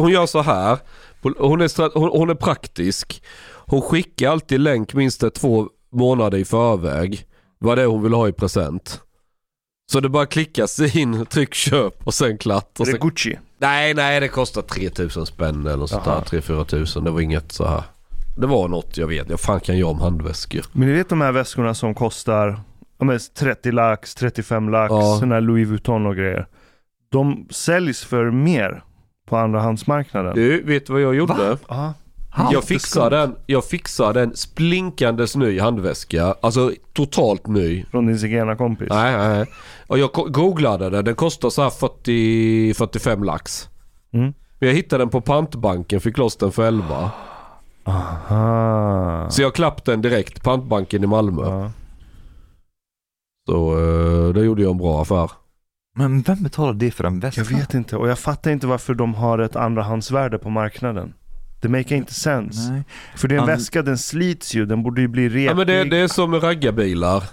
hon 0.00 0.10
gör 0.10 0.26
så 0.26 0.42
här. 0.42 0.78
Hon 1.22 1.60
är, 1.60 1.98
hon, 1.98 2.08
hon 2.08 2.30
är 2.30 2.34
praktisk. 2.34 3.22
Hon 3.54 3.82
skickar 3.82 4.30
alltid 4.30 4.60
länk 4.60 4.94
minst 4.94 5.34
två 5.34 5.68
månader 5.92 6.38
i 6.38 6.44
förväg. 6.44 7.24
Vad 7.58 7.78
det 7.78 7.82
är 7.82 7.86
hon 7.86 8.02
vill 8.02 8.12
ha 8.12 8.28
i 8.28 8.32
present. 8.32 9.00
Så 9.92 10.00
det 10.00 10.08
bara 10.08 10.26
klickas 10.26 10.96
in, 10.96 11.26
tryck 11.30 11.54
köp 11.54 12.06
och 12.06 12.14
sen 12.14 12.38
klart. 12.38 12.80
Och 12.80 12.88
Är 12.88 12.92
det 12.92 12.98
sen, 12.98 13.08
Gucci? 13.08 13.38
nej, 13.58 13.94
nej 13.94 14.20
det 14.20 14.28
kostar 14.28 14.62
3000 14.62 15.26
spänn 15.26 15.66
eller 15.66 15.86
sånt 15.86 16.04
där. 16.04 16.12
Jaha. 16.12 16.24
3-4 16.40 16.64
tusen. 16.64 17.04
Det 17.04 17.10
var 17.10 17.20
inget 17.20 17.52
så 17.52 17.66
här. 17.66 17.82
Det 18.36 18.46
var 18.46 18.68
något 18.68 18.96
jag 18.96 19.06
vet. 19.06 19.30
Jag 19.30 19.40
fan 19.40 19.60
kan 19.60 19.78
jag 19.78 19.90
om 19.90 20.00
handväskor. 20.00 20.64
Men 20.72 20.88
ni 20.88 20.94
vet 20.94 21.08
de 21.08 21.20
här 21.20 21.32
väskorna 21.32 21.74
som 21.74 21.94
kostar 21.94 22.60
ja, 22.98 23.04
men 23.04 23.18
30 23.38 23.72
lax, 23.72 24.14
35 24.14 24.68
lax, 24.68 24.90
Ja. 24.90 25.16
sådana 25.16 25.34
här 25.34 25.42
Louis 25.42 25.68
Vuitton 25.68 26.06
och 26.06 26.16
grejer. 26.16 26.46
De 27.10 27.46
säljs 27.50 28.04
för 28.04 28.30
mer 28.30 28.82
på 29.28 29.36
andrahandsmarknaden. 29.36 30.34
Du, 30.34 30.62
vet 30.62 30.86
du 30.86 30.92
vad 30.92 31.02
jag 31.02 31.14
gjorde? 31.14 31.58
Ja. 31.68 31.94
Jag 32.52 32.64
fixar 32.64 33.10
den, 33.10 33.36
jag 33.46 33.64
fixar 33.64 34.12
den 34.12 34.36
splinkandes 34.36 35.36
ny 35.36 35.60
handväska. 35.60 36.34
Alltså 36.40 36.72
totalt 36.92 37.46
ny. 37.46 37.84
Från 37.90 38.06
din 38.06 38.18
zigenarkompis. 38.18 38.88
Nej, 38.90 39.16
nej. 39.16 39.28
nej. 39.28 39.46
Och 39.86 39.98
jag 39.98 40.10
googlade 40.12 40.90
den. 40.90 41.04
Den 41.04 41.14
kostar 41.14 41.50
så 41.50 41.62
här 41.62 41.70
40, 41.70 42.74
45 42.74 43.24
lax. 43.24 43.68
Mm. 44.12 44.34
Men 44.58 44.68
jag 44.68 44.76
hittade 44.76 45.02
den 45.02 45.10
på 45.10 45.20
pantbanken, 45.20 46.00
fick 46.00 46.18
loss 46.18 46.36
den 46.36 46.52
för 46.52 46.66
11. 46.66 47.10
Aha. 47.84 49.30
Så 49.30 49.42
jag 49.42 49.54
klappade 49.54 49.92
den 49.92 50.02
direkt, 50.02 50.42
pantbanken 50.42 51.04
i 51.04 51.06
Malmö. 51.06 51.42
Ja. 51.42 51.70
Så 53.48 53.76
uh, 53.76 54.34
det 54.34 54.44
gjorde 54.44 54.62
jag 54.62 54.70
en 54.70 54.78
bra 54.78 55.02
affär. 55.02 55.30
Men 55.98 56.22
vem 56.22 56.42
betalar 56.42 56.72
det 56.72 56.90
för 56.90 57.04
en 57.04 57.20
väska? 57.20 57.40
Jag 57.40 57.58
vet 57.58 57.74
inte 57.74 57.96
och 57.96 58.08
jag 58.08 58.18
fattar 58.18 58.50
inte 58.50 58.66
varför 58.66 58.94
de 58.94 59.14
har 59.14 59.38
ett 59.38 59.56
andrahandsvärde 59.56 60.38
på 60.38 60.50
marknaden. 60.50 61.14
Det 61.60 61.68
make 61.68 61.96
inte 61.96 62.14
sense. 62.14 62.72
Nej. 62.72 62.82
För 63.16 63.28
det 63.28 63.34
är 63.34 63.36
en 63.36 63.48
Han- 63.48 63.48
väska, 63.48 63.82
den 63.82 63.98
slits 63.98 64.54
ju, 64.54 64.66
den 64.66 64.82
borde 64.82 65.00
ju 65.00 65.08
bli 65.08 65.28
repig. 65.28 65.44
Ja 65.46 65.54
men 65.54 65.66
det, 65.66 65.84
det 65.84 65.96
är 65.96 66.08
som 66.08 66.30
med 66.30 66.42
raggarbilar. 66.42 67.24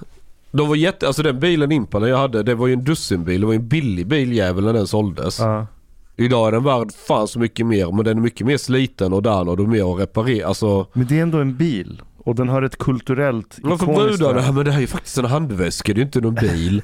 De 0.51 0.67
var 0.67 0.75
jätte, 0.75 1.07
alltså 1.07 1.23
den 1.23 1.39
bilen 1.39 1.71
Impala 1.71 2.07
jag 2.07 2.17
hade, 2.17 2.43
det 2.43 2.55
var 2.55 2.67
ju 2.67 2.73
en 2.73 2.83
dussinbil. 2.83 3.41
Det 3.41 3.47
var 3.47 3.53
ju 3.53 3.59
en 3.59 3.67
billig 3.67 4.07
biljävel 4.07 4.63
när 4.63 4.73
den 4.73 4.87
såldes. 4.87 5.39
Ja. 5.39 5.67
Idag 6.15 6.47
är 6.47 6.51
den 6.51 6.63
värd 6.63 6.91
fan 7.07 7.27
så 7.27 7.39
mycket 7.39 7.65
mer 7.65 7.91
men 7.91 8.05
den 8.05 8.17
är 8.17 8.21
mycket 8.21 8.47
mer 8.47 8.57
sliten 8.57 9.13
och 9.13 9.23
den 9.23 9.47
och 9.49 9.57
du 9.57 9.63
är 9.63 9.67
mer 9.67 9.93
att 9.93 9.99
reparera. 10.01 10.47
Alltså, 10.47 10.87
Men 10.93 11.07
det 11.07 11.17
är 11.19 11.21
ändå 11.21 11.37
en 11.37 11.55
bil. 11.55 12.01
Och 12.25 12.35
den 12.35 12.49
har 12.49 12.61
ett 12.61 12.77
kulturellt 12.77 13.59
men 13.63 13.77
för 13.77 13.85
ikoniskt 13.85 14.17
brudarna, 14.19 14.39
värde. 14.41 14.51
men 14.53 14.65
det 14.65 14.71
här 14.71 14.77
är 14.77 14.81
ju 14.81 14.87
faktiskt 14.87 15.17
en 15.17 15.25
handväska, 15.25 15.93
det 15.93 15.97
är 15.97 15.99
ju 15.99 16.05
inte 16.05 16.21
någon 16.21 16.35
bil. 16.35 16.81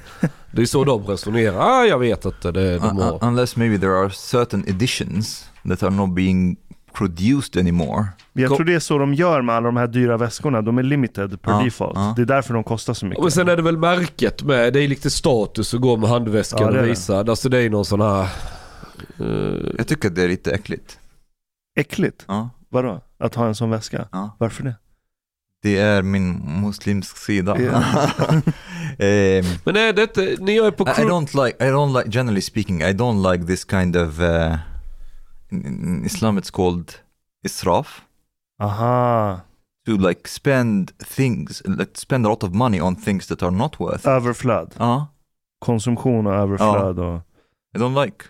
det 0.52 0.62
är 0.62 0.66
så 0.66 0.84
de 0.84 1.02
resonerar. 1.06 1.58
Ah, 1.60 1.84
jag 1.84 1.98
vet 1.98 2.24
inte, 2.24 2.52
det, 2.52 2.78
de 2.78 2.98
har... 2.98 3.12
un- 3.12 3.18
unless 3.28 3.56
maybe 3.56 3.78
there 3.78 3.98
are 3.98 4.10
certain 4.10 4.64
editions 4.68 5.48
that 5.68 5.82
are 5.82 5.90
not 5.90 6.14
being 6.14 6.56
produced 6.92 7.60
anymore. 7.60 8.06
Jag 8.32 8.56
tror 8.56 8.64
det 8.64 8.74
är 8.74 8.80
så 8.80 8.98
de 8.98 9.14
gör 9.14 9.42
med 9.42 9.54
alla 9.54 9.66
de 9.66 9.76
här 9.76 9.86
dyra 9.86 10.16
väskorna. 10.16 10.62
De 10.62 10.78
är 10.78 10.82
limited 10.82 11.42
per 11.42 11.52
Ja, 11.52 11.62
default. 11.64 11.92
ja. 11.96 12.12
Det 12.16 12.22
är 12.22 12.26
därför 12.26 12.54
de 12.54 12.64
kostar 12.64 12.94
så 12.94 13.06
mycket. 13.06 13.24
Och 13.24 13.32
sen 13.32 13.48
är 13.48 13.56
det 13.56 13.62
väl 13.62 13.76
märket 13.78 14.42
med, 14.42 14.72
det 14.72 14.80
är 14.80 14.88
lite 14.88 15.10
status 15.10 15.74
att 15.74 15.80
gå 15.80 15.96
med 15.96 16.08
handväskan 16.08 16.60
Ja, 16.62 16.70
det 16.70 16.76
och 16.78 16.82
det. 16.82 16.88
visa. 16.90 17.18
Alltså 17.18 17.48
det 17.48 17.58
är 17.58 17.70
någon 17.70 17.84
sån 17.84 18.00
här... 18.00 18.22
eh, 19.20 19.70
Jag 19.78 19.86
tycker 19.88 20.10
det 20.10 20.22
är 20.22 20.28
lite 20.28 20.50
äckligt. 20.52 20.98
Äckligt. 21.80 22.24
Ja, 22.28 22.50
Vadå? 22.68 23.00
Att 23.18 23.34
ha 23.34 23.46
en 23.46 23.54
sån 23.54 23.70
väska? 23.70 24.08
ja. 24.12 24.36
Varför 24.38 24.64
det? 24.64 24.74
Det 25.62 25.78
är 25.78 26.02
min 26.02 26.60
muslimsk 26.60 27.16
sida. 27.16 27.60
Ja. 27.60 27.82
Ehm, 28.98 29.44
men 29.64 29.76
är 29.76 29.92
det 29.92 30.02
inte, 30.02 30.36
ni 30.40 30.56
är 30.56 30.70
på 30.70 30.84
I, 30.84 30.90
don't 30.90 31.44
like, 31.44 31.64
I 31.64 31.68
don't 31.68 31.98
like, 31.98 32.18
generally 32.18 32.40
speaking, 32.40 32.80
I 32.82 32.92
don't 32.92 33.32
like 33.32 33.46
this 33.46 33.64
kind 33.64 33.96
of, 33.96 34.20
uh, 34.20 34.56
in, 35.50 35.66
in 35.66 36.04
Islam 36.04 36.38
it's 36.38 36.50
called 36.50 36.94
israf. 37.44 38.02
Aha. 38.62 39.40
To 39.86 39.96
like 39.96 40.28
spend 40.28 40.98
things, 40.98 41.62
like 41.64 41.90
spend 41.94 42.26
a 42.26 42.28
lot 42.28 42.44
of 42.44 42.52
money 42.52 42.80
on 42.80 42.96
things 42.96 43.26
that 43.26 43.42
are 43.42 43.50
not 43.50 43.80
worth. 43.80 44.08
Överflöd. 44.08 44.74
Ja, 44.78 45.06
Konsumtion 45.58 46.26
och 46.26 46.34
överflöd 46.34 46.98
och... 46.98 47.20
I 47.76 47.78
don't 47.78 48.04
like. 48.04 48.24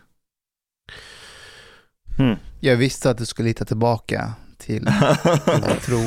Jag 2.61 2.77
visste 2.77 3.11
att 3.11 3.19
du 3.19 3.27
skulle 3.27 3.49
hitta 3.49 3.65
tillbaka 3.65 4.33
till 4.59 4.85
tro. 5.81 5.99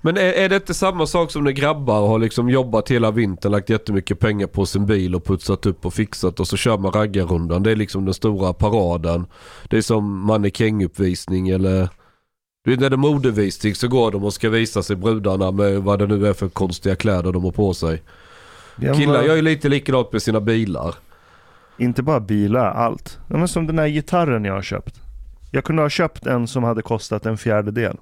Men 0.00 0.16
är, 0.16 0.32
är 0.32 0.48
det 0.48 0.56
inte 0.56 0.74
samma 0.74 1.06
sak 1.06 1.30
som 1.30 1.44
när 1.44 1.50
grabbar 1.50 2.08
har 2.08 2.18
liksom 2.18 2.48
jobbat 2.48 2.90
hela 2.90 3.10
vintern, 3.10 3.52
lagt 3.52 3.70
jättemycket 3.70 4.18
pengar 4.18 4.46
på 4.46 4.66
sin 4.66 4.86
bil 4.86 5.14
och 5.14 5.24
putsat 5.24 5.66
upp 5.66 5.86
och 5.86 5.94
fixat 5.94 6.40
och 6.40 6.48
så 6.48 6.56
kör 6.56 6.78
man 6.78 6.92
raggarrundan. 6.92 7.62
Det 7.62 7.70
är 7.70 7.76
liksom 7.76 8.04
den 8.04 8.14
stora 8.14 8.52
paraden. 8.52 9.26
Det 9.68 9.76
är 9.76 9.82
som 9.82 10.26
mannekänguppvisning 10.26 11.48
eller... 11.48 11.88
Du 12.64 12.70
vet 12.70 12.80
när 12.80 12.90
det 12.90 12.94
är 12.94 12.98
modevisning 12.98 13.74
så 13.74 13.88
går 13.88 14.10
de 14.10 14.24
och 14.24 14.34
ska 14.34 14.50
visa 14.50 14.82
sig 14.82 14.96
brudarna 14.96 15.50
med 15.50 15.82
vad 15.82 15.98
det 15.98 16.06
nu 16.06 16.26
är 16.26 16.32
för 16.32 16.48
konstiga 16.48 16.96
kläder 16.96 17.32
de 17.32 17.44
har 17.44 17.50
på 17.50 17.74
sig. 17.74 18.02
Ja, 18.76 18.94
Killar 18.94 19.22
gör 19.22 19.36
ju 19.36 19.42
lite 19.42 19.68
likadant 19.68 20.12
med 20.12 20.22
sina 20.22 20.40
bilar. 20.40 20.94
Inte 21.78 22.02
bara 22.02 22.20
bilar, 22.20 22.70
allt. 22.70 23.18
Ja, 23.28 23.36
men 23.36 23.48
som 23.48 23.66
den 23.66 23.78
här 23.78 23.88
gitarren 23.88 24.44
jag 24.44 24.54
har 24.54 24.62
köpt. 24.62 25.00
Jag 25.50 25.64
kunde 25.64 25.82
ha 25.82 25.88
köpt 25.88 26.26
en 26.26 26.46
som 26.46 26.64
hade 26.64 26.82
kostat 26.82 27.26
en 27.26 27.38
fjärdedel. 27.38 27.96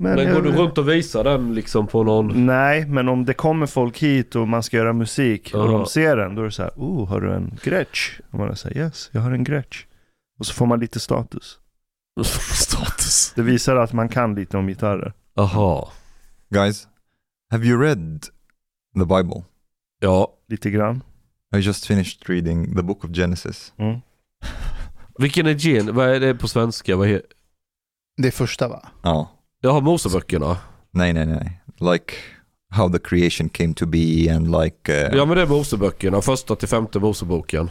Men, 0.00 0.18
jag- 0.18 0.34
går 0.34 0.42
du 0.42 0.52
runt 0.52 0.78
och 0.78 0.88
visar 0.88 1.24
den 1.24 1.54
liksom 1.54 1.86
på 1.86 2.02
någon... 2.02 2.46
Nej, 2.46 2.86
men 2.86 3.08
om 3.08 3.24
det 3.24 3.34
kommer 3.34 3.66
folk 3.66 3.98
hit 3.98 4.36
och 4.36 4.48
man 4.48 4.62
ska 4.62 4.76
göra 4.76 4.92
musik 4.92 5.54
och 5.54 5.60
Ja. 5.60 5.66
de 5.66 5.86
ser 5.86 6.16
den, 6.16 6.34
då 6.34 6.40
är 6.42 6.44
det 6.46 6.52
så 6.52 6.62
här, 6.62 6.72
oh, 6.76 7.08
har 7.08 7.20
du 7.20 7.32
en 7.34 7.58
Gretsch? 7.62 8.20
Och 8.30 8.38
man 8.38 8.56
säger 8.56 8.76
yes, 8.84 9.10
jag 9.12 9.20
har 9.20 9.30
en 9.32 9.44
Gretsch. 9.44 9.86
Och 10.38 10.46
så 10.46 10.54
får 10.54 10.66
man 10.66 10.80
lite 10.80 11.00
status. 11.00 11.58
Status. 12.54 13.32
Det 13.36 13.42
visar 13.42 13.76
att 13.76 13.92
man 13.92 14.08
kan 14.08 14.34
lite 14.34 14.56
om 14.56 14.66
gitarrer. 14.68 15.12
Aha. 15.36 15.92
Guys, 16.50 16.88
have 17.50 17.66
you 17.66 17.82
read 17.82 18.22
the 18.94 19.04
Bible? 19.04 19.44
Ja. 20.00 20.34
Lite 20.48 20.70
grann. 20.70 21.02
I 21.56 21.58
just 21.58 21.86
finished 21.86 22.28
reading 22.30 22.76
the 22.76 22.82
book 22.82 23.04
of 23.04 23.10
Genesis. 23.10 23.72
Mm. 23.76 23.98
Vilken 25.18 25.46
är 25.46 25.50
gen? 25.54 25.94
Vad 25.94 26.08
är 26.08 26.20
det 26.20 26.34
på 26.34 26.48
svenska? 26.48 26.96
Vad 26.96 27.08
he... 27.08 27.20
Det 28.16 28.30
första 28.30 28.68
va? 28.68 28.88
Ja. 29.02 29.30
Jag 29.60 29.70
har 29.72 29.80
Moseböckerna. 29.80 30.56
Nej, 30.90 31.12
nej, 31.12 31.26
nej. 31.26 31.60
Like 31.92 32.14
how 32.70 32.88
the 32.92 32.98
creation 32.98 33.48
came 33.48 33.74
to 33.74 33.86
be 33.86 34.28
and 34.36 34.50
like... 34.62 34.92
Uh, 35.08 35.16
Ja 35.16 35.24
men 35.26 35.36
det 35.36 35.42
är 35.42 35.46
Moseböckerna. 35.46 36.20
Första 36.20 36.56
till 36.56 36.68
femte 36.68 36.98
Moseboken. 36.98 37.70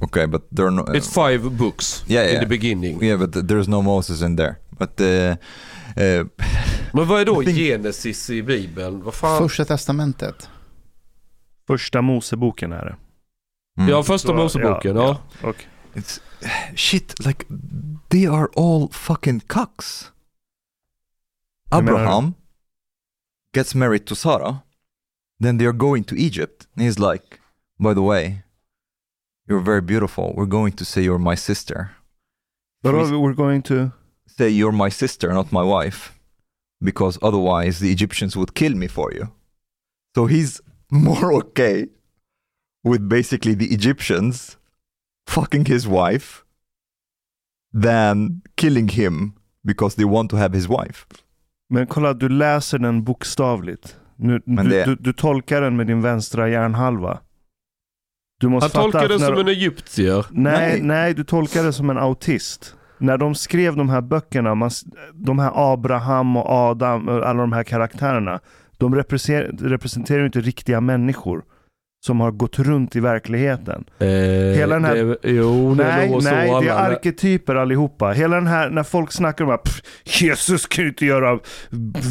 Okay, 0.00 0.26
but 0.26 0.50
there 0.56 0.66
are 0.66 0.70
no... 0.74 0.82
It's 0.82 1.28
five 1.28 1.50
books 1.50 2.04
Yeah, 2.08 2.24
in 2.26 2.30
yeah. 2.32 2.40
the 2.42 2.48
beginning. 2.48 3.02
Yeah, 3.02 3.18
but 3.20 3.34
there's 3.34 3.68
no 3.70 3.82
Moses 3.82 4.22
in 4.22 4.36
there. 4.36 4.54
But 4.78 5.00
uh, 5.00 5.06
uh, 5.06 6.26
Men 6.92 7.08
vad 7.08 7.20
är 7.20 7.24
då 7.24 7.42
I 7.42 7.46
think- 7.46 7.56
Genesis 7.58 8.30
i 8.30 8.42
Bibeln? 8.42 9.02
Vad 9.02 9.14
fan? 9.14 9.38
Första 9.38 9.64
testamentet. 9.64 10.48
Första 11.66 12.02
Moseboken 12.02 12.72
är 12.72 12.84
det. 12.84 12.96
mm, 13.78 13.90
Ja, 13.90 14.02
första 14.02 14.28
Så, 14.28 14.34
Moseboken. 14.34 14.96
Ja, 14.96 15.18
Och 15.42 15.56
it's 15.94 16.20
shit. 16.76 17.26
Like 17.26 17.44
they 18.08 18.26
are 18.26 18.46
all 18.56 18.88
fucking 18.92 19.40
cucks. 19.40 20.11
Menar- 21.72 21.88
Abraham 21.88 22.34
gets 23.52 23.74
married 23.74 24.06
to 24.06 24.14
Sarah, 24.14 24.64
then 25.40 25.56
they 25.58 25.66
are 25.66 25.72
going 25.72 26.04
to 26.04 26.14
Egypt. 26.16 26.66
And 26.74 26.84
he's 26.84 26.98
like, 26.98 27.40
by 27.78 27.94
the 27.94 28.02
way, 28.02 28.42
you're 29.48 29.60
very 29.60 29.80
beautiful. 29.80 30.32
We're 30.36 30.46
going 30.46 30.72
to 30.74 30.84
say 30.84 31.02
you're 31.02 31.18
my 31.18 31.34
sister. 31.34 31.92
But 32.82 32.92
Freeze- 32.92 33.12
we're 33.12 33.34
going 33.34 33.62
to... 33.62 33.92
Say 34.26 34.48
you're 34.48 34.72
my 34.72 34.88
sister, 34.88 35.32
not 35.32 35.52
my 35.52 35.62
wife, 35.62 36.18
because 36.80 37.18
otherwise 37.20 37.80
the 37.80 37.92
Egyptians 37.92 38.34
would 38.34 38.54
kill 38.54 38.74
me 38.74 38.86
for 38.86 39.12
you. 39.12 39.30
So 40.14 40.26
he's 40.26 40.60
more 40.90 41.32
okay 41.34 41.88
with 42.82 43.08
basically 43.08 43.54
the 43.54 43.72
Egyptians 43.72 44.56
fucking 45.26 45.66
his 45.66 45.86
wife 45.86 46.44
than 47.72 48.42
killing 48.56 48.88
him 48.88 49.34
because 49.64 49.94
they 49.94 50.04
want 50.04 50.30
to 50.30 50.36
have 50.36 50.52
his 50.52 50.68
wife. 50.68 51.06
Men 51.72 51.86
kolla, 51.86 52.14
du 52.14 52.28
läser 52.28 52.78
den 52.78 53.04
bokstavligt. 53.04 53.96
Nu, 54.16 54.40
Men 54.44 54.64
du, 54.64 54.70
det- 54.70 54.84
du, 54.84 54.94
du 54.94 55.12
tolkar 55.12 55.60
den 55.60 55.76
med 55.76 55.86
din 55.86 56.00
vänstra 56.02 56.48
hjärnhalva. 56.48 57.18
Du 58.40 58.48
måste 58.48 58.78
Han 58.78 58.90
tolkar 58.90 59.08
när 59.08 59.18
som 59.18 59.34
de- 59.34 59.40
en 59.40 59.48
egyptier. 59.48 60.26
Nej, 60.30 60.52
Nej. 60.70 60.82
nej, 60.82 61.14
du 61.14 61.24
tolkar 61.24 61.64
det 61.64 61.72
som 61.72 61.90
en 61.90 61.98
autist. 61.98 62.76
När 62.98 63.18
de 63.18 63.34
skrev 63.34 63.76
de 63.76 63.88
här 63.88 64.00
böckerna, 64.00 64.54
man, 64.54 64.70
de 65.14 65.38
här 65.38 65.52
Abraham 65.72 66.36
och 66.36 66.50
Adam, 66.50 67.08
och 67.08 67.28
alla 67.28 67.40
de 67.40 67.52
här 67.52 67.64
karaktärerna, 67.64 68.40
de 68.78 68.94
representerar, 68.94 69.68
representerar 69.68 70.18
ju 70.20 70.26
inte 70.26 70.40
riktiga 70.40 70.80
människor 70.80 71.42
som 72.04 72.20
har 72.20 72.30
gått 72.30 72.58
runt 72.58 72.96
i 72.96 73.00
verkligheten. 73.00 73.84
Eh, 73.98 74.06
Hela 74.56 74.74
den 74.74 74.84
här- 74.84 74.94
det, 75.22 75.30
jo, 75.30 75.74
det 75.74 75.84
nej, 75.84 76.10
nog 76.10 76.22
så 76.22 76.30
nej, 76.30 76.50
det 76.62 76.68
är 76.68 76.74
arketyper 76.92 77.54
allihopa. 77.54 78.10
Hela 78.10 78.36
den 78.36 78.46
här, 78.46 78.70
när 78.70 78.82
folk 78.82 79.12
snackar 79.12 79.44
om 79.44 79.50
att 79.50 79.62
"Pff, 79.64 79.80
Jesus 80.04 80.66
kan 80.66 80.84
ju 80.84 80.88
inte 80.90 81.06
göra 81.06 81.38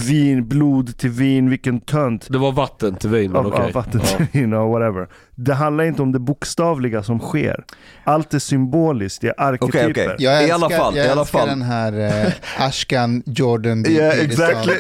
vin, 0.10 0.48
blod 0.48 0.98
till 0.98 1.10
vin, 1.10 1.50
vilken 1.50 1.80
tönt. 1.80 2.28
Det 2.30 2.38
var 2.38 2.52
vatten 2.52 2.96
till 2.96 3.10
vin, 3.10 3.32
men 3.32 3.46
okej. 3.46 3.72
vatten 3.74 4.02
Ja. 4.04 4.18
till 4.18 4.26
vin 4.32 4.54
och 4.54 4.70
whatever. 4.70 5.08
Det 5.36 5.54
handlar 5.54 5.84
inte 5.84 6.02
om 6.02 6.12
det 6.12 6.20
bokstavliga 6.20 7.04
som 7.04 7.20
sker. 7.20 7.64
Allt 8.04 8.34
är 8.34 8.40
symboliskt, 8.40 9.22
det 9.22 9.28
är 9.28 9.34
arketyper. 9.38 9.90
Okej, 9.92 9.92
okej. 9.92 10.16
Jag 10.20 10.34
I 10.34 10.50
älskar, 10.50 10.56
alla 10.56 10.70
fall, 10.70 10.96
jag 10.98 11.06
i 11.06 11.10
alla 11.10 11.26
fall. 11.26 11.48
den 11.48 11.62
här 11.62 12.26
eh, 12.28 12.34
Ashkan 12.68 13.24
Jordan. 13.26 13.86
Yeah, 13.88 14.20
exactly. 14.20 14.74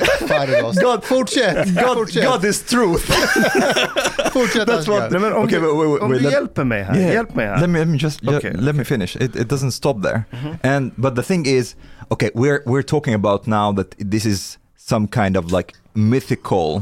God- 0.82 1.04
fortsätt, 1.04 1.68
God, 1.76 1.98
fortsätt, 1.98 2.26
God 2.32 2.46
is 2.46 2.62
truth. 2.64 3.12
fortsätt 4.34 4.68
That's 4.68 4.80
Ashkan. 4.80 4.94
what- 4.96 5.12
Nej, 5.12 5.20
men 5.22 5.34
om 5.34 5.44
Okej, 5.44 5.60
du, 5.60 5.66
wait, 5.66 5.90
wait, 5.92 6.02
om 6.02 6.12
wait, 6.12 6.20
du 6.22 6.26
let- 6.26 6.32
hjälper 6.34 6.64
mig 6.64 6.84
här, 6.84 6.96
Yeah. 6.98 7.14
hjälp 7.14 7.36
mig 7.36 7.48
här. 7.48 7.60
Let 7.62 7.70
me, 7.70 7.80
let 7.80 7.88
me 7.88 7.98
just 7.98 8.24
ju- 8.24 8.38
Okay, 8.38 8.54
let 8.54 8.76
me 8.76 8.84
finish. 8.84 9.16
It, 9.22 9.36
it 9.36 9.48
doesn't 9.52 9.72
stop 9.72 10.04
there. 10.04 10.24
And 10.64 10.92
but 10.96 11.16
the 11.16 11.24
thing 11.24 11.46
is, 11.46 11.76
okay, 12.10 12.30
we're 12.34 12.60
we're 12.66 12.84
talking 12.84 13.14
about 13.16 13.46
now 13.46 13.76
that 13.76 14.12
this 14.12 14.26
is 14.26 14.58
some 14.78 15.08
kind 15.08 15.38
of 15.38 15.52
like 15.52 15.74
mythical 15.94 16.82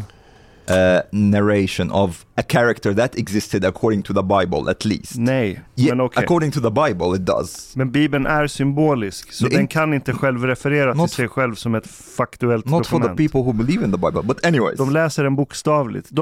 uh, 0.69 1.01
narration 1.11 1.91
of 1.91 2.25
a 2.35 2.41
character 2.43 2.93
that 2.93 3.17
existed 3.17 3.65
according 3.65 4.03
to 4.03 4.13
the 4.13 4.21
Bible, 4.23 4.69
at 4.71 4.85
least. 4.85 5.15
Nej, 5.17 5.59
Yeah, 5.75 5.97
men 5.97 6.05
okej. 6.05 6.23
according 6.23 6.51
to 6.51 6.59
the 6.61 6.69
Bible, 6.71 7.15
it 7.15 7.25
does. 7.25 7.75
Men 7.75 7.91
Bibeln 7.91 8.25
är 8.25 8.47
symbolisk, 8.47 9.31
så 9.33 9.45
är 9.45 9.49
den 9.49 9.67
kan 9.67 9.93
inte 9.93 10.13
själv 10.13 10.43
referera 10.45 10.91
till 10.93 11.01
Not- 11.01 11.11
sig 11.11 11.27
själv 11.27 11.55
som 11.55 11.75
ett 11.75 11.87
faktuellt 11.87 12.65
Not 12.65 12.87
for 12.87 12.97
the 12.97 13.07
dokument. 13.07 13.17
people 13.17 13.39
who 13.41 13.53
believe 13.53 13.85
in 13.85 13.91
the 13.91 13.97
Bible, 13.97 14.21
but 14.23 14.45
anyways. 14.45 14.77
De 14.77 14.89
läser 14.91 15.23
den 15.23 15.35
bokstavligt. 15.35 16.09
De, 16.11 16.21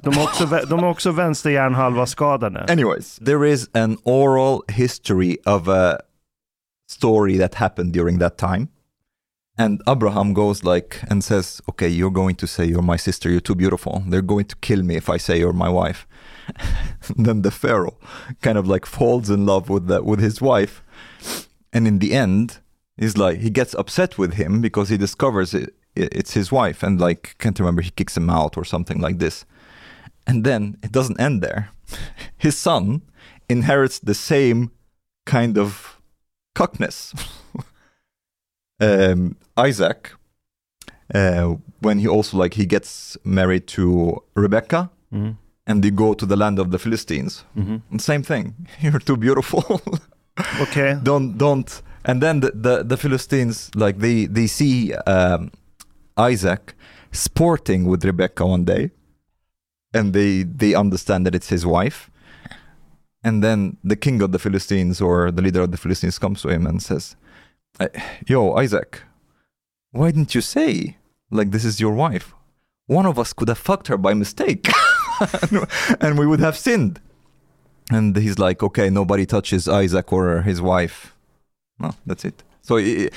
de, 0.00 0.18
är 0.18 0.22
också, 0.24 0.46
de 0.68 0.84
också 0.84 1.10
vänsterhjärnhalva 1.10 2.06
skadade. 2.06 2.66
Anyways, 2.68 3.16
there 3.24 3.48
is 3.52 3.68
an 3.74 3.98
oral 4.04 4.60
history 4.68 5.36
of 5.46 5.68
a 5.68 5.98
story 6.90 7.38
that 7.38 7.54
happened 7.54 7.92
during 7.92 8.18
that 8.18 8.36
time. 8.38 8.66
And 9.58 9.82
Abraham 9.86 10.32
goes 10.32 10.64
like 10.64 11.00
and 11.08 11.22
says, 11.22 11.60
Okay, 11.68 11.88
you're 11.88 12.10
going 12.10 12.36
to 12.36 12.46
say 12.46 12.64
you're 12.64 12.82
my 12.82 12.96
sister, 12.96 13.30
you're 13.30 13.40
too 13.40 13.54
beautiful. 13.54 14.02
They're 14.06 14.22
going 14.22 14.46
to 14.46 14.56
kill 14.56 14.82
me 14.82 14.96
if 14.96 15.10
I 15.10 15.18
say 15.18 15.38
you're 15.38 15.52
my 15.52 15.68
wife. 15.68 16.06
then 17.16 17.42
the 17.42 17.50
Pharaoh 17.50 17.98
kind 18.40 18.58
of 18.58 18.66
like 18.66 18.86
falls 18.86 19.30
in 19.30 19.46
love 19.46 19.68
with 19.68 19.86
that 19.88 20.04
with 20.04 20.20
his 20.20 20.40
wife. 20.40 20.82
And 21.72 21.86
in 21.86 21.98
the 21.98 22.12
end, 22.12 22.60
he's 22.96 23.16
like 23.16 23.40
he 23.40 23.50
gets 23.50 23.74
upset 23.74 24.18
with 24.18 24.34
him 24.34 24.60
because 24.60 24.88
he 24.88 24.96
discovers 24.96 25.54
it, 25.54 25.74
it's 25.94 26.32
his 26.32 26.50
wife 26.50 26.82
and 26.82 27.00
like 27.00 27.36
can't 27.38 27.58
remember 27.58 27.82
he 27.82 27.90
kicks 27.90 28.16
him 28.16 28.30
out 28.30 28.56
or 28.56 28.64
something 28.64 29.00
like 29.00 29.18
this. 29.18 29.44
And 30.26 30.44
then 30.44 30.78
it 30.82 30.92
doesn't 30.92 31.20
end 31.20 31.42
there. 31.42 31.70
His 32.38 32.56
son 32.56 33.02
inherits 33.48 33.98
the 33.98 34.14
same 34.14 34.70
kind 35.26 35.58
of 35.58 36.00
cockness. 36.54 37.12
um, 38.82 39.36
Isaac, 39.56 40.10
uh, 41.14 41.56
when 41.80 41.98
he 41.98 42.08
also 42.08 42.36
like 42.42 42.54
he 42.54 42.66
gets 42.66 43.16
married 43.24 43.66
to 43.76 44.22
Rebecca, 44.34 44.90
Mm. 45.12 45.36
and 45.66 45.82
they 45.82 45.90
go 45.90 46.14
to 46.14 46.26
the 46.26 46.36
land 46.36 46.58
of 46.58 46.70
the 46.70 46.78
Philistines. 46.78 47.44
Mhm. 47.56 47.82
And 47.90 48.00
same 48.00 48.22
thing. 48.22 48.54
You're 48.80 48.98
too 49.04 49.16
beautiful. 49.16 49.62
okay. 50.62 50.98
don't 51.02 51.36
don't. 51.38 51.82
And 52.04 52.20
then 52.22 52.40
the, 52.40 52.50
the 52.54 52.82
the 52.84 52.96
Philistines 52.96 53.70
like 53.74 53.98
they 53.98 54.26
they 54.26 54.46
see 54.48 54.94
um, 55.06 55.50
Isaac 56.16 56.74
sporting 57.12 57.84
with 57.90 58.04
Rebecca 58.04 58.44
one 58.46 58.64
day, 58.64 58.90
and 59.94 60.12
they 60.12 60.44
they 60.58 60.74
understand 60.74 61.26
that 61.26 61.34
it's 61.34 61.48
his 61.50 61.64
wife. 61.66 62.10
And 63.24 63.42
then 63.44 63.76
the 63.84 63.96
king 63.96 64.22
of 64.22 64.32
the 64.32 64.38
Philistines 64.38 65.00
or 65.00 65.30
the 65.30 65.42
leader 65.42 65.60
of 65.62 65.70
the 65.70 65.76
Philistines 65.78 66.18
comes 66.18 66.42
to 66.42 66.48
him 66.48 66.66
and 66.66 66.82
says, 66.82 67.14
"Uh, 67.80 67.86
"Yo, 68.26 68.62
Isaac, 68.64 69.02
why 69.92 70.10
didn't 70.12 70.34
you 70.34 70.40
say 70.42 70.96
like 71.30 71.50
this 71.50 71.64
is 71.64 71.80
your 71.80 71.94
wife? 71.94 72.34
One 72.88 73.06
of 73.08 73.18
us 73.18 73.32
could 73.32 73.48
have 73.48 73.58
fucked 73.58 73.88
her 73.88 73.96
by 73.98 74.14
mistake, 74.14 74.68
and 76.00 76.18
we 76.18 76.26
would 76.26 76.40
have 76.40 76.56
sinned." 76.56 77.00
And 77.90 78.16
he's 78.16 78.38
like, 78.38 78.62
"Okay, 78.64 78.90
nobody 78.90 79.26
touches 79.26 79.68
Isaac 79.68 80.12
or 80.12 80.42
his 80.42 80.60
wife." 80.60 81.12
No, 81.78 81.90
that's 82.06 82.24
it. 82.24 82.44
So 82.64 82.78
I 82.78 83.08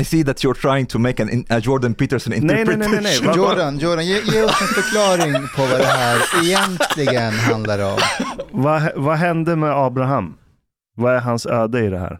I 0.00 0.02
see 0.04 0.22
that 0.24 0.42
you're 0.42 0.60
trying 0.60 0.86
to 0.86 0.98
make 0.98 1.20
an, 1.22 1.44
a 1.50 1.60
Jordan 1.60 1.94
Peterson 1.94 2.32
Nej, 2.32 2.40
nej, 2.40 2.64
nej, 2.64 2.74
interpretation. 2.74 3.02
nej, 3.02 3.20
nej. 3.22 3.36
Jordan, 3.36 3.78
Jordan 3.78 4.06
ge, 4.06 4.20
ge 4.32 4.42
oss 4.42 4.60
en 4.62 4.66
förklaring 4.68 5.32
på 5.56 5.62
vad 5.62 5.80
det 5.80 5.86
här 5.86 6.18
egentligen 6.44 7.32
handlar 7.32 7.78
om. 7.92 7.98
vad, 8.50 8.82
vad 8.96 9.16
hände 9.18 9.56
med 9.56 9.70
Abraham? 9.70 10.34
Vad 10.96 11.14
är 11.16 11.20
hans 11.20 11.46
öde 11.46 11.84
i 11.86 11.88
det 11.90 11.98
här? 11.98 12.18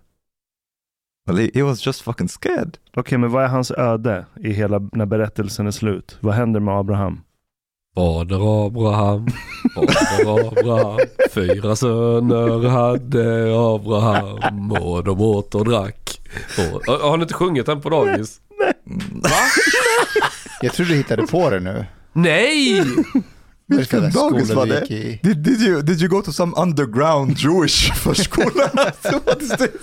Well, 1.27 1.37
he, 1.37 1.51
he 1.55 1.63
was 1.63 1.87
just 1.87 2.03
fucking 2.03 2.29
scared. 2.29 2.79
Okej, 2.97 3.19
men 3.19 3.31
vad 3.31 3.45
är 3.45 3.49
hans 3.49 3.71
öde 3.71 4.27
i 4.41 4.53
hela, 4.53 4.79
när 4.93 5.07
berättelsen 5.07 5.67
är 5.67 5.71
slut? 5.71 6.17
Vad 6.21 6.35
händer 6.35 6.61
med 6.61 6.75
Abraham? 6.75 7.21
Fader 7.95 8.67
Abraham, 8.67 9.27
fader 9.75 10.49
Abraham, 10.49 10.99
fyra 11.31 11.77
söner 11.77 12.69
hade 12.69 13.55
Abraham 13.75 14.73
och 14.73 15.05
de 15.05 15.21
åt 15.21 15.55
och 15.55 15.65
drack. 15.65 16.21
Och, 16.59 16.85
har 16.95 17.17
ni 17.17 17.23
inte 17.23 17.35
sjungit 17.35 17.67
den 17.67 17.81
på 17.81 17.91
dagis? 17.91 18.41
Jag 20.63 20.73
tror 20.73 20.87
du 20.87 20.95
hittade 20.95 21.27
på 21.27 21.51
det 21.51 21.61
nu. 21.61 21.87
Nej! 22.13 22.85
Vilken 23.77 24.11
dagis 24.11 24.49
skola 24.49 24.55
var 24.55 24.67
det? 24.67 24.91
i? 24.91 25.21
Did, 25.23 25.37
did, 25.43 25.61
you, 25.61 25.83
did 25.83 26.01
you 26.01 26.09
go 26.09 26.23
to 26.23 26.33
some 26.33 26.53
underground 26.57 27.39
Jewish 27.39 27.93
förskola? 27.95 28.71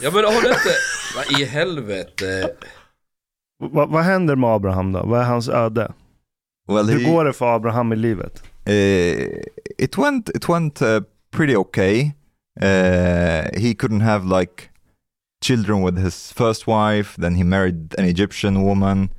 Ja 0.01 0.11
men 0.11 0.25
har 0.25 0.41
du 0.41 0.47
inte... 0.47 0.75
Vad 1.15 1.39
i 1.41 1.45
helvete? 1.45 2.49
Va, 3.73 3.85
vad 3.85 4.03
händer 4.03 4.35
med 4.35 4.49
Abraham 4.49 4.91
då? 4.91 5.03
Vad 5.05 5.19
är 5.21 5.25
hans 5.25 5.49
öde? 5.49 5.91
Well, 6.67 6.89
Hur 6.89 6.99
he, 6.99 7.11
går 7.11 7.25
det 7.25 7.33
för 7.33 7.55
Abraham 7.55 7.93
i 7.93 7.95
livet? 7.95 8.43
uh, 8.69 8.73
it 9.77 9.97
went, 9.97 10.29
it 10.29 10.49
went 10.49 10.81
uh, 10.81 10.99
pretty 11.31 11.55
okay. 11.55 12.11
Uh, 12.61 13.49
he 13.59 13.73
couldn't 13.73 14.01
have 14.01 14.39
like 14.39 14.69
children 15.43 15.85
with 15.85 15.97
his 15.97 16.31
first 16.33 16.67
wife. 16.67 17.21
Then 17.21 17.35
he 17.35 17.43
married 17.43 17.95
an 17.97 18.05
Egyptian 18.05 18.61
woman. 18.63 19.09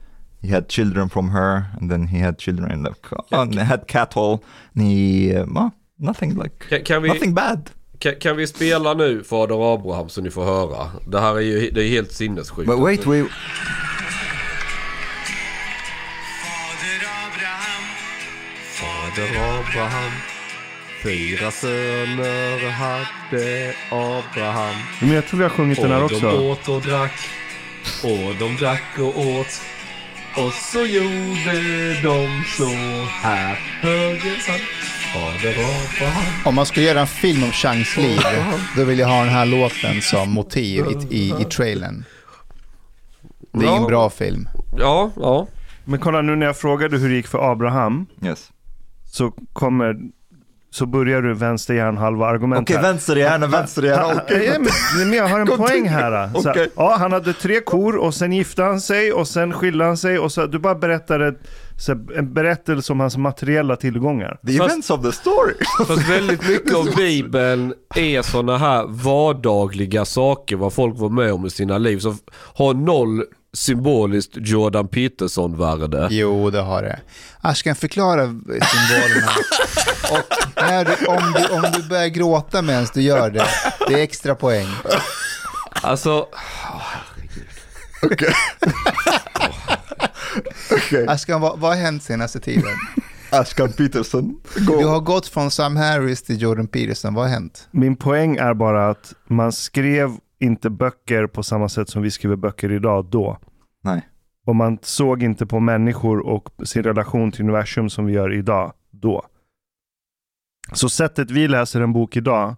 He 0.43 0.49
had 0.49 0.69
children 0.69 1.09
from 1.11 1.29
her, 1.31 1.65
and 1.81 1.91
then 1.91 2.07
he 2.09 2.19
had 2.19 2.39
children 2.39 2.73
in 2.73 2.83
the 2.85 2.93
and 3.31 3.55
he 3.55 3.61
had 3.61 3.87
cattle. 3.87 4.39
And 4.75 4.83
he, 4.85 5.35
uh, 5.37 5.45
well, 5.55 5.71
nothing 5.99 6.35
like 6.43 6.69
Kan, 6.69 6.83
kan, 6.85 7.03
vi, 7.03 7.09
nothing 7.09 7.35
bad. 7.35 7.71
kan, 7.99 8.15
kan 8.21 8.37
vi 8.37 8.47
spela 8.47 8.95
nu 8.95 9.23
Fader 9.25 9.75
Abraham 9.75 10.09
så 10.09 10.21
ni 10.21 10.31
får 10.31 10.45
höra? 10.45 10.91
Det 11.07 11.21
här 11.21 11.35
är 11.37 11.41
ju 11.41 11.71
det 11.71 11.85
är 11.85 11.89
helt 11.89 12.13
sinnessjukt. 12.13 12.67
But 12.71 12.79
wait, 12.79 13.07
we 13.07 13.25
Fader 16.41 17.01
Abraham, 17.27 17.83
Fader 18.81 19.31
Abraham, 19.61 20.13
fyra 21.03 21.51
söner 21.51 22.71
hade 22.71 23.75
Abraham. 23.91 24.75
Men 25.01 25.11
jag 25.11 25.27
tror 25.27 25.39
vi 25.39 25.45
har 25.45 25.51
sjungit 25.51 25.81
den 25.81 25.91
här 25.91 26.03
Och 26.05 26.11
de 26.11 26.17
också. 26.17 26.41
åt 26.41 26.69
och 26.69 26.83
drack. 26.83 27.13
Och 28.05 28.35
de 28.39 28.57
drack 28.57 28.99
och 28.99 29.19
åt. 29.19 29.61
Och 30.37 30.53
så 30.53 30.79
gjorde 30.79 32.03
de 32.03 32.43
så 32.57 32.69
här. 33.23 33.55
Höger. 33.81 34.81
Fader 35.13 35.51
Abraham. 35.51 36.25
Om 36.45 36.55
man 36.55 36.67
skulle 36.67 36.87
göra 36.87 37.01
en 37.01 37.07
film 37.07 37.43
om 37.45 37.51
Changs 37.53 37.97
liv, 37.97 38.21
då 38.77 38.85
vill 38.85 38.99
jag 38.99 39.09
ha 39.09 39.19
den 39.19 39.29
här 39.29 39.47
låten 39.47 40.03
som 40.03 40.31
motiv 40.31 40.85
i, 41.11 41.17
i, 41.17 41.35
i 41.41 41.45
trailern. 41.45 42.05
Det 43.53 43.67
är 43.67 43.77
en 43.77 43.87
bra 43.87 44.11
film. 44.11 44.49
Ja, 44.79 45.11
ja. 45.17 45.47
Men 45.85 45.99
kolla 46.01 46.23
nu 46.23 46.37
när 46.37 46.47
jag 46.47 46.57
frågade 46.57 46.99
hur 46.99 47.09
det 47.09 47.15
gick 47.15 47.27
för 47.27 47.53
Abraham 47.53 48.07
yes. 48.25 48.51
så 49.05 49.33
kommer 49.53 49.97
så 50.73 50.87
börjar 50.87 51.23
du 51.23 51.35
vänster 51.35 51.75
hjärnhalva 51.75 52.27
argument 52.27 52.63
Okej, 52.63 52.77
här. 52.77 52.83
vänster 52.83 53.17
hjärna, 53.17 53.47
vänster 53.47 53.83
hjärna. 53.83 54.23
Ja, 54.29 54.59
men, 54.59 55.09
men 55.09 55.13
jag 55.19 55.29
har 55.29 55.41
en 55.41 55.47
poäng 55.59 55.89
här. 55.89 56.31
Så, 56.43 56.51
Okej. 56.51 56.71
ja, 56.77 56.97
han 56.99 57.13
hade 57.13 57.33
tre 57.33 57.61
kor 57.61 57.97
och 57.97 58.15
sen 58.15 58.33
gifte 58.33 58.63
han 58.63 58.81
sig 58.81 59.13
och 59.13 59.29
sen 59.29 59.53
skilde 59.53 59.85
han 59.85 59.97
sig 59.97 60.19
och 60.19 60.33
så, 60.33 60.47
du 60.47 60.59
bara 60.59 60.75
berättade 60.75 61.35
så, 61.79 61.93
en 62.17 62.35
berättelse 62.35 62.93
om 62.93 63.01
hans 63.01 63.17
materiella 63.17 63.77
tillgångar. 63.77 64.39
The 64.47 64.53
Fast- 64.53 64.71
events 64.71 64.91
of 64.91 65.03
the 65.03 65.13
story. 65.13 65.55
Fast 65.87 66.11
väldigt 66.11 66.49
mycket 66.49 66.75
av 66.75 66.89
Bibeln 66.97 67.75
är 67.95 68.23
sådana 68.23 68.59
här 68.59 68.85
vardagliga 68.89 70.05
saker, 70.05 70.57
vad 70.57 70.73
folk 70.73 70.99
var 70.99 71.09
med 71.09 71.33
om 71.33 71.47
i 71.47 71.51
sina 71.51 71.79
liv. 71.79 71.99
Så 71.99 72.15
har 72.55 72.75
noll 72.75 73.25
symboliskt 73.53 74.33
Jordan 74.37 74.89
Peterson-värde. 74.89 76.09
Jo, 76.11 76.51
det 76.51 76.61
har 76.61 76.83
det. 76.83 77.01
Ashkan, 77.41 77.75
förklara 77.75 78.27
symbolerna. 78.27 79.33
Och 80.11 80.63
när 80.63 80.85
du, 80.85 81.07
om, 81.07 81.33
du, 81.37 81.55
om 81.55 81.73
du 81.73 81.89
börjar 81.89 82.09
gråta 82.09 82.63
medan 82.63 82.87
du 82.95 83.03
gör 83.03 83.31
det, 83.31 83.47
det 83.89 83.95
är 83.95 84.03
extra 84.03 84.35
poäng. 84.35 84.67
Alltså, 85.83 86.27
Okej. 88.03 88.35
Ashkan, 91.09 91.41
vad, 91.41 91.59
vad 91.59 91.71
har 91.71 91.77
hänt 91.83 92.03
senaste 92.03 92.41
tiden? 92.41 92.75
Ashkan 93.31 93.73
Peterson. 93.73 94.41
Du 94.55 94.65
Go. 94.65 94.89
har 94.89 95.01
gått 95.01 95.27
från 95.27 95.51
Sam 95.51 95.77
Harris 95.77 96.23
till 96.23 96.43
Jordan 96.43 96.69
Peterson, 96.69 97.15
vad 97.15 97.25
har 97.25 97.31
hänt? 97.31 97.69
Min 97.71 97.97
poäng 97.97 98.37
är 98.37 98.55
bara 98.55 98.91
att 98.91 99.13
man 99.29 99.53
skrev 99.53 100.11
inte 100.41 100.71
böcker 100.71 101.27
på 101.27 101.43
samma 101.43 101.69
sätt 101.69 101.89
som 101.89 102.03
vi 102.03 102.11
skriver 102.11 102.37
böcker 102.37 102.73
idag 102.73 103.05
då. 103.05 103.39
Nej. 103.83 104.09
Och 104.47 104.57
man 104.57 104.79
såg 104.83 105.23
inte 105.23 105.47
på 105.47 105.61
människor 105.61 106.27
och 106.27 106.49
sin 106.65 106.83
relation 106.83 107.33
till 107.33 107.43
universum 107.43 107.91
som 107.91 108.07
vi 108.07 108.13
gör 108.13 108.33
idag 108.33 108.73
då. 108.91 109.27
Så 110.73 110.89
sättet 110.89 111.31
vi 111.31 111.49
läser 111.49 111.81
en 111.81 111.93
bok 111.93 112.17
idag, 112.17 112.57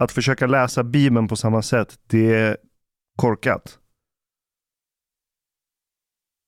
att 0.00 0.12
försöka 0.12 0.46
läsa 0.46 0.84
Bibeln 0.84 1.28
på 1.28 1.36
samma 1.36 1.62
sätt, 1.62 1.98
det 2.06 2.34
är 2.34 2.56
korkat. 3.16 3.78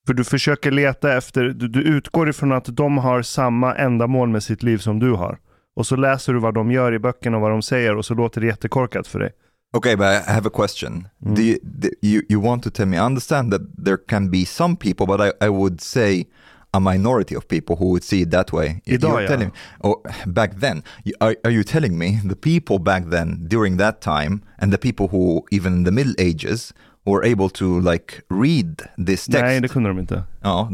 För 0.07 0.15
du 0.15 0.25
försöker 0.25 0.71
leta 0.71 1.17
efter, 1.17 1.45
du, 1.45 1.69
du 1.69 1.83
utgår 1.83 2.29
ifrån 2.29 2.53
att 2.53 2.77
de 2.77 2.99
har 2.99 3.23
samma 3.23 3.75
ändamål 3.75 4.29
med 4.29 4.43
sitt 4.43 4.63
liv 4.63 4.79
som 4.79 4.99
du 4.99 5.13
har. 5.13 5.39
Och 5.77 5.87
så 5.87 5.97
läser 5.97 6.33
du 6.33 6.39
vad 6.39 6.55
de 6.55 6.71
gör 6.71 6.95
i 6.95 6.99
böckerna 6.99 7.37
och 7.37 7.41
vad 7.41 7.51
de 7.51 7.63
säger 7.63 7.97
och 7.97 8.05
så 8.05 8.15
låter 8.15 8.41
det 8.41 8.47
jättekorkat 8.47 9.07
för 9.07 9.19
dig. 9.19 9.33
Okay, 9.75 9.95
but 9.97 10.07
I 10.29 10.33
have 10.33 10.47
a 10.47 10.51
question. 10.51 11.09
Mm. 11.25 11.35
Do 11.35 11.43
you, 11.43 11.59
do 11.79 11.91
you 12.01 12.23
you 12.29 12.41
want 12.41 12.63
to 12.63 12.71
tell 12.71 12.87
me? 12.87 12.97
I 12.97 13.05
understand 13.05 13.53
that 13.53 13.61
there 13.85 13.99
can 13.99 14.29
be 14.29 14.45
some 14.47 14.77
people, 14.77 15.07
but 15.07 15.21
I, 15.21 15.47
I 15.47 15.49
would 15.51 15.81
say 15.81 16.27
a 16.73 16.81
minority 16.81 17.35
of 17.37 17.47
people 17.49 17.77
who 17.77 17.91
would 17.91 18.03
see 18.05 18.23
it 18.23 18.31
that 18.31 18.51
way. 18.53 18.81
Idag, 18.87 19.03
You're 19.03 19.27
telling, 19.27 19.53
or 19.81 20.01
back 20.27 20.61
then, 20.61 20.83
you- 21.05 21.15
are, 21.21 21.37
are 21.45 21.51
you 21.51 21.65
telling 21.65 21.99
me 21.99 22.19
the 22.25 22.37
people 22.37 22.79
back 22.79 23.05
then 23.11 23.45
during 23.49 23.77
that 23.79 24.01
time 24.01 24.41
and 24.59 24.73
the 24.73 24.79
people 24.79 25.09
who 25.09 25.43
even 25.51 25.73
in 25.73 25.85
the 25.85 25.91
Middle 25.93 26.15
Ages 26.19 26.73
were 27.05 27.23
able 27.25 27.49
to 27.51 27.81
like 27.81 28.23
read 28.31 28.83
this 29.07 29.27
text? 29.27 29.43
Nej, 29.45 29.61
det 29.61 29.69
kunde 29.69 29.89
de 29.91 29.99
inte. 29.99 30.25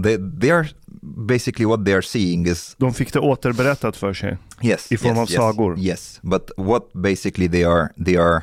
They 0.03 0.17
they 0.41 0.51
are 0.53 0.69
basically 1.27 1.67
what 1.67 1.85
they 1.85 1.95
are 1.95 2.03
seeing 2.03 2.47
is 2.47 2.77
De 2.79 2.93
fick 2.95 3.13
det 3.13 3.19
återberättat 3.21 3.97
för 3.97 4.13
sig. 4.15 4.39
yes 4.63 4.93
I 4.93 4.97
form 4.97 5.17
yes, 5.17 5.19
av 5.19 5.31
yes, 5.31 5.37
sagor. 5.41 5.79
Yes, 5.79 6.21
but 6.23 6.51
what 6.57 6.93
basically 6.95 7.49
they 7.49 7.65
are 7.65 7.89
they 8.05 8.17
are 8.17 8.43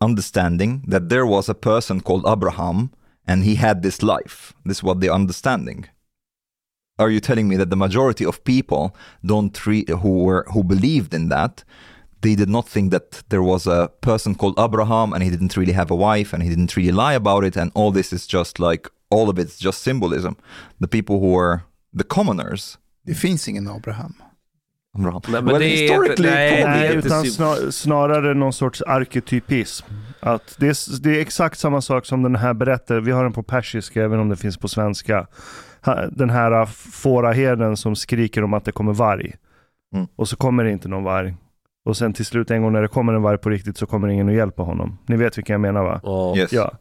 understanding 0.00 0.82
that 0.86 1.08
there 1.08 1.26
was 1.26 1.48
a 1.48 1.54
person 1.54 2.00
called 2.00 2.24
Abraham 2.26 2.90
and 3.26 3.44
he 3.44 3.56
had 3.56 3.82
this 3.82 4.02
life. 4.02 4.54
This 4.64 4.78
is 4.78 4.82
what 4.82 5.00
they're 5.00 5.12
understanding. 5.12 5.88
Are 6.98 7.10
you 7.10 7.20
telling 7.20 7.48
me 7.48 7.56
that 7.56 7.70
the 7.70 7.76
majority 7.76 8.24
of 8.24 8.44
people 8.44 8.94
don't 9.24 9.56
who 9.56 10.24
were 10.24 10.44
who 10.52 10.62
believed 10.62 11.14
in 11.14 11.28
that? 11.28 11.64
They 12.20 12.34
did 12.34 12.50
not 12.50 12.68
think 12.68 12.90
that 12.90 13.22
there 13.30 13.42
was 13.42 13.66
a 13.66 13.90
person 14.02 14.34
called 14.34 14.58
Abraham 14.58 15.12
and 15.12 15.22
he 15.22 15.30
didn't 15.30 15.56
really 15.56 15.72
have 15.72 15.90
a 15.90 15.96
wife 15.96 16.34
and 16.34 16.42
he 16.42 16.50
didn't 16.50 16.76
really 16.76 16.92
lie 16.92 17.14
about 17.14 17.44
it 17.44 17.56
and 17.56 17.72
all 17.74 17.90
this 17.90 18.12
is 18.12 18.26
just 18.26 18.58
like 18.58 18.88
all 19.10 19.30
of 19.30 19.38
it's 19.38 19.58
just 19.58 19.82
symbolism. 19.82 20.36
The 20.78 20.88
people 20.88 21.20
who 21.20 21.32
were 21.32 21.62
the 21.92 22.04
commoners. 22.04 22.76
Ingen 23.06 23.68
Abraham. 23.74 24.14
Abraham. 24.98 25.20
Nej, 25.28 25.42
men 25.42 25.46
well, 25.46 25.58
det 25.60 25.66
är 25.66 25.82
historically, 25.82 26.28
inte- 26.28 26.30
nej, 26.30 26.64
Nej, 26.64 26.96
utan 26.96 27.24
snar, 27.24 27.70
snarare 27.70 28.34
någon 28.34 28.52
sorts 28.52 28.82
arketypism. 28.82 29.86
Att 30.20 30.56
det, 30.58 30.66
är, 30.66 31.02
det 31.02 31.16
är 31.16 31.20
exakt 31.20 31.58
samma 31.58 31.80
sak 31.80 32.06
som 32.06 32.22
den 32.22 32.36
här 32.36 32.54
berättelsen, 32.54 33.04
vi 33.04 33.10
har 33.10 33.22
den 33.24 33.32
på 33.32 33.42
persiska, 33.42 34.02
även 34.04 34.20
om 34.20 34.28
det 34.28 34.36
finns 34.36 34.56
på 34.56 34.68
svenska. 34.68 35.26
Den 36.10 36.30
här 36.30 36.64
fåraherden 37.02 37.76
som 37.76 37.96
skriker 37.96 38.44
om 38.44 38.54
att 38.54 38.64
det 38.64 38.72
kommer 38.72 38.92
varg. 38.92 39.34
Mm. 39.94 40.06
Och 40.16 40.28
så 40.28 40.36
kommer 40.36 40.64
det 40.64 40.70
inte 40.70 40.88
någon 40.88 41.04
varg. 41.04 41.34
Och 41.84 41.96
sen 41.96 42.12
till 42.12 42.24
slut 42.26 42.50
en 42.50 42.62
gång 42.62 42.72
när 42.72 42.82
det 42.82 42.88
kommer 42.88 43.12
en 43.12 43.22
varg 43.22 43.38
på 43.38 43.50
riktigt 43.50 43.76
så 43.76 43.86
kommer 43.86 44.08
ingen 44.08 44.28
att 44.28 44.34
hjälpa 44.34 44.62
honom. 44.62 44.98
Ni 45.06 45.16
vet 45.16 45.38
vilka 45.38 45.52
jag 45.52 45.60
menar 45.60 45.82
va? 45.82 46.00
Ja. 46.04 46.36
Yes. 46.36 46.52
Ja. 46.52 46.72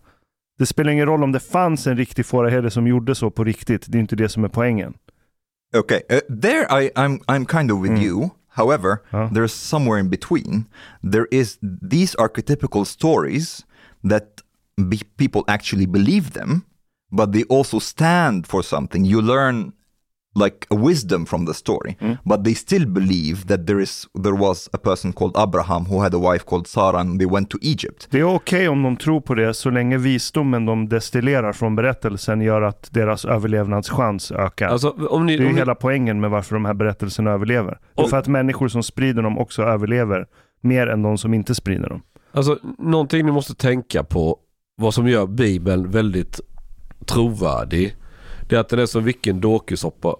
Det 0.59 0.65
spelar 0.65 0.91
ingen 0.91 1.05
roll 1.05 1.23
om 1.23 1.31
det 1.31 1.39
fanns 1.39 1.87
en 1.87 1.97
riktig 1.97 2.25
fåraherde 2.25 2.71
som 2.71 2.87
gjorde 2.87 3.15
så 3.15 3.29
på 3.29 3.43
riktigt. 3.43 3.85
Det 3.87 3.97
är 3.97 3.99
inte 3.99 4.15
det 4.15 4.29
som 4.29 4.43
är 4.43 4.47
poängen. 4.47 4.93
Okay, 5.73 6.01
uh, 6.09 6.21
there 6.29 6.65
I, 6.71 6.91
I'm 6.95 7.19
I'm 7.29 7.45
kind 7.45 7.71
of 7.71 7.79
with 7.79 7.91
Mm. 7.91 8.01
you. 8.01 8.31
However, 8.57 9.03
Ja. 9.13 9.29
there's 9.31 9.53
somewhere 9.53 9.99
in 9.99 10.09
between. 10.09 10.65
There 11.03 11.27
is 11.31 11.57
these 11.61 12.15
archetypical 12.17 12.85
stories 12.85 13.63
that 14.03 14.41
be- 14.89 15.05
people 15.17 15.43
actually 15.47 15.85
believe 15.85 16.31
them, 16.33 16.65
but 17.11 17.31
they 17.31 17.43
also 17.49 17.79
stand 17.79 18.47
for 18.47 18.63
something. 18.63 19.05
You 19.05 19.21
learn 19.21 19.73
like 20.43 20.57
a 20.69 20.75
wisdom 20.75 21.25
from 21.25 21.45
the 21.45 21.53
story, 21.53 21.97
Mm. 21.99 22.17
but 22.23 22.43
they 22.43 22.55
still 22.55 22.87
believe 22.87 23.47
that 23.47 23.67
there 23.67 23.83
is 23.83 24.07
there 24.23 24.37
was 24.37 24.69
a 24.73 24.77
person 24.77 25.13
called 25.13 25.37
Abraham 25.37 25.85
who 25.85 25.99
had 25.99 26.13
a 26.15 26.17
wife 26.17 26.45
called 26.45 26.67
Sarah, 26.67 26.99
and 27.01 27.19
they 27.19 27.27
went 27.29 27.49
to 27.49 27.57
Egypt. 27.61 28.07
Det 28.09 28.19
är 28.19 28.35
okej 28.35 28.67
om 28.69 28.83
de 28.83 28.97
tror 28.97 29.21
på 29.21 29.35
det 29.35 29.53
så 29.53 29.69
länge 29.69 29.97
visdomen 29.97 30.65
de 30.65 30.89
destillerar 30.89 31.53
från 31.53 31.75
berättelsen 31.75 32.41
gör 32.41 32.61
att 32.61 32.87
deras 32.91 33.25
överlevnadschans 33.25 34.31
ökar. 34.31 34.67
Alltså, 34.67 34.89
om 34.89 35.25
ni, 35.25 35.37
det 35.37 35.43
är 35.43 35.45
om 35.45 35.47
ju 35.49 35.53
ni, 35.53 35.59
hela 35.59 35.75
poängen 35.75 36.19
med 36.19 36.29
varför 36.29 36.55
de 36.55 36.65
här 36.65 36.73
berättelserna 36.73 37.31
överlever. 37.31 37.71
Det 37.95 38.01
är 38.01 38.03
Och- 38.03 38.09
för 38.09 38.17
att 38.17 38.27
människor 38.27 38.67
som 38.67 38.83
sprider 38.83 39.21
dem 39.23 39.37
också 39.39 39.61
överlever 39.63 40.25
mer 40.61 40.87
än 40.87 41.01
de 41.01 41.17
som 41.17 41.33
inte 41.33 41.55
sprider 41.55 41.89
dem. 41.89 42.01
alltså, 42.31 42.57
någonting 42.77 43.25
ni 43.25 43.31
måste 43.31 43.55
tänka 43.55 44.03
på, 44.03 44.37
vad 44.77 44.93
som 44.93 45.07
gör 45.07 45.27
Bibeln 45.27 45.89
väldigt 45.91 46.39
trovärdig, 47.05 47.95
det 48.49 48.55
är 48.55 48.59
att 48.59 48.69
den 48.69 48.79
är 48.79 48.85
som 48.85 49.03
vilken 49.03 49.39
dokusoppa 49.41 50.15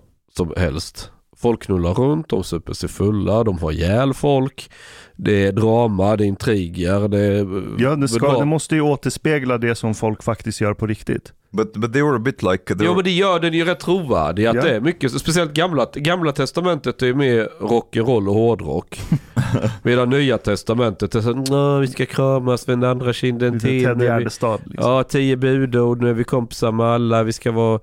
som 0.48 0.54
helst. 0.58 1.12
Folk 1.38 1.64
knullar 1.64 1.94
runt, 1.94 2.30
de 2.30 2.44
super 2.44 2.74
sig 2.74 2.90
fulla, 2.90 3.44
de 3.44 3.60
har 3.60 3.72
ihjäl 3.72 4.14
folk. 4.14 4.72
Det 5.16 5.46
är 5.48 5.52
drama, 5.52 6.16
det 6.16 6.24
är 6.24 6.28
intriger, 6.28 7.08
det 7.08 7.20
är... 7.20 7.64
Ja, 7.84 7.96
det, 7.96 8.08
ska, 8.08 8.40
det 8.40 8.46
måste 8.46 8.76
ju 8.76 8.82
återspegla 8.82 9.58
det 9.58 9.76
som 9.76 9.96
folk 9.96 10.24
faktiskt 10.24 10.62
gör 10.62 10.74
på 10.74 10.88
riktigt. 10.88 11.34
But 11.52 11.74
but 11.74 11.94
they 11.94 12.02
were 12.02 12.16
a 12.16 12.20
bit 12.20 12.44
like 12.44 12.64
Jo 12.70 12.76
were, 12.78 12.96
men 12.96 13.04
det 13.04 13.12
gör 13.12 13.40
den 13.40 13.54
ju 13.54 13.66
rätt 13.66 13.80
trovärdig. 13.80 14.46
Att 14.46 14.56
Ja. 14.56 14.62
det 14.62 14.70
är 14.76 14.80
mycket, 14.82 15.12
speciellt 15.22 15.54
gamla, 15.54 15.88
gamla 15.94 16.32
testamentet 16.32 17.02
är 17.02 17.06
ju 17.08 17.14
mer 17.16 17.50
rock'n'roll 17.60 18.28
och 18.28 18.34
hårdrock. 18.36 19.00
Medan 19.84 20.10
nya 20.10 20.38
testamentet 20.38 21.16
är 21.16 21.22
så 21.22 21.34
"Nå, 21.34 21.80
vi 21.80 21.88
ska 21.88 22.06
kramas 22.06 22.68
med 22.68 22.80
den 22.80 22.90
andra 22.90 23.14
kinden 23.14 23.60
till. 23.60 23.84
Ted 23.84 23.98
när 23.98 24.04
vi- 24.06 24.06
Gärdestad. 24.06 24.60
Liksom. 24.66 24.92
Ja, 24.92 25.04
tio 25.04 25.36
budord, 25.38 26.02
nu 26.02 26.10
är 26.10 26.14
vi 26.14 26.24
kompisar 26.24 26.72
med 26.72 26.86
alla, 26.86 27.24
vi 27.24 27.34
ska 27.34 27.52
vara... 27.52 27.80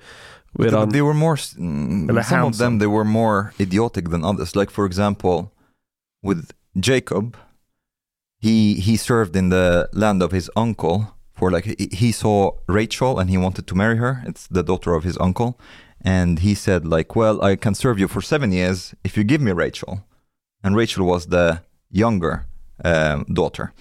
But 0.57 0.73
Medan, 0.73 0.89
they 0.89 1.03
were 1.03 1.15
more, 1.15 1.37
mm, 1.37 2.25
some 2.25 2.45
of 2.45 2.59
them 2.59 2.79
they 2.79 2.87
were 2.87 3.05
more 3.05 3.53
idiotic 3.61 4.09
than 4.11 4.25
others. 4.25 4.57
Like 4.57 4.71
for 4.71 4.87
example, 4.87 5.53
with 6.23 6.53
Jacob, 6.79 7.37
he 8.39 8.75
he 8.75 8.97
served 8.97 9.37
in 9.37 9.51
the 9.51 9.89
land 9.93 10.23
of 10.23 10.33
his 10.33 10.51
uncle 10.57 11.15
for 11.35 11.51
like 11.51 11.65
he, 11.65 11.89
he 11.93 12.13
saw 12.13 12.53
Rachel 12.67 13.19
and 13.19 13.29
he 13.29 13.37
wanted 13.37 13.67
to 13.67 13.75
marry 13.75 13.97
her. 13.97 14.23
It's 14.27 14.47
the 14.47 14.63
daughter 14.63 14.95
of 14.95 15.05
his 15.05 15.19
uncle, 15.19 15.59
and 16.01 16.39
he 16.39 16.55
said 16.55 16.87
like, 16.87 17.15
well, 17.15 17.43
I 17.43 17.57
can 17.57 17.75
serve 17.75 17.99
you 17.99 18.09
for 18.09 18.23
seven 18.23 18.53
years 18.53 18.95
if 19.05 19.17
you 19.17 19.25
give 19.25 19.41
me 19.41 19.53
Rachel. 19.53 20.05
And 20.63 20.75
Rachel 20.75 21.07
was 21.07 21.27
the 21.27 21.63
younger 21.91 22.47
um, 22.85 23.25
daughter. 23.33 23.73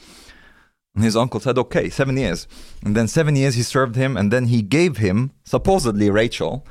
His 0.98 1.16
uncle 1.16 1.40
said, 1.40 1.58
okay, 1.58 1.90
seven 1.90 2.18
years. 2.18 2.48
And 2.84 2.96
then 2.96 3.08
seven 3.08 3.36
years 3.36 3.56
he 3.56 3.64
served 3.64 3.96
him, 3.96 4.16
and 4.16 4.32
then 4.32 4.46
he 4.46 4.62
gave 4.62 4.98
him 4.98 5.32
supposedly 5.44 6.10
Rachel, 6.10 6.66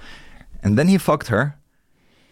and 0.63 0.79
then 0.79 0.89
he 0.89 0.99
fucked 0.99 1.29
her. 1.29 1.59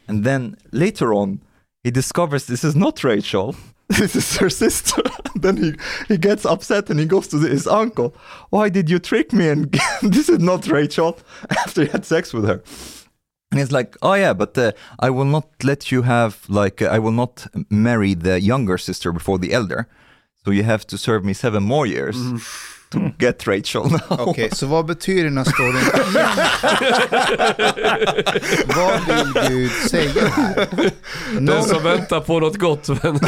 And 0.09 0.25
then 0.25 0.57
later 0.73 1.13
on, 1.13 1.43
he 1.85 1.91
discovers 1.91 2.47
this 2.47 2.65
is 2.65 2.77
not 2.77 3.05
Rachel. 3.05 3.55
This 3.99 4.17
is 4.17 4.39
her 4.39 4.49
sister. 4.49 5.03
then 5.35 5.59
he, 5.59 5.75
he 6.09 6.17
gets 6.17 6.47
upset 6.47 6.89
and 6.89 6.99
he 6.99 7.05
goes 7.05 7.29
to 7.29 7.39
his 7.39 7.67
uncle. 7.67 8.15
Why 8.49 8.71
did 8.71 8.89
you 8.89 8.99
trick 8.99 9.35
me? 9.35 9.49
And 9.49 9.71
this 10.03 10.31
is 10.31 10.39
not 10.39 10.67
Rachel. 10.67 11.19
After 11.51 11.83
he 11.85 11.91
had 11.91 12.07
sex 12.07 12.33
with 12.33 12.47
her. 12.47 12.63
And 13.51 13.59
he's 13.61 13.71
like, 13.71 13.99
oh 14.01 14.15
yeah, 14.15 14.33
but 14.33 14.57
uh, 14.57 14.73
I 14.99 15.11
will 15.11 15.27
not 15.27 15.47
let 15.63 15.93
you 15.93 16.03
have 16.03 16.43
like 16.49 16.81
uh, 16.81 16.87
I 16.87 16.99
will 17.01 17.13
not 17.13 17.47
marry 17.69 18.15
the 18.15 18.41
younger 18.41 18.79
sister 18.79 19.13
before 19.13 19.39
the 19.39 19.53
elder. 19.53 19.89
So 20.45 20.53
you 20.53 20.65
have 20.65 20.85
to 20.87 20.97
serve 20.99 21.25
me 21.25 21.35
seven 21.35 21.63
more 21.63 21.87
years 21.89 22.17
to 22.91 22.99
get 23.19 23.47
Rachel 23.47 23.91
now. 23.91 24.01
Okej, 24.09 24.51
så 24.53 24.67
vad 24.67 24.87
betyder 24.87 25.25
den 25.25 25.39
här 25.39 25.45
storyn? 25.45 25.83
vad 28.77 29.01
vill 29.07 29.33
Gud 29.49 29.71
säga 29.71 30.29
här? 30.29 30.69
den 31.35 31.45
Någon, 31.45 31.63
som 31.63 31.83
väntar 31.83 32.21
på 32.21 32.41
något 32.41 32.57
gott. 32.57 32.89
Men, 32.89 33.21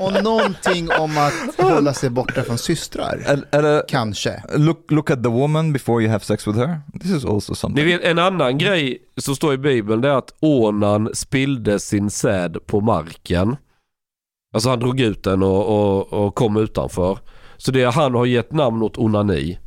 och 0.00 0.22
någonting 0.24 0.90
om 0.90 1.18
att 1.18 1.32
hålla 1.58 1.94
sig 1.94 2.10
borta 2.10 2.42
från 2.42 2.58
systrar. 2.58 3.22
And, 3.28 3.44
and, 3.52 3.66
uh, 3.66 3.80
Kanske. 3.88 4.42
look 4.56 4.90
look 4.90 5.10
at 5.10 5.22
the 5.22 5.28
woman 5.28 5.72
before 5.72 6.02
you 6.02 6.12
have 6.12 6.24
sex 6.24 6.46
with 6.46 6.58
her. 6.58 6.80
This 7.00 7.10
is 7.10 7.24
also 7.24 7.52
ni 7.52 7.56
something. 7.56 7.86
vet, 7.86 8.02
en 8.02 8.18
annan 8.18 8.58
grej 8.58 8.98
som 9.16 9.36
står 9.36 9.54
i 9.54 9.58
Bibeln 9.58 10.00
det 10.00 10.08
är 10.08 10.18
att 10.18 10.34
Onan 10.40 11.10
spillde 11.14 11.80
sin 11.80 12.10
säd 12.10 12.56
på 12.66 12.80
marken. 12.80 13.56
Alltså 14.54 14.68
han 14.70 14.78
drog 14.78 15.00
ut 15.00 15.22
den 15.22 15.42
och, 15.42 15.66
och, 15.66 16.12
och 16.12 16.34
kom 16.34 16.56
utanför. 16.56 17.18
Så 17.56 17.70
det 17.72 17.84
han 17.84 18.14
har 18.14 18.26
gett 18.26 18.52
namn 18.52 18.82
åt 18.82 18.98
onani. 18.98 19.58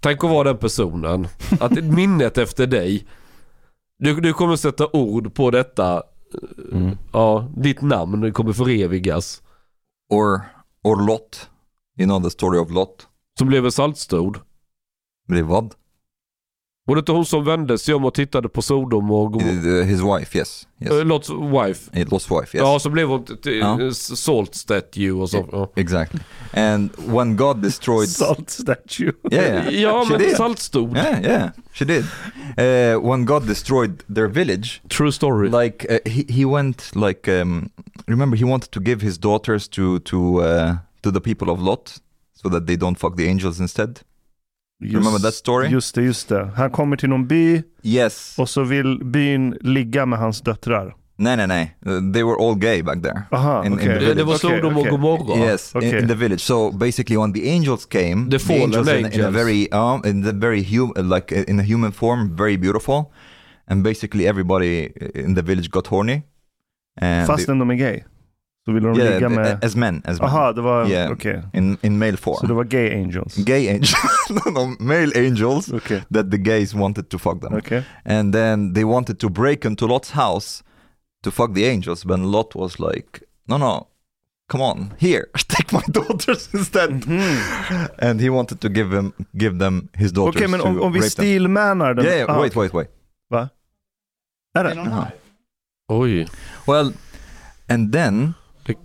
Tänk 0.00 0.24
att 0.24 0.30
vara 0.30 0.44
den 0.44 0.56
personen. 0.56 1.28
Att 1.60 1.84
minnet 1.84 2.38
efter 2.38 2.66
dig. 2.66 3.06
Du, 3.98 4.20
du 4.20 4.32
kommer 4.32 4.56
sätta 4.56 4.96
ord 4.96 5.34
på 5.34 5.50
detta. 5.50 6.02
Mm. 6.72 6.96
Ja, 7.12 7.48
ditt 7.56 7.82
namn 7.82 8.32
kommer 8.32 8.52
förevigas. 8.52 9.42
Or 10.10 10.40
or 10.84 11.06
Lot. 11.06 11.50
You 11.98 12.06
know 12.06 12.22
the 12.22 12.30
story 12.30 12.58
of 12.58 12.70
Lot. 12.70 13.08
Som 13.38 13.48
blev 13.48 13.64
en 13.64 13.72
saltstod. 13.72 14.38
Blev 15.28 15.44
vad? 15.44 15.74
Var 16.88 16.94
det 16.94 16.98
inte 16.98 17.12
hon 17.12 17.26
som 17.26 17.44
vände 17.44 17.78
sig 17.78 17.94
om 17.94 18.04
och 18.04 18.14
tittade 18.14 18.48
på 18.48 18.62
Sodom 18.62 19.10
och 19.10 19.32
Gomorra? 19.32 19.52
Uh, 19.52 19.84
His 19.84 20.00
wife, 20.00 20.38
yes. 20.38 20.66
yes. 20.80 20.92
Uh, 20.92 21.04
Lots 21.04 21.30
wife. 21.30 22.00
It 22.00 22.08
Lot's 22.08 22.40
wife, 22.40 22.56
yes. 22.58 22.64
Ja, 22.64 22.78
så 22.78 22.90
blev 22.90 23.08
hon 23.08 23.24
Ja. 23.60 23.90
salt 23.92 24.54
statue 24.54 25.10
och 25.12 25.30
så. 25.30 25.48
Ja, 25.52 25.72
Exactly. 25.76 26.20
And 26.52 26.90
when 26.96 27.36
God 27.36 27.62
destroyed... 27.62 28.08
Salt 28.26 28.50
statue. 28.50 29.12
Yeah, 29.32 29.44
yeah. 29.44 29.74
ja 29.82 30.04
She 30.04 30.10
men 30.12 30.20
did. 30.20 30.36
saltstol. 30.36 30.96
Yeah, 30.96 31.22
yeah, 31.24 31.50
she 31.72 31.84
did. 31.84 32.04
Uh, 32.58 33.08
when 33.10 33.24
God 33.26 33.46
destroyed 33.46 34.02
their 34.14 34.28
village, 34.28 34.80
True 34.88 35.12
story. 35.12 35.48
like 35.64 35.86
uh, 35.90 35.98
he 36.12 36.24
he 36.28 36.44
went 36.44 36.90
like 36.94 37.40
um, 37.40 37.68
remember 38.06 38.36
he 38.38 38.44
wanted 38.44 38.70
to 38.70 38.80
give 38.80 39.06
his 39.06 39.18
daughters 39.18 39.68
to 39.68 39.98
to 39.98 40.16
uh, 40.42 40.74
to 41.02 41.10
the 41.10 41.20
people 41.20 41.50
of 41.52 41.60
Lot 41.60 41.98
so 42.42 42.48
that 42.48 42.66
they 42.66 42.76
don't 42.76 42.98
fuck 42.98 43.16
the 43.16 43.28
angels 43.28 43.60
instead. 43.60 44.00
Remember 44.80 45.18
that 45.18 45.34
story? 45.34 45.68
Just 45.68 45.94
det, 45.94 46.02
just 46.02 46.28
det. 46.28 46.50
Han 46.56 46.70
kommer 46.70 46.96
till 46.96 47.08
någon 47.08 47.26
by 47.26 47.62
Yes. 47.82 48.34
och 48.38 48.48
så 48.48 48.62
vill 48.64 49.04
byn 49.04 49.56
ligga 49.60 50.06
med 50.06 50.18
hans 50.18 50.40
döttrar. 50.40 50.94
No, 51.18 51.36
no. 51.36 51.42
Uh, 51.42 52.12
they 52.12 52.22
were 52.22 52.36
all 52.40 52.54
gay 52.58 52.82
back 52.82 53.02
there. 53.02 53.22
Aha, 53.30 53.60
In- 53.64 53.72
in 53.72 53.78
okej. 53.78 53.98
the 53.98 54.14
det, 54.14 54.24
var 54.24 54.34
Sodom 54.34 54.76
och. 54.76 54.86
Gomorra. 54.86 55.38
Yes, 55.38 55.74
in, 55.74 55.78
Okay. 55.78 55.98
in 56.02 56.08
the 56.08 56.14
village. 56.14 56.40
So 56.40 56.70
basically, 56.72 57.16
when 57.16 57.32
the 57.32 57.48
angels 57.48 57.86
came, 57.86 58.30
The 58.30 58.38
fallen 58.38 58.62
angels, 58.62 58.88
in, 58.88 58.96
in 58.98 59.04
a 59.04 59.08
angels. 59.08 59.34
very, 59.34 59.68
um, 59.72 60.02
in 60.04 60.22
the 60.24 60.32
very 60.32 60.62
hum, 60.76 60.92
like 61.14 61.44
in 61.50 61.60
a 61.60 61.62
human 61.62 61.92
form, 61.92 62.36
very 62.36 62.58
beautiful, 62.58 63.04
and 63.70 63.82
basically 63.84 64.26
everybody 64.28 64.92
in 65.14 65.34
the 65.34 65.42
village 65.42 65.70
got 65.70 65.86
horny. 65.86 66.22
And 67.00 67.26
Fastän 67.26 67.58
de 67.58 67.70
är 67.70 67.74
gay. 67.74 68.04
Så 68.66 68.72
vill 68.72 68.82
de 68.82 68.94
they, 68.94 69.04
ligga 69.04 69.20
yeah, 69.20 69.30
med... 69.30 69.58
as 69.62 69.76
men, 69.76 70.02
as 70.04 70.20
men. 70.20 70.28
Aha, 70.28 70.52
det 70.52 70.60
var... 70.62 70.88
Yeah. 70.90 71.12
Okej. 71.12 71.42
in 71.54 71.78
in 71.82 71.98
male 71.98 72.16
form. 72.16 72.36
Så 72.40 72.46
det 72.46 72.54
var 72.54 72.64
gay 72.64 72.90
angels. 72.90 73.36
gay 73.36 73.68
angels, 73.68 73.94
no, 74.30 74.50
no, 74.50 74.76
male 74.80 75.12
angels 75.16 75.68
Okej. 75.72 76.02
that 76.14 76.30
the 76.30 76.38
gays 76.38 76.74
wanted 76.74 77.08
to 77.10 77.18
fuck 77.18 77.40
them, 77.40 77.52
Okej. 77.54 77.82
and 78.04 78.34
then 78.34 78.74
they 78.74 78.84
wanted 78.84 79.18
to 79.18 79.28
break 79.28 79.64
into 79.64 79.86
Lot's 79.86 80.10
house 80.10 80.64
to 81.22 81.30
fuck 81.30 81.54
the 81.54 81.64
angels, 81.64 82.04
but 82.04 82.18
Lot 82.18 82.54
was 82.54 82.78
like, 82.78 83.20
no, 83.48 83.56
no. 83.58 83.86
Come 84.48 84.64
on, 84.64 84.92
here, 84.98 85.24
take 85.48 85.72
my 85.72 85.82
daughters 85.92 86.48
instead. 86.54 86.90
Mhm. 86.90 87.88
and 87.98 88.20
he 88.20 88.30
wanted 88.30 88.60
to 88.60 88.68
give 88.68 88.96
him 88.96 89.12
give 89.38 89.58
them 89.58 89.88
his 89.94 90.12
daughters 90.12 90.42
Okej, 90.42 90.50
men 90.50 90.60
to 90.60 90.66
om, 90.66 90.82
om 90.82 90.92
vi 90.92 91.02
stilmanar 91.02 91.94
den... 91.94 92.04
Yeah, 92.04 92.16
yeah 92.18 92.36
Ah, 92.36 92.40
wait, 92.42 92.56
wait, 92.56 92.74
wait. 92.74 92.88
Va? 93.30 93.48
Är 94.54 94.64
det? 94.64 95.12
Oj. 95.88 96.26
Well, 96.66 96.92
and 97.68 97.92
then 97.92 98.34
Det- 98.66 98.78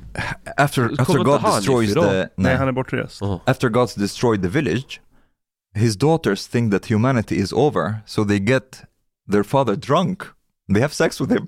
after 0.58 0.92
after 1.02 1.24
God 1.24 1.42
destroys 1.44 1.94
the 1.94 2.30
Nej, 2.36 2.56
han 2.56 2.68
är 2.68 2.72
bortrest. 2.72 3.22
Ja. 3.22 3.40
after 3.46 3.70
God's 3.70 3.96
destroyed 4.00 4.42
the 4.42 4.50
village, 4.50 5.02
his 5.76 5.96
daughters 5.96 6.48
think 6.48 6.72
that 6.72 6.86
humanity 6.92 7.36
is 7.36 7.54
over, 7.54 7.96
so 8.06 8.26
they 8.26 8.40
get 8.40 8.84
their 9.32 9.44
father 9.44 9.76
drunk. 9.76 10.24
They 10.74 10.82
have 10.82 10.94
sex 10.94 11.22
with 11.22 11.32
him. 11.32 11.48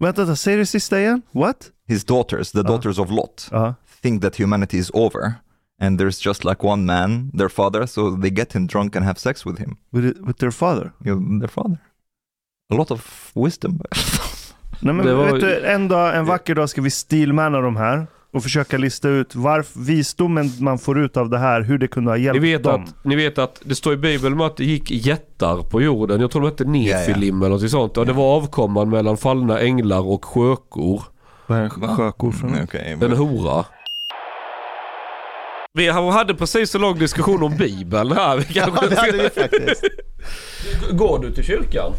Vänta, 0.00 0.20
vänta, 0.24 0.36
säg 0.36 0.56
det 0.56 0.66
sista 0.66 1.00
igen. 1.00 1.22
What? 1.32 1.70
His 1.88 2.04
daughters, 2.04 2.52
the 2.52 2.58
Uh. 2.60 2.66
daughters 2.66 2.98
of 2.98 3.10
Lot, 3.10 3.48
Ja. 3.52 3.74
think 4.02 4.22
that 4.22 4.36
humanity 4.40 4.78
is 4.78 4.90
over, 4.94 5.34
and 5.80 5.98
there's 5.98 6.26
just 6.26 6.44
like 6.44 6.66
one 6.66 6.84
man, 6.84 7.30
their 7.38 7.48
father, 7.48 7.86
so 7.86 8.16
they 8.16 8.30
get 8.30 8.52
him 8.52 8.66
drunk 8.66 8.96
and 8.96 9.04
have 9.06 9.18
sex 9.18 9.44
with 9.46 9.58
him. 9.58 9.76
With, 9.92 10.18
with 10.20 10.36
their 10.38 10.52
father? 10.52 10.92
You 11.04 11.14
know, 11.20 11.38
their 11.40 11.48
father. 11.52 11.78
A 12.70 12.74
lot 12.74 12.90
of 12.90 13.30
wisdom. 13.34 13.78
Nej, 14.80 14.94
men 14.94 15.06
Det 15.06 15.14
var- 15.14 15.32
vet 15.32 15.40
du, 15.40 15.66
en 15.66 15.88
dag, 15.88 16.16
en 16.16 16.24
vacker 16.24 16.54
dag 16.54 16.68
ska 16.68 16.80
vi 16.82 16.90
stilmana 16.90 17.60
de 17.60 17.76
här 17.76 18.06
och 18.32 18.42
försöka 18.42 18.78
lista 18.78 19.08
ut 19.08 19.34
varför 19.34 19.80
visdomen 19.80 20.50
man 20.60 20.78
får 20.78 20.98
ut 21.00 21.16
av 21.16 21.30
det 21.30 21.38
här, 21.38 21.60
hur 21.60 21.78
det 21.78 21.88
kunde 21.88 22.10
ha 22.10 22.16
Ni 22.16 22.22
hjälpt 22.24 22.42
vet, 22.42 22.62
dem. 22.62 22.84
att, 22.84 23.04
ni 23.04 23.16
vet 23.16 23.38
att 23.38 23.60
det 23.64 23.74
står 23.74 23.92
i 23.92 23.96
Bibeln 23.96 24.34
om 24.34 24.40
att 24.40 24.56
det 24.56 24.64
gick 24.64 24.90
jättar 24.90 25.62
på 25.70 25.82
jorden. 25.82 26.20
Jag 26.20 26.30
tror 26.30 26.42
de 26.42 26.48
hette 26.48 26.64
Nefilim 26.64 27.42
eller 27.42 27.50
något 27.50 27.70
sånt. 27.70 27.96
Och 27.96 28.06
det 28.06 28.12
var 28.12 28.36
avkomman 28.36 28.90
mellan 28.90 29.16
fallna 29.16 29.60
änglar 29.60 30.08
och 30.08 30.24
sjökor. 30.24 31.02
Vad 31.46 31.58
är 31.58 31.62
en 31.62 31.70
sjökor 31.70 32.32
för 32.32 32.46
något? 32.46 32.62
okay, 32.62 32.92
En 32.92 33.12
hora. 33.16 33.64
Vi 35.74 35.88
hade 35.90 36.34
precis 36.34 36.70
så 36.70 36.78
lång 36.78 36.98
diskussion 36.98 37.42
om 37.42 37.56
Bibeln 37.56 38.12
här. 38.12 38.36
Vi 38.36 38.44
kanske 38.44 38.84
Ja, 38.84 38.88
det 38.90 38.96
hade 38.96 39.12
vi 39.12 39.30
faktiskt. 39.30 39.84
Går 40.92 41.18
du 41.18 41.32
till 41.32 41.44
kyrkan? 41.44 41.92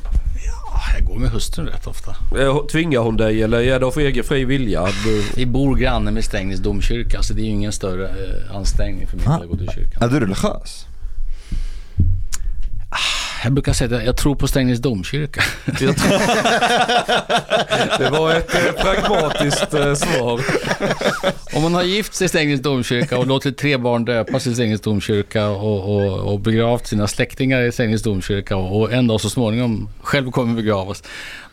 Jag 0.98 1.06
går 1.06 1.16
med 1.20 1.30
hustrun 1.30 1.68
rätt 1.68 1.88
ofta. 1.88 2.16
Eh, 2.40 2.66
Tvingar 2.66 3.00
hon 3.00 3.18
dig 3.18 3.44
eller 3.44 3.62
är 3.62 3.80
det 3.80 3.86
av 3.86 3.98
egen 4.00 4.24
fri 4.24 4.46
vilja? 4.46 4.86
Du... 5.06 5.24
Vi 5.36 5.46
bor 5.46 5.76
granne 5.76 6.12
med 6.12 6.24
Strängnäs 6.26 6.60
domkyrka 6.60 7.24
så 7.24 7.34
det 7.34 7.42
är 7.42 7.44
ju 7.46 7.50
ingen 7.50 7.72
större 7.72 8.08
eh, 8.08 8.56
ansträngning 8.56 9.08
för 9.08 9.18
mig 9.18 9.26
att 9.28 9.50
gå 9.50 9.58
till 9.58 9.70
kyrkan. 9.76 10.04
Är 10.04 10.08
du 10.08 10.20
religiös? 10.20 10.87
Jag 13.44 13.54
brukar 13.54 13.74
säga 13.74 13.98
att 13.98 14.06
jag 14.06 14.18
tror 14.18 14.36
på 14.36 14.48
Strängnäs 14.48 14.80
domkyrka. 14.80 15.42
Det 17.98 18.10
var 18.10 18.36
ett 18.36 18.56
eh, 18.56 18.84
pragmatiskt 18.84 19.74
eh, 19.74 19.94
svar. 19.94 20.42
Om 21.56 21.62
man 21.62 21.74
har 21.74 21.84
gift 21.84 22.14
sig 22.14 22.26
i 22.26 22.28
Strängnäs 22.28 22.62
domkyrka 22.62 23.18
och 23.18 23.28
låtit 23.28 23.58
tre 23.58 23.78
barn 23.78 24.06
döpas 24.06 24.48
i 24.48 24.54
Strängnäs 24.54 24.82
domkyrka 24.82 25.48
och, 25.48 25.96
och, 25.96 26.34
och 26.34 26.40
begravt 26.40 26.88
sina 26.88 27.08
släktingar 27.08 27.62
i 27.62 27.72
Strängnäs 27.72 28.04
domkyrka 28.04 28.56
och, 28.56 28.82
och 28.82 28.94
en 28.94 29.08
dag 29.08 29.22
så 29.22 29.30
småningom 29.30 29.90
själv 30.02 30.32
kommer 30.32 30.56
begravas, 30.56 31.04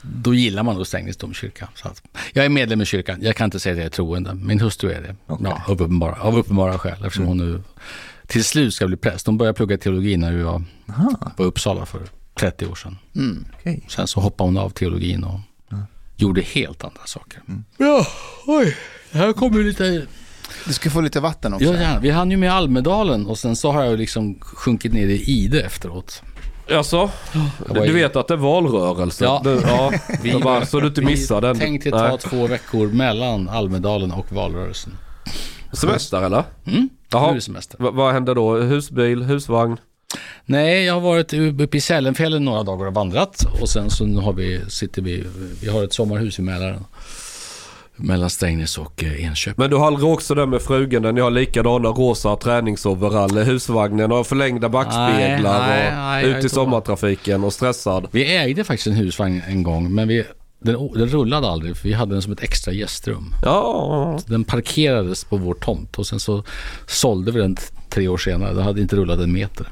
då 0.03 0.35
gillar 0.35 0.63
man 0.63 0.75
nog 0.77 0.87
Strängnäs 0.87 1.17
domkyrka. 1.17 1.69
Så 1.75 1.89
att, 1.89 2.03
jag 2.33 2.45
är 2.45 2.49
medlem 2.49 2.81
i 2.83 2.85
kyrkan, 2.85 3.19
jag 3.23 3.37
kan 3.37 3.45
inte 3.45 3.61
säga 3.61 3.73
att 3.73 3.79
jag 3.79 3.87
är 3.87 3.91
troende, 3.91 4.35
min 4.35 4.61
hustru 4.61 4.91
är 4.91 5.01
det. 5.01 5.17
Okej. 5.27 5.47
Ja, 5.51 5.63
av, 5.67 5.83
uppenbara, 5.83 6.17
av 6.21 6.39
uppenbara 6.39 6.79
skäl, 6.79 7.05
eftersom 7.05 7.27
hon 7.27 7.37
nu 7.37 7.63
till 8.27 8.45
slut 8.45 8.75
ska 8.75 8.87
bli 8.87 8.97
präst. 8.97 9.27
Hon 9.27 9.39
började 9.39 9.57
plugga 9.57 9.79
teologi 9.79 10.17
när 10.17 10.33
vi 10.33 10.43
var 10.43 10.63
på 11.37 11.45
Uppsala 11.45 11.87
för 11.87 12.01
30 12.39 12.67
år 12.67 12.75
sedan. 12.75 12.99
Mm. 13.17 13.45
Okej. 13.61 13.85
Sen 13.89 14.07
så 14.07 14.21
hoppade 14.21 14.49
hon 14.49 14.57
av 14.59 14.71
teologin 14.71 15.25
och 15.25 15.41
gjorde 16.17 16.41
helt 16.41 16.85
andra 16.85 17.01
saker. 17.07 17.43
Ja, 17.79 18.07
oj. 18.47 18.77
Här 19.13 19.33
kommer 19.33 19.59
lite... 19.65 20.07
Du 20.67 20.73
ska 20.73 20.91
få 20.91 21.01
lite 21.01 21.21
vatten 21.21 21.55
också. 21.55 21.65
Ja, 21.67 21.75
gärna. 21.81 22.01
Vi 22.01 22.11
hann 22.11 22.31
ju 22.31 22.37
med 22.37 22.53
Almedalen 22.53 23.27
och 23.27 23.39
sen 23.39 23.57
så 23.57 23.73
har 23.73 23.85
jag 23.85 23.99
liksom 23.99 24.39
sjunkit 24.41 24.93
ner 24.93 25.07
i 25.07 25.23
Ide 25.23 25.61
efteråt. 25.63 26.23
Alltså, 26.71 27.11
Jag 27.75 27.87
du 27.87 27.93
vet 27.93 28.17
att 28.17 28.29
det 28.29 28.35
är 28.35 28.39
valrörelse? 28.39 29.25
Ja. 29.25 29.41
Du, 29.45 29.51
ja. 29.67 29.93
Vi- 30.23 30.33
Så 30.33 30.39
bara, 30.39 30.67
så 30.67 30.81
du 30.81 30.87
inte 30.87 31.03
missar 31.03 31.41
den. 31.41 31.53
Vi 31.55 31.61
tänkte 31.61 31.91
ta 31.91 32.09
Nej. 32.09 32.19
två 32.19 32.47
veckor 32.47 32.89
mellan 32.89 33.49
Almedalen 33.49 34.13
och 34.13 34.33
valrörelsen. 34.33 34.93
Semester 35.77 36.23
eller? 36.23 36.45
Mm, 36.67 36.89
nu 37.13 37.19
är 37.19 37.35
det 37.35 37.41
semester. 37.41 37.77
Va- 37.79 37.91
vad 37.91 38.13
händer 38.13 38.35
då? 38.35 38.57
Husbil, 38.57 39.23
husvagn? 39.23 39.77
Nej, 40.47 40.85
jag 40.85 40.95
har 40.95 41.01
varit 41.01 41.33
uppe 41.33 41.77
i 41.77 41.81
Sälenfjällen 41.81 42.45
några 42.45 42.63
dagar 42.63 42.87
och 42.87 42.95
vandrat 42.95 43.47
och 43.61 43.69
sen 43.69 43.91
så 43.91 44.05
nu 44.07 44.21
har 44.21 44.33
vi, 44.33 44.61
sitter 44.69 45.03
vi, 45.03 45.25
vi 45.63 45.69
har 45.69 45.85
ett 45.85 45.93
sommarhus 45.93 46.39
i 46.39 46.43
Mälaren. 46.43 46.85
Mellan 47.97 48.31
Strängnäs 48.31 48.79
och 48.79 49.05
eh, 49.05 49.25
Enköping. 49.25 49.55
Men 49.63 49.71
du 49.71 49.77
har 49.77 49.87
aldrig 49.87 50.09
också 50.09 50.35
där 50.35 50.47
med 50.47 50.63
frugan 50.63 51.03
där 51.03 51.13
ni 51.13 51.21
har 51.21 51.31
likadana 51.31 51.89
rosa 51.89 52.37
träningsoverall, 52.37 53.39
husvagnen 53.39 54.13
och 54.13 54.27
förlängda 54.27 54.69
backspeglar 54.69 55.67
Nej, 55.69 55.91
nej, 55.95 56.25
och 56.25 56.31
nej, 56.31 56.39
ut 56.39 56.45
i 56.45 56.49
sommartrafiken 56.49 57.45
och 57.45 57.53
stressad? 57.53 58.07
Vi 58.11 58.37
ägde 58.37 58.65
faktiskt 58.65 58.87
en 58.87 58.93
husvagn 58.93 59.43
en 59.49 59.63
gång, 59.63 59.95
men 59.95 60.09
vi, 60.09 60.25
den, 60.65 60.93
den 60.95 61.09
rullade 61.09 61.49
aldrig 61.49 61.77
för 61.77 61.89
vi 61.89 61.95
hade 61.95 62.15
den 62.15 62.23
som 62.23 62.33
ett 62.33 62.43
extra 62.43 62.73
gästrum. 62.73 63.35
Ja, 63.43 64.19
Den 64.27 64.45
parkerades 64.45 65.25
på 65.25 65.37
vår 65.37 65.55
tomt 65.55 65.99
och 65.99 66.07
sen 66.07 66.21
så 66.21 66.45
sålde 66.87 67.33
vi 67.33 67.41
den 67.41 67.57
tre 67.91 68.09
år 68.09 68.19
senare. 68.19 68.53
Den 68.55 68.65
hade 68.65 68.81
inte 68.81 68.97
rullat 68.97 69.19
en 69.21 69.33
meter. 69.33 69.69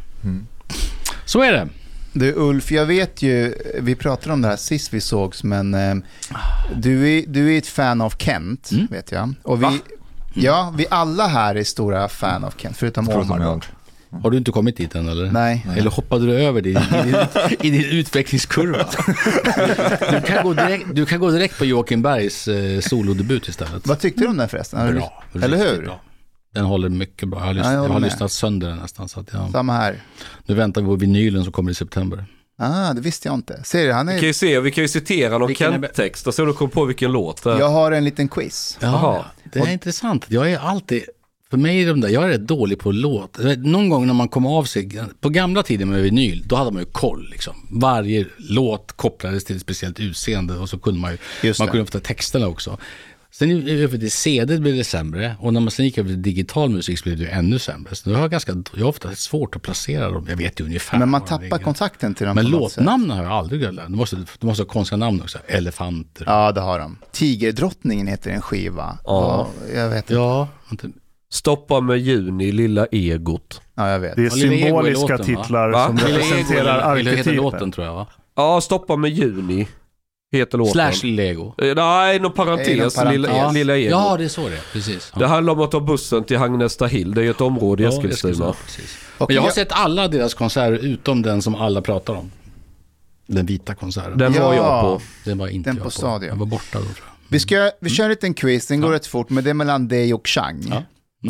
Så 1.24 1.42
är 1.42 1.52
det. 1.52 1.68
Du 2.12 2.33
Ulf, 2.37 2.72
jag 2.72 2.87
vet 2.87 3.22
ju, 3.22 3.55
vi 3.81 3.94
pratade 3.94 4.33
om 4.33 4.42
det 4.42 4.48
här 4.48 4.57
sist 4.57 4.92
vi 4.94 5.00
sågs, 5.00 5.44
men 5.44 5.74
eh, 5.74 5.94
du, 6.76 7.18
är, 7.18 7.24
du 7.26 7.55
är 7.55 7.59
ett 7.59 7.66
fan 7.66 8.00
av 8.00 8.14
Kent, 8.18 8.70
Mm. 8.72 8.87
vet 8.90 9.12
jag. 9.12 9.35
Och 9.42 9.62
vi, 9.62 9.81
Ja, 10.35 10.74
vi 10.76 10.87
alla 10.90 11.26
här 11.26 11.55
är 11.55 11.64
stora 11.64 12.09
fan 12.09 12.44
av 12.44 12.55
Kent, 12.57 12.76
Förutom 12.76 13.09
Omar. 13.09 13.64
Har 14.22 14.31
du 14.31 14.37
inte 14.38 14.51
kommit 14.51 14.77
dit 14.77 14.94
än 14.94 15.09
eller? 15.09 15.31
Nej. 15.31 15.66
Eller 15.77 15.90
hoppade 15.90 16.27
du 16.27 16.33
över 16.35 16.61
din, 16.61 16.77
i, 16.77 16.81
din, 17.03 17.16
i 17.61 17.70
din 17.83 17.90
utvecklingskurva? 17.98 18.88
Du 20.11 20.20
kan, 20.27 20.44
gå 20.44 20.53
direkt, 20.53 20.87
du 20.94 21.07
kan 21.07 21.20
gå 21.20 21.31
direkt 21.31 21.59
på 21.59 21.64
Joakim 21.64 22.03
Bergs 22.03 22.48
eh, 22.48 22.81
solodebut 22.81 23.48
istället. 23.48 23.87
Vad 23.87 23.98
tyckte 24.01 24.20
du 24.20 24.27
om 24.29 24.37
den 24.37 24.48
förresten? 24.48 24.94
Bra. 24.94 25.22
Eller 25.42 25.57
hur? 25.57 25.83
Bra. 25.85 26.01
Den 26.55 26.64
håller 26.64 26.88
mycket 26.88 27.29
bra. 27.29 27.40
Jag 27.40 27.46
har, 27.46 27.48
Ja, 27.48 27.53
lyssnat, 27.55 27.75
jag 27.75 27.85
jag 27.85 27.88
har 27.88 28.01
lyssnat 28.01 28.33
sönder 28.33 28.68
den 28.68 28.79
nästan. 28.79 29.09
Så 29.09 29.20
att 29.20 29.27
jag, 29.33 29.51
Samma 29.51 29.72
här. 29.72 30.03
nu 30.46 30.55
väntar 30.55 30.81
vi 30.81 30.87
på 30.87 30.96
vinylen 30.96 31.44
som 31.44 31.53
kommer 31.53 31.70
i 31.70 31.75
september. 31.75 32.25
Ah, 32.59 32.92
det 32.92 33.01
visste 33.01 33.29
jag 33.29 33.35
inte. 33.35 33.61
Ser 33.64 33.87
du, 33.87 33.92
han 33.92 34.07
vi 34.07 34.12
kan 34.12 34.18
är... 34.22 34.27
ju 34.27 34.33
se, 34.33 34.61
vi 34.61 34.70
kan 34.70 34.85
ju 34.85 34.88
citera 34.88 35.38
någon 35.38 35.51
är 35.51 35.55
Kent-text 35.55 36.27
och 36.27 36.35
så 36.35 36.44
du 36.44 36.53
kom 36.53 36.70
på 36.70 36.85
vilken 36.85 37.12
låt 37.12 37.42
det 37.44 37.53
är. 37.53 37.59
Jag 37.59 37.68
har 37.68 37.92
en 37.92 38.05
liten 38.05 38.29
quiz. 38.29 38.79
Jaha. 38.81 39.25
det 39.53 39.59
är 39.59 39.68
intressant. 39.72 40.25
Jag 40.29 40.51
är 40.53 40.59
alltid, 40.59 41.03
för 41.52 41.58
mig 41.58 41.82
är 41.82 41.86
de 41.88 42.00
där, 42.00 42.08
jag 42.08 42.24
är 42.24 42.28
rätt 42.28 42.46
dålig 42.46 42.78
på 42.78 42.92
låt. 42.92 43.36
Jag 43.38 43.44
vet, 43.44 43.58
Någon 43.66 43.88
gång 43.88 44.06
när 44.06 44.14
man 44.14 44.28
kom 44.28 44.46
av 44.46 44.64
sig, 44.64 45.00
på 45.20 45.28
gamla 45.28 45.62
tiden 45.62 45.88
med 45.88 46.02
vinyl, 46.02 46.42
då 46.46 46.56
hade 46.56 46.70
man 46.70 46.82
ju 46.82 46.88
koll 46.92 47.28
liksom. 47.30 47.54
Varje 47.70 48.26
låt 48.38 48.92
kopplades 48.92 49.44
till 49.44 49.56
ett 49.56 49.62
speciellt 49.62 50.00
utseende 50.00 50.54
och 50.58 50.68
så 50.68 50.78
kunde 50.78 51.00
man 51.00 51.10
ju, 51.12 51.18
Just 51.42 51.58
man 51.60 51.66
det. 51.66 51.70
kunde 51.70 51.86
få 51.86 51.92
ta 51.92 52.00
texterna 52.00 52.46
också. 52.48 52.78
Sen 53.30 53.68
över 53.68 53.98
till 53.98 54.10
CD 54.12 54.58
blev 54.58 54.76
det 54.76 54.84
sämre 54.84 55.36
och 55.40 55.52
när 55.52 55.60
man 55.60 55.70
sen 55.70 55.84
gick 55.84 55.98
över 55.98 56.08
till 56.08 56.22
digital 56.22 56.70
musik 56.70 56.98
så 56.98 57.02
blev 57.04 57.16
det 57.18 57.22
ju 57.24 57.30
ännu 57.30 57.58
sämre. 57.58 57.94
Så 57.94 58.10
jag 58.10 58.18
har, 58.18 58.28
ganska, 58.28 58.52
jag 58.74 58.82
har 58.82 58.88
ofta 58.88 59.14
svårt 59.14 59.56
att 59.56 59.62
placera 59.62 60.10
dem. 60.10 60.26
Jag 60.28 60.36
vet 60.36 60.60
ju 60.60 60.64
ungefär. 60.64 60.98
Men 60.98 61.08
man 61.08 61.24
tappar 61.24 61.58
kontakten 61.58 62.14
till 62.14 62.26
dem 62.26 62.34
Men 62.34 62.46
låtnamnen 62.46 63.16
har 63.16 63.24
jag 63.24 63.32
aldrig 63.32 63.60
glömt. 63.60 63.80
De 63.86 63.96
måste, 63.96 64.16
de 64.38 64.46
måste 64.46 64.62
ha 64.62 64.68
konstiga 64.68 64.96
namn 64.96 65.20
också. 65.22 65.38
Elefanter. 65.46 66.24
Ja, 66.26 66.52
det 66.52 66.60
har 66.60 66.78
de. 66.78 66.96
Tigerdrottningen 67.12 68.06
heter 68.06 68.30
en 68.30 68.42
skiva. 68.42 68.98
Ja. 69.04 69.48
jag 69.74 69.88
vet. 69.88 70.10
Ja, 70.10 70.16
Ja, 70.16 70.48
inte- 70.70 70.88
Stoppa 71.32 71.80
med 71.80 71.98
juni, 71.98 72.52
lilla 72.52 72.86
egot. 72.86 73.60
ja 73.74 73.88
jag 73.90 73.98
vet. 74.00 74.16
Det 74.16 74.22
är 74.22 74.24
Ja, 74.24 74.30
symboliska 74.30 75.02
låten, 75.16 75.26
titlar 75.26 75.70
Va? 75.70 75.86
som 75.86 75.96
Lilla 75.96 76.08
representerar 76.18 76.96
eller 76.96 77.16
heter 77.16 77.32
låten 77.32 77.72
tror 77.72 77.86
jag 77.86 77.94
va? 77.94 78.06
Ja, 78.36 78.60
stoppa 78.60 78.96
med 78.96 79.10
juni. 79.10 79.68
Heter 80.32 80.58
låten. 80.58 80.72
Slash 80.72 81.06
Lego. 81.10 81.54
Eh, 81.58 81.74
Nej, 81.76 82.18
någon 82.20 82.32
parentes. 82.32 82.96
Någon. 82.96 83.12
Lilla, 83.12 83.36
Ja. 83.36 83.50
lilla 83.50 83.76
ego. 83.76 83.90
Ja, 83.90 84.16
det 84.16 84.24
är 84.24 84.28
så 84.28 84.48
det 84.48 84.54
är. 84.56 84.60
Precis. 84.72 85.10
Ja. 85.14 85.18
Det 85.20 85.26
handlar 85.26 85.52
om 85.52 85.60
att 85.60 85.70
ta 85.70 85.80
bussen 85.80 86.24
till 86.24 86.36
Hagnestahill. 86.38 87.14
Det 87.14 87.22
är 87.26 87.30
ett 87.30 87.40
område 87.40 87.82
i 87.82 87.86
Ja, 87.86 87.92
Eskilstuna. 87.92 88.48
Och 88.48 89.28
Men 89.28 89.34
jag 89.34 89.42
har 89.42 89.48
jag- 89.48 89.54
sett 89.54 89.72
alla 89.72 90.08
deras 90.08 90.34
konserter 90.34 90.72
utom 90.86 91.22
den 91.22 91.42
som 91.42 91.54
alla 91.54 91.80
pratar 91.82 92.14
om. 92.14 92.30
Den 93.26 93.46
vita 93.46 93.74
konserten. 93.74 94.18
Den 94.18 94.32
var 94.32 94.40
Ja. 94.40 94.54
jag 94.54 94.80
på. 94.82 95.00
Den 95.24 95.38
var 95.38 95.48
inte 95.48 95.70
Den 95.70 95.76
jag 95.76 95.84
på 95.84 95.90
på. 95.90 95.96
Stadion. 95.96 96.28
Jag 96.28 96.36
var 96.36 96.46
borta 96.46 96.78
då 96.78 96.84
tror 96.84 96.96
jag. 96.96 97.12
Vi, 97.28 97.40
ska, 97.40 97.70
vi 97.80 97.90
kör 97.90 98.04
en 98.04 98.10
liten 98.10 98.34
quiz, 98.34 98.66
den 98.66 98.80
går 98.80 98.90
Ja. 98.90 98.96
rätt 98.96 99.06
fort, 99.06 99.30
men 99.30 99.44
det 99.44 99.50
är 99.50 99.54
mellan 99.54 99.88
dig 99.88 100.14
och 100.14 100.26
Chang. 100.28 100.64
Ja. 100.70 100.82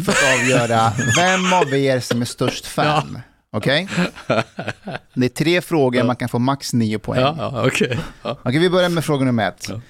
För 0.04 0.12
att 0.12 0.40
avgöra 0.40 0.92
vem 1.16 1.52
av 1.52 1.74
er 1.74 2.00
som 2.00 2.20
är 2.20 2.24
störst 2.24 2.66
fan. 2.66 3.18
Okej? 3.50 3.88
Det 5.14 5.24
är 5.26 5.28
tre 5.28 5.60
frågor, 5.60 6.02
man 6.02 6.16
kan 6.16 6.28
få 6.28 6.38
max 6.38 6.72
nio 6.72 6.98
poäng. 6.98 7.20
Ja, 7.20 7.34
ja 7.38 7.66
okej. 7.66 7.98
Ja. 8.22 8.38
Okej, 8.44 8.58
vi 8.58 8.70
börjar 8.70 8.88
med 8.88 9.04
fråga 9.04 9.24
nummer 9.24 9.48
ett. 9.48 9.66
Ja. 9.68 9.80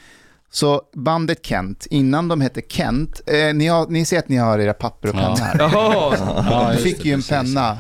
Så 0.51 0.83
bandet 0.95 1.47
Kent, 1.47 1.87
innan 1.91 2.29
de 2.29 2.41
hette 2.41 2.63
Kent, 2.69 3.21
eh, 3.27 3.55
ni, 3.55 3.67
har, 3.67 3.87
ni 3.87 4.05
ser 4.05 4.19
att 4.19 4.29
ni 4.29 4.37
har 4.37 4.59
era 4.59 4.73
papper 4.75 5.09
och 5.09 5.15
Ja. 5.15 5.21
penna 5.21 5.37
här. 5.45 5.59
Ja, 5.59 6.73
Du 6.77 6.83
fick 6.83 7.03
det, 7.03 7.09
ju 7.09 7.13
en 7.15 7.19
precis. 7.19 7.31
penna. 7.31 7.79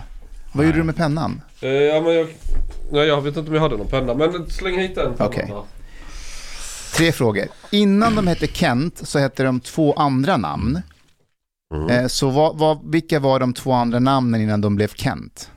Vad 0.52 0.66
gjorde 0.66 0.78
du 0.78 0.84
med 0.84 0.96
pennan? 0.96 1.40
Eh, 1.60 1.68
Ja, 1.70 2.00
men 2.00 2.14
jag... 2.14 2.26
Nej, 2.92 3.06
jag 3.06 3.20
vet 3.20 3.36
inte 3.36 3.48
om 3.50 3.54
jag 3.54 3.62
hade 3.62 3.76
någon 3.76 3.86
penna. 3.88 4.14
Men 4.14 4.50
släng 4.50 4.78
hit 4.78 4.94
den. 4.94 5.14
bara. 5.16 5.30
Tre 6.96 7.12
frågor. 7.12 7.44
Innan 7.70 8.14
de 8.16 8.26
hette 8.26 8.46
Kent 8.46 9.00
så 9.08 9.18
hette 9.18 9.42
de 9.42 9.60
två 9.60 9.92
andra 9.92 10.36
namn. 10.36 10.82
Mm. 11.72 11.90
Eh, 11.90 12.06
så 12.06 12.30
vad, 12.30 12.58
vad, 12.58 12.90
vilka 12.92 13.20
var 13.20 13.40
de 13.40 13.52
två 13.52 13.72
andra 13.72 13.98
namnen 13.98 14.40
innan 14.40 14.60
de 14.60 14.76
blev 14.76 14.88
Kent? 14.94 15.50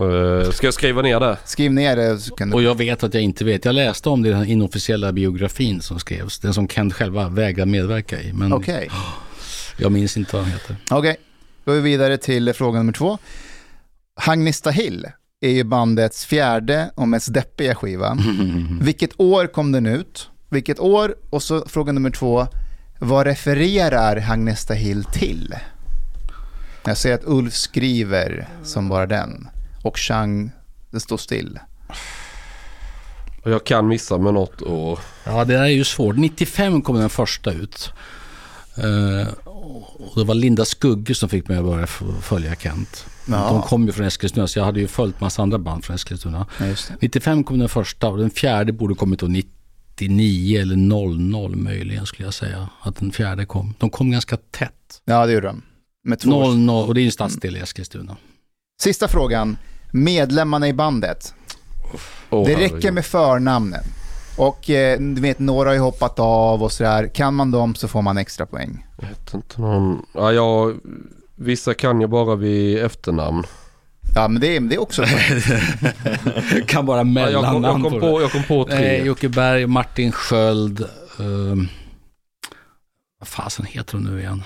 Eh, 0.00 0.50
Ska 0.50 0.66
jag 0.66 0.74
skriva 0.74 1.02
ner 1.02 1.20
det? 1.20 1.38
Skriv 1.44 1.72
ner 1.72 1.96
det 1.96 2.18
du... 2.38 2.52
Och 2.52 2.62
jag 2.62 2.74
vet 2.78 3.04
att 3.04 3.14
jag 3.14 3.22
inte 3.22 3.44
vet. 3.44 3.64
Jag 3.64 3.74
läste 3.74 4.08
om 4.08 4.22
det 4.22 4.28
i 4.28 4.32
den 4.32 4.46
inofficiella 4.46 5.12
biografin 5.12 5.80
som 5.80 5.98
skrevs. 5.98 6.38
Den 6.38 6.54
som 6.54 6.68
Kent 6.68 6.94
själva 6.94 7.28
vägrade 7.28 7.70
medverka 7.70 8.20
i. 8.22 8.32
Men 8.32 8.52
Okej, 8.52 8.90
jag 9.78 9.92
minns 9.92 10.16
inte 10.16 10.36
vad 10.36 10.44
den 10.44 10.52
heter. 10.52 10.76
okej. 10.90 11.16
Då 11.64 11.72
är 11.72 11.76
vi 11.76 11.80
vidare 11.82 12.18
till 12.18 12.52
fråga 12.52 12.78
nummer 12.78 12.92
två. 12.92 13.18
Hagnista 14.16 14.70
Hill 14.70 15.06
är 15.40 15.50
ju 15.50 15.64
bandets 15.64 16.26
fjärde 16.26 16.90
och 16.94 17.08
mest 17.08 17.34
deppiga 17.34 17.74
skiva. 17.74 18.18
Vilket 18.80 19.20
år 19.20 19.46
kom 19.46 19.72
den 19.72 19.86
ut? 19.86 20.28
Vilket 20.48 20.80
år? 20.80 21.14
Och 21.30 21.42
så 21.42 21.64
fråga 21.68 21.92
nummer 21.92 22.10
två. 22.10 22.46
Vad 23.04 23.26
refererar 23.26 24.16
Hagnesta 24.16 24.74
Hill 24.74 25.04
till? 25.04 25.54
Jag 26.84 26.96
ser 26.96 27.14
att 27.14 27.24
Ulf 27.24 27.54
skriver 27.54 28.48
som 28.64 28.88
bara 28.88 29.06
den. 29.06 29.48
Och 29.82 29.98
Chang, 29.98 30.50
det 30.90 31.00
står 31.00 31.16
still. 31.16 31.58
Och 33.44 33.50
jag 33.50 33.64
kan 33.66 33.88
missa 33.88 34.18
med 34.18 34.34
något 34.34 34.62
år. 34.62 34.98
Ja, 35.24 35.44
det 35.44 35.54
där 35.54 35.62
är 35.62 35.66
ju 35.66 35.84
svårt. 35.84 36.16
95 36.16 36.82
kom 36.82 36.96
den 36.96 37.10
första 37.10 37.52
ut. 37.52 37.92
Eh, 38.76 39.28
och 39.44 40.12
det 40.16 40.24
var 40.24 40.34
Linda 40.34 40.64
Skugge 40.64 41.14
som 41.14 41.28
fick 41.28 41.48
mig 41.48 41.58
att 41.58 41.64
börja 41.64 41.86
följa 42.20 42.54
Kent. 42.54 43.06
Ja. 43.26 43.48
De 43.50 43.62
kom 43.62 43.86
ju 43.86 43.92
från 43.92 44.06
Eskilstuna, 44.06 44.46
så 44.46 44.58
jag 44.58 44.64
hade 44.64 44.80
ju 44.80 44.88
följt 44.88 45.20
massa 45.20 45.42
andra 45.42 45.58
band 45.58 45.84
från 45.84 45.96
Eskilstuna. 45.96 46.46
Ja, 46.58 46.66
just 46.66 46.88
det. 46.88 46.94
95 47.00 47.44
kom 47.44 47.58
den 47.58 47.68
första 47.68 48.08
och 48.08 48.18
den 48.18 48.30
fjärde 48.30 48.72
borde 48.72 48.94
kommit 48.94 49.20
då 49.20 49.26
99 50.00 50.60
eller 50.60 50.76
00 50.76 51.56
möjligen 51.56 52.06
skulle 52.06 52.26
jag 52.26 52.34
säga. 52.34 52.68
Att 52.80 52.96
den 52.96 53.12
fjärde 53.12 53.46
kom. 53.46 53.74
De 53.78 53.90
kom 53.90 54.10
ganska 54.10 54.36
tätt. 54.36 55.02
Ja, 55.04 55.26
det 55.26 55.32
gjorde 55.32 55.46
de. 55.46 55.62
Med 56.04 56.18
två 56.18 56.52
00 56.52 56.88
och 56.88 56.94
det 56.94 57.00
är 57.00 57.02
ju 57.02 57.06
en 57.06 57.12
stadsdel 57.12 57.56
i 57.56 57.60
Eskilstuna. 57.60 58.16
Sista 58.82 59.08
frågan. 59.08 59.56
Medlemmarna 59.92 60.68
i 60.68 60.72
bandet. 60.72 61.34
Åh, 62.30 62.46
det 62.46 62.56
räcker 62.56 62.92
med 62.92 63.04
förnamnen. 63.04 63.84
Och 64.38 64.70
eh, 64.70 65.00
du 65.00 65.20
vet, 65.20 65.38
några 65.38 65.68
har 65.68 65.74
ju 65.74 65.80
hoppat 65.80 66.18
av 66.18 66.62
och 66.62 66.72
sådär. 66.72 67.06
Kan 67.14 67.34
man 67.34 67.50
dem 67.50 67.74
så 67.74 67.88
får 67.88 68.02
man 68.02 68.18
extra 68.18 68.46
poäng. 68.46 68.86
Jag 69.00 69.08
vet 69.08 69.34
inte 69.34 69.60
någon... 69.60 70.06
Ja, 70.14 70.32
jag... 70.32 70.80
Vissa 71.36 71.74
kan 71.74 72.00
jag 72.00 72.10
bara 72.10 72.36
vid 72.36 72.78
efternamn. 72.78 73.44
Ja, 74.14 74.28
men 74.28 74.40
det 74.40 74.56
är, 74.56 74.60
det 74.60 74.74
är 74.74 74.80
också 74.82 75.04
kan 76.66 76.86
bara 76.86 76.98
Ja, 77.02 77.30
jag, 77.30 77.44
kom, 77.44 77.52
jag, 77.54 77.60
mellannamn 77.60 77.82
kom 77.82 78.00
på 78.00 78.22
jag 78.22 78.32
kom 78.32 78.42
på 78.42 78.64
tre. 78.64 78.74
Nej, 78.80 79.06
Jocke 79.06 79.28
Berg, 79.28 79.66
Martin 79.66 80.12
Sköld. 80.12 80.80
ehm, 81.20 81.68
vad 83.18 83.28
fasen 83.28 83.64
heter 83.66 83.92
de 83.92 84.04
nu 84.04 84.20
igen? 84.20 84.42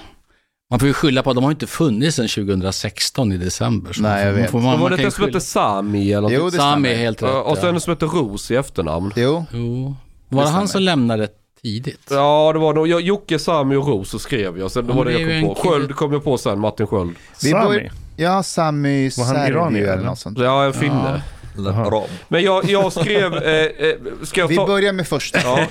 Man 0.71 0.79
får 0.81 0.89
ju 0.89 0.95
skylla 0.95 1.23
på 1.23 1.31
att 1.31 1.37
de 1.37 1.45
har 1.45 1.51
inte 1.51 1.67
funnits 1.67 2.17
sedan 2.17 2.29
2016 2.29 3.33
i 3.33 3.37
december. 3.37 3.93
Så 3.93 4.03
Nej, 4.03 4.11
man 4.11 4.27
jag 4.27 4.33
vet. 4.33 4.43
Man 4.43 4.51
får, 4.53 4.59
Men 4.59 4.65
man, 4.67 4.81
var 4.81 4.91
man 4.91 4.99
det 4.99 5.05
inte 5.05 5.17
som 5.17 5.25
hette. 5.25 5.41
Sami 5.41 6.13
eller 6.13 6.31
Jo, 6.31 6.51
det 6.51 6.57
Sami 6.57 6.89
är 6.89 6.97
helt 6.97 7.23
rätt. 7.23 7.31
Ja, 7.31 7.43
Och 7.43 7.57
sen 7.57 7.67
ja. 7.69 7.75
en 7.75 7.81
som 7.81 7.91
hette 7.91 8.07
Ros 8.07 8.51
i 8.51 8.55
efternamn. 8.57 9.13
Jo, 9.17 9.45
Jo. 9.53 9.97
Var 10.29 10.43
det 10.43 10.49
Det 10.49 10.53
han 10.53 10.69
som 10.69 10.83
lämnade 10.83 11.29
tidigt? 11.63 12.09
Ja, 12.11 12.51
det 12.53 12.59
var 12.59 12.75
nog 12.75 12.89
jag, 12.89 13.01
Jocke, 13.01 13.39
Sami 13.39 13.77
och 13.77 13.87
Ros 13.89 14.11
så 14.11 14.19
skrev 14.19 14.59
jag. 14.59 14.71
Sen 14.71 14.87
Ja, 14.89 14.95
var 14.95 15.05
det 15.05 15.13
det 15.13 15.19
jag 15.21 15.43
kom 15.43 15.49
en 15.51 15.55
på. 15.55 15.69
Sköld 15.71 15.95
kom 15.95 16.13
jag 16.13 16.25
på 16.25 16.39
sen, 16.39 16.59
Martin 16.61 16.87
Sköld. 16.87 17.15
Sami. 17.33 17.91
Ja 18.17 18.43
Sami 18.43 19.07
iranier, 19.49 19.93
eller 19.93 20.05
något 20.05 20.19
sånt. 20.19 20.39
Ja, 20.39 20.65
en 20.65 20.73
finne. 20.73 21.23
Arab. 21.59 22.05
Men 22.29 22.43
jag, 22.43 22.65
jag 22.71 22.93
skrev... 22.93 23.35
Eh, 23.35 23.89
eh, 23.89 23.95
ska 24.23 24.41
jag 24.41 24.49
Vi 24.49 24.57
ta... 24.57 24.67
börjar 24.67 24.93
med 24.93 25.07
första 25.07 25.39
Ja. 25.45 25.67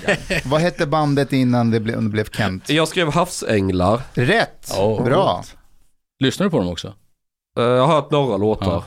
Vad 0.46 0.62
hette 0.62 0.86
bandet 0.88 1.34
innan 1.34 1.72
det 1.72 1.80
blev, 1.80 2.04
det 2.04 2.10
blev 2.10 2.26
Kent? 2.32 2.70
Jag 2.70 2.88
skrev 2.88 3.14
Havsänglar. 3.14 4.02
Rätt! 4.14 4.72
Ja, 4.78 5.02
Bra. 5.06 5.44
Lyssnar 6.20 6.44
du 6.44 6.50
på 6.50 6.58
dem 6.58 6.68
också? 6.70 6.88
Eh, 7.58 7.64
Jag 7.64 7.88
har 7.88 7.96
hört 7.96 8.12
några 8.12 8.38
låtar. 8.38 8.72
Ja. 8.72 8.84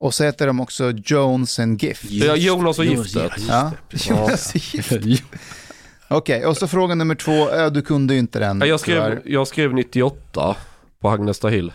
Och 0.00 0.14
så 0.14 0.24
heter 0.24 0.46
de 0.46 0.60
också 0.60 0.90
Jones 0.90 1.58
and 1.58 1.82
Gift. 1.82 2.04
Ja, 2.10 2.36
Jonas 2.36 2.78
och 2.78 2.84
Giftet. 2.84 3.22
just 3.36 3.48
Ja. 3.48 3.70
Jonas 3.90 4.50
och 4.54 4.56
Gift. 4.56 5.24
Okej, 6.08 6.46
och 6.46 6.56
så 6.56 6.68
fråga 6.68 6.94
nummer 6.94 7.14
två. 7.14 7.32
Ja, 7.56 7.70
du 7.70 7.82
kunde 7.82 8.14
ju 8.14 8.20
inte 8.20 8.38
den. 8.38 8.60
Ja, 8.60 8.66
Jag 8.66 8.80
skrev, 8.80 9.20
jag 9.24 9.46
skrev 9.48 9.74
98 9.74 10.56
på 11.00 11.08
Hagnesta 11.08 11.48
Hill. 11.48 11.72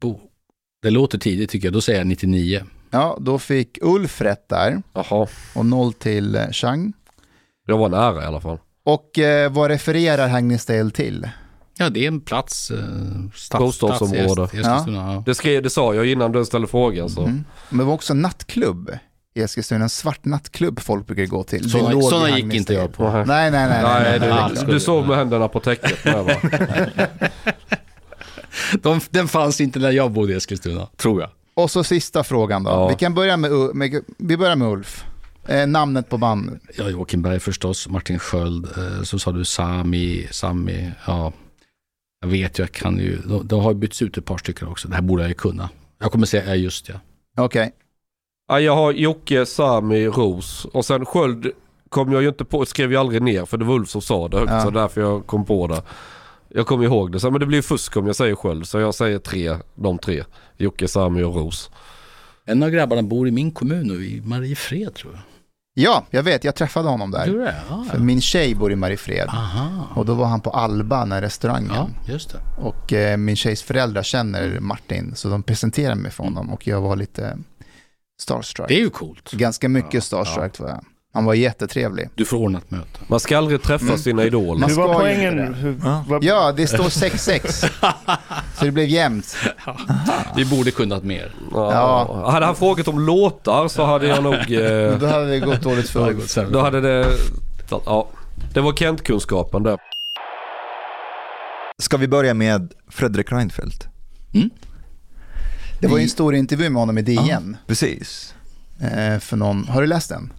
Bo. 0.00 0.20
Det 0.82 0.90
låter 0.90 1.18
tidigt 1.18 1.50
tycker 1.50 1.66
jag. 1.66 1.72
Då 1.72 1.80
säger 1.80 1.98
jag 2.00 2.06
99. 2.06 2.62
Ja, 2.90 3.18
då 3.20 3.38
fick 3.38 3.78
Ulf 3.82 4.20
rätt 4.20 4.48
där. 4.48 4.82
Jaha, 4.92 5.26
Och 5.54 5.66
noll 5.66 5.92
till 5.92 6.34
eh, 6.36 6.50
Chang. 6.52 6.92
jag 7.66 7.78
var 7.78 7.88
nära 7.88 8.22
i 8.22 8.26
alla 8.26 8.40
fall. 8.40 8.58
Och 8.84 9.18
eh, 9.18 9.52
vad 9.52 9.70
refererar 9.70 10.28
Hagnestad 10.28 10.94
till? 10.94 11.28
Ja, 11.78 11.88
det 11.88 12.04
är 12.04 12.08
en 12.08 12.20
plats. 12.20 12.70
Eh, 12.70 12.78
stads, 13.34 13.58
Bostadsområde. 13.60 14.48
stads 14.48 14.86
ja. 14.88 15.22
Det, 15.26 15.34
skrev, 15.34 15.62
det 15.62 15.70
sa 15.70 15.94
jag 15.94 16.06
innan 16.06 16.32
du 16.32 16.44
ställde 16.44 16.66
frågan. 16.68 17.08
Så. 17.10 17.22
Mm. 17.22 17.44
Men 17.68 17.78
det 17.78 17.84
var 17.84 17.92
också 17.94 18.14
nattklubb 18.14 18.90
i 19.34 19.42
Eskilstuna. 19.42 19.82
En 19.84 19.88
svart 19.90 20.24
nattklubb 20.24 20.80
folk 20.80 21.06
brukar 21.06 21.26
gå 21.26 21.42
till. 21.44 21.62
Det 21.62 21.68
Sådana, 21.68 22.02
sådana 22.02 22.38
gick 22.38 22.54
inte 22.54 22.74
jag 22.74 22.92
på. 22.94 23.04
Nej, 23.12 23.24
Nej, 23.26 23.50
nej, 23.50 23.68
nej. 23.68 23.82
nej, 23.82 24.02
Nej, 24.02 24.20
nej, 24.20 24.30
Ah, 24.30 24.48
du, 24.48 24.56
skulle- 24.56 24.72
du 24.72 24.80
sov 24.80 25.06
med 25.08 25.16
händerna 25.16 25.48
på 25.48 25.60
täcket. 25.60 25.98
De, 28.82 29.00
den 29.10 29.28
fanns 29.28 29.60
inte 29.60 29.78
när 29.78 29.90
jag 29.90 30.12
bodde 30.12 30.32
i 30.32 30.36
Eskilstuna, 30.36 30.88
tror 30.96 31.20
jag. 31.20 31.30
Och 31.54 31.70
så 31.70 31.84
sista 31.84 32.24
frågan 32.24 32.64
då. 32.64 32.70
Ja. 32.70 32.88
Vi 32.88 32.94
kan 32.94 33.14
börja 33.14 33.36
med, 33.36 33.50
med, 33.74 34.04
vi 34.18 34.36
börjar 34.36 34.56
med 34.56 34.68
Ulf. 34.68 35.04
Eh, 35.48 35.66
namnet 35.66 36.08
på 36.08 36.18
bandet. 36.18 36.62
Ja, 36.76 36.88
Joakim 36.90 37.22
Berg 37.22 37.40
förstås, 37.40 37.88
Martin 37.88 38.18
Sköld, 38.18 38.64
eh, 38.78 39.02
så 39.02 39.18
sa 39.18 39.32
du 39.32 39.44
Sami, 39.44 40.28
Sami, 40.30 40.90
ja. 41.06 41.32
Jag 42.20 42.28
vet 42.28 42.58
ju, 42.58 42.62
jag 42.62 42.72
kan 42.72 42.98
ju, 42.98 43.18
de, 43.26 43.46
de 43.46 43.60
har 43.60 43.74
bytts 43.74 44.02
ut 44.02 44.18
ett 44.18 44.24
par 44.24 44.38
stycken 44.38 44.68
också. 44.68 44.88
Det 44.88 44.94
här 44.94 45.02
borde 45.02 45.22
jag 45.22 45.28
ju 45.28 45.34
kunna. 45.34 45.68
Jag 45.98 46.12
kommer 46.12 46.26
säga, 46.26 46.46
ja 46.46 46.54
just 46.54 46.88
ja. 46.88 46.94
Okej. 47.38 47.72
Ja, 48.48 48.60
jag 48.60 48.74
har 48.76 48.92
Jocke, 48.92 49.46
Sami, 49.46 50.06
Ros 50.06 50.64
och 50.64 50.84
sen 50.84 51.06
Sköld 51.06 51.46
kom 51.88 52.12
jag 52.12 52.22
ju 52.22 52.28
inte 52.28 52.44
på, 52.44 52.66
skrev 52.66 52.92
jag 52.92 53.00
aldrig 53.00 53.22
ner 53.22 53.44
för 53.44 53.56
det 53.56 53.64
var 53.64 53.74
Ulf 53.74 53.88
som 53.88 54.02
sa 54.02 54.28
det 54.28 54.38
högt 54.38 54.52
Ja. 54.52 54.62
så 54.62 54.70
därför 54.70 55.00
jag 55.00 55.26
kom 55.26 55.44
på 55.44 55.66
det. 55.66 55.82
Jag 56.56 56.66
kommer 56.66 56.84
ihåg 56.84 57.12
det, 57.12 57.20
så, 57.20 57.30
men 57.30 57.40
det 57.40 57.46
blir 57.46 57.62
fusk 57.62 57.96
om 57.96 58.06
jag 58.06 58.16
säger 58.16 58.34
Sköld 58.34 58.68
så 58.68 58.78
jag 58.80 58.94
säger 58.94 59.18
tre, 59.18 59.56
de 59.74 59.98
tre. 59.98 60.24
Jocke, 60.56 60.88
Sami 60.88 61.22
och 61.22 61.34
Ros. 61.34 61.70
En 62.44 62.62
av 62.62 62.70
grabbarna 62.70 63.02
bor 63.02 63.28
i 63.28 63.30
min 63.30 63.52
kommun 63.52 63.86
nu, 63.86 64.06
i 64.06 64.20
Mariefred 64.24 64.94
tror 64.94 65.12
jag. 65.12 65.22
Ja, 65.74 66.04
jag 66.10 66.22
vet. 66.22 66.44
Jag 66.44 66.54
träffade 66.54 66.88
honom 66.88 67.10
där. 67.10 67.26
du 67.26 67.38
det? 67.38 67.54
Ja, 67.70 67.84
För 67.90 67.96
ja. 67.98 68.02
min 68.04 68.20
tjej 68.20 68.54
bor 68.54 68.72
i 68.72 68.76
Mariefred. 68.76 69.28
Aha. 69.28 69.86
Och 69.94 70.06
då 70.06 70.14
var 70.14 70.26
han 70.26 70.40
på 70.40 70.50
Alba, 70.50 70.98
den 71.00 71.12
här 71.12 71.22
restaurangen. 71.22 71.70
Ja, 71.74 71.88
just 72.12 72.30
det. 72.32 72.38
Och 72.62 72.92
eh, 72.92 73.16
min 73.16 73.36
tjejs 73.36 73.62
föräldrar 73.62 74.02
känner 74.02 74.60
Martin, 74.60 75.12
så 75.14 75.28
de 75.28 75.42
presenterade 75.42 76.00
mig 76.00 76.10
för 76.10 76.24
honom. 76.24 76.50
Och 76.50 76.66
jag 76.66 76.80
var 76.80 76.96
lite 76.96 77.38
starstruck. 78.20 78.68
Det 78.68 78.74
är 78.74 78.80
ju 78.80 78.90
coolt. 78.90 79.32
Ganska 79.32 79.68
mycket 79.68 79.94
Ja, 79.94 80.00
starstruck 80.00 80.58
var 80.58 80.68
jag. 80.68 80.84
Han 81.16 81.24
var 81.24 81.34
jättetrevlig. 81.34 82.08
Du 82.14 82.24
får 82.24 82.36
ordna 82.36 82.58
ett 82.58 82.70
möte. 82.70 82.86
Man 83.08 83.20
ska 83.20 83.38
aldrig 83.38 83.62
träffa 83.62 83.98
sina 83.98 84.24
idoler. 84.24 84.60
Man 84.60 84.70
Hur 84.70 84.76
var 84.76 84.94
poängen? 84.94 85.36
det. 85.36 85.42
Hur, 85.42 85.80
Ja. 85.84 86.04
Ja, 86.22 86.52
det 86.52 86.66
står 86.66 86.84
6-6. 86.84 87.70
så 88.58 88.64
det 88.64 88.70
blev 88.70 88.86
jämnt. 88.88 89.36
Vi 90.36 90.44
borde 90.44 90.70
kunnat 90.70 91.02
mer. 91.04 91.34
Ja. 91.52 91.72
Ja. 91.72 92.30
Hade 92.30 92.46
han 92.46 92.56
frågat 92.56 92.88
om 92.88 93.00
låtar 93.00 93.68
så 93.68 93.84
hade 93.84 94.06
jag 94.06 94.22
nog... 94.22 94.34
Eh, 94.50 94.98
Då 94.98 95.06
hade 95.06 95.26
det 95.30 95.40
gått 95.40 95.62
dåligt 95.62 95.88
för 95.90 96.50
då 96.52 96.60
hade 96.60 96.80
det... 96.80 97.06
Ja. 97.70 98.08
Det 98.54 98.60
var 98.60 98.72
Kent-kunskapen 98.72 99.62
där. 99.62 99.78
Ska 101.82 101.96
vi 101.96 102.08
börja 102.08 102.34
med 102.34 102.72
Fredrik 102.90 103.32
Reinfeldt? 103.32 103.88
Det 105.80 105.86
var 105.86 105.96
ju 105.98 106.02
en 106.02 106.08
stor 106.08 106.34
intervju 106.34 106.70
med 106.70 106.80
honom 106.82 106.98
i 106.98 107.02
DN. 107.02 107.56
Precis. 107.66 108.34
Eh, 108.80 109.18
för 109.18 109.36
någon, 109.36 109.68
har 109.68 109.80
du 109.80 109.86
läst 109.86 110.08
den? 110.08 110.32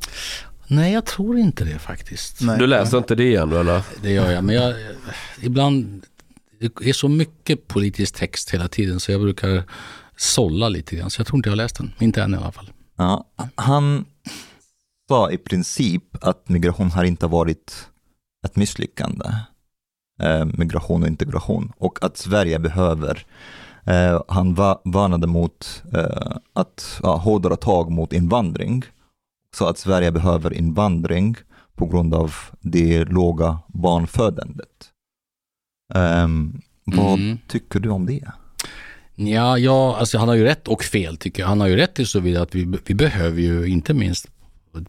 Nej, 0.67 0.93
jag 0.93 1.05
tror 1.05 1.37
inte 1.37 1.63
det 1.65 1.79
faktiskt. 1.79 2.41
Nej. 2.41 2.59
Du 2.59 2.67
läser 2.67 2.97
inte 2.97 3.15
det 3.15 3.23
igen 3.23 3.51
eller? 3.51 3.81
Det 4.01 4.11
gör 4.11 4.31
jag, 4.31 4.43
men 4.43 4.55
jag, 4.55 4.75
ibland 5.41 6.05
det 6.59 6.89
är 6.89 6.93
så 6.93 7.07
mycket 7.09 7.67
politisk 7.67 8.15
text 8.15 8.49
hela 8.53 8.67
tiden 8.67 8.99
så 8.99 9.11
jag 9.11 9.21
brukar 9.21 9.63
sålla 10.17 10.69
lite 10.69 10.95
grann. 10.95 11.09
Så 11.09 11.19
jag 11.19 11.27
tror 11.27 11.37
inte 11.37 11.49
jag 11.49 11.51
har 11.51 11.57
läst 11.57 11.75
den. 11.77 11.93
Inte 11.99 12.21
än 12.23 12.33
i 12.33 12.37
alla 12.37 12.51
fall. 12.51 12.71
Ja, 12.97 13.25
han 13.55 14.05
sa 15.09 15.31
i 15.31 15.37
princip 15.37 16.03
att 16.21 16.49
migration 16.49 16.91
har 16.91 17.03
inte 17.03 17.27
varit 17.27 17.87
ett 18.45 18.55
misslyckande. 18.55 19.25
Eh, 20.21 20.45
migration 20.45 21.01
och 21.01 21.07
integration. 21.07 21.71
Och 21.77 22.03
att 22.03 22.17
Sverige 22.17 22.59
behöver, 22.59 23.25
eh, 23.85 24.21
han 24.27 24.53
va- 24.53 24.81
varnade 24.83 25.27
mot 25.27 25.83
eh, 25.93 26.31
att 26.53 26.99
ja, 27.03 27.15
hårdare 27.17 27.55
tag 27.55 27.91
mot 27.91 28.13
invandring. 28.13 28.83
Så 29.55 29.65
att 29.65 29.77
Sverige 29.77 30.11
behöver 30.11 30.53
invandring 30.53 31.35
på 31.75 31.85
grund 31.85 32.13
av 32.13 32.33
det 32.61 33.05
låga 33.05 33.59
barnfödandet. 33.67 34.89
Ehm, 35.95 36.61
vad 36.83 37.19
Mm. 37.19 37.37
tycker 37.47 37.79
du 37.79 37.89
om 37.89 38.05
det? 38.05 38.31
Ja, 39.15 39.57
ja 39.57 39.97
alltså 39.99 40.17
han 40.17 40.27
har 40.27 40.35
ju 40.35 40.43
rätt 40.43 40.67
och 40.67 40.83
fel 40.83 41.17
tycker 41.17 41.43
jag. 41.43 41.47
Han 41.47 41.59
har 41.61 41.67
ju 41.67 41.75
rätt 41.75 41.99
i 41.99 42.05
så 42.05 42.19
vidare 42.19 42.43
att 42.43 42.55
vi, 42.55 42.77
vi 42.85 42.93
behöver 42.93 43.41
ju 43.41 43.65
inte 43.67 43.93
minst 43.93 44.27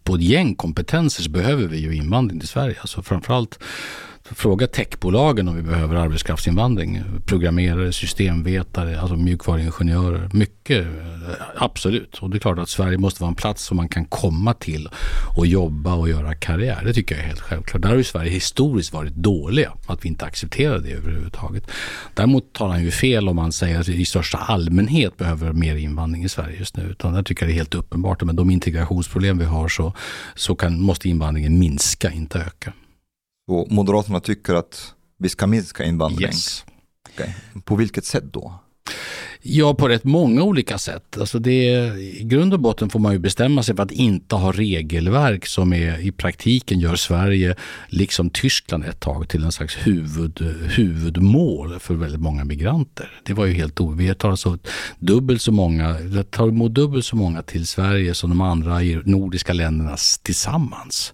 på 0.03 0.15
ett 0.15 0.21
gäng 0.21 0.55
kompetenser 0.55 1.23
så 1.23 1.29
behöver 1.29 1.67
vi 1.67 1.77
ju 1.77 1.95
invandring 1.95 2.39
till 2.39 2.49
Sverige. 2.49 2.75
Alltså 2.81 3.01
framförallt 3.03 3.59
fråga 4.35 4.67
techbolagen 4.67 5.47
om 5.47 5.55
vi 5.55 5.61
behöver 5.61 5.95
arbetskraftsinvandring. 5.95 7.03
Programmerare, 7.25 7.93
systemvetare, 7.93 8.99
alltså 8.99 9.15
mjukvaruingenjörer. 9.15 10.29
Mycket, 10.33 10.85
eh, 10.85 11.33
absolut. 11.55 12.17
Och 12.17 12.29
det 12.29 12.37
är 12.37 12.39
klart 12.39 12.59
att 12.59 12.69
Sverige 12.69 12.97
måste 12.97 13.21
vara 13.21 13.29
en 13.29 13.35
plats 13.35 13.63
som 13.63 13.77
man 13.77 13.89
kan 13.89 14.05
komma 14.05 14.53
till 14.53 14.89
och 15.37 15.47
jobba 15.47 15.93
och 15.93 16.09
göra 16.09 16.35
karriär. 16.35 16.81
Det 16.85 16.93
tycker 16.93 17.15
jag 17.15 17.23
är 17.23 17.27
helt 17.27 17.39
självklart. 17.39 17.81
Där 17.81 17.89
har 17.89 17.95
ju 17.95 18.03
Sverige 18.03 18.31
historiskt 18.31 18.93
varit 18.93 19.13
dåliga. 19.13 19.73
Att 19.87 20.05
vi 20.05 20.09
inte 20.09 20.25
accepterar 20.25 20.79
det 20.79 20.91
överhuvudtaget. 20.91 21.71
Däremot 22.13 22.53
tar 22.53 22.67
han 22.67 22.83
ju 22.83 22.91
fel 22.91 23.29
om 23.29 23.37
han 23.37 23.51
säger 23.51 23.79
att 23.79 23.87
vi 23.87 24.01
i 24.01 24.05
största 24.05 24.37
allmänhet 24.37 25.17
behöver 25.17 25.53
mer 25.53 25.75
invandring 25.75 26.23
i 26.23 26.29
Sverige 26.29 26.59
just 26.59 26.77
nu. 26.77 26.83
Utan 26.83 27.13
där 27.13 27.23
tycker 27.23 27.43
jag 27.45 27.49
det 27.49 27.53
är 27.53 27.55
helt 27.57 27.75
uppenbart. 27.75 28.23
Med 28.23 28.35
de 28.35 28.49
integrationsproblem 28.49 29.37
vi 29.37 29.45
har 29.45 29.67
så, 29.67 29.93
så 30.35 30.55
kan, 30.55 30.81
måste 30.81 31.09
invandringen 31.09 31.59
minska, 31.59 32.11
inte 32.11 32.39
öka. 32.39 32.73
Och 33.49 33.71
Moderaterna 33.71 34.19
tycker 34.19 34.53
att 34.53 34.93
vi 35.17 35.29
ska 35.29 35.47
minska 35.47 35.83
invandring. 35.85 36.27
Yes. 36.27 36.65
Okej. 37.13 37.35
På 37.63 37.75
vilket 37.75 38.05
sätt 38.05 38.23
då? 38.33 38.53
Ja, 39.41 39.73
på 39.73 39.87
rätt 39.87 40.03
många 40.03 40.43
olika 40.43 40.77
sätt. 40.77 41.17
Alltså 41.19 41.39
det, 41.39 41.63
I 41.97 42.23
grund 42.23 42.53
och 42.53 42.59
botten 42.59 42.89
får 42.89 42.99
man 42.99 43.13
ju 43.13 43.19
bestämma 43.19 43.63
sig 43.63 43.75
för 43.75 43.83
att 43.83 43.91
inte 43.91 44.35
ha 44.35 44.51
regelverk 44.51 45.45
som 45.45 45.73
är, 45.73 45.99
i 45.99 46.11
praktiken 46.11 46.79
gör 46.79 46.95
Sverige, 46.95 47.55
liksom 47.87 48.29
Tyskland 48.29 48.85
ett 48.85 48.99
tag, 48.99 49.29
till 49.29 49.43
en 49.43 49.51
slags 49.51 49.75
huvud, 49.75 50.41
huvudmål 50.75 51.79
för 51.79 51.93
väldigt 51.93 52.21
många 52.21 52.45
migranter. 52.45 53.21
Det 53.23 53.33
var 53.33 53.45
ju 53.45 53.53
helt 53.53 53.81
o... 53.81 53.91
Vi 53.91 54.15
tar 54.15 54.29
alltså 54.29 54.57
dubbelt 54.99 55.41
så 55.41 55.51
många, 55.51 55.95
tar 56.31 56.47
emot 56.47 56.73
dubbelt 56.73 57.05
så 57.05 57.15
många 57.15 57.41
till 57.41 57.67
Sverige 57.67 58.13
som 58.13 58.29
de 58.29 58.41
andra 58.41 58.79
nordiska 59.03 59.53
länderna 59.53 59.97
tillsammans. 60.23 61.13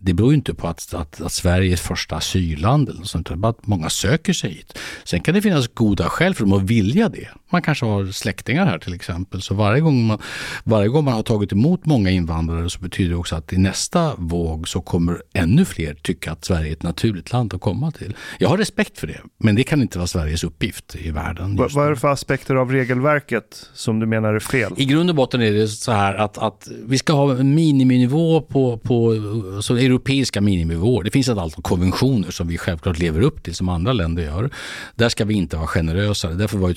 Det 0.00 0.14
beror 0.14 0.30
ju 0.30 0.36
inte 0.36 0.54
på 0.54 0.68
att, 0.68 0.94
att, 0.94 1.20
att 1.20 1.32
Sverige 1.32 1.72
är 1.72 1.76
första 1.76 2.16
asylland 2.16 2.88
eller 2.88 3.04
sånt, 3.04 3.30
bara 3.30 3.50
att 3.50 3.66
många 3.66 3.90
söker 3.90 4.32
sig 4.32 4.50
hit. 4.50 4.78
Sen 5.04 5.20
kan 5.20 5.34
det 5.34 5.42
finnas 5.42 5.68
goda 5.68 6.04
skäl 6.08 6.34
för 6.34 6.44
dem 6.44 6.52
att 6.52 6.62
vilja 6.62 7.08
det. 7.08 7.28
Man 7.50 7.62
kanske 7.62 7.86
har 7.86 8.06
släktingar 8.06 8.66
här 8.66 8.78
till 8.78 8.94
exempel. 8.94 9.42
Så 9.42 9.54
varje 9.54 9.80
gång 9.80 10.06
man, 10.06 10.18
varje 10.64 10.88
gång 10.88 11.04
man 11.04 11.14
har 11.14 11.22
tagit 11.22 11.52
emot 11.52 11.86
många 11.86 12.10
invandrare 12.10 12.70
så 12.70 12.80
betyder 12.80 13.10
det 13.10 13.16
också 13.16 13.36
att 13.36 13.52
i 13.52 13.58
nästa 13.58 14.14
våg 14.18 14.68
så 14.68 14.80
kommer 14.80 15.22
ännu 15.34 15.64
fler 15.64 15.94
tycka 15.94 16.32
att 16.32 16.44
Sverige 16.44 16.68
är 16.68 16.72
ett 16.72 16.82
naturligt 16.82 17.32
land 17.32 17.54
att 17.54 17.60
komma 17.60 17.90
till. 17.90 18.16
Jag 18.38 18.48
har 18.48 18.58
respekt 18.58 18.98
för 18.98 19.06
det, 19.06 19.20
men 19.38 19.54
det 19.54 19.62
kan 19.62 19.82
inte 19.82 19.98
vara 19.98 20.06
Sveriges 20.06 20.44
uppgift 20.44 20.96
i 20.96 21.10
världen. 21.10 21.56
vad, 21.56 21.86
är 21.86 21.90
det 21.90 21.96
för 21.96 22.08
aspekter 22.08 22.54
av 22.54 22.72
regelverket 22.72 23.70
som 23.74 24.00
du 24.00 24.06
menar 24.06 24.34
är 24.34 24.40
fel? 24.40 24.72
I 24.76 24.84
grund 24.84 25.10
och 25.10 25.16
botten 25.16 25.42
är 25.42 25.52
det 25.52 25.68
så 25.68 25.92
här 25.92 26.14
att, 26.14 26.38
att 26.38 26.68
vi 26.86 26.98
ska 26.98 27.12
ha 27.12 27.36
en 27.36 27.54
miniminivå 27.54 28.40
på, 28.40 28.78
på 28.78 29.14
så 29.62 29.76
europeiska 29.88 30.40
miniminivåer. 30.40 31.04
Det 31.04 31.10
finns 31.10 31.28
ett 31.28 31.38
antal 31.38 31.62
konventioner 31.62 32.30
som 32.30 32.48
vi 32.48 32.58
självklart 32.58 32.98
lever 32.98 33.20
upp 33.20 33.42
till 33.42 33.54
som 33.54 33.68
andra 33.68 33.92
länder 33.92 34.22
gör. 34.22 34.50
Där 34.94 35.08
ska 35.08 35.24
vi 35.24 35.34
inte 35.34 35.56
vara 35.56 35.66
generösare. 35.66 36.34
Därför 36.34 36.58
var 36.58 36.74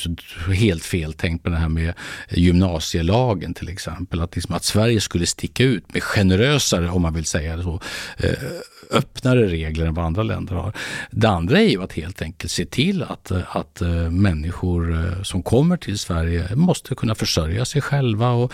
det 0.47 0.56
helt 0.56 0.84
fel 0.84 1.13
tänkt 1.13 1.43
på 1.43 1.50
det 1.50 1.56
här 1.56 1.69
med 1.69 1.93
gymnasielagen 2.30 3.54
till 3.54 3.69
exempel. 3.69 4.21
Att, 4.21 4.36
liksom 4.36 4.56
att 4.56 4.63
Sverige 4.63 5.02
skulle 5.02 5.26
sticka 5.26 5.63
ut 5.63 5.93
med 5.93 6.04
generösare, 6.04 6.89
om 6.89 7.02
man 7.02 7.13
vill 7.13 7.26
säga 7.26 7.58
det 7.58 7.63
så, 7.63 7.80
eh, 8.17 8.34
öppnare 8.91 9.47
regler 9.47 9.86
än 9.86 9.93
vad 9.93 10.06
andra 10.06 10.23
länder 10.23 10.56
har. 10.56 10.73
Det 11.12 11.30
andra 11.30 11.60
är 11.60 11.69
ju 11.69 11.84
att 11.84 11.93
helt 11.93 12.21
enkelt 12.21 12.51
se 12.51 12.65
till 12.65 13.04
att, 13.04 13.32
att 13.32 13.82
eh, 13.82 13.89
människor 14.10 14.93
eh, 14.93 15.23
som 15.23 15.43
kommer 15.43 15.77
till 15.77 15.99
Sverige 15.99 16.56
måste 16.56 16.95
kunna 16.95 17.15
försörja 17.15 17.65
sig 17.65 17.82
själva 17.82 18.30
och 18.30 18.54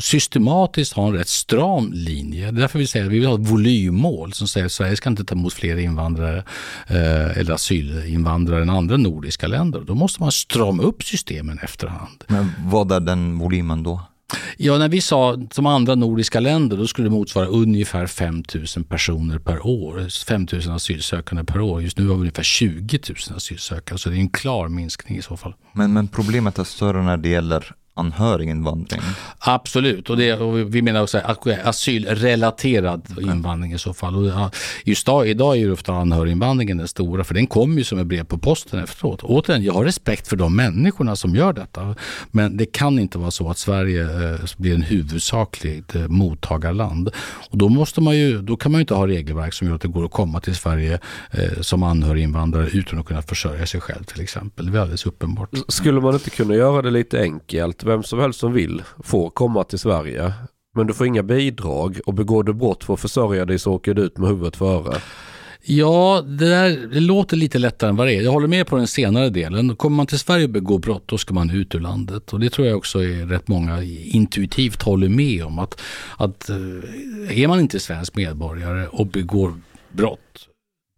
systematiskt 0.00 0.92
ha 0.92 1.06
en 1.06 1.12
rätt 1.12 1.28
stram 1.28 1.92
linje. 1.92 2.42
Det 2.42 2.58
är 2.58 2.60
därför 2.60 2.78
vi 2.78 2.86
säger 2.86 3.06
att 3.06 3.12
vi 3.12 3.18
vill 3.18 3.28
ha 3.28 3.34
ett 3.34 3.50
volymmål 3.50 4.32
som 4.32 4.48
säger 4.48 4.66
att 4.66 4.72
Sverige 4.72 4.96
ska 4.96 5.10
inte 5.10 5.24
ta 5.24 5.34
emot 5.34 5.52
fler 5.52 5.76
invandrare 5.76 6.38
eh, 6.86 7.38
eller 7.38 7.52
asylinvandrare 7.52 8.62
än 8.62 8.70
andra 8.70 8.96
nordiska 8.96 9.46
länder. 9.46 9.80
Då 9.80 9.94
måste 9.94 10.22
man 10.22 10.32
strama 10.32 10.82
upp 10.82 11.02
systemen 11.02 11.58
efterhand. 11.62 12.24
Men 12.26 12.52
vad 12.64 12.92
är 12.92 13.00
den 13.00 13.38
volymen 13.38 13.82
då? 13.82 14.00
Ja, 14.56 14.78
när 14.78 14.88
vi 14.88 15.00
sa 15.00 15.38
som 15.50 15.66
andra 15.66 15.94
nordiska 15.94 16.40
länder, 16.40 16.76
då 16.76 16.86
skulle 16.86 17.06
det 17.06 17.14
motsvara 17.14 17.46
ungefär 17.46 18.06
5 18.06 18.42
000 18.76 18.84
personer 18.84 19.38
per 19.38 19.66
år. 19.66 20.24
5 20.26 20.46
000 20.52 20.76
asylsökande 20.76 21.44
per 21.44 21.60
år. 21.60 21.82
Just 21.82 21.98
nu 21.98 22.08
har 22.08 22.14
vi 22.14 22.20
ungefär 22.20 22.42
20 22.42 22.98
000 23.08 23.36
asylsökande, 23.36 23.98
så 23.98 24.08
det 24.08 24.16
är 24.16 24.20
en 24.20 24.28
klar 24.28 24.68
minskning 24.68 25.18
i 25.18 25.22
så 25.22 25.36
fall. 25.36 25.54
Men, 25.72 25.92
men 25.92 26.08
problemet 26.08 26.58
är 26.58 26.64
större 26.64 27.02
när 27.02 27.16
det 27.16 27.28
gäller 27.28 27.74
anhöriginvandring. 27.96 29.00
Absolut, 29.38 30.10
och, 30.10 30.16
det, 30.16 30.32
och 30.32 30.74
vi 30.74 30.82
menar 30.82 31.02
också 31.02 31.20
asylrelaterad 31.64 33.02
invandring 33.20 33.72
i 33.72 33.78
så 33.78 33.94
fall. 33.94 34.16
Och 34.16 34.50
just 34.84 35.06
idag, 35.06 35.28
idag 35.28 35.56
är 35.56 35.60
ju 35.60 35.72
ofta 35.72 35.92
anhöriginvandringen 35.92 36.76
den 36.76 36.88
stora, 36.88 37.24
för 37.24 37.34
den 37.34 37.46
kommer 37.46 37.78
ju 37.78 37.84
som 37.84 37.98
ett 37.98 38.06
brev 38.06 38.24
på 38.24 38.38
posten 38.38 38.84
efteråt. 38.84 39.22
Återigen, 39.22 39.64
jag 39.64 39.72
har 39.72 39.84
respekt 39.84 40.28
för 40.28 40.36
de 40.36 40.56
människorna 40.56 41.16
som 41.16 41.34
gör 41.34 41.52
detta, 41.52 41.94
men 42.30 42.56
det 42.56 42.66
kan 42.66 42.98
inte 42.98 43.18
vara 43.18 43.30
så 43.30 43.50
att 43.50 43.58
Sverige 43.58 44.02
eh, 44.02 44.40
blir 44.56 44.74
en 44.74 44.82
huvudsakligt 44.82 45.94
eh, 45.94 46.08
mottagarland. 46.08 47.10
Och 47.50 47.58
då, 47.58 47.68
måste 47.68 48.00
man 48.00 48.16
ju, 48.16 48.42
då 48.42 48.56
kan 48.56 48.72
man 48.72 48.78
ju 48.78 48.80
inte 48.80 48.94
ha 48.94 49.06
regelverk 49.06 49.54
som 49.54 49.68
gör 49.68 49.74
att 49.74 49.80
det 49.80 49.88
går 49.88 50.04
att 50.04 50.10
komma 50.10 50.40
till 50.40 50.56
Sverige 50.56 50.98
eh, 51.30 51.60
som 51.60 51.82
anhöriginvandrare 51.82 52.68
utan 52.68 52.98
att 52.98 53.06
kunna 53.06 53.22
försörja 53.22 53.66
sig 53.66 53.80
själv 53.80 54.04
till 54.04 54.20
exempel. 54.20 54.72
Det 54.72 54.78
är 54.78 54.82
alldeles 54.82 55.06
uppenbart. 55.06 55.50
Skulle 55.68 56.00
man 56.00 56.14
inte 56.14 56.30
kunna 56.30 56.54
göra 56.54 56.82
det 56.82 56.90
lite 56.90 57.20
enkelt? 57.20 57.82
Vem 57.86 58.02
som 58.02 58.18
helst 58.18 58.40
som 58.40 58.52
vill 58.52 58.82
får 59.04 59.30
komma 59.30 59.64
till 59.64 59.78
Sverige. 59.78 60.32
Men 60.74 60.86
du 60.86 60.94
får 60.94 61.06
inga 61.06 61.22
bidrag 61.22 62.00
och 62.06 62.14
begår 62.14 62.44
du 62.44 62.52
brott 62.52 62.84
för 62.84 62.94
att 62.94 63.00
försörja 63.00 63.44
dig 63.44 63.58
så 63.58 63.72
åker 63.72 63.94
du 63.94 64.02
ut 64.02 64.18
med 64.18 64.28
huvudet 64.28 64.56
före. 64.56 65.00
Ja, 65.62 66.22
det, 66.26 66.48
där, 66.48 66.88
det 66.92 67.00
låter 67.00 67.36
lite 67.36 67.58
lättare 67.58 67.90
än 67.90 67.96
vad 67.96 68.06
det 68.06 68.14
är. 68.14 68.22
Jag 68.22 68.32
håller 68.32 68.48
med 68.48 68.66
på 68.66 68.76
den 68.76 68.86
senare 68.86 69.30
delen. 69.30 69.76
Kommer 69.76 69.96
man 69.96 70.06
till 70.06 70.18
Sverige 70.18 70.44
och 70.44 70.50
begår 70.50 70.78
brott, 70.78 71.02
då 71.06 71.18
ska 71.18 71.34
man 71.34 71.50
ut 71.50 71.74
ur 71.74 71.80
landet. 71.80 72.32
Och 72.32 72.40
det 72.40 72.50
tror 72.50 72.66
jag 72.66 72.76
också 72.76 72.98
är 72.98 73.26
rätt 73.26 73.48
många 73.48 73.82
intuitivt 73.82 74.82
håller 74.82 75.08
med 75.08 75.44
om. 75.44 75.58
Att, 75.58 75.80
att 76.16 76.48
eh, 76.48 77.42
är 77.42 77.48
man 77.48 77.60
inte 77.60 77.80
svensk 77.80 78.16
medborgare 78.16 78.86
och 78.86 79.06
begår 79.06 79.54
brott, 79.92 80.48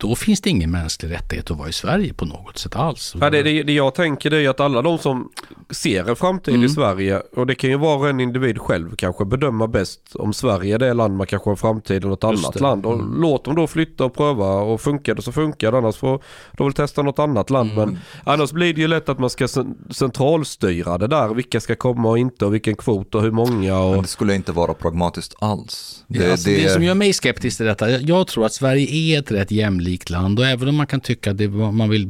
då 0.01 0.15
finns 0.15 0.41
det 0.41 0.51
ingen 0.51 0.71
mänsklig 0.71 1.11
rättighet 1.13 1.51
att 1.51 1.57
vara 1.59 1.69
i 1.69 1.73
Sverige 1.73 2.15
på 2.15 2.25
något 2.25 2.59
sätt 2.59 2.77
alls. 2.77 3.15
Ja, 3.21 3.31
det, 3.31 3.43
det, 3.43 3.63
det 3.63 3.73
jag 3.73 3.95
tänker 3.95 4.31
det 4.31 4.37
är 4.37 4.41
ju 4.41 4.47
att 4.47 4.61
alla 4.61 4.83
de 4.83 4.99
som 4.99 5.29
ser 5.71 6.09
en 6.09 6.17
framtid 6.17 6.55
Mm. 6.55 6.67
i 6.67 6.69
Sverige 6.69 7.23
och 7.37 7.47
det 7.47 7.55
kan 7.55 7.71
ju 7.71 7.77
vara 7.77 8.11
en 8.11 8.21
individ 8.21 8.59
själv 8.59 8.97
kanske 8.97 9.25
bedöma 9.25 9.67
bäst 9.69 10.01
om 10.15 10.33
Sverige 10.33 10.75
är 10.75 10.79
det 10.79 10.95
land 10.95 11.17
man 11.17 11.27
kanske 11.27 11.49
har 11.49 11.53
en 11.53 11.57
framtid 11.57 12.05
i 12.05 12.07
något 12.09 12.23
Just 12.33 12.45
annat 12.45 12.55
det. 12.55 12.61
land. 12.61 12.87
Och 12.87 12.95
Mm. 12.95 13.21
låt 13.21 13.45
dem 13.45 13.55
då 13.55 13.67
flytta 13.67 14.05
och 14.05 14.15
pröva 14.15 14.47
och 14.55 14.81
funkar 14.81 15.15
det 15.15 15.23
så 15.23 15.33
funkar 15.33 15.73
det 15.73 15.79
annars 15.79 15.97
får 15.97 16.23
de 16.57 16.67
väl 16.67 16.73
testa 16.75 17.03
något 17.03 17.19
annat 17.19 17.51
land. 17.51 17.71
Mm. 17.73 17.89
Men 17.89 17.99
annars 18.25 18.53
blir 18.53 18.75
det 18.75 18.81
ju 18.81 18.89
lätt 18.89 19.09
att 19.09 19.19
man 19.19 19.31
ska 19.31 19.45
cen- 19.49 19.75
centralstyra 19.91 20.99
det 20.99 21.07
där. 21.07 21.35
Vilka 21.35 21.61
ska 21.61 21.75
komma 21.77 22.09
och 22.09 22.19
inte 22.19 22.45
och 22.47 22.55
vilken 22.55 22.77
kvot 22.77 23.15
och 23.15 23.23
hur 23.23 23.31
många. 23.31 23.79
Och... 23.81 23.91
Men 23.93 24.03
det 24.03 24.09
skulle 24.09 24.35
inte 24.35 24.53
vara 24.53 24.75
pragmatiskt 24.75 25.35
alls. 25.39 26.05
Det, 26.07 26.31
alltså, 26.33 26.49
det, 26.51 26.73
som 26.73 26.83
gör 26.83 26.95
mig 26.95 27.13
skeptisk 27.13 27.57
till 27.57 27.67
detta, 27.67 27.91
jag- 27.91 28.03
jag 28.03 28.27
tror 28.27 28.47
att 28.47 28.53
Sverige 28.53 28.87
är 28.91 29.19
ett 29.19 29.31
rätt 29.33 29.51
jämlikt 29.51 29.88
land 30.11 30.39
och 30.39 30.47
även 30.47 30.69
om 30.69 30.77
man 30.77 30.87
kan 30.87 31.01
tycka 31.01 31.31
att 31.31 31.39
det, 31.39 31.49
man 31.49 31.89
vill, 31.89 32.03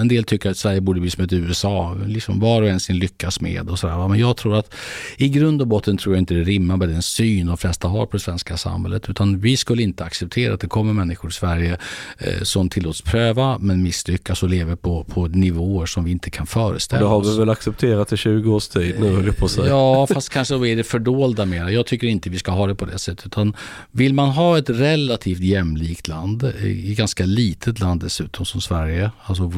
en 0.00 0.08
del 0.08 0.24
tycker 0.24 0.50
att 0.50 0.56
Sverige 0.56 0.80
borde 0.80 1.00
bli 1.00 1.10
som 1.10 1.24
ett 1.24 1.32
USA, 1.32 1.96
liksom 2.06 2.40
var 2.40 2.62
och 2.62 2.68
en 2.68 2.80
sin 2.80 2.98
lyckas 2.98 3.40
med 3.40 3.68
och 3.70 3.78
sådär. 3.78 4.08
Men 4.08 4.18
jag 4.18 4.36
tror 4.36 4.56
att 4.56 4.74
i 5.16 5.28
grund 5.28 5.60
och 5.60 5.66
botten 5.66 5.96
tror 5.96 6.14
jag 6.14 6.22
inte 6.22 6.34
det 6.34 6.44
rimmar 6.44 6.76
med 6.76 6.88
den 6.88 7.02
syn 7.02 7.46
de 7.46 7.56
flesta 7.56 7.88
har 7.88 8.06
på 8.06 8.16
det 8.16 8.22
svenska 8.22 8.56
samhället 8.56 9.08
utan 9.08 9.40
vi 9.40 9.56
skulle 9.56 9.82
inte 9.82 10.04
acceptera 10.04 10.54
att 10.54 10.60
det 10.60 10.66
kommer 10.66 10.92
människor 10.92 11.30
i 11.30 11.32
Sverige 11.32 11.76
eh, 12.18 12.42
som 12.42 12.68
tillåts 12.68 13.02
pröva 13.02 13.58
men 13.58 13.82
misslyckas 13.82 14.42
och 14.42 14.48
lever 14.48 14.76
på, 14.76 15.04
på 15.04 15.26
nivåer 15.26 15.86
som 15.86 16.04
vi 16.04 16.10
inte 16.10 16.30
kan 16.30 16.46
föreställa 16.46 17.02
det 17.02 17.08
har 17.08 17.16
oss. 17.16 17.34
vi 17.34 17.38
väl 17.38 17.50
accepterat 17.50 18.12
i 18.12 18.16
20 18.16 18.54
års 18.54 18.68
tid 18.68 18.94
nu 19.00 19.14
höll 19.14 19.32
på 19.32 19.44
att 19.44 19.50
säga. 19.50 19.68
Ja, 19.68 20.06
fast 20.06 20.28
kanske 20.28 20.54
är 20.54 20.76
det 20.76 20.84
fördolda 20.84 21.46
mer. 21.46 21.68
Jag 21.68 21.86
tycker 21.86 22.06
inte 22.06 22.30
vi 22.30 22.38
ska 22.38 22.50
ha 22.50 22.66
det 22.66 22.74
på 22.74 22.84
det 22.84 22.98
sättet. 22.98 23.26
Utan 23.26 23.56
vill 23.90 24.14
man 24.14 24.28
ha 24.28 24.58
ett 24.58 24.70
relativt 24.70 25.40
jämlikt 25.40 26.08
land, 26.08 26.52
i 26.62 26.94
ganska 27.02 27.24
litet 27.24 27.80
land 27.80 28.00
dessutom 28.00 28.44
som 28.46 28.60
Sverige, 28.60 29.10
alltså 29.24 29.52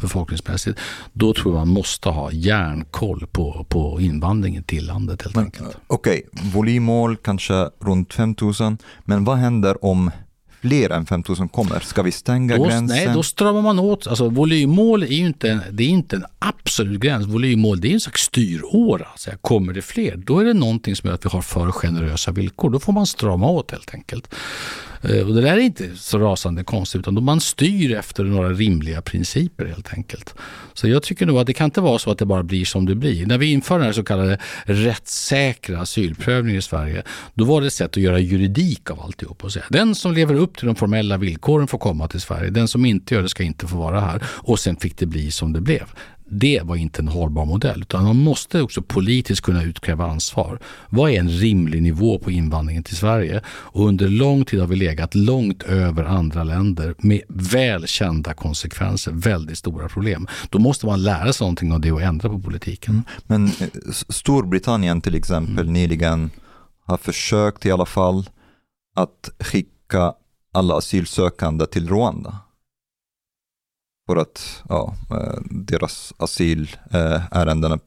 befolkningsmässigt, 0.00 0.78
då 1.12 1.34
tror 1.34 1.54
jag 1.54 1.58
man 1.58 1.68
måste 1.68 2.08
ha 2.08 2.32
järnkoll 2.32 3.26
på, 3.32 3.66
på 3.68 4.00
invandringen 4.00 4.62
till 4.62 4.86
landet 4.86 5.22
helt 5.22 5.34
Men, 5.34 5.44
enkelt. 5.44 5.76
Okej, 5.86 6.22
volymmål 6.32 7.16
kanske 7.16 7.68
runt 7.80 8.14
5000. 8.14 8.78
Men 9.04 9.24
vad 9.24 9.36
händer 9.36 9.84
om 9.84 10.10
fler 10.60 10.90
än 10.90 11.06
5000 11.06 11.48
kommer? 11.48 11.80
Ska 11.80 12.02
vi 12.02 12.12
stänga 12.12 12.56
Då, 12.56 12.64
gränsen? 12.64 12.86
nej, 12.86 13.10
då 13.14 13.22
stramar 13.22 13.62
man 13.62 13.78
åt. 13.78 14.06
Alltså, 14.06 14.28
volymmål 14.28 15.02
är 15.02 15.06
ju 15.06 15.26
inte, 15.26 15.60
det 15.70 15.84
är 15.84 15.88
inte 15.88 16.16
en 16.16 16.24
absolut 16.38 17.00
gräns. 17.00 17.26
Volymmål 17.26 17.80
det 17.80 17.88
är 17.88 17.92
en 17.92 18.00
slags 18.00 18.22
styråra. 18.22 19.06
Så 19.16 19.30
här, 19.30 19.38
kommer 19.38 19.72
det 19.72 19.82
fler, 19.82 20.16
då 20.16 20.38
är 20.38 20.44
det 20.44 20.54
någonting 20.54 20.96
som 20.96 21.06
gör 21.06 21.14
att 21.14 21.24
vi 21.24 21.28
har 21.28 21.42
för 21.42 21.72
generösa 21.72 22.30
villkor. 22.30 22.70
Då 22.70 22.80
får 22.80 22.92
man 22.92 23.06
strama 23.06 23.48
åt 23.48 23.70
helt 23.70 23.94
enkelt. 23.94 24.34
Eh, 25.02 25.28
och 25.28 25.34
det 25.34 25.40
där 25.40 25.52
är 25.52 25.60
inte 25.60 25.96
så 25.96 26.18
rasande 26.18 26.64
konstigt, 26.64 27.00
utan 27.00 27.24
man 27.24 27.40
styr 27.40 27.94
efter 27.94 28.24
några 28.24 28.48
rimliga 28.48 29.02
principer 29.02 29.66
helt 29.66 29.94
enkelt. 29.94 30.34
Så 30.74 30.88
jag 30.88 31.02
tycker 31.02 31.26
nog 31.26 31.38
att 31.38 31.46
det 31.46 31.52
kan 31.52 31.64
inte 31.64 31.80
vara 31.80 31.98
så 31.98 32.10
att 32.10 32.18
det 32.18 32.26
bara 32.26 32.42
blir 32.42 32.64
som 32.64 32.86
det 32.86 32.94
blir. 32.94 33.26
När 33.26 33.38
vi 33.38 33.52
införde 33.52 33.78
den 33.78 33.86
här 33.86 33.92
så 33.92 34.04
kallade 34.04 34.38
rättssäkra 34.64 35.80
asylprövningen 35.80 36.58
i 36.58 36.62
Sverige, 36.62 37.02
då 37.34 37.44
var 37.44 37.60
det 37.60 37.66
ett 37.66 37.72
sätt 37.72 37.90
att 37.90 38.02
göra 38.02 38.18
juridik 38.18 38.90
av 38.90 39.00
alltihop 39.00 39.44
och 39.44 39.52
säga 39.52 39.64
den 39.68 39.94
som 39.94 40.12
lever 40.12 40.34
upp 40.34 40.56
till 40.56 40.66
de 40.66 40.76
formella 40.76 41.16
villkoren 41.16 41.66
får 41.66 41.78
komma 41.78 42.08
till 42.08 42.20
Sverige, 42.20 42.50
den 42.50 42.68
som 42.68 42.84
inte 42.84 43.14
gör 43.14 43.22
det 43.22 43.28
ska 43.28 43.42
inte 43.42 43.66
få 43.66 43.76
vara 43.76 44.00
här. 44.00 44.22
Och 44.24 44.58
sen 44.58 44.76
fick 44.76 44.96
det 44.96 45.06
bli 45.06 45.30
som 45.30 45.52
det 45.52 45.60
blev. 45.60 45.84
Det 46.32 46.60
var 46.64 46.76
inte 46.76 47.02
en 47.02 47.08
hållbar 47.08 47.44
modell, 47.44 47.80
utan 47.80 48.04
man 48.04 48.16
måste 48.16 48.62
också 48.62 48.82
politiskt 48.82 49.42
kunna 49.42 49.62
utkräva 49.62 50.06
ansvar. 50.06 50.58
Vad 50.88 51.10
är 51.10 51.20
en 51.20 51.28
rimlig 51.28 51.82
nivå 51.82 52.18
på 52.18 52.30
invandringen 52.30 52.82
till 52.82 52.96
Sverige? 52.96 53.40
Och 53.48 53.86
under 53.88 54.08
lång 54.08 54.44
tid 54.44 54.60
har 54.60 54.66
vi 54.66 54.76
legat 54.76 55.14
långt 55.14 55.62
över 55.62 56.04
andra 56.04 56.44
länder 56.44 56.94
med 56.98 57.20
välkända 57.28 58.34
konsekvenser, 58.34 59.12
väldigt 59.12 59.58
stora 59.58 59.88
problem. 59.88 60.26
Då 60.50 60.58
måste 60.58 60.86
man 60.86 61.02
lära 61.02 61.32
sig 61.32 61.44
någonting 61.44 61.72
av 61.72 61.80
det 61.80 61.92
och 61.92 62.02
ändra 62.02 62.28
på 62.28 62.38
politiken. 62.38 63.02
Men 63.26 63.46
eh, 63.46 63.52
Storbritannien 64.08 65.00
till 65.00 65.14
exempel 65.14 65.64
Mm. 65.64 65.72
nyligen 65.72 66.30
har 66.86 66.96
försökt 66.96 67.66
i 67.66 67.70
alla 67.72 67.86
fall 67.86 68.28
att 68.96 69.30
skicka 69.40 70.12
alla 70.52 70.76
asylsökande 70.76 71.66
till 71.66 71.88
Rwanda. 71.88 72.38
För 74.10 74.16
att 74.16 74.62
ja, 74.68 74.94
eh, 75.10 75.40
deras 75.50 76.14
asylärenden 76.16 77.80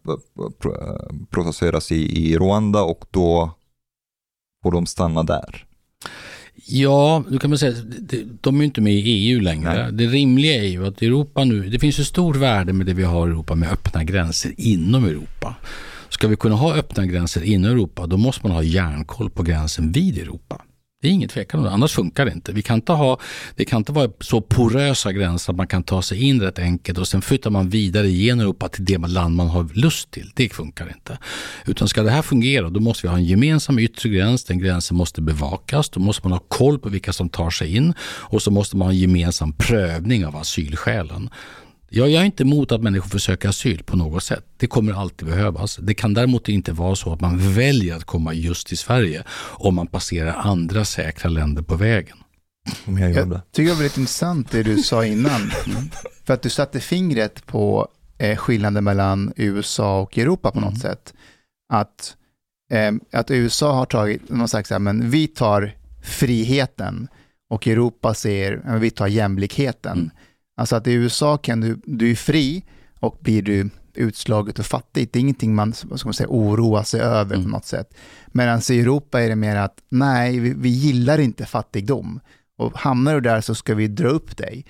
processeras 1.30 1.92
i, 1.92 2.38
Rwanda 2.38 2.84
och 2.84 3.06
då 3.12 3.52
får 4.64 4.72
de 4.72 4.86
stanna 4.86 5.24
där. 5.24 5.66
Ja, 6.66 7.24
då 7.30 7.40
kan 7.40 7.50
man 7.50 7.60
säga 7.60 7.76
de 8.42 8.56
är 8.56 8.60
ju 8.60 8.66
inte 8.66 8.82
med 8.82 8.94
i 8.94 9.00
EU 9.00 9.40
längre. 9.40 9.84
Nej. 9.84 9.92
Det 9.94 10.06
rimliga 10.06 10.54
är 10.54 10.68
ju 10.68 10.88
att 10.88 11.02
Europa 11.02 11.44
nu, 11.44 11.70
det 11.70 11.80
finns 11.80 12.00
ju 12.00 12.04
stort 12.04 12.36
värde 12.36 12.74
med 12.74 12.86
det 12.86 12.94
vi 12.94 13.04
har 13.04 13.28
i 13.28 13.32
Europa 13.32 13.56
med 13.56 13.72
öppna 13.72 14.04
gränser 14.04 14.54
inom 14.58 15.06
Europa. 15.06 15.56
Ska 16.10 16.28
vi 16.28 16.36
kunna 16.36 16.56
ha 16.56 16.76
öppna 16.76 17.06
gränser 17.06 17.44
inom 17.44 17.72
Europa, 17.72 18.08
då 18.08 18.18
måste 18.18 18.48
man 18.48 18.56
ha 18.56 18.64
järnkoll 18.64 19.30
på 19.30 19.44
gränsen 19.44 19.92
vid 19.92 20.18
Europa. 20.18 20.62
Det 21.04 21.10
är 21.10 21.12
inget 21.12 21.32
tvekan 21.32 21.60
om 21.60 21.66
det, 21.66 21.72
annars 21.72 21.94
funkar 21.94 22.26
det 22.26 22.32
inte. 22.32 22.52
Vi 22.52 22.62
kan 22.62 22.76
inte 22.76 22.92
ha, 22.92 23.20
det 23.56 23.66
kan 23.66 23.78
inte 23.78 23.92
vara 23.92 24.12
så 24.20 24.42
porösa 24.42 25.12
gränser 25.12 25.54
att 25.54 25.58
man 25.58 25.68
kan 25.68 25.84
ta 25.84 26.02
sig 26.02 26.24
in 26.24 26.42
rätt 26.42 26.60
enkelt 26.60 26.98
och 26.98 27.08
sen 27.08 27.22
flyttar 27.22 27.50
man 27.50 27.70
vidare 27.70 28.10
genom 28.10 28.40
Europa 28.40 28.68
till 28.70 28.86
det 28.86 28.98
land 28.98 29.36
man 29.36 29.48
har 29.48 29.70
lust 29.74 30.12
till. 30.12 30.32
Det 30.36 30.50
funkar 30.50 30.88
inte. 30.88 31.18
Utan 31.66 31.88
ska 31.88 32.04
det 32.04 32.12
här 32.12 32.22
fungera, 32.22 32.70
då 32.70 32.80
måste 32.80 33.08
vi 33.08 33.10
ha 33.10 33.18
en 33.18 33.26
gemensam 33.26 33.80
yttre 33.80 34.10
gräns. 34.10 34.44
Den 34.44 34.60
gränsen 34.60 34.98
måste 34.98 35.22
bevakas. 35.22 35.90
Då 35.90 36.00
måste 36.00 36.28
man 36.28 36.32
ha 36.32 36.46
koll 36.48 36.80
på 36.80 36.90
vilka 36.90 37.14
som 37.14 37.30
tar 37.30 37.50
sig 37.50 37.76
in 37.76 37.94
och 38.04 38.42
så 38.42 38.52
måste 38.52 38.78
man 38.78 38.86
ha 38.86 38.92
en 38.92 39.00
gemensam 39.00 39.54
prövning 39.54 40.26
av 40.26 40.36
asylskälen. 40.36 41.30
Jag 41.96 42.12
är 42.12 42.24
inte 42.24 42.44
emot 42.44 42.72
att 42.72 42.82
människor 42.82 43.10
försöker 43.10 43.50
asyl 43.50 43.84
på 43.84 43.98
något 43.98 44.24
sätt. 44.24 44.46
Det 44.58 44.68
kommer 44.68 44.94
alltid 44.94 45.28
behövas. 45.28 45.76
Det 45.76 45.94
kan 45.94 46.14
däremot 46.14 46.50
inte 46.50 46.72
vara 46.72 46.96
så 46.96 47.14
att 47.14 47.22
man 47.22 47.54
väljer 47.54 47.96
att 47.96 48.04
komma 48.04 48.34
just 48.34 48.68
till 48.68 48.78
Sverige 48.78 49.24
om 49.40 49.76
man 49.76 49.88
passerar 49.88 50.34
andra 50.34 50.86
säkra 50.86 51.30
länder 51.30 51.62
på 51.62 51.76
vägen. 51.76 52.18
Om 52.86 52.98
jag. 52.98 53.12
Jag 53.12 53.42
tycker 53.52 53.64
det 53.64 53.70
var 53.70 53.76
väldigt 53.76 53.98
intressant 53.98 54.52
det 54.52 54.64
du 54.64 54.78
sa 54.78 55.06
innan. 55.06 55.52
För 56.26 56.34
att 56.34 56.42
du 56.42 56.50
satte 56.50 56.80
fingret 56.80 57.46
på 57.46 57.88
eh, 58.18 58.38
skillnaden 58.38 58.84
mellan 58.84 59.34
USA 59.36 60.02
och 60.02 60.18
Europa 60.18 60.52
på 60.52 60.60
något 60.60 60.70
Mm. 60.70 60.82
sätt. 60.82 61.14
Att, 61.74 62.16
eh, 62.72 63.20
att 63.20 63.32
USA 63.32 63.74
har 63.74 63.86
tagit, 63.86 64.30
någon 64.30 64.48
här, 64.54 64.80
men 64.80 65.10
vi 65.10 65.28
tar 65.28 65.76
friheten 66.04 67.08
och 67.50 67.68
Europa 67.68 68.14
säger, 68.14 68.78
vi 68.80 68.92
tar 68.92 69.08
jämlikheten. 69.08 69.98
Mm. 69.98 70.12
Alltså 70.56 70.76
att 70.76 70.88
i 70.88 70.94
USA 70.94 71.38
kan 71.38 71.62
du, 71.62 71.80
du 71.86 72.12
är 72.12 72.16
fri 72.16 72.64
och 73.00 73.18
blir 73.22 73.42
du 73.42 73.70
utslaget 73.94 74.60
och 74.60 74.66
fattigt. 74.66 75.14
Det 75.14 75.20
är 75.20 75.22
ingenting 75.22 75.56
man 75.56 75.74
vad 75.84 76.00
ska 76.00 76.08
man 76.08 76.14
säga, 76.14 76.30
oroar 76.30 76.84
sig 76.84 77.02
över 77.02 77.36
Mm. 77.36 77.44
på 77.44 77.50
något 77.50 77.66
sätt. 77.66 77.94
Medan 78.28 78.62
i 78.70 78.80
Europa 78.80 79.22
är 79.22 79.30
det 79.30 79.36
mer 79.36 79.56
att 79.56 79.84
nej, 79.90 80.40
vi, 80.40 80.54
vi 80.54 80.70
gillar 80.70 81.20
inte 81.20 81.46
fattigdom. 81.46 82.20
Och 82.58 82.78
hamnar 82.78 83.14
du 83.14 83.22
där 83.22 83.42
så 83.42 83.56
ska 83.56 83.76
vi 83.76 83.88
dra 83.88 84.08
upp 84.08 84.38
dig. 84.38 84.66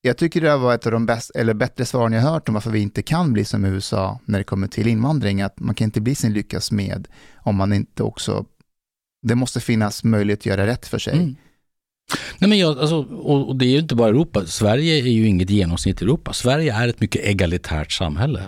Jag 0.00 0.16
tycker 0.16 0.40
det 0.40 0.56
var 0.56 0.74
ett 0.74 0.86
av 0.86 0.92
de 0.92 1.06
bäst, 1.06 1.30
eller 1.34 1.54
bättre 1.54 1.84
svaren 1.84 2.12
jag 2.12 2.22
hört 2.22 2.48
om 2.48 2.54
varför 2.54 2.70
vi 2.70 2.80
inte 2.80 3.02
kan 3.02 3.32
bli 3.32 3.44
som 3.44 3.64
USA 3.64 4.20
när 4.24 4.38
det 4.38 4.44
kommer 4.44 4.66
till 4.68 4.88
invandring. 4.88 5.42
Att 5.42 5.60
man 5.60 5.74
kan 5.74 5.84
inte 5.84 6.00
bli 6.00 6.14
sin 6.14 6.32
lyckas 6.32 6.72
med 6.72 7.08
om 7.36 7.56
man 7.56 7.72
inte 7.72 8.02
också... 8.02 8.44
Det 9.22 9.34
måste 9.34 9.60
finnas 9.60 10.04
möjlighet 10.04 10.40
att 10.40 10.46
göra 10.46 10.66
rätt 10.66 10.86
för 10.86 10.98
sig. 10.98 11.16
Mm. 11.16 11.36
Nej, 12.38 12.48
men 12.48 12.58
jag, 12.58 12.78
alltså, 12.78 12.96
och, 13.02 13.48
och 13.48 13.56
det 13.56 13.64
är 13.64 13.70
ju 13.70 13.78
inte 13.78 13.94
bara 13.94 14.08
Europa. 14.08 14.46
Sverige 14.46 14.98
är 14.98 15.06
ju 15.06 15.26
inget 15.26 15.50
genomsnitt 15.50 16.02
i 16.02 16.04
Europa. 16.04 16.32
Sverige 16.32 16.74
är 16.74 16.88
ett 16.88 17.00
mycket 17.00 17.24
egalitärt 17.24 17.92
samhälle. 17.92 18.42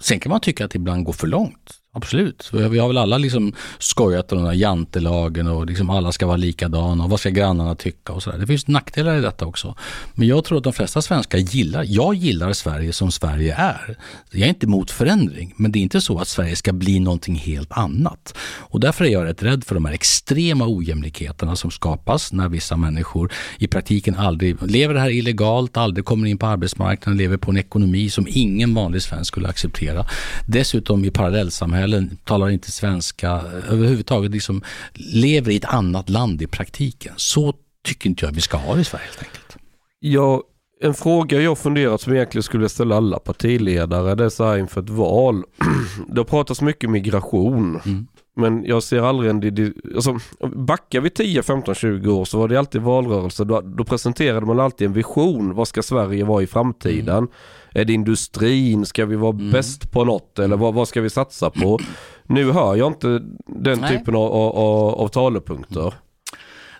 Sen 0.00 0.20
kan 0.20 0.30
man 0.30 0.40
tycka 0.40 0.64
att 0.64 0.70
det 0.70 0.76
ibland 0.76 1.04
går 1.04 1.12
för 1.12 1.26
långt. 1.26 1.74
Absolut. 1.96 2.50
Vi 2.52 2.78
har 2.78 2.88
väl 2.88 2.98
alla 2.98 3.18
liksom 3.18 3.52
skojat 3.78 4.32
om 4.32 4.38
den 4.38 4.46
här 4.46 4.54
jantelagen 4.54 5.46
och 5.46 5.66
liksom 5.66 5.90
alla 5.90 6.12
ska 6.12 6.26
vara 6.26 6.36
likadana 6.36 7.04
och 7.04 7.10
vad 7.10 7.20
ska 7.20 7.30
grannarna 7.30 7.74
tycka 7.74 8.12
och 8.12 8.22
sådär. 8.22 8.38
Det 8.38 8.46
finns 8.46 8.68
nackdelar 8.68 9.16
i 9.16 9.20
detta 9.20 9.46
också. 9.46 9.74
Men 10.14 10.28
jag 10.28 10.44
tror 10.44 10.58
att 10.58 10.64
de 10.64 10.72
flesta 10.72 11.02
svenskar 11.02 11.38
gillar, 11.38 11.84
jag 11.88 12.14
gillar 12.14 12.52
Sverige 12.52 12.92
som 12.92 13.12
Sverige 13.12 13.54
är. 13.54 13.98
Jag 14.30 14.42
är 14.42 14.48
inte 14.48 14.66
emot 14.66 14.90
förändring, 14.90 15.54
men 15.56 15.72
det 15.72 15.78
är 15.78 15.80
inte 15.80 16.00
så 16.00 16.18
att 16.18 16.28
Sverige 16.28 16.56
ska 16.56 16.72
bli 16.72 17.00
någonting 17.00 17.34
helt 17.34 17.72
annat. 17.72 18.34
Och 18.58 18.80
därför 18.80 19.04
är 19.04 19.08
jag 19.08 19.24
rätt 19.24 19.42
rädd 19.42 19.64
för 19.64 19.74
de 19.74 19.84
här 19.84 19.92
extrema 19.92 20.64
ojämlikheterna 20.68 21.56
som 21.56 21.70
skapas 21.70 22.32
när 22.32 22.48
vissa 22.48 22.76
människor 22.76 23.32
i 23.58 23.66
praktiken 23.66 24.14
aldrig 24.14 24.56
lever 24.62 24.94
det 24.94 25.00
här 25.00 25.10
illegalt, 25.10 25.76
aldrig 25.76 26.04
kommer 26.04 26.26
in 26.26 26.38
på 26.38 26.46
arbetsmarknaden, 26.46 27.18
lever 27.18 27.36
på 27.36 27.50
en 27.50 27.56
ekonomi 27.56 28.10
som 28.10 28.26
ingen 28.28 28.74
vanlig 28.74 29.02
svensk 29.02 29.28
skulle 29.28 29.48
acceptera. 29.48 30.06
Dessutom 30.46 31.04
i 31.04 31.10
parallellsamhällen, 31.10 31.85
talar 32.24 32.50
inte 32.50 32.72
svenska, 32.72 33.30
eh, 33.30 33.72
överhuvudtaget 33.72 34.30
liksom 34.30 34.62
lever 34.94 35.52
i 35.52 35.56
ett 35.56 35.64
annat 35.64 36.08
land 36.08 36.42
i 36.42 36.46
praktiken. 36.46 37.14
Så 37.16 37.54
tycker 37.84 38.10
inte 38.10 38.24
jag 38.24 38.32
vi 38.32 38.40
ska 38.40 38.56
ha 38.56 38.74
det 38.74 38.80
i 38.80 38.84
Sverige 38.84 39.04
helt 39.04 39.18
enkelt. 39.18 39.56
Ja, 40.00 40.42
en 40.80 40.94
fråga 40.94 41.40
jag 41.40 41.58
funderat 41.58 42.00
som 42.00 42.14
egentligen 42.14 42.42
skulle 42.42 42.68
ställa 42.68 42.96
alla 42.96 43.18
partiledare, 43.18 44.14
det 44.14 44.24
är 44.24 44.28
så 44.28 44.44
här 44.44 44.58
inför 44.58 44.82
ett 44.82 44.90
val. 44.90 45.44
Det 46.08 46.20
har 46.20 46.24
pratats 46.24 46.62
mycket 46.62 46.90
migration. 46.90 47.80
Mm. 47.84 48.06
Men 48.38 48.64
jag 48.64 48.82
ser 48.82 49.02
aldrig 49.02 49.30
en... 49.30 49.74
Alltså, 49.94 50.18
backar 50.54 51.00
vi 51.00 51.10
10, 51.10 51.42
15, 51.42 51.74
20 51.74 52.12
år 52.12 52.24
så 52.24 52.38
var 52.38 52.48
det 52.48 52.56
alltid 52.56 52.82
valrörelse. 52.82 53.44
Då, 53.44 53.60
då 53.60 53.84
presenterade 53.84 54.46
man 54.46 54.60
alltid 54.60 54.86
en 54.86 54.92
vision. 54.92 55.54
Vad 55.54 55.68
ska 55.68 55.82
Sverige 55.82 56.24
vara 56.24 56.42
i 56.42 56.46
framtiden? 56.46 57.28
Är 57.72 57.84
det 57.84 57.92
industrin? 57.92 58.86
Ska 58.86 59.06
vi 59.06 59.16
vara 59.16 59.32
bäst 59.32 59.92
på 59.92 60.04
något? 60.04 60.38
Eller 60.38 60.56
vad, 60.56 60.74
vad 60.74 60.88
ska 60.88 61.00
vi 61.00 61.10
satsa 61.10 61.50
på? 61.50 61.78
Nu 62.28 62.52
hör 62.52 62.76
jag 62.76 62.92
inte 62.92 63.22
den 63.46 63.78
Nej. 63.80 63.98
typen 63.98 64.14
av, 64.14 64.32
av, 64.32 64.94
av 64.94 65.08
talepunkter. 65.08 65.94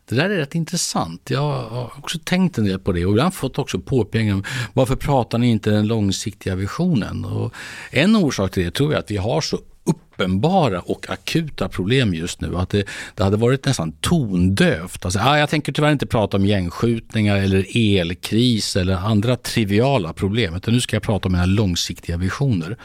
Det 0.09 0.15
där 0.15 0.31
är 0.31 0.37
rätt 0.37 0.55
intressant. 0.55 1.31
Jag 1.31 1.63
har 1.63 1.93
också 1.99 2.19
tänkt 2.25 2.59
en 2.59 2.65
del 2.65 2.79
på 2.79 2.93
det 2.93 3.07
och 3.07 3.13
ibland 3.13 3.35
fått 3.35 3.59
också 3.59 3.79
påpekanden. 3.79 4.45
Varför 4.73 4.97
pratar 4.97 5.39
ni 5.39 5.51
inte 5.51 5.71
den 5.71 5.87
långsiktiga 5.87 6.55
visionen? 6.55 7.25
Och 7.25 7.55
en 7.91 8.17
orsak 8.17 8.51
till 8.51 8.65
det 8.65 8.71
tror 8.71 8.93
jag 8.93 9.01
att 9.01 9.11
vi 9.11 9.17
har 9.17 9.41
så 9.41 9.59
uppenbara 9.87 10.80
och 10.80 11.11
akuta 11.11 11.68
problem 11.68 12.14
just 12.14 12.41
nu. 12.41 12.57
Att 12.57 12.70
det, 12.70 12.87
det 13.14 13.24
hade 13.24 13.37
varit 13.37 13.64
nästan 13.64 13.93
tondövt. 13.93 15.05
Alltså, 15.05 15.20
ah, 15.20 15.39
jag 15.39 15.51
tänker 15.51 15.72
tyvärr 15.72 15.93
inte 15.93 16.07
prata 16.07 16.37
om 16.37 16.47
gängskjutningar 16.47 17.37
eller 17.37 17.66
elkris 17.74 18.76
eller 18.76 18.95
andra 18.95 19.37
triviala 19.37 20.12
problem. 20.12 20.55
Utan 20.55 20.74
nu 20.74 20.80
ska 20.80 20.97
jag 20.97 21.03
prata 21.03 21.28
om 21.28 21.32
mina 21.32 21.47
långsiktiga 21.47 22.16
visioner. 22.16 22.76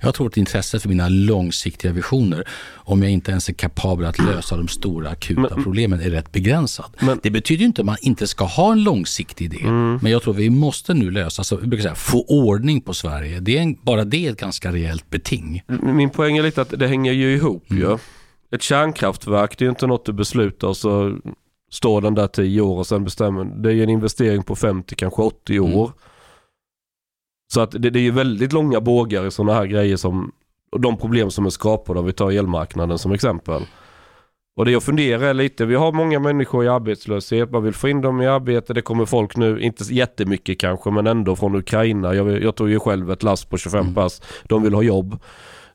Jag 0.00 0.14
tror 0.14 0.26
att 0.26 0.36
intresset 0.36 0.82
för 0.82 0.88
mina 0.88 1.08
långsiktiga 1.08 1.92
visioner, 1.92 2.44
om 2.74 3.02
jag 3.02 3.12
inte 3.12 3.30
ens 3.30 3.48
är 3.48 3.52
kapabel 3.52 4.06
att 4.06 4.18
lösa 4.18 4.56
de 4.56 4.68
stora 4.68 5.10
akuta 5.10 5.54
problemen, 5.62 6.00
är 6.00 6.10
rätt 6.10 6.32
begränsad. 6.32 6.96
Men- 7.00 7.20
det 7.22 7.30
betyder 7.30 7.60
ju 7.60 7.66
inte 7.66 7.82
att 7.82 7.86
man 7.86 7.96
inte 8.00 8.26
ska 8.26 8.44
ha 8.44 8.72
en 8.72 8.82
långsiktig 8.82 9.44
idé. 9.44 9.64
Men 10.02 10.12
jag 10.12 10.22
tror 10.22 10.34
vi 10.34 10.50
måste 10.50 10.94
nu 10.94 11.10
lösa, 11.10 11.40
alltså, 11.40 11.56
vi 11.56 11.66
brukar 11.66 11.82
säga, 11.82 11.94
få 11.94 12.24
ordning 12.28 12.80
på 12.80 12.94
Sverige. 12.94 13.40
Det 13.40 13.58
är 13.58 13.62
en, 13.62 13.76
bara 13.82 14.04
det 14.04 14.26
är 14.26 14.30
ett 14.32 14.40
ganska 14.40 14.72
rejält 14.72 15.10
beting. 15.10 15.62
Min 15.82 16.10
poäng 16.10 16.36
är 16.36 16.42
lite 16.42 16.62
att 16.62 16.70
det 16.78 16.86
hänger 16.88 17.12
ju 17.12 17.34
ihop 17.34 17.64
ju. 17.70 17.98
Ett 18.54 18.62
kärnkraftverk 18.62 19.58
det 19.58 19.64
är 19.64 19.68
inte 19.68 19.86
något 19.86 20.06
du 20.06 20.12
beslutar 20.12 20.68
och 20.68 20.76
så 20.76 21.18
står 21.70 22.00
den 22.00 22.14
där 22.14 22.26
10 22.26 22.60
år 22.60 22.78
och 22.78 22.86
sen 22.86 23.04
bestämmer. 23.04 23.44
Det 23.44 23.68
är 23.68 23.72
ju 23.72 23.82
en 23.82 23.88
investering 23.88 24.42
på 24.42 24.56
50, 24.56 24.94
kanske 24.94 25.22
80 25.22 25.60
år. 25.60 25.92
Så 27.52 27.60
att 27.60 27.70
det, 27.70 27.90
det 27.90 27.98
är 27.98 28.02
ju 28.02 28.10
väldigt 28.10 28.52
långa 28.52 28.80
bågar 28.80 29.26
i 29.26 29.30
sådana 29.30 29.54
här 29.54 29.66
grejer 29.66 29.96
som 29.96 30.32
och 30.70 30.80
de 30.80 30.96
problem 30.96 31.30
som 31.30 31.46
är 31.46 31.50
skapade 31.50 32.00
om 32.00 32.06
vi 32.06 32.12
tar 32.12 32.30
elmarknaden 32.30 32.98
som 32.98 33.12
exempel. 33.12 33.62
Och 34.56 34.64
det 34.64 34.70
jag 34.70 34.82
funderar 34.82 35.34
lite, 35.34 35.66
vi 35.66 35.74
har 35.74 35.92
många 35.92 36.18
människor 36.18 36.64
i 36.64 36.68
arbetslöshet, 36.68 37.50
man 37.50 37.62
vill 37.62 37.74
få 37.74 37.88
in 37.88 38.00
dem 38.00 38.20
i 38.22 38.26
arbete, 38.26 38.74
det 38.74 38.82
kommer 38.82 39.06
folk 39.06 39.36
nu, 39.36 39.60
inte 39.60 39.94
jättemycket 39.94 40.60
kanske, 40.60 40.90
men 40.90 41.06
ändå 41.06 41.36
från 41.36 41.56
Ukraina. 41.56 42.14
Jag, 42.14 42.42
jag 42.42 42.54
tog 42.54 42.70
ju 42.70 42.80
själv 42.80 43.10
ett 43.10 43.22
lass 43.22 43.44
på 43.44 43.56
25 43.56 43.94
pass, 43.94 44.22
de 44.44 44.62
vill 44.62 44.74
ha 44.74 44.82
jobb. 44.82 45.18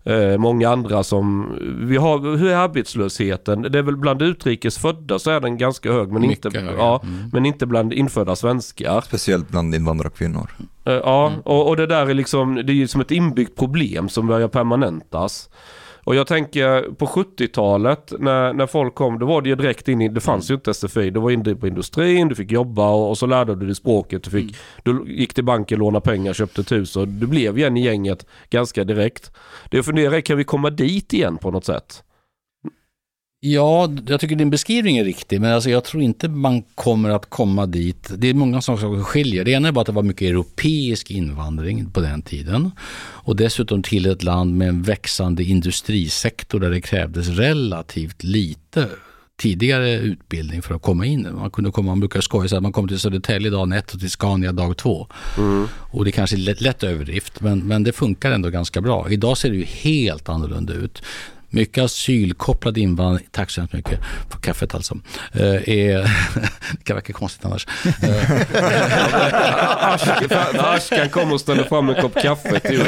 Eh, 0.06 0.38
många 0.38 0.70
andra 0.70 1.04
som, 1.04 1.58
vi 1.88 1.98
har, 1.98 2.38
hur 2.38 2.48
är 2.50 2.56
arbetslösheten? 2.56 3.62
Det 3.62 3.78
är 3.80 3.84
väl 3.84 3.98
bland 3.98 4.22
utrikes 4.22 4.78
födda 4.78 5.20
så 5.20 5.32
är 5.32 5.40
den 5.40 5.58
ganska 5.58 5.92
hög, 5.92 6.12
men, 6.12 6.24
inte, 6.24 6.50
högre. 6.54 6.74
ja, 6.78 7.00
Mm. 7.04 7.30
men 7.34 7.46
inte 7.46 7.66
bland 7.66 7.94
infödda 7.94 8.36
svenskar. 8.36 9.02
Speciellt 9.02 9.50
bland 9.50 9.76
invandrarkvinnor. 9.76 10.50
Eh, 10.86 10.94
Ja, 10.94 11.32
och, 11.46 11.68
och 11.70 11.78
det 11.78 11.88
där 11.88 12.10
är 12.10 12.14
liksom, 12.14 12.56
det 12.56 12.72
är 12.72 12.76
ju 12.76 12.88
som 12.88 13.02
ett 13.02 13.12
inbyggt 13.12 13.58
problem 13.58 14.10
som 14.10 14.28
börjar 14.28 14.48
permanentas. 14.48 15.50
Och 16.04 16.16
jag 16.16 16.28
tänker 16.28 16.82
på 16.82 17.06
70-talet 17.06 18.14
när, 18.20 18.54
när 18.54 18.68
folk 18.68 18.96
kom, 18.96 19.20
då 19.20 19.26
var 19.26 19.42
det 19.42 19.50
ju 19.50 19.56
direkt 19.56 19.88
in 19.88 20.02
i, 20.02 20.10
det 20.10 20.22
fanns 20.22 20.52
ju 20.52 20.56
inte 20.56 20.74
SFI, 20.74 21.10
du 21.10 21.20
var 21.20 21.32
inne 21.32 21.56
på 21.56 21.68
industrin, 21.68 22.28
du 22.28 22.36
fick 22.36 22.52
jobba 22.52 22.90
och, 22.90 23.10
och 23.10 23.18
så 23.18 23.26
lärde 23.26 23.56
du 23.56 23.66
dig 23.66 23.76
språket, 23.76 24.24
du, 24.24 24.30
fick, 24.30 24.56
du 24.84 25.06
gick 25.08 25.34
till 25.34 25.44
banken, 25.44 25.80
lånade 25.80 26.06
pengar, 26.06 26.34
köpte 26.34 26.62
ett 26.62 26.72
hus 26.72 26.96
och 26.96 27.08
du 27.08 27.28
blev 27.28 27.58
igen 27.58 27.78
i 27.78 27.84
gänget 27.84 28.26
ganska 28.50 28.84
direkt. 28.84 29.32
Det 29.70 29.78
jag 29.78 29.86
funderar 29.86 30.14
är, 30.14 30.22
kan 30.22 30.38
vi 30.38 30.44
komma 30.44 30.70
dit 30.70 31.14
igen 31.14 31.38
på 31.38 31.52
något 31.52 31.66
sätt? 31.66 32.04
Ja, 33.46 33.90
jag 34.08 34.20
tycker 34.20 34.36
din 34.36 34.50
beskrivning 34.50 34.98
är 34.98 35.04
riktig, 35.04 35.42
men 35.42 35.54
alltså 35.54 35.70
jag 35.70 35.84
tror 35.84 36.04
inte 36.04 36.30
man 36.30 36.62
kommer 36.62 37.10
att 37.10 37.30
komma 37.30 37.66
dit. 37.66 38.12
Det 38.18 38.30
är 38.30 38.34
många 38.34 38.62
saker 38.62 38.82
som 38.82 39.04
skiljer. 39.04 39.44
Det 39.44 39.52
ena 39.52 39.68
är 39.68 39.72
bara 39.72 39.82
att 39.82 39.88
det 39.88 39.94
var 39.94 40.04
mycket 40.04 40.30
europeisk 40.30 41.12
invandring 41.12 41.92
på 41.92 42.00
den 42.00 42.22
tiden 42.22 42.72
och 42.98 43.36
dessutom 43.36 43.84
till 43.84 44.06
ett 44.06 44.24
land 44.24 44.58
med 44.58 44.70
en 44.70 44.82
växande 44.82 45.44
industrisektor 45.44 46.60
där 46.60 46.70
det 46.70 46.82
krävdes 46.82 47.28
relativt 47.28 48.24
lite 48.24 48.90
tidigare 49.40 49.94
utbildning 49.94 50.62
för 50.62 50.76
att 50.76 50.82
komma 50.82 51.06
in. 51.06 51.28
Man 51.36 51.52
kunde 51.52 51.72
komma, 51.72 51.92
man 51.92 52.00
brukar 52.00 52.22
skoja 52.22 52.50
så 52.50 52.56
att 52.56 52.64
man 52.64 52.74
kom 52.74 52.88
till 52.88 53.00
Södertälje 53.00 53.50
dag 53.50 53.78
ett 53.78 53.94
och 53.94 54.00
till 54.00 54.12
Scania 54.12 54.52
dag 54.52 54.78
två. 54.78 55.08
Och 55.92 56.06
det 56.06 56.12
kanske 56.12 56.36
är 56.36 56.38
lätt, 56.38 56.62
lätt 56.62 56.84
överdrift, 56.84 57.42
men, 57.42 57.68
men 57.68 57.84
det 57.84 57.92
funkar 57.92 58.32
ändå 58.32 58.50
ganska 58.50 58.82
bra. 58.82 59.10
Idag 59.10 59.38
ser 59.38 59.50
det 59.50 59.58
ju 59.58 59.66
helt 59.66 60.30
annorlunda 60.30 60.74
ut. 60.74 61.02
Mycket 61.54 61.84
asylkopplad 61.84 62.78
invandring, 62.78 63.28
tack 63.32 63.50
så 63.50 63.62
hemskt 63.62 63.74
mycket 63.74 64.00
för 64.30 64.40
kaffet 64.40 64.76
alltså, 64.76 64.98
eh, 65.34 65.70
är, 65.70 65.98
det 66.72 66.84
kan 66.84 66.96
verka 66.96 67.14
konstigt 67.14 67.46
annars. 67.46 67.68
När 70.54 70.76
Ashkan 70.76 71.10
kommer 71.10 71.34
och 71.34 71.42
ställer 71.42 71.64
fram 71.64 71.90
en 71.90 72.02
kopp 72.02 72.22
kaffe 72.22 72.60
till 72.60 72.84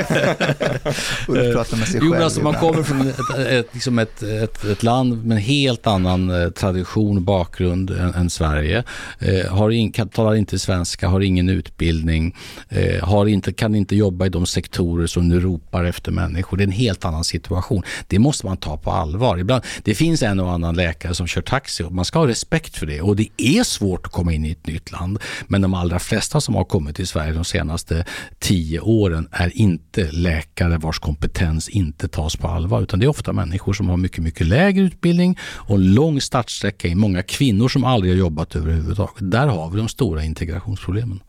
pratar 1.54 1.78
med 1.78 1.88
sig 1.88 1.96
Jo, 1.96 2.02
själv. 2.02 2.12
men 2.12 2.24
alltså, 2.24 2.42
man 2.42 2.54
kommer 2.54 2.84
från 2.84 3.08
ett, 3.08 3.20
ett, 3.50 3.68
liksom 3.74 4.00
ett, 4.00 4.24
ett, 4.24 4.64
ett 4.64 4.84
land 4.84 5.26
med 5.26 5.36
en 5.38 5.44
helt 5.44 5.88
annan 5.88 6.42
eh, 6.42 6.50
tradition 6.50 7.18
och 7.18 7.24
bakgrund 7.24 7.90
än, 7.90 8.14
än 8.14 8.30
Sverige. 8.30 8.84
Eh, 9.20 9.52
har 9.52 9.70
in, 9.70 9.92
kan, 9.92 10.10
talar 10.10 10.36
inte 10.36 10.60
svenska, 10.60 11.08
har 11.08 11.22
ingen 11.22 11.50
utbildning, 11.50 12.36
eh, 12.70 13.04
har 13.04 13.26
inte, 13.26 13.54
kan 13.54 13.76
inte 13.76 13.96
jobba 13.96 14.26
i 14.26 14.30
de 14.30 14.46
sektorer 14.46 15.08
som 15.08 15.28
nu 15.28 15.40
ropar 15.40 15.84
efter 15.84 16.12
människor. 16.12 16.58
Det 16.58 16.64
är 16.64 16.68
en 16.68 16.72
helt 16.72 17.06
annan 17.06 17.24
situation. 17.24 17.84
Det 18.08 18.20
måste 18.20 18.46
man 18.46 18.55
ta 18.58 18.78
på 18.78 18.92
allvar. 18.92 19.38
Ibland, 19.38 19.64
det 19.84 19.96
finns 19.96 20.24
en 20.24 20.40
och 20.40 20.52
annan 20.52 20.76
läkare 20.76 21.14
som 21.14 21.28
kör 21.28 21.42
taxi 21.42 21.84
och 21.84 21.92
man 21.92 22.06
ska 22.06 22.20
ha 22.20 22.28
respekt 22.28 22.78
för 22.78 22.86
det. 22.86 23.02
Och 23.02 23.16
det 23.16 23.28
är 23.38 23.64
svårt 23.64 24.06
att 24.06 24.12
komma 24.12 24.34
in 24.34 24.46
i 24.46 24.52
ett 24.52 24.68
nytt 24.68 24.92
land. 24.92 25.20
Men 25.48 25.62
de 25.62 25.74
allra 25.74 26.00
flesta 26.00 26.42
som 26.42 26.56
har 26.56 26.64
kommit 26.64 26.96
till 26.96 27.08
Sverige 27.08 27.34
de 27.34 27.46
senaste 27.46 28.06
tio 28.40 28.80
åren 28.80 29.28
är 29.32 29.58
inte 29.58 30.12
läkare 30.12 30.78
vars 30.78 31.00
kompetens 31.00 31.70
inte 31.70 32.08
tas 32.08 32.36
på 32.36 32.48
allvar. 32.48 32.82
Utan 32.82 33.00
det 33.00 33.06
är 33.06 33.10
ofta 33.10 33.34
människor 33.34 33.74
som 33.74 33.90
har 33.90 33.98
mycket, 33.98 34.24
mycket 34.24 34.48
lägre 34.48 34.84
utbildning 34.84 35.38
och 35.42 35.76
en 35.76 35.94
lång 35.94 36.22
startsträcka 36.22 36.88
i 36.88 36.96
många 36.96 37.24
kvinnor 37.24 37.68
som 37.68 37.84
aldrig 37.84 38.14
har 38.14 38.18
jobbat 38.18 38.56
överhuvudtaget. 38.56 39.32
Där 39.32 39.48
har 39.48 39.70
vi 39.70 39.78
de 39.78 39.88
stora 39.88 40.24
integrationsproblemen. 40.24 41.20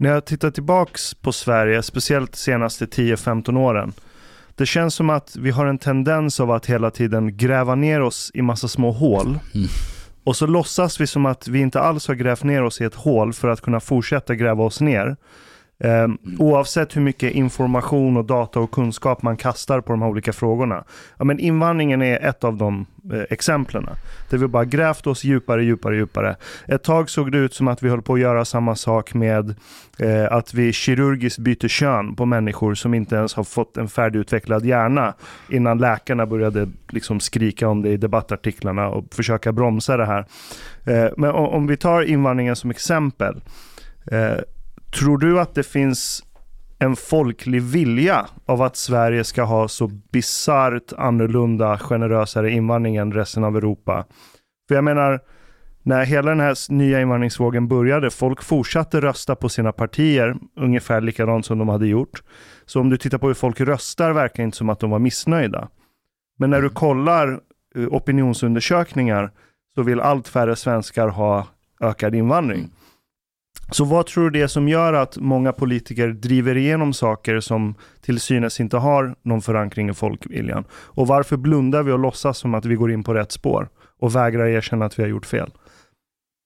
När 0.00 0.10
jag 0.10 0.24
tittar 0.24 0.50
tillbaks 0.50 1.14
på 1.14 1.32
Sverige, 1.32 1.82
speciellt 1.82 2.32
de 2.32 2.38
senaste 2.38 2.86
10-15 2.86 3.58
åren. 3.58 3.92
Det 4.60 4.66
känns 4.66 4.94
som 4.94 5.10
att 5.10 5.36
vi 5.36 5.50
har 5.50 5.66
en 5.66 5.78
tendens 5.78 6.40
av 6.40 6.50
att 6.50 6.66
hela 6.66 6.90
tiden 6.90 7.36
gräva 7.36 7.74
ner 7.74 8.00
oss 8.00 8.30
i 8.34 8.42
massa 8.42 8.68
små 8.68 8.90
hål. 8.90 9.26
Mm. 9.26 9.68
Och 10.24 10.36
så 10.36 10.46
låtsas 10.46 11.00
vi 11.00 11.06
som 11.06 11.26
att 11.26 11.48
vi 11.48 11.58
inte 11.60 11.80
alls 11.80 12.08
har 12.08 12.14
grävt 12.14 12.44
ner 12.44 12.62
oss 12.62 12.80
i 12.80 12.84
ett 12.84 12.94
hål 12.94 13.32
för 13.32 13.48
att 13.48 13.60
kunna 13.60 13.80
fortsätta 13.80 14.34
gräva 14.34 14.64
oss 14.64 14.80
ner. 14.80 15.16
Ehm, 15.80 16.18
oavsett 16.38 16.96
hur 16.96 17.00
mycket 17.00 17.32
information 17.32 18.16
och 18.16 18.24
data 18.24 18.60
och 18.60 18.70
kunskap 18.70 19.22
man 19.22 19.36
kastar 19.36 19.80
på 19.80 19.92
de 19.92 20.02
här 20.02 20.08
olika 20.08 20.32
frågorna. 20.32 20.84
Ja, 21.18 21.24
men 21.24 21.38
invandringen 21.38 22.02
är 22.02 22.24
ett 22.24 22.44
av 22.44 22.56
de 22.56 22.86
eh, 23.12 23.22
exemplen. 23.30 23.88
Där 24.30 24.38
vi 24.38 24.46
bara 24.46 24.64
grävt 24.64 25.06
oss 25.06 25.24
djupare, 25.24 25.64
djupare, 25.64 25.96
djupare. 25.96 26.36
Ett 26.66 26.82
tag 26.82 27.10
såg 27.10 27.32
det 27.32 27.38
ut 27.38 27.54
som 27.54 27.68
att 27.68 27.82
vi 27.82 27.88
höll 27.88 28.02
på 28.02 28.14
att 28.14 28.20
göra 28.20 28.44
samma 28.44 28.74
sak 28.74 29.14
med 29.14 29.54
eh, 29.98 30.32
att 30.32 30.54
vi 30.54 30.72
kirurgiskt 30.72 31.38
byter 31.38 31.68
kön 31.68 32.16
på 32.16 32.26
människor 32.26 32.74
som 32.74 32.94
inte 32.94 33.16
ens 33.16 33.34
har 33.34 33.44
fått 33.44 33.76
en 33.76 33.88
färdigutvecklad 33.88 34.64
hjärna 34.64 35.14
innan 35.48 35.78
läkarna 35.78 36.26
började 36.26 36.68
liksom 36.88 37.20
skrika 37.20 37.68
om 37.68 37.82
det 37.82 37.88
i 37.88 37.96
debattartiklarna 37.96 38.88
och 38.88 39.04
försöka 39.14 39.52
bromsa 39.52 39.96
det 39.96 40.06
här. 40.06 40.26
Eh, 40.84 41.10
men 41.16 41.30
om, 41.30 41.46
om 41.46 41.66
vi 41.66 41.76
tar 41.76 42.02
invandringen 42.02 42.56
som 42.56 42.70
exempel. 42.70 43.40
Eh, 44.06 44.40
tror 44.90 45.18
du 45.18 45.40
att 45.40 45.54
det 45.54 45.62
finns 45.62 46.24
en 46.78 46.96
folklig 46.96 47.62
vilja 47.62 48.26
av 48.46 48.62
att 48.62 48.76
Sverige 48.76 49.24
ska 49.24 49.42
ha 49.42 49.68
så 49.68 49.86
bisarrt 49.86 50.92
annorlunda, 50.98 51.78
generösare 51.78 52.50
invandring 52.50 52.96
än 52.96 53.12
resten 53.12 53.44
av 53.44 53.56
Europa? 53.56 54.04
För 54.68 54.74
jag 54.74 54.84
menar, 54.84 55.20
när 55.82 56.04
hela 56.04 56.30
den 56.30 56.40
här 56.40 56.72
nya 56.72 57.00
invandringsvågen 57.00 57.68
började, 57.68 58.10
folk 58.10 58.42
fortsatte 58.42 59.00
rösta 59.00 59.36
på 59.36 59.48
sina 59.48 59.72
partier 59.72 60.36
ungefär 60.56 61.00
likadant 61.00 61.46
som 61.46 61.58
de 61.58 61.68
hade 61.68 61.86
gjort. 61.86 62.22
Så 62.66 62.80
om 62.80 62.90
du 62.90 62.96
tittar 62.96 63.18
på 63.18 63.26
hur 63.26 63.34
folk 63.34 63.60
röstar 63.60 64.12
verkar 64.12 64.42
inte 64.42 64.56
som 64.56 64.68
att 64.68 64.80
de 64.80 64.90
var 64.90 64.98
missnöjda. 64.98 65.68
Men 66.38 66.50
när 66.50 66.62
du 66.62 66.68
kollar 66.68 67.40
eh, 67.76 67.86
opinionsundersökningar 67.88 69.30
så 69.74 69.82
vill 69.82 70.00
allt 70.00 70.28
färre 70.28 70.56
svenskar 70.56 71.08
ha 71.08 71.46
ökad 71.80 72.14
invandring. 72.14 72.70
Så 73.70 73.84
vad 73.84 74.06
tror 74.06 74.24
du 74.24 74.38
det 74.38 74.44
är 74.44 74.46
som 74.46 74.68
gör 74.68 74.92
att 74.92 75.16
många 75.16 75.52
politiker 75.52 76.08
driver 76.08 76.56
igenom 76.56 76.92
saker 76.92 77.40
som 77.40 77.74
till 78.00 78.20
synes 78.20 78.60
inte 78.60 78.76
har 78.76 79.14
någon 79.22 79.42
förankring 79.42 79.90
i 79.90 79.94
folkviljan? 79.94 80.64
Och 80.72 81.06
varför 81.06 81.36
blundar 81.36 81.82
vi 81.82 81.92
och 81.92 81.98
låtsas 81.98 82.38
som 82.38 82.54
att 82.54 82.64
vi 82.64 82.74
går 82.74 82.92
in 82.92 83.04
på 83.04 83.14
rätt 83.14 83.32
spår 83.32 83.68
och 84.00 84.16
vägrar 84.16 84.46
erkänna 84.46 84.84
att 84.84 84.98
vi 84.98 85.02
har 85.02 85.10
gjort 85.10 85.26
fel? 85.26 85.50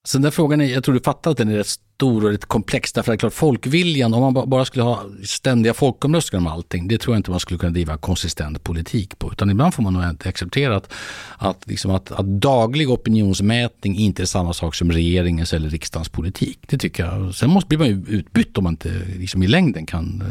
Så 0.07 0.19
den 0.19 0.23
där 0.23 0.31
frågan, 0.31 0.61
är, 0.61 0.65
jag 0.65 0.85
tror 0.85 0.95
du 0.95 1.01
fattar 1.01 1.31
att 1.31 1.37
den 1.37 1.49
är 1.49 1.57
rätt 1.57 1.67
stor 1.95 2.25
och 2.25 2.33
lite 2.33 2.47
komplex. 2.47 2.93
Därför 2.93 3.13
att 3.13 3.19
det 3.19 3.21
klart, 3.21 3.33
folkviljan, 3.33 4.15
om 4.15 4.35
man 4.35 4.51
bara 4.51 4.65
skulle 4.65 4.83
ha 4.83 5.05
ständiga 5.25 5.75
folkomröstningar 5.75 6.47
om 6.47 6.53
allting, 6.53 6.89
det 6.89 6.99
tror 6.99 7.15
jag 7.15 7.19
inte 7.19 7.31
man 7.31 7.41
skulle 7.41 7.59
kunna 7.59 7.73
driva 7.73 7.97
konsistent 7.97 8.65
politik 8.65 9.19
på. 9.19 9.33
Utan 9.33 9.51
ibland 9.51 9.75
får 9.75 9.83
man 9.83 9.93
nog 9.93 10.05
inte 10.05 10.29
acceptera 10.29 10.77
att, 10.77 10.93
att, 11.39 11.67
liksom 11.67 11.91
att, 11.91 12.13
att 12.13 12.27
daglig 12.27 12.91
opinionsmätning 12.91 13.97
inte 13.97 14.23
är 14.23 14.27
samma 14.27 14.53
sak 14.53 14.75
som 14.75 14.93
regeringens 14.93 15.53
eller 15.53 15.71
riksdagens 15.71 16.09
politik. 16.09 16.59
Det 16.67 16.79
tycker 16.79 17.05
jag. 17.05 17.35
Sen 17.35 17.51
måste 17.51 17.69
blir 17.69 17.79
man 17.79 17.89
ju 17.89 18.05
utbytt 18.09 18.59
om 18.59 18.65
man 18.65 18.73
inte 18.73 19.03
liksom 19.19 19.43
i 19.43 19.47
längden 19.47 19.87
kan, 19.87 20.23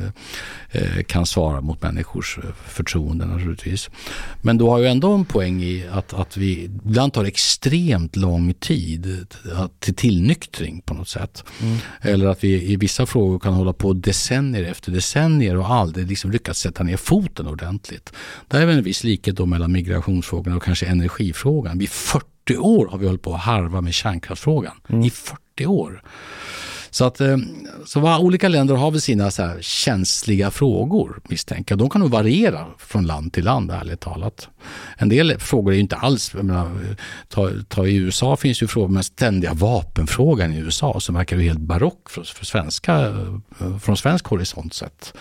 eh, 0.72 1.04
kan 1.04 1.26
svara 1.26 1.62
mot 1.62 1.82
människors 1.82 2.38
eh, 2.38 2.50
förtroende 2.68 3.26
naturligtvis. 3.26 3.90
Men 4.42 4.58
då 4.58 4.70
har 4.70 4.80
ju 4.80 4.88
ändå 4.88 5.12
en 5.12 5.26
poäng 5.26 5.64
i 5.64 5.86
att, 5.92 6.14
att 6.14 6.38
vi 6.38 6.64
ibland 6.64 7.14
tar 7.14 7.26
extremt 7.26 8.16
lång 8.16 8.54
tid 8.54 9.28
till 9.80 9.96
tillnyktring 9.96 10.82
på 10.86 10.94
något 10.94 11.10
sätt. 11.10 11.44
Eller 12.02 12.28
att 12.28 12.44
vi 12.44 12.72
i 12.72 12.76
vissa 12.76 13.06
frågor 13.06 13.40
kan 13.40 13.54
hålla 13.54 13.74
på 13.74 13.94
decennier 13.94 14.64
efter 14.64 14.92
decennier 14.92 15.58
och 15.58 15.70
aldrig 15.70 16.08
liksom 16.08 16.32
lyckats 16.32 16.60
sätta 16.60 16.84
ner 16.84 16.98
foten 16.98 17.48
ordentligt. 17.48 18.14
Där 18.48 18.62
är 18.62 18.66
väl 18.66 18.78
en 18.78 18.84
viss 18.84 19.04
likhet 19.04 19.36
då 19.36 19.46
mellan 19.46 19.72
migrationsfrågan 19.72 20.54
och 20.56 20.64
kanske 20.64 20.86
energifrågan. 20.86 21.78
Vid 21.78 21.90
40 21.90 22.58
år 22.58 22.88
har 22.88 22.98
vi 22.98 23.06
hållit 23.06 23.22
på 23.22 23.34
att 23.34 23.42
harva 23.42 23.82
med 23.82 23.94
kärnkraftsfrågan. 23.94 24.74
I 25.04 25.10
40 25.10 25.66
år. 25.66 26.04
Så 26.94 27.06
att 27.06 27.22
eh, 27.22 27.38
så 27.86 28.00
var, 28.00 28.20
olika 28.20 28.50
länder 28.50 28.76
har 28.76 28.92
väl 28.92 29.02
sina 29.02 29.32
så 29.32 29.44
här 29.44 29.58
känsliga 29.62 30.52
frågor 30.52 31.22
misstänker 31.24 31.72
jag. 31.72 31.80
De 31.80 31.90
kan 31.90 32.02
nog 32.02 32.12
variera 32.12 32.66
från 32.78 33.06
land 33.06 33.34
till 33.34 33.44
land 33.44 33.72
ärligt 33.72 34.00
talat. 34.00 34.50
En 34.98 35.10
del 35.10 35.40
frågor 35.40 35.72
är 35.72 35.76
ju 35.76 35.82
inte 35.82 35.96
alls, 35.96 36.34
menar, 36.34 36.96
ta, 37.28 37.50
ta 37.68 37.88
i 37.88 37.96
USA 37.96 38.36
finns 38.36 38.64
ju 38.64 38.68
frågor 38.68 38.94
den 38.94 39.04
ständiga 39.04 39.54
vapenfrågan 39.54 40.54
i 40.54 40.58
USA 40.58 41.00
som 41.00 41.16
verkar 41.16 41.38
ju 41.38 41.44
helt 41.44 41.60
barock 41.60 42.10
för, 42.10 42.24
för 42.24 42.46
svenska, 42.46 43.02
eh, 43.60 43.78
från 43.80 43.98
svensk 43.98 44.26
horisont 44.26 44.74
sett. 44.74 45.14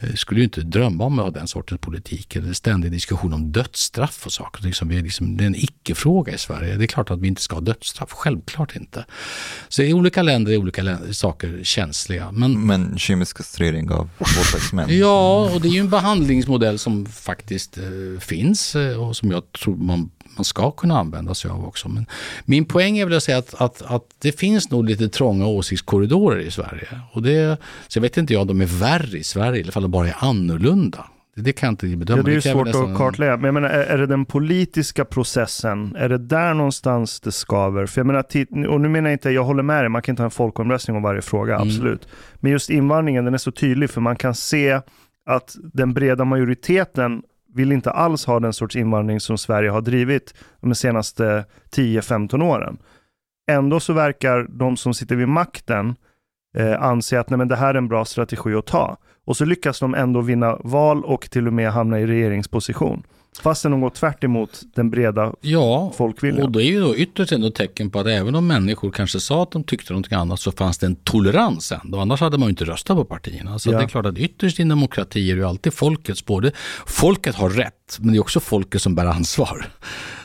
Eh, 0.00 0.14
skulle 0.14 0.40
ju 0.40 0.44
inte 0.44 0.60
drömma 0.60 1.04
om 1.04 1.18
att 1.18 1.24
ha 1.24 1.30
den 1.30 1.48
sortens 1.48 1.80
politik 1.80 2.36
eller 2.36 2.52
ständig 2.52 2.92
diskussion 2.92 3.32
om 3.32 3.52
dödsstraff 3.52 4.26
och 4.26 4.32
saker. 4.32 4.62
Liksom, 4.62 4.88
vi 4.88 4.98
är 4.98 5.02
liksom, 5.02 5.36
det 5.36 5.44
är 5.44 5.46
en 5.46 5.54
icke-fråga 5.54 6.34
i 6.34 6.38
Sverige. 6.38 6.76
Det 6.76 6.84
är 6.84 6.86
klart 6.86 7.10
att 7.10 7.20
vi 7.20 7.28
inte 7.28 7.42
ska 7.42 7.56
ha 7.56 7.60
dödsstraff, 7.60 8.12
självklart 8.12 8.76
inte. 8.76 9.04
Så 9.68 9.82
i 9.82 9.92
olika 9.92 10.22
länder 10.22 10.52
är 10.52 10.56
olika 10.56 10.82
länder, 10.82 11.12
saker 11.12 11.60
känsliga. 11.62 12.32
Men 12.32 12.66
Men 12.66 12.98
kemisk 12.98 13.36
kastrering 13.36 13.90
av 13.90 14.10
våldtäktsmän. 14.18 14.98
Ja, 14.98 15.50
och 15.54 15.60
det 15.60 15.68
är 15.68 15.72
ju 15.72 15.80
en 15.80 15.90
behandlingsmodell 15.90 16.78
som 16.78 17.06
faktiskt 17.06 17.78
eh, 17.78 18.20
finns 18.20 18.76
eh, 18.76 19.08
och 19.08 19.16
som 19.16 19.30
jag 19.30 19.52
tror 19.52 19.76
man, 19.76 20.10
man 20.38 20.44
ska 20.44 20.70
kunna 20.70 20.98
använda 20.98 21.34
sig 21.34 21.50
av 21.50 21.64
också. 21.66 21.88
Men 21.88 22.06
min 22.44 22.64
poäng 22.64 22.98
är 22.98 23.04
väl 23.04 23.16
att 23.16 23.22
säga 23.22 23.38
att, 23.38 23.54
att, 23.54 23.82
att 23.82 24.02
det 24.18 24.32
finns 24.32 24.70
nog 24.70 24.84
lite 24.84 25.08
trånga 25.08 25.46
åsiktskorridorer 25.46 26.38
i 26.38 26.50
Sverige. 26.50 26.88
Och 27.12 27.22
det, 27.22 27.60
så 27.88 27.96
jag 27.98 28.02
vet 28.02 28.16
inte 28.16 28.32
jag 28.32 28.42
om 28.42 28.48
de 28.48 28.60
är 28.60 28.80
värre 28.80 29.18
i 29.18 29.24
Sverige, 29.24 29.62
eller 29.62 29.76
om 29.76 29.82
de 29.82 29.90
bara 29.90 30.08
är 30.08 30.16
annorlunda. 30.18 31.04
Det, 31.36 31.42
det 31.42 31.52
kan 31.52 31.66
jag 31.66 31.72
inte 31.72 31.96
bedöma. 31.96 32.18
Ja, 32.18 32.22
det 32.22 32.30
är 32.30 32.34
ju 32.34 32.40
kräver 32.40 32.54
svårt 32.54 32.66
nästan 32.66 32.92
att 32.92 32.98
kartlägga. 32.98 33.36
Men 33.36 33.44
jag 33.44 33.54
menar, 33.54 33.68
är, 33.68 33.98
det 33.98 34.06
den 34.06 34.24
politiska 34.24 35.04
processen, 35.04 35.96
är 35.96 36.08
det 36.08 36.18
där 36.18 36.54
någonstans 36.54 37.20
det 37.20 37.32
skaver? 37.32 37.86
För 37.86 38.00
jag 38.00 38.06
menar, 38.06 38.24
och 38.68 38.80
nu 38.80 38.88
menar 38.88 39.10
jag 39.10 39.14
inte, 39.14 39.30
jag 39.30 39.44
håller 39.44 39.62
med 39.62 39.82
dig, 39.82 39.88
man 39.88 40.02
kan 40.02 40.12
inte 40.12 40.22
ha 40.22 40.24
en 40.24 40.30
folkomröstning 40.30 40.96
om 40.96 41.02
varje 41.02 41.22
fråga, 41.22 41.54
Mm. 41.54 41.68
absolut. 41.68 42.08
Men 42.34 42.52
just 42.52 42.70
invandringen, 42.70 43.24
den 43.24 43.34
är 43.34 43.38
så 43.38 43.50
tydlig, 43.50 43.90
för 43.90 44.00
man 44.00 44.16
kan 44.16 44.34
se 44.34 44.80
att 45.26 45.56
den 45.72 45.94
breda 45.94 46.24
majoriteten 46.24 47.22
vill 47.54 47.72
inte 47.72 47.90
alls 47.90 48.24
ha 48.24 48.40
den 48.40 48.52
sorts 48.52 48.76
invandring 48.76 49.20
som 49.20 49.38
Sverige 49.38 49.70
har 49.70 49.80
drivit 49.80 50.34
de 50.60 50.74
senaste 50.74 51.44
10-15 51.70 52.42
åren. 52.42 52.78
Ändå 53.50 53.80
så 53.80 53.92
verkar 53.92 54.46
de 54.48 54.76
som 54.76 54.94
sitter 54.94 55.16
vid 55.16 55.28
makten 55.28 55.96
eh, 56.56 56.82
anse 56.82 57.20
att 57.20 57.30
nej, 57.30 57.38
men 57.38 57.48
det 57.48 57.56
här 57.56 57.74
är 57.74 57.78
en 57.78 57.88
bra 57.88 58.04
strategi 58.04 58.54
att 58.54 58.66
ta. 58.66 58.96
Och 59.24 59.36
så 59.36 59.44
lyckas 59.44 59.80
de 59.80 59.94
ändå 59.94 60.20
vinna 60.20 60.56
val 60.56 61.04
och 61.04 61.30
till 61.30 61.46
och 61.46 61.52
med 61.52 61.72
hamna 61.72 62.00
i 62.00 62.06
regeringsposition. 62.06 63.02
Fastän 63.42 63.70
de 63.70 63.80
går 63.80 63.90
tvärt 63.90 64.24
emot 64.24 64.60
den 64.74 64.90
breda 64.90 65.32
Ja, 65.40 65.92
folkviljan. 65.96 66.46
och 66.46 66.52
det 66.52 66.62
är 66.62 66.66
ju 66.66 66.80
då 66.80 66.96
ytterst 66.96 67.32
ändå 67.32 67.50
tecken 67.50 67.90
på 67.90 68.00
att 68.00 68.06
även 68.06 68.34
om 68.34 68.46
människor 68.46 68.90
kanske 68.90 69.20
sa 69.20 69.42
att 69.42 69.50
de 69.50 69.64
tyckte 69.64 69.92
någonting 69.92 70.18
annat 70.18 70.40
så 70.40 70.52
fanns 70.52 70.78
det 70.78 70.86
en 70.86 70.96
tolerans 70.96 71.72
ändå. 71.72 71.98
Annars 71.98 72.20
hade 72.20 72.38
man 72.38 72.46
ju 72.46 72.50
inte 72.50 72.64
röstat 72.64 72.96
på 72.96 73.04
partierna. 73.04 73.58
Så 73.58 73.70
Ja. 73.72 73.78
det 73.78 73.84
är 73.84 73.88
klart 73.88 74.06
att 74.06 74.18
ytterst 74.18 74.58
i 74.58 74.62
en 74.62 74.68
demokrati 74.68 75.30
är 75.30 75.34
det 75.34 75.40
ju 75.40 75.46
alltid 75.48 75.74
folkets 75.74 76.24
både, 76.24 76.52
folket 76.86 77.34
har 77.34 77.50
rätt 77.50 77.74
men 78.00 78.12
det 78.12 78.18
är 78.18 78.20
också 78.20 78.40
folket 78.40 78.82
som 78.82 78.94
bär 78.94 79.06
ansvar. 79.06 79.66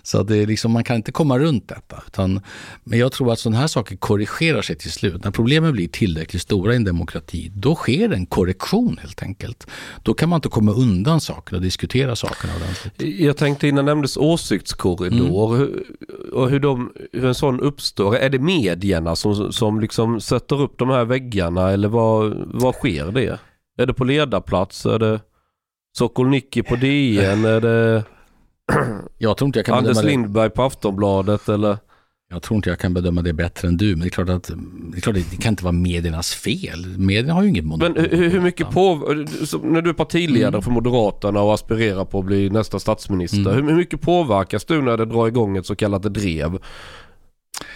Så 0.04 0.24
det 0.24 0.38
är 0.38 0.48
liksom, 0.48 0.72
man 0.72 0.84
kan 0.84 0.96
inte 0.96 1.12
komma 1.12 1.40
runt 1.40 1.68
detta. 1.68 2.04
Utan, 2.08 2.42
men 2.84 3.00
jag 3.00 3.12
tror 3.12 3.34
att 3.34 3.40
sådana 3.40 3.58
här 3.58 3.68
saker 3.68 3.96
korrigerar 3.96 4.62
sig 4.62 4.76
till 4.76 4.92
slut. 4.92 5.24
När 5.24 5.32
problemen 5.32 5.72
blir 5.72 5.88
tillräckligt 5.88 6.42
stora 6.42 6.74
i 6.74 6.76
en 6.76 6.84
demokrati, 6.84 7.52
då 7.56 7.76
sker 7.76 8.14
en 8.14 8.26
korrektion 8.26 8.98
helt 9.02 9.24
enkelt. 9.24 9.68
Då 10.04 10.14
kan 10.14 10.30
man 10.30 10.38
inte 10.38 10.50
komma 10.50 10.72
undan 10.72 11.22
saker 11.22 11.56
och 11.56 11.62
diskutera 11.62 12.16
sakerna 12.16 12.54
ordentligt. 12.56 13.20
Jag 13.20 13.38
tänkte 13.38 13.68
innan 13.68 13.86
nämndes 13.86 14.18
åsiktskorridor 14.18 15.58
hur, 15.58 15.84
och 16.34 16.50
hur, 16.50 16.60
de, 16.60 16.92
hur 17.12 17.26
en 17.26 17.36
sån 17.36 17.60
uppstår. 17.60 18.16
Är 18.16 18.30
det 18.30 18.40
medierna 18.40 19.16
som, 19.16 19.54
som 19.54 19.80
liksom 19.80 20.22
sätter 20.22 20.62
upp 20.62 20.78
de 20.78 20.90
här 20.90 21.06
väggarna 21.06 21.72
eller 21.72 21.88
vad, 21.88 22.34
vad 22.46 22.76
sker 22.76 23.12
det? 23.12 23.40
Är 23.78 23.86
det 23.86 23.94
på 23.94 24.04
ledarplats? 24.04 24.86
Är 24.86 25.00
det 25.00 25.20
Sokolnicki 25.98 26.64
på 26.64 26.76
DN? 26.76 27.46
Är 27.46 27.62
det 27.62 28.04
Jag 29.18 29.38
tror 29.38 29.46
inte 29.46 29.60
jag 29.60 29.66
kan 29.66 29.78
Anders. 29.78 30.04
Lindberg 30.04 30.50
på 30.50 30.64
Aftonbladet? 30.64 31.50
Eller? 31.50 31.78
Jag 32.30 32.42
tror 32.42 32.56
inte 32.56 32.70
jag 32.70 32.80
kan 32.80 32.94
bedöma 32.94 33.22
det 33.22 33.34
bättre 33.34 33.68
än 33.68 33.78
du, 33.78 33.90
men 33.90 34.00
det 34.00 34.06
är 34.08 34.10
klart 34.10 34.30
att 34.30 34.44
det, 34.92 34.98
är 34.98 35.02
klart 35.02 35.18
att 35.18 35.32
det 35.32 35.38
kan 35.38 35.52
inte 35.54 35.64
vara 35.64 35.72
mediernas 35.72 36.34
fel. 36.34 36.98
Medierna 36.98 37.34
har 37.34 37.44
ju 37.44 37.50
inget 37.50 37.66
monopol. 37.66 37.94
Men 37.94 38.10
hur, 38.20 38.30
hur 38.30 38.40
mycket 38.40 38.70
på 38.70 38.96
när 39.64 39.82
du 39.82 39.90
är 39.90 39.94
partiledare 39.94 40.48
Mm. 40.48 40.62
för 40.62 40.72
Moderaterna 40.72 41.42
och 41.42 41.54
aspirerar 41.54 42.06
på 42.06 42.20
att 42.20 42.26
bli 42.26 42.50
nästa 42.50 42.80
statsminister. 42.80 43.40
Mm. 43.40 43.54
Hur, 43.56 43.70
hur 43.70 43.78
mycket 43.78 44.02
påverkas 44.02 44.66
du 44.66 44.82
när 44.82 44.98
det 44.98 45.06
drar 45.06 45.28
igång 45.28 45.58
ett 45.58 45.66
så 45.66 45.76
kallat 45.76 46.14
drev? 46.14 46.60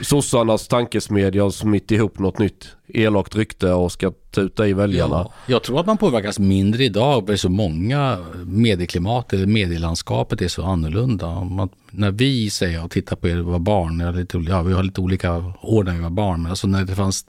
Sossarnas 0.01 0.67
tankesmedja 0.67 1.43
har 1.43 1.49
smitt 1.49 1.91
ihop 1.91 2.19
något 2.19 2.39
nytt 2.39 2.77
elakt 2.87 3.35
rykte 3.35 3.71
och 3.71 3.91
ska 3.91 4.11
tuta 4.31 4.67
i 4.67 4.73
väljarna. 4.73 5.15
Ja, 5.15 5.33
jag 5.47 5.63
tror 5.63 5.79
att 5.79 5.85
man 5.85 5.97
påverkas 5.97 6.39
mindre 6.39 6.83
idag, 6.83 7.27
för 7.27 7.35
så 7.35 7.49
många 7.49 8.17
medieklimat, 8.45 9.33
eller 9.33 9.45
medielandskapet 9.45 10.41
är 10.41 10.47
så 10.47 10.63
annorlunda. 10.63 11.43
Man, 11.43 11.69
när 11.91 12.11
vi 12.11 12.49
säger 12.49 12.83
och 12.83 12.91
tittar 12.91 13.15
på 13.15 13.27
er 13.27 13.37
var 13.37 13.59
barn, 13.59 13.99
jag 13.99 14.15
lite, 14.15 14.37
ja, 14.37 14.61
vi 14.61 14.73
har 14.73 14.83
lite 14.83 15.01
olika 15.01 15.53
år 15.61 15.83
när 15.83 15.93
vi 15.93 16.01
var 16.01 16.09
barn, 16.09 16.41
men 16.41 16.49
alltså 16.49 16.67
när 16.67 16.83
det 16.85 16.95
fanns, 16.95 17.25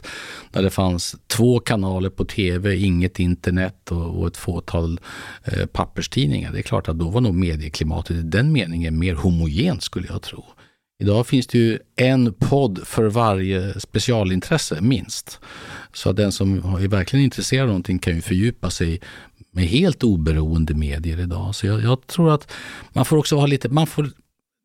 när 0.52 0.62
det 0.62 0.70
fanns 0.70 1.16
två 1.26 1.60
kanaler 1.60 2.10
på 2.10 2.24
tv, 2.24 2.76
inget 2.76 3.18
internet 3.18 3.90
och, 3.90 4.18
och 4.20 4.26
ett 4.26 4.36
fåtal 4.36 5.00
eh, 5.44 5.66
papperstidningar, 5.66 6.52
det 6.52 6.58
är 6.58 6.62
klart 6.62 6.88
att 6.88 6.98
då 6.98 7.08
var 7.08 7.20
nog 7.20 7.34
medieklimatet 7.34 8.16
i 8.16 8.22
den 8.22 8.52
meningen 8.52 8.98
mer 8.98 9.14
homogent 9.14 9.82
skulle 9.82 10.06
jag 10.08 10.22
tro. 10.22 10.44
Idag 11.00 11.26
finns 11.26 11.46
det 11.46 11.58
ju 11.58 11.78
en 11.96 12.32
podd 12.32 12.80
för 12.84 13.04
varje 13.08 13.80
specialintresse, 13.80 14.80
minst. 14.80 15.40
Så 15.92 16.10
att 16.10 16.16
den 16.16 16.32
som 16.32 16.58
är 16.58 16.88
verkligen 16.88 17.24
intresserad 17.24 17.62
av 17.62 17.68
någonting 17.68 17.98
kan 17.98 18.14
ju 18.14 18.20
fördjupa 18.20 18.70
sig 18.70 19.00
med 19.50 19.64
helt 19.64 20.04
oberoende 20.04 20.74
medier 20.74 21.20
idag. 21.20 21.54
Så 21.54 21.66
jag, 21.66 21.82
jag 21.82 22.06
tror 22.06 22.34
att 22.34 22.52
man 22.92 23.04
får 23.04 23.16
också 23.16 23.36
ha 23.36 23.46
lite, 23.46 23.68
man 23.68 23.86
får 23.86 24.10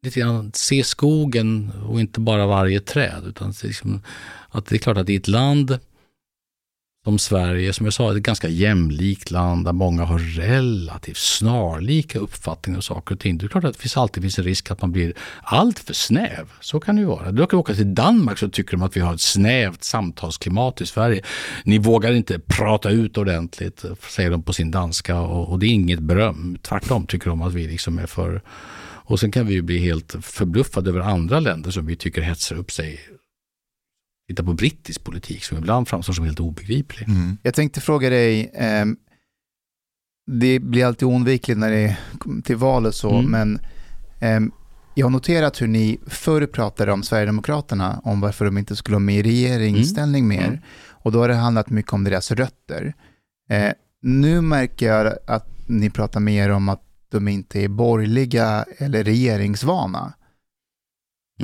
lite 0.04 0.20
grann 0.20 0.52
se 0.54 0.84
skogen 0.84 1.72
och 1.88 2.00
inte 2.00 2.20
bara 2.20 2.48
varje 2.48 2.80
träd. 2.80 3.24
Utan 3.28 3.54
liksom, 3.64 4.02
att 4.50 4.66
det 4.66 4.76
är 4.76 4.80
klart 4.80 4.98
att 4.98 5.10
i 5.10 5.16
ett 5.16 5.28
land 5.28 5.80
som 7.04 7.20
Sverige, 7.20 7.74
som 7.74 7.86
jag 7.86 7.94
sa, 7.94 8.12
är 8.12 8.16
ett 8.16 8.24
ganska 8.24 8.48
jämlikt 8.48 9.32
land 9.32 9.66
där 9.66 9.74
många 9.74 10.04
har 10.04 10.20
relativt 10.20 11.18
snarlika 11.18 12.20
uppfattningar 12.20 12.78
om 12.78 12.82
saker 12.82 13.16
och 13.16 13.22
ting. 13.22 13.38
Det 13.38 13.46
är 13.46 13.48
klart 13.48 13.64
att 13.64 13.74
det 13.74 13.80
finns 13.80 13.98
alltid 13.98 14.24
finns 14.24 14.40
en 14.40 14.46
risk 14.46 14.72
att 14.72 14.82
man 14.82 14.92
blir 14.92 15.14
alltför 15.42 15.94
snäv. 15.94 16.52
Så 16.60 16.80
kan 16.80 16.96
det 16.96 17.02
ju 17.02 17.08
vara. 17.08 17.32
Du 17.32 17.48
kan 17.48 17.60
åka 17.60 17.74
till 17.74 17.96
Danmark 17.96 18.38
så 18.38 18.50
tycker 18.50 18.72
de 18.72 18.82
att 18.82 18.98
vi 18.98 19.02
har 19.02 19.14
ett 19.14 19.22
snävt 19.22 19.84
samtalsklimat 19.84 20.82
i 20.82 20.86
Sverige. 20.86 21.24
Ni 21.66 21.78
vågar 21.78 22.12
inte 22.12 22.40
prata 22.40 22.90
ut 22.90 23.18
ordentligt, 23.18 23.86
säger 24.10 24.32
de 24.32 24.44
på 24.44 24.54
sin 24.54 24.72
danska 24.72 25.20
och, 25.20 25.50
och 25.50 25.60
det 25.60 25.66
är 25.66 25.70
inget 25.70 26.00
beröm. 26.00 26.58
Tvärtom 26.62 27.08
tycker 27.08 27.30
de 27.30 27.42
att 27.42 27.54
vi 27.54 27.68
liksom 27.68 28.00
är 28.00 28.08
för... 28.08 28.42
Och 29.06 29.20
sen 29.20 29.32
kan 29.32 29.48
vi 29.48 29.54
ju 29.54 29.62
bli 29.62 29.80
helt 29.80 30.16
förbluffade 30.22 30.90
över 30.90 31.00
andra 31.00 31.40
länder 31.40 31.72
som 31.72 31.86
vi 31.86 31.96
tycker 31.96 32.22
hetsar 32.22 32.56
upp 32.56 32.72
sig. 32.72 33.00
Titta 34.28 34.44
på 34.44 34.54
brittisk 34.54 35.04
politik 35.04 35.44
som 35.44 35.58
ibland 35.58 35.88
framstår 35.88 36.14
som 36.14 36.26
helt 36.26 36.40
obegriplig. 36.40 37.08
Mm. 37.10 37.38
Jag 37.44 37.54
tänkte 37.54 37.82
fråga 37.82 38.10
dig, 38.10 38.52
ehm, 38.54 38.98
det 40.32 40.60
blir 40.60 40.86
alltid 40.86 41.08
oundvikligt 41.08 41.60
när 41.60 41.72
det 41.72 41.98
kommer 42.18 42.42
till 42.42 42.56
val 42.56 42.86
och 42.86 42.96
så, 42.96 43.12
Mm. 43.20 43.32
men 43.32 43.60
ehm, 44.20 44.52
jag 44.96 45.06
har 45.06 45.12
noterat 45.12 45.62
hur 45.62 45.68
ni 45.68 46.00
förr 46.08 46.46
pratade 46.46 46.92
om 46.92 47.04
Sverigedemokraterna, 47.04 48.02
om 48.04 48.22
varför 48.22 48.46
de 48.46 48.58
inte 48.58 48.76
skulle 48.76 48.96
vara 48.96 49.00
med 49.04 49.16
i 49.16 49.24
regeringsställning 49.24 50.28
mer. 50.28 50.48
Mm. 50.48 50.60
Och 50.90 51.12
då 51.12 51.20
har 51.20 51.28
det 51.28 51.36
handlat 51.36 51.70
mycket 51.70 51.94
om 51.94 52.04
deras 52.04 52.32
rötter. 52.32 52.94
Eh, 53.50 53.72
nu 54.02 54.42
märker 54.42 54.88
jag 54.88 55.14
att 55.28 55.48
ni 55.68 55.90
pratar 55.90 56.20
mer 56.20 56.50
om 56.50 56.70
att 56.70 56.82
de 57.10 57.28
inte 57.28 57.60
är 57.62 57.68
borgerliga 57.68 58.66
eller 58.78 59.04
regeringsvana. 59.04 60.14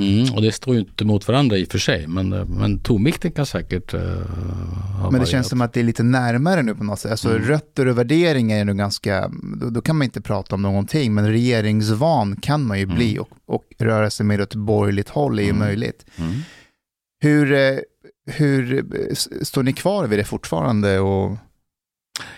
Mm, 0.02 0.34
och 0.34 0.42
det 0.42 0.52
står 0.52 0.74
ju 0.74 0.80
inte 0.80 1.04
mot 1.04 1.28
varandra 1.28 1.56
i 1.56 1.64
och 1.64 1.68
för 1.68 1.78
sig, 1.78 2.06
men, 2.06 2.32
eh, 2.32 2.44
men 2.44 2.78
tonvikten 2.78 3.32
kan 3.32 3.46
säkert 3.46 3.94
uh, 3.94 4.00
ha 5.02 5.10
Men 5.10 5.20
det 5.20 5.26
känns 5.26 5.48
som 5.48 5.60
att 5.60 5.72
det 5.72 5.80
är 5.80 5.84
lite 5.84 6.02
närmare 6.02 6.62
nu 6.62 6.74
på 6.74 6.84
något 6.84 6.98
sätt. 7.00 7.10
Alltså 7.10 7.28
Mm. 7.30 7.42
rötter 7.48 7.86
och 7.86 7.98
värderingar 7.98 8.56
är 8.58 8.64
nog 8.64 8.76
ganska, 8.78 9.30
då, 9.60 9.70
då 9.70 9.80
kan 9.80 9.96
man 9.96 10.04
inte 10.04 10.20
prata 10.20 10.54
om 10.54 10.62
någonting, 10.62 11.14
men 11.14 11.28
regeringsvan 11.28 12.36
kan 12.36 12.66
man 12.66 12.78
ju 12.78 12.86
bli 12.86 13.18
och, 13.18 13.28
och 13.46 13.64
röra 13.78 14.10
sig 14.10 14.26
mer 14.26 14.40
åt 14.42 14.48
ett 14.48 14.54
borgerligt 14.54 15.08
håll 15.08 15.38
är 15.38 15.42
ju 15.42 15.48
Mm. 15.48 15.58
möjligt. 15.58 16.06
Mm. 16.16 16.32
Hur, 17.22 17.52
eh, 17.52 17.78
hur 18.26 18.84
står 19.44 19.62
ni 19.62 19.72
kvar 19.72 20.06
vid 20.06 20.18
det 20.18 20.24
fortfarande? 20.24 20.98
Och, 21.00 21.36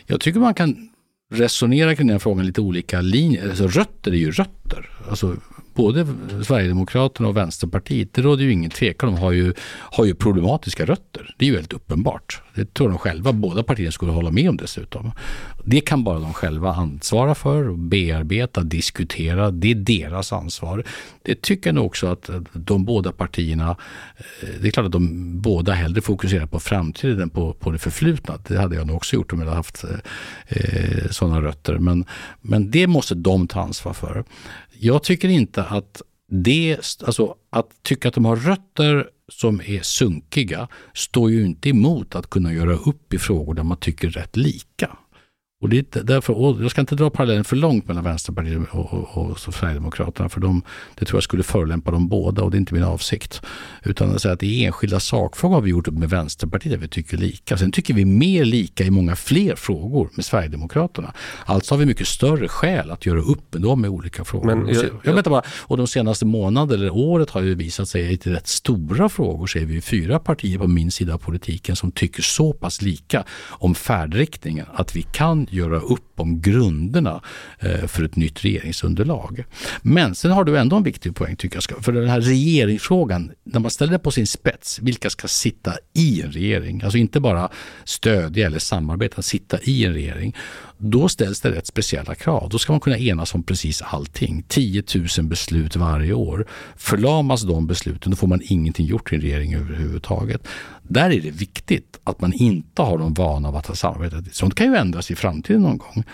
Jag 0.07 0.21
tycker 0.21 0.41
man 0.41 0.55
kan 0.55 0.89
resonera 1.35 1.97
kring 1.97 2.07
den 2.07 2.21
frågan 2.21 2.47
lite 2.47 2.61
olika 2.61 3.01
linjer. 3.01 3.49
Alltså 3.49 3.69
rötter 3.69 4.11
är 4.13 4.17
ju 4.17 4.31
rötter. 4.31 4.91
Alltså 5.11 5.37
både 5.75 6.07
Sverigedemokraterna 6.45 7.29
och 7.29 7.37
Vänsterpartiet, 7.37 8.15
det 8.15 8.23
råder 8.23 8.45
ju 8.45 8.53
ingen 8.53 8.71
tvekan 8.71 9.09
om, 9.09 9.15
har 9.15 9.33
ju, 9.33 9.55
har 9.69 10.05
ju 10.05 10.15
problematiska 10.15 10.85
rötter. 10.85 11.35
Det 11.39 11.45
är 11.45 11.47
ju 11.47 11.55
väldigt 11.55 11.73
uppenbart. 11.73 12.43
Det 12.55 12.75
tror 12.75 12.89
de 12.89 12.99
själva, 12.99 13.33
båda 13.33 13.63
partierna 13.63 13.93
skulle 13.93 14.13
hålla 14.13 14.31
med 14.31 14.49
om 14.49 14.57
dessutom. 14.57 15.13
Det 15.65 15.81
kan 15.81 16.05
bara 16.05 16.19
de 16.19 16.33
själva 16.33 16.75
ansvara 16.75 17.35
för, 17.35 17.69
och 17.69 17.79
bearbeta, 17.79 18.63
diskutera. 18.63 19.51
Det 19.51 19.71
är 19.71 19.75
deras 19.75 20.33
ansvar. 20.33 20.85
Det 21.23 21.43
tycker 21.43 21.69
jag 21.69 21.75
nog 21.75 21.87
också 21.87 22.07
att 22.07 22.31
de 22.53 22.85
båda 22.85 23.13
partierna, 23.13 23.77
eh, 24.41 24.49
det 24.61 24.69
är 24.69 24.71
klart 24.71 24.87
att 24.87 24.93
de 24.93 25.41
båda 25.41 25.73
hellre 25.73 26.01
fokuserar 26.01 26.47
på 26.47 26.61
framtiden 26.61 27.21
än 27.21 27.31
på, 27.31 27.53
på 27.53 27.71
det 27.71 27.79
förflutna. 27.79 28.39
Det 28.49 28.59
hade 28.59 28.77
jag 28.77 28.87
nog 28.87 28.97
också 28.97 29.17
gjort 29.17 29.33
om 29.33 29.39
jag 29.39 29.47
hade 29.47 29.57
haft 29.57 29.85
eh, 29.85 29.91
eh 30.49 31.11
sådana 31.11 31.43
rötter. 31.43 31.79
Men, 31.79 32.05
men 32.41 32.71
det 32.71 32.87
måste 32.87 33.15
de 33.15 33.47
ta 33.47 33.61
ansvar 33.61 33.93
för. 33.93 34.25
Jag 34.85 35.03
tycker 35.03 35.29
inte 35.29 35.63
att 35.63 36.03
det, 36.29 36.77
alltså 37.05 37.35
att 37.51 37.83
tycka 37.83 38.09
att 38.09 38.15
de 38.15 38.25
har 38.25 38.37
rötter 38.37 39.09
som 39.29 39.61
är 39.61 39.83
sunkiga 39.83 40.69
står 40.95 41.31
ju 41.31 41.47
inte 41.47 41.69
emot 41.69 42.15
att 42.15 42.31
kunna 42.31 42.53
göra 42.53 42.73
upp 42.73 43.15
i 43.15 43.19
frågor 43.19 43.55
där 43.55 43.63
man 43.63 43.77
tycker 43.77 44.11
rätt 44.11 44.37
lika. 44.37 44.97
Och 45.63 45.69
det 45.69 45.97
är 45.97 46.03
därför, 46.03 46.33
och 46.39 46.63
jag 46.63 46.71
ska 46.71 46.81
inte 46.81 46.95
dra 46.95 47.11
parallellen 47.11 47.45
för 47.45 47.57
långt 47.57 47.89
mellan 47.89 48.05
Vänsterpartiet 48.05 48.59
och, 48.71 48.95
och, 48.95 49.31
och 49.31 49.39
Sverigedemokraterna, 49.41 50.29
för 50.29 50.41
de, 50.41 50.63
det 50.99 51.05
tror 51.05 51.17
jag 51.17 51.23
skulle 51.25 51.43
förolämpa 51.43 51.91
dem 51.91 52.09
båda 52.09 52.43
och 52.43 52.51
det 52.51 52.57
är 52.57 52.59
inte 52.59 52.75
min 52.75 52.83
avsikt. 52.85 53.43
Utan 53.85 54.11
att 54.15 54.23
säga 54.23 54.35
att 54.35 54.43
i 54.43 54.65
enskilda 54.65 55.01
sakfrågor 55.01 55.55
har 55.55 55.63
vi 55.63 55.71
gjort 55.71 55.89
upp 55.89 55.95
med 55.95 56.11
Vänsterpartiet 56.11 56.73
där 56.73 56.79
vi 56.79 56.89
tycker 56.89 57.17
lika. 57.17 57.57
Sen 57.59 57.73
tycker 57.73 57.95
vi 57.95 58.05
mer 58.05 58.45
lika 58.45 58.85
i 58.85 58.91
många 58.91 59.17
fler 59.17 59.57
frågor 59.57 60.11
med 60.15 60.25
Sverigedemokraterna. 60.25 61.13
Alltså 61.47 61.75
har 61.75 61.79
vi 61.79 61.87
mycket 61.87 62.07
större 62.07 62.49
skäl 62.49 62.91
att 62.91 63.07
göra 63.07 63.21
upp 63.21 63.53
med 63.53 63.63
dem 63.63 63.85
i 63.85 63.89
olika 63.89 64.25
frågor. 64.25 64.47
Men 64.47 64.67
jag- 64.75 64.85
jag 65.05 65.15
vet 65.15 65.25
bara, 65.25 65.43
och 65.61 65.77
de 65.77 65.87
senaste 65.87 66.27
månaderna 66.27 66.83
eller 66.83 66.97
året 66.97 67.31
har 67.31 67.41
ju 67.41 67.55
visat 67.55 67.89
sig 67.89 68.15
att 68.15 68.27
i 68.27 68.31
rätt 68.31 68.47
stora 68.49 69.09
frågor 69.09 69.47
så 69.47 69.59
är 69.59 69.65
vi 69.65 69.81
fyra 69.81 70.19
partier 70.19 70.59
på 70.59 70.67
min 70.67 70.91
sida 70.91 71.15
av 71.15 71.19
politiken 71.19 71.77
som 71.77 71.91
tycker 71.93 72.23
så 72.23 72.53
pass 72.53 72.83
lika 72.83 73.25
om 73.49 73.75
färdriktningen 73.75 74.67
att 74.75 74.97
vi 74.97 75.03
kan 75.03 75.47
göra 75.53 75.81
upp 75.81 76.21
om 76.21 76.41
grunderna 76.41 77.23
eh, 77.59 77.87
för 77.87 78.05
ett 78.05 78.17
nytt 78.17 78.45
regeringsunderlag. 78.45 79.45
Men 79.83 80.15
sen 80.15 80.31
har 80.31 80.45
du 80.45 80.59
ändå 80.59 80.77
en 80.77 80.83
viktig 80.83 81.15
poäng 81.15 81.37
tycker 81.37 81.63
jag. 81.71 81.85
För 81.85 81.93
den 81.93 82.09
här 82.09 82.21
regeringsfrågan, 82.21 83.33
när 83.45 83.61
man 83.61 83.71
ställer 83.71 83.93
det 83.93 83.99
på 83.99 84.11
sin 84.11 84.27
spets, 84.27 84.79
vilka 84.79 85.11
ska 85.11 85.29
sitta 85.29 85.75
i 85.93 86.23
en 86.23 86.33
regering? 86.33 86.83
Alltså 86.83 86.99
inte 86.99 87.21
bara 87.21 87.49
stödja 87.85 88.47
eller 88.47 88.59
samarbeta, 88.59 89.23
sitta 89.23 89.59
i 89.63 89.85
en 89.85 89.93
regering. 89.93 90.37
Då 90.85 91.09
ställs 91.09 91.41
det 91.41 91.51
rätt 91.51 91.67
speciella 91.67 92.15
krav. 92.15 92.49
Då 92.49 92.59
ska 92.59 92.73
man 92.73 92.81
kunna 92.81 92.99
enas 92.99 93.35
om 93.35 93.43
precis 93.43 93.83
allting. 93.83 94.45
10 94.49 94.83
000 95.19 95.27
beslut 95.27 95.77
varje 95.77 96.13
år. 96.13 96.47
Förlamas 96.77 97.43
de 97.43 97.67
besluten, 97.67 98.11
då 98.11 98.17
får 98.17 98.27
man 98.27 98.41
ingenting 98.43 98.87
gjort 98.87 99.13
i 99.13 99.17
en 99.17 99.23
regering 99.23 99.55
överhuvudtaget. 99.55 100.49
Där 100.83 101.11
är 101.11 101.21
det 101.21 101.31
viktigt 101.31 102.01
att 102.05 102.21
man 102.21 102.33
inte 102.33 102.83
har 102.83 102.99
de 102.99 103.15
vana 103.15 103.49
av 103.49 103.57
att 103.57 103.67
ha 103.67 103.75
samarbetat. 103.75 104.35
Sånt 104.35 104.55
kan 104.55 104.67
ju 104.67 104.77
ändras 104.77 105.11
i 105.11 105.15
framtiden 105.15 105.63
någon 105.63 105.79
gång. 105.79 106.05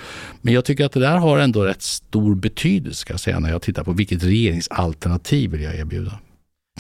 Men 0.41 0.55
jag 0.55 0.65
tycker 0.65 0.85
att 0.85 0.93
det 0.93 1.01
där 1.01 1.17
har 1.17 1.39
ändå 1.39 1.65
rätt 1.65 1.83
stor 1.83 2.35
betydelse 2.35 3.01
ska 3.01 3.13
jag 3.13 3.21
säga, 3.21 3.39
när 3.39 3.51
jag 3.51 3.63
tittar 3.63 3.85
på 3.85 3.93
vilket 3.93 4.25
regeringsalternativ 4.25 5.51
vill 5.51 5.63
jag 5.63 5.75
erbjuda. 5.75 6.19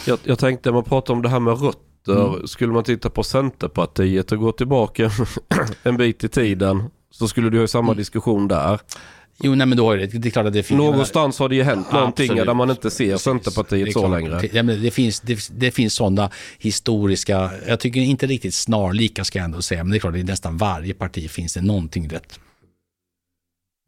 Jag, 0.06 0.18
jag 0.24 0.38
tänkte, 0.38 0.72
man 0.72 0.84
pratar 0.84 1.14
om 1.14 1.22
det 1.22 1.28
här 1.28 1.40
med 1.40 1.60
rötter. 1.60 2.46
Skulle 2.46 2.72
man 2.72 2.84
titta 2.84 3.10
på 3.10 3.22
Centerpartiet 3.22 4.32
och 4.32 4.38
gå 4.38 4.52
tillbaka 4.52 5.10
en 5.82 5.96
bit 5.96 6.24
i 6.24 6.28
tiden 6.28 6.90
så 7.10 7.28
skulle 7.28 7.50
du 7.50 7.60
ha 7.60 7.68
samma 7.68 7.94
diskussion 7.94 8.48
där. 8.48 8.80
Jo, 9.40 9.54
nej, 9.54 9.66
men 9.66 9.78
då 9.78 9.92
är 9.92 9.98
det, 9.98 10.06
det 10.06 10.28
är 10.28 10.30
klart 10.30 10.46
att 10.46 10.52
det 10.52 10.62
finns... 10.62 10.78
Någonstans 10.78 11.38
har 11.38 11.48
det 11.48 11.54
ju 11.54 11.62
hänt 11.62 11.92
någonting 11.92 12.24
Absolut. 12.24 12.46
där 12.46 12.54
man 12.54 12.70
inte 12.70 12.90
ser 12.90 13.10
Precis. 13.10 13.24
Centerpartiet 13.24 13.86
Det 13.86 13.92
så 13.92 14.08
längre. 14.08 14.48
Ja, 14.52 14.62
men 14.62 14.82
det, 14.82 14.90
finns, 14.90 15.20
det, 15.20 15.48
det 15.50 15.70
finns 15.70 15.94
sådana 15.94 16.30
historiska, 16.58 17.50
jag 17.66 17.80
tycker 17.80 18.00
inte 18.00 18.26
riktigt 18.26 18.54
snarlika 18.54 19.24
ska 19.24 19.38
jag 19.38 19.44
ändå 19.44 19.62
säga, 19.62 19.84
men 19.84 19.90
det 19.90 19.96
är 19.96 20.00
klart 20.00 20.14
att 20.14 20.20
i 20.20 20.24
nästan 20.24 20.56
varje 20.56 20.94
parti 20.94 21.30
finns 21.30 21.54
det 21.54 21.60
någonting 21.60 22.08
rätt 22.08 22.40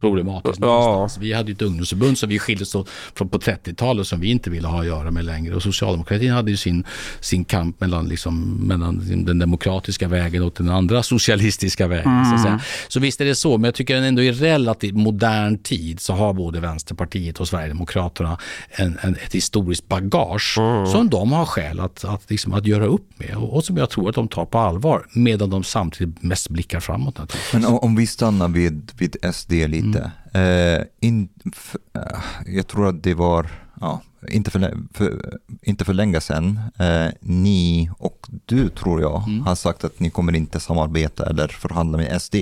problematiskt 0.00 0.58
Ja. 0.60 1.08
Vi 1.20 1.32
hade 1.32 1.48
ju 1.48 1.54
ett 1.54 1.62
ungdomsförbund 1.62 2.18
som 2.18 2.28
vi 2.28 2.38
skildes 2.38 2.74
åt 2.74 2.88
från 3.14 3.28
på 3.28 3.38
30-talet 3.38 4.06
som 4.06 4.20
vi 4.20 4.30
inte 4.30 4.50
ville 4.50 4.68
ha 4.68 4.80
att 4.80 4.86
göra 4.86 5.10
med 5.10 5.24
längre. 5.24 5.54
Och 5.54 5.62
socialdemokratin 5.62 6.30
hade 6.30 6.50
ju 6.50 6.56
sin, 6.56 6.84
sin 7.20 7.44
kamp 7.44 7.80
mellan, 7.80 8.08
liksom, 8.08 8.66
mellan 8.68 9.24
den 9.24 9.38
demokratiska 9.38 10.08
vägen 10.08 10.42
och 10.42 10.52
den 10.56 10.68
andra 10.68 11.02
socialistiska 11.02 11.86
vägen. 11.86 12.24
Så, 12.24 12.34
att 12.34 12.42
säga. 12.42 12.60
så 12.88 13.00
visst 13.00 13.20
är 13.20 13.24
det 13.24 13.34
så, 13.34 13.58
men 13.58 13.64
jag 13.64 13.74
tycker 13.74 13.96
ändå 13.96 14.22
i 14.22 14.32
relativt 14.32 14.94
modern 14.94 15.58
tid 15.58 16.00
så 16.00 16.12
har 16.12 16.32
både 16.32 16.60
Vänsterpartiet 16.60 17.40
och 17.40 17.48
Sverigedemokraterna 17.48 18.38
en, 18.70 18.98
en, 19.02 19.16
ett 19.24 19.34
historiskt 19.34 19.88
bagage 19.88 20.54
som 20.92 21.08
de 21.10 21.32
har 21.32 21.46
skäl 21.46 21.80
att, 21.80 22.04
att, 22.04 22.30
liksom, 22.30 22.54
att 22.54 22.66
göra 22.66 22.84
upp 22.84 23.18
med 23.18 23.36
och, 23.36 23.56
och 23.56 23.64
som 23.64 23.76
jag 23.76 23.90
tror 23.90 24.08
att 24.08 24.14
de 24.14 24.28
tar 24.28 24.44
på 24.44 24.58
allvar 24.58 25.06
medan 25.12 25.50
de 25.50 25.64
samtidigt 25.64 26.22
mest 26.22 26.48
blickar 26.48 26.80
framåt. 26.80 27.32
Men 27.52 27.64
om, 27.64 27.78
om 27.78 27.96
vi 27.96 28.06
stannar 28.06 28.48
vid, 28.48 28.92
vid 28.98 29.16
SD 29.32 29.52
lite. 29.52 29.89
Eh, 30.34 30.84
in, 31.00 31.28
f, 31.56 31.76
eh, 31.94 32.20
jag 32.54 32.66
tror 32.66 32.88
att 32.88 33.02
det 33.02 33.14
var, 33.14 33.46
ja, 33.80 34.00
inte 34.28 34.50
för, 34.50 34.76
för, 34.94 35.38
inte 35.62 35.84
för 35.84 35.94
länge 35.94 36.20
sedan, 36.20 36.60
eh, 36.78 37.06
ni 37.20 37.90
och 37.98 38.26
du 38.46 38.68
tror 38.68 39.00
jag 39.00 39.22
Mm. 39.28 39.46
har 39.46 39.54
sagt 39.54 39.84
att 39.84 40.00
ni 40.00 40.10
kommer 40.10 40.36
inte 40.36 40.60
samarbeta 40.60 41.26
eller 41.26 41.48
förhandla 41.48 41.98
med 41.98 42.22
SD. 42.22 42.34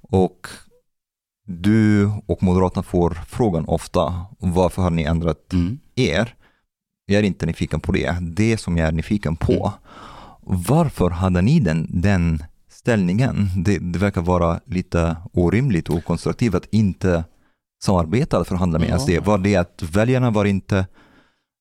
Och 0.00 0.46
du 1.46 2.10
och 2.26 2.42
Moderaterna 2.42 2.82
får 2.82 3.10
frågan 3.28 3.64
ofta, 3.64 4.24
varför 4.38 4.82
har 4.82 4.90
ni 4.90 5.02
ändrat 5.02 5.52
Mm. 5.52 5.78
er? 5.94 6.34
Jag 7.06 7.18
är 7.18 7.22
inte 7.22 7.46
nyfiken 7.46 7.80
på 7.80 7.92
det. 7.92 8.16
Det 8.20 8.56
som 8.56 8.76
jag 8.76 8.88
är 8.88 8.92
nyfiken 8.92 9.36
på, 9.36 9.72
varför 10.40 11.10
hade 11.10 11.42
ni 11.42 11.60
den, 11.60 11.86
den 11.90 12.42
ställningen? 12.78 13.50
Det, 13.56 13.78
det 13.78 13.98
verkar 13.98 14.20
vara 14.20 14.60
lite 14.66 15.16
orimligt 15.32 15.88
och 15.88 16.04
konstruktivt 16.04 16.54
att 16.54 16.66
inte 16.70 17.24
samarbeta 17.84 18.36
eller 18.36 18.44
förhandla 18.44 18.78
med 18.78 18.88
Ja. 18.90 18.98
SD. 18.98 19.10
Var 19.24 19.38
det 19.38 19.56
att 19.56 19.82
väljarna 19.82 20.30
var 20.30 20.44
inte 20.44 20.86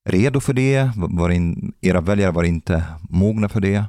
redo 0.09 0.39
för 0.39 0.53
det? 0.53 0.91
Var 0.95 1.29
in, 1.29 1.73
era 1.81 2.01
väljare 2.01 2.31
var 2.31 2.43
inte 2.43 2.83
mogna 3.09 3.49
för 3.49 3.59
det? 3.59 3.85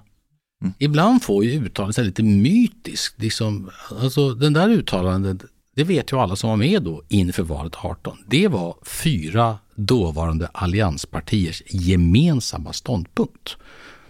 Ibland 0.78 1.22
får 1.22 1.44
ju 1.44 1.64
uttalandet 1.64 2.04
lite 2.04 2.22
mytiskt. 2.22 3.22
Liksom, 3.22 3.70
alltså, 4.02 4.34
den 4.34 4.52
där 4.52 4.68
uttalandet, 4.68 5.44
det 5.76 5.84
vet 5.84 6.12
ju 6.12 6.16
alla 6.16 6.36
som 6.36 6.50
var 6.50 6.56
med 6.56 6.82
då 6.82 7.02
inför 7.08 7.42
valet 7.42 7.74
18. 7.76 8.18
Det 8.26 8.48
var 8.48 8.76
fyra 8.86 9.58
dåvarande 9.74 10.48
allianspartiers 10.52 11.62
gemensamma 11.66 12.72
ståndpunkt. 12.72 13.56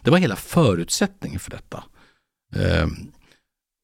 Det 0.02 0.10
var 0.10 0.18
hela 0.18 0.36
förutsättningen 0.36 1.40
för 1.40 1.50
detta. 1.50 1.84
Ehm, 2.56 3.12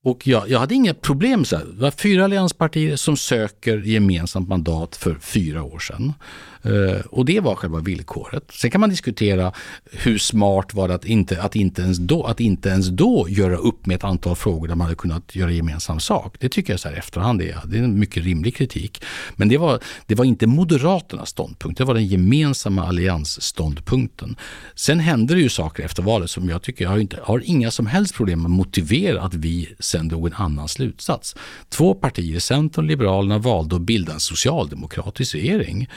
och 0.04 0.26
jag, 0.26 0.48
jag 0.48 0.58
hade 0.58 0.74
inga 0.74 0.94
problem 0.94 1.44
så 1.44 1.56
här. 1.56 1.64
Det 1.64 1.82
var 1.82 1.90
fyra 1.90 2.24
allianspartier 2.24 2.96
som 2.96 3.16
söker 3.16 3.78
gemensamt 3.78 4.48
mandat 4.48 4.96
för 4.96 5.14
fyra 5.14 5.62
år 5.62 5.78
sedan. 5.78 6.12
Eh, 6.64 7.00
och 7.10 7.24
det 7.24 7.40
var 7.40 7.54
själva 7.54 7.80
villkoret. 7.80 8.44
Sen 8.52 8.70
kan 8.70 8.80
man 8.80 8.90
diskutera 8.90 9.52
hur 9.92 10.18
smart 10.18 10.74
var 10.74 10.88
det 10.88 10.94
att 10.94 11.04
inte, 11.04 11.42
att, 11.42 11.56
inte 11.56 11.82
ens 11.82 11.98
då, 11.98 12.24
att 12.24 12.40
inte 12.40 12.68
ens 12.68 12.88
då 12.88 13.26
göra 13.28 13.56
upp 13.56 13.86
med 13.86 13.94
ett 13.94 14.04
antal 14.04 14.36
frågor 14.36 14.68
där 14.68 14.74
man 14.74 14.84
hade 14.84 14.96
kunnat 14.96 15.36
göra 15.36 15.50
gemensam 15.50 16.00
sak. 16.00 16.36
Det 16.40 16.48
tycker 16.48 16.72
jag 16.72 16.80
så 16.80 16.88
här 16.88 16.94
i 16.94 16.98
efterhand 16.98 17.42
är, 17.42 17.60
det 17.66 17.78
är 17.78 17.82
en 17.82 17.98
mycket 17.98 18.24
rimlig 18.24 18.56
kritik. 18.56 19.02
Men 19.36 19.48
det 19.48 19.58
var, 19.58 19.80
det 20.06 20.14
var 20.14 20.24
inte 20.24 20.46
Moderaternas 20.46 21.28
ståndpunkt, 21.28 21.78
det 21.78 21.84
var 21.84 21.94
den 21.94 22.06
gemensamma 22.06 22.86
alliansståndpunkten. 22.86 24.36
Sen 24.74 25.00
hände 25.00 25.34
det 25.34 25.40
ju 25.40 25.48
saker 25.48 25.84
efter 25.84 26.02
valet 26.02 26.30
som 26.30 26.48
jag 26.48 26.62
tycker, 26.62 26.84
jag 26.84 26.90
har, 26.90 26.98
inte, 26.98 27.18
har 27.22 27.42
inga 27.44 27.70
som 27.70 27.86
helst 27.86 28.14
problem 28.14 28.42
med 28.42 28.46
att 28.46 28.56
motivera 28.56 29.22
att 29.22 29.34
vi 29.34 29.74
sen 29.78 30.08
drog 30.08 30.26
en 30.26 30.34
annan 30.34 30.68
slutsats. 30.68 31.36
Två 31.68 31.94
partier, 31.94 32.38
Centern 32.38 32.84
och 32.84 32.88
Liberalerna, 32.88 33.38
valde 33.38 33.76
att 33.76 33.82
bilda 33.82 34.12
en 34.12 34.20
socialdemokratisk 34.20 35.34
regering. 35.34 35.88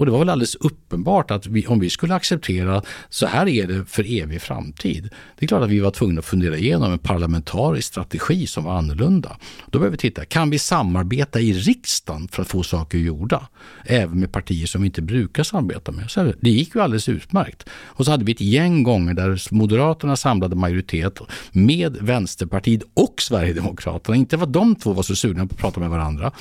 Och 0.00 0.06
det 0.06 0.12
var 0.12 0.18
väl 0.18 0.28
alldeles 0.28 0.54
uppenbart 0.54 1.30
att 1.30 1.46
vi, 1.46 1.66
om 1.66 1.80
vi 1.80 1.90
skulle 1.90 2.14
acceptera 2.14 2.82
så 3.08 3.26
här 3.26 3.48
är 3.48 3.66
det 3.66 3.84
för 3.84 4.20
evig 4.22 4.42
framtid. 4.42 5.08
Det 5.38 5.44
är 5.44 5.48
klart 5.48 5.62
att 5.62 5.70
vi 5.70 5.80
var 5.80 5.90
tvungna 5.90 6.18
att 6.18 6.26
fundera 6.26 6.56
igenom 6.56 6.92
en 6.92 6.98
parlamentarisk 6.98 7.88
strategi 7.88 8.46
som 8.46 8.64
var 8.64 8.78
annorlunda. 8.78 9.36
Då 9.66 9.78
behöver 9.78 9.96
vi 9.96 9.98
titta, 9.98 10.24
kan 10.24 10.50
vi 10.50 10.58
samarbeta 10.58 11.40
i 11.40 11.52
riksdagen 11.52 12.28
för 12.28 12.42
att 12.42 12.48
få 12.48 12.62
saker 12.62 12.98
gjorda? 12.98 13.48
Även 13.84 14.20
med 14.20 14.32
partier 14.32 14.66
som 14.66 14.82
vi 14.82 14.86
inte 14.86 15.02
brukar 15.02 15.42
samarbeta 15.42 15.92
med. 15.92 16.10
Så 16.10 16.32
det 16.40 16.50
gick 16.50 16.74
ju 16.74 16.80
alldeles 16.80 17.08
utmärkt. 17.08 17.68
Och 17.70 18.04
så 18.04 18.10
hade 18.10 18.24
vi 18.24 18.32
ett 18.32 18.40
gäng 18.40 18.82
gånger 18.82 19.14
där 19.14 19.54
Moderaterna 19.54 20.16
samlade 20.16 20.56
majoritet 20.56 21.18
med 21.52 21.96
Vänsterpartiet 22.00 22.82
och 22.94 23.14
Sverigedemokraterna. 23.22 24.16
Inte 24.16 24.38
för 24.38 24.44
att 24.46 24.52
de 24.52 24.74
två 24.74 24.92
var 24.92 25.02
så 25.02 25.16
sugna 25.16 25.46
på 25.46 25.54
att 25.54 25.60
prata 25.60 25.80
med 25.80 25.90
varandra. 25.90 26.32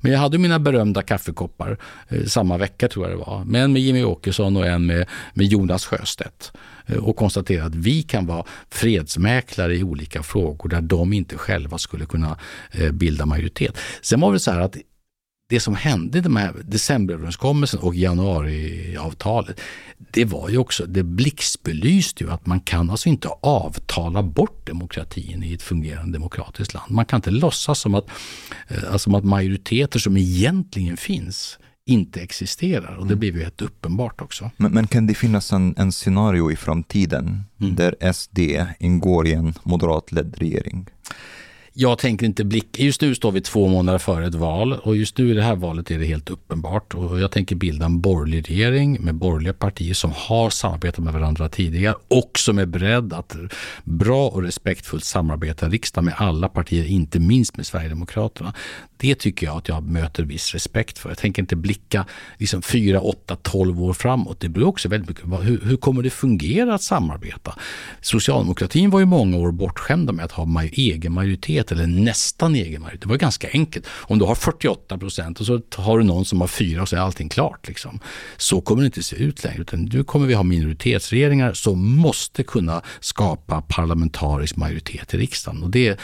Men 0.00 0.12
jag 0.12 0.18
hade 0.18 0.38
mina 0.38 0.58
berömda 0.58 1.02
kaffekoppar 1.02 1.78
eh, 2.08 2.24
samma 2.24 2.58
vecka 2.58 2.88
tror 2.88 3.04
jag 3.04 3.07
det 3.08 3.16
var. 3.16 3.44
Men 3.44 3.62
en 3.62 3.72
med 3.72 3.82
Jimmy 3.82 4.04
Åkesson 4.04 4.56
och 4.56 4.66
en 4.66 4.86
med, 4.86 5.06
med 5.34 5.46
Jonas 5.46 5.86
Sjöstedt. 5.86 6.52
Eh, 6.86 6.96
och 6.96 7.16
konstatera 7.16 7.64
att 7.64 7.74
vi 7.74 8.02
kan 8.02 8.26
vara 8.26 8.44
fredsmäklare 8.70 9.76
i 9.76 9.82
olika 9.82 10.22
frågor 10.22 10.68
där 10.68 10.80
de 10.80 11.12
inte 11.12 11.36
själva 11.36 11.78
skulle 11.78 12.06
kunna 12.06 12.38
eh, 12.70 12.92
bilda 12.92 13.26
majoritet. 13.26 13.78
Sen 14.02 14.20
var 14.20 14.32
det 14.32 14.40
så 14.40 14.50
här 14.50 14.60
att 14.60 14.76
det 15.48 15.60
som 15.60 15.76
hände 15.76 16.18
i 16.18 16.20
de 16.20 16.36
här 16.36 16.54
decemberöverenskommelsen 16.62 17.80
och 17.80 17.94
januariavtalet, 17.94 19.60
det 19.98 20.24
var 20.24 20.48
ju 20.48 20.58
också, 20.58 20.86
det 20.86 21.02
blixtbelyste 21.02 22.24
ju 22.24 22.30
att 22.30 22.46
man 22.46 22.60
kan 22.60 22.90
alltså 22.90 23.08
inte 23.08 23.28
avtala 23.28 24.22
bort 24.22 24.66
demokratin 24.66 25.42
i 25.42 25.54
ett 25.54 25.62
fungerande 25.62 26.12
demokratiskt 26.12 26.74
land. 26.74 26.90
Man 26.90 27.04
kan 27.04 27.16
inte 27.16 27.30
låtsas 27.30 27.78
som 27.78 27.94
att, 27.94 28.08
eh, 28.68 28.92
alltså 28.92 29.16
att 29.16 29.24
majoriteter 29.24 29.98
som 29.98 30.16
egentligen 30.16 30.96
finns 30.96 31.58
inte 31.88 32.20
existerar 32.20 32.94
och 32.96 33.06
det 33.06 33.12
Mm. 33.12 33.18
blev 33.18 33.36
ju 33.36 33.42
helt 33.42 33.62
uppenbart 33.62 34.20
också. 34.20 34.50
Men, 34.56 34.72
men 34.72 34.86
kan 34.86 35.06
det 35.06 35.14
finnas 35.14 35.52
en, 35.52 35.74
en 35.78 35.92
scenario 35.92 36.50
i 36.50 36.56
framtiden 36.56 37.42
Mm. 37.60 37.74
där 37.74 38.12
SD 38.12 38.38
ingår 38.78 39.26
i 39.26 39.32
en 39.32 39.54
moderatledd 39.62 40.34
regering? 40.38 40.86
Jag 41.72 41.98
tänker 41.98 42.26
inte 42.26 42.44
blicka, 42.44 42.82
just 42.82 43.00
nu 43.00 43.14
står 43.14 43.32
vi 43.32 43.40
två 43.40 43.68
månader 43.68 43.98
före 43.98 44.26
ett 44.26 44.34
val 44.34 44.72
och 44.72 44.96
just 44.96 45.18
nu 45.18 45.30
i 45.30 45.34
det 45.34 45.42
här 45.42 45.56
valet 45.56 45.90
är 45.90 45.98
det 45.98 46.04
helt 46.06 46.30
uppenbart 46.30 46.94
och 46.94 47.20
jag 47.20 47.30
tänker 47.30 47.56
bilda 47.56 47.86
en 47.86 48.00
borgerlig 48.00 48.50
regering 48.50 48.98
med 49.00 49.14
borgerliga 49.14 49.52
partier 49.52 49.94
som 49.94 50.12
har 50.14 50.50
samarbetat 50.50 51.04
med 51.04 51.12
varandra 51.12 51.48
tidigare 51.48 51.94
och 52.08 52.30
som 52.38 52.58
är 52.58 52.66
beredd 52.66 53.12
att 53.12 53.36
bra 53.84 54.28
och 54.28 54.42
respektfullt 54.42 55.04
samarbeta 55.04 55.66
i 55.66 55.68
riksdagen 55.68 56.04
med 56.04 56.14
alla 56.16 56.48
partier, 56.48 56.84
inte 56.84 57.20
minst 57.20 57.56
med 57.56 57.66
Sverigedemokraterna. 57.66 58.54
Det 59.00 59.14
tycker 59.14 59.46
jag 59.46 59.56
att 59.56 59.68
jag 59.68 59.82
möter 59.82 60.22
viss 60.22 60.52
respekt 60.52 60.98
för. 60.98 61.08
Jag 61.08 61.18
tänker 61.18 61.42
inte 61.42 61.56
blicka 61.56 62.06
liksom 62.38 62.62
4, 62.62 63.00
8, 63.00 63.36
12 63.42 63.82
år 63.82 63.92
framåt. 63.92 64.40
Det 64.40 64.48
beror 64.48 64.68
också 64.68 64.88
väldigt 64.88 65.08
mycket 65.08 65.24
på 65.24 65.36
hur, 65.36 65.60
hur 65.60 65.76
kommer 65.76 66.02
det 66.02 66.10
fungera 66.10 66.74
att 66.74 66.82
samarbeta? 66.82 67.54
Socialdemokratin 68.00 68.90
var 68.90 69.00
ju 69.00 69.06
många 69.06 69.36
år 69.36 69.52
bortskämda 69.52 70.12
med 70.12 70.24
att 70.24 70.32
ha 70.32 70.44
maj, 70.44 70.70
egen 70.72 71.12
majoritet 71.12 71.72
eller 71.72 71.86
nästan 71.86 72.54
egen 72.54 72.82
majoritet. 72.82 73.02
Det 73.02 73.08
var 73.08 73.16
ganska 73.16 73.48
enkelt. 73.52 73.86
Om 73.88 74.18
du 74.18 74.24
har 74.24 74.34
48 74.34 74.98
procent 74.98 75.40
och 75.40 75.46
så 75.46 75.60
har 75.76 75.98
du 75.98 76.04
någon 76.04 76.24
som 76.24 76.40
har 76.40 76.48
4 76.48 76.82
och 76.82 76.88
så 76.88 76.96
är 76.96 77.00
allting 77.00 77.28
klart. 77.28 77.68
Liksom. 77.68 78.00
Så 78.36 78.60
kommer 78.60 78.82
det 78.82 78.86
inte 78.86 79.02
se 79.02 79.16
ut 79.16 79.44
längre. 79.44 79.60
Utan 79.60 79.84
nu 79.84 80.04
kommer 80.04 80.26
vi 80.26 80.34
ha 80.34 80.42
minoritetsregeringar 80.42 81.52
som 81.52 81.96
måste 81.96 82.42
kunna 82.42 82.82
skapa 83.00 83.62
parlamentarisk 83.62 84.56
majoritet 84.56 85.14
i 85.14 85.16
riksdagen. 85.18 85.62
Och 85.62 85.70
det, 85.70 85.98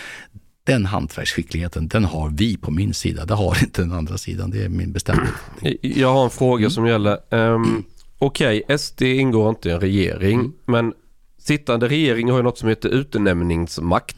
den 0.64 0.86
hantverksskickligheten, 0.86 1.88
den 1.88 2.04
har 2.04 2.28
vi 2.28 2.56
på 2.56 2.70
min 2.70 2.94
sida. 2.94 3.24
Det 3.24 3.34
har 3.34 3.62
inte 3.62 3.82
den 3.82 3.92
andra 3.92 4.18
sidan. 4.18 4.50
Det 4.50 4.64
är 4.64 4.68
min 4.68 4.92
bestämda. 4.92 5.28
Jag 5.80 6.12
har 6.12 6.24
en 6.24 6.30
fråga 6.30 6.70
som 6.70 6.86
gäller. 6.86 7.18
Um, 7.30 7.84
Okej, 8.18 8.62
SD 8.78 9.02
ingår 9.02 9.48
inte 9.48 9.68
i 9.68 9.72
en 9.72 9.80
regering. 9.80 10.52
Men 10.66 10.92
sittande 11.38 11.88
regering 11.88 12.30
har 12.30 12.36
ju 12.36 12.42
något 12.42 12.58
som 12.58 12.68
heter 12.68 12.88
utnämningsmakt. 12.88 14.16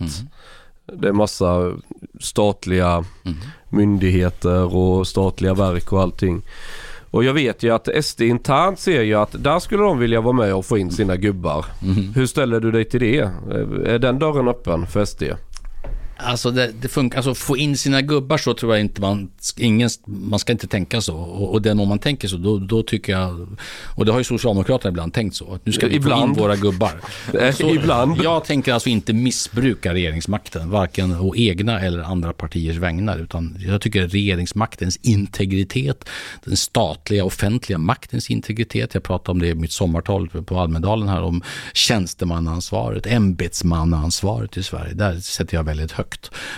Det 0.93 1.09
är 1.09 1.13
massa 1.13 1.73
statliga 2.21 3.05
myndigheter 3.69 4.77
och 4.77 5.07
statliga 5.07 5.55
verk 5.55 5.93
och 5.93 6.03
allting. 6.03 6.43
Och 7.11 7.25
jag 7.25 7.35
vet 7.35 7.63
ju 7.63 7.75
att 7.75 8.05
SD 8.05 8.21
internt 8.21 8.79
ser 8.79 9.03
ju 9.03 9.15
att 9.15 9.45
där 9.45 9.59
skulle 9.59 9.83
de 9.83 9.99
vilja 9.99 10.21
vara 10.21 10.33
med 10.33 10.55
och 10.55 10.67
få 10.67 10.79
in 10.79 10.91
sina 10.91 11.17
gubbar. 11.17 11.67
Hur 12.15 12.27
ställer 12.27 12.61
du 12.61 12.71
dig 12.71 12.85
till 12.85 13.01
det? 13.01 13.19
Är 13.87 13.99
den 13.99 14.19
dörren 14.19 14.49
öppen 14.49 14.87
för 14.87 15.05
SD? 15.05 15.23
Alltså, 16.19 16.51
det, 16.51 16.73
det 16.81 16.89
funkar, 16.89 17.19
alltså 17.19 17.35
få 17.35 17.57
in 17.57 17.77
sina 17.77 18.03
gubbar 18.03 18.39
så 18.39 18.55
tror 18.55 18.75
jag 18.75 18.81
inte 18.81 19.01
man, 19.01 19.31
ingen, 19.57 19.91
man 20.05 20.39
ska 20.39 20.53
inte 20.53 20.67
tänka 20.67 21.01
så. 21.01 21.17
Och, 21.17 21.53
och 21.53 21.63
den 21.63 21.81
om 21.81 21.89
man 21.89 21.99
tänker 21.99 22.29
så, 22.29 22.37
då, 22.37 22.59
då 22.59 22.83
tycker 22.83 23.13
jag, 23.13 23.59
och 23.85 24.07
det 24.07 24.13
har 24.13 24.19
ju 24.19 24.25
Socialdemokraterna 24.25 24.91
ibland 24.91 25.15
tänkt 25.15 25.37
så, 25.37 25.55
att 25.55 25.67
nu 25.67 25.73
ska 25.73 25.87
vi 25.87 25.93
få 25.93 25.97
Ibland. 25.97 26.37
in 26.37 26.43
våra 26.43 26.57
gubbar. 26.57 27.01
Så, 27.53 27.75
ibland. 27.75 28.23
Jag 28.23 28.45
tänker 28.45 28.73
alltså 28.73 28.89
inte 28.89 29.13
missbruka 29.13 29.95
regeringsmakten, 29.95 30.71
varken 30.71 31.21
å 31.21 31.37
egna 31.37 31.81
eller 31.81 32.03
andra 32.03 32.33
partiers 32.33 32.77
vägnar, 32.77 33.19
utan 33.19 33.57
jag 33.67 33.81
tycker 33.81 34.09
regeringsmaktens 34.09 34.99
integritet, 35.03 36.09
den 36.45 36.57
statliga 36.57 37.25
offentliga 37.25 37.79
maktens 37.79 38.31
integritet, 38.31 38.95
jag 38.95 39.03
pratade 39.03 39.31
om 39.31 39.39
det 39.39 39.49
i 39.49 39.55
mitt 39.55 39.73
sommartal 39.73 40.29
på 40.29 40.59
Almedalen 40.59 41.09
här, 41.09 41.23
om 41.23 41.43
tjänstemannaansvaret, 41.75 43.07
ämbetsmannaansvaret 43.07 44.57
i 44.57 44.63
Sverige, 44.63 44.95
där 44.95 45.21
sätter 45.21 45.57
jag 45.57 45.65
väldigt 45.65 45.93
högt. 45.93 46.06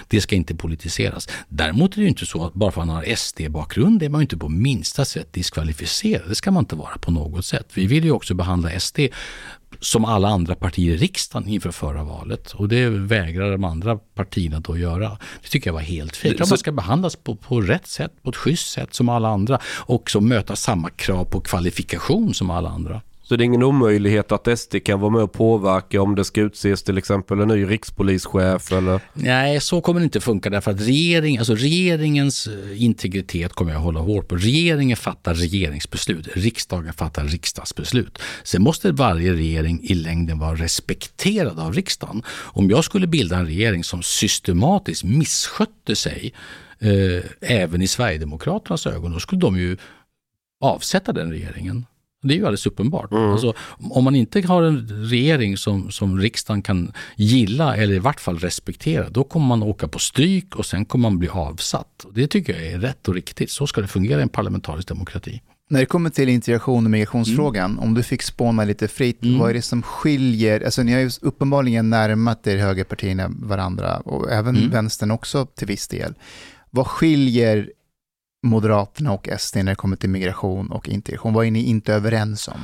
Det 0.08 0.20
ska 0.20 0.36
inte 0.36 0.54
politiseras. 0.54 1.28
Däremot 1.48 1.92
är 1.92 1.96
det 1.96 2.02
ju 2.02 2.08
inte 2.08 2.26
så 2.26 2.44
att 2.46 2.54
bara 2.54 2.70
för 2.72 2.80
att 2.80 2.86
man 2.86 2.96
har 2.96 3.14
SD-bakgrund 3.16 4.02
är 4.02 4.08
man 4.08 4.20
ju 4.20 4.22
inte 4.22 4.36
på 4.36 4.48
minsta 4.48 5.04
sätt 5.04 5.32
diskvalificerad. 5.32 6.28
Det 6.28 6.34
ska 6.34 6.50
man 6.50 6.62
inte 6.62 6.76
vara 6.76 6.98
på 6.98 7.10
något 7.10 7.44
sätt. 7.44 7.68
Vi 7.74 7.86
vill 7.86 8.04
ju 8.04 8.10
också 8.10 8.34
behandla 8.34 8.80
SD 8.80 8.98
som 9.80 10.04
alla 10.04 10.28
andra 10.28 10.54
partier 10.54 10.94
i 10.94 10.96
riksdagen 10.96 11.48
inför 11.48 11.70
förra 11.70 12.04
valet. 12.04 12.52
Och 12.52 12.68
det 12.68 12.88
vägrar 12.88 13.52
de 13.52 13.64
andra 13.64 13.96
partierna 13.96 14.60
då 14.60 14.72
att 14.72 14.78
göra. 14.78 15.18
Det 15.42 15.48
tycker 15.48 15.68
jag 15.68 15.74
var 15.74 15.80
helt 15.80 16.16
fel. 16.16 16.38
Så- 16.38 16.52
Man 16.52 16.58
ska 16.58 16.72
behandlas 16.72 17.16
på, 17.16 17.36
på 17.36 17.60
rätt 17.60 17.86
sätt, 17.86 18.12
på 18.22 18.30
ett 18.30 18.36
schysst 18.36 18.70
sätt 18.70 18.94
som 18.94 19.08
alla 19.08 19.28
andra. 19.28 19.60
Och 19.66 20.10
så 20.10 20.20
möta 20.20 20.56
samma 20.56 20.90
krav 20.90 21.24
på 21.24 21.40
kvalifikation 21.40 22.34
som 22.34 22.50
alla 22.50 22.68
andra. 22.68 23.00
Så 23.28 23.36
det 23.36 23.42
är 23.42 23.46
ingen 23.46 23.62
omöjlighet 23.62 24.32
att 24.32 24.58
SD 24.58 24.76
kan 24.84 25.00
vara 25.00 25.10
med 25.10 25.22
och 25.22 25.32
påverka 25.32 26.02
om 26.02 26.14
det 26.14 26.24
ska 26.24 26.40
utses 26.40 26.82
till 26.82 26.98
exempel 26.98 27.40
en 27.40 27.48
ny 27.48 27.64
rikspolischef 27.64 28.72
eller? 28.72 29.00
Nej, 29.12 29.60
så 29.60 29.80
kommer 29.80 30.00
det 30.00 30.04
inte 30.04 30.20
funka 30.20 30.50
därför 30.50 30.70
att 30.70 30.80
regering, 30.80 31.38
alltså 31.38 31.54
regeringens 31.54 32.46
eh, 32.46 32.82
integritet 32.82 33.52
kommer 33.52 33.72
jag 33.72 33.80
hålla 33.80 34.00
hårt 34.00 34.28
på. 34.28 34.36
Regeringen 34.36 34.96
fattar 34.96 35.34
regeringsbeslut, 35.34 36.28
riksdagen 36.34 36.92
fattar 36.92 37.24
riksdagsbeslut. 37.24 38.18
Sen 38.42 38.62
måste 38.62 38.92
varje 38.92 39.32
regering 39.32 39.80
i 39.82 39.94
längden 39.94 40.38
vara 40.38 40.54
respekterad 40.54 41.58
av 41.58 41.74
riksdagen. 41.74 42.22
Om 42.30 42.70
jag 42.70 42.84
skulle 42.84 43.06
bilda 43.06 43.36
en 43.36 43.46
regering 43.46 43.84
som 43.84 44.02
systematiskt 44.02 45.04
misskötte 45.04 45.96
sig 45.96 46.34
eh, 46.78 47.24
även 47.40 47.82
i 47.82 47.86
Sverigedemokraternas 47.86 48.86
ögon, 48.86 49.12
då 49.12 49.20
skulle 49.20 49.40
de 49.40 49.58
ju 49.58 49.76
avsätta 50.60 51.12
den 51.12 51.30
regeringen. 51.30 51.84
Det 52.22 52.34
är 52.34 52.38
ju 52.38 52.42
alldeles 52.44 52.66
uppenbart. 52.66 53.12
Alltså, 53.12 53.54
om 53.78 54.04
man 54.04 54.14
inte 54.16 54.40
har 54.46 54.62
en 54.62 54.88
regering 55.10 55.56
som, 55.56 55.90
som 55.90 56.18
riksdagen 56.20 56.62
kan 56.62 56.92
gilla 57.16 57.76
eller 57.76 57.94
i 57.94 57.98
vart 57.98 58.20
fall 58.20 58.38
respektera, 58.38 59.08
då 59.10 59.24
kommer 59.24 59.46
man 59.46 59.62
åka 59.62 59.88
på 59.88 59.98
stryk 59.98 60.56
och 60.56 60.66
sen 60.66 60.84
kommer 60.84 61.02
man 61.10 61.18
bli 61.18 61.28
avsatt. 61.28 62.04
Och 62.04 62.14
Det 62.14 62.26
tycker 62.26 62.54
jag 62.54 62.66
är 62.72 62.78
rätt 62.78 63.08
och 63.08 63.14
riktigt. 63.14 63.50
Så 63.50 63.66
ska 63.66 63.80
det 63.80 63.86
fungera 63.86 64.18
i 64.18 64.22
en 64.22 64.28
parlamentarisk 64.28 64.88
demokrati. 64.88 65.40
När 65.70 65.80
det 65.80 65.86
kommer 65.86 66.10
till 66.10 66.28
integration 66.28 66.84
och 66.84 66.90
migrationsfrågan, 66.90 67.78
om 67.78 67.94
du 67.94 68.02
fick 68.02 68.22
spåna 68.22 68.64
lite 68.64 68.88
fritt, 68.88 69.22
Mm. 69.24 69.38
vad 69.38 69.50
är 69.50 69.54
det 69.54 69.62
som 69.62 69.82
skiljer? 69.82 70.64
Alltså 70.64 70.82
ni 70.82 70.92
har 70.92 71.00
ju 71.00 71.10
uppenbarligen 71.22 71.90
närmat 71.90 72.46
er 72.46 72.56
högerpartierna 72.56 73.28
varandra 73.28 73.96
och 73.96 74.32
även 74.32 74.56
Mm. 74.56 74.70
vänstern 74.70 75.10
också 75.10 75.46
till 75.46 75.66
viss 75.66 75.88
del. 75.88 76.14
Vad 76.70 76.86
skiljer 76.86 77.70
Moderaterna 78.42 79.12
och 79.12 79.28
SD 79.38 79.56
när 79.56 79.64
det 79.64 79.74
kommer 79.74 79.96
till 79.96 80.10
migration 80.10 80.72
och 80.72 80.88
integration? 80.88 81.34
Vad 81.34 81.46
är 81.46 81.50
ni 81.50 81.62
inte 81.62 81.94
överens 81.94 82.48
om? 82.48 82.60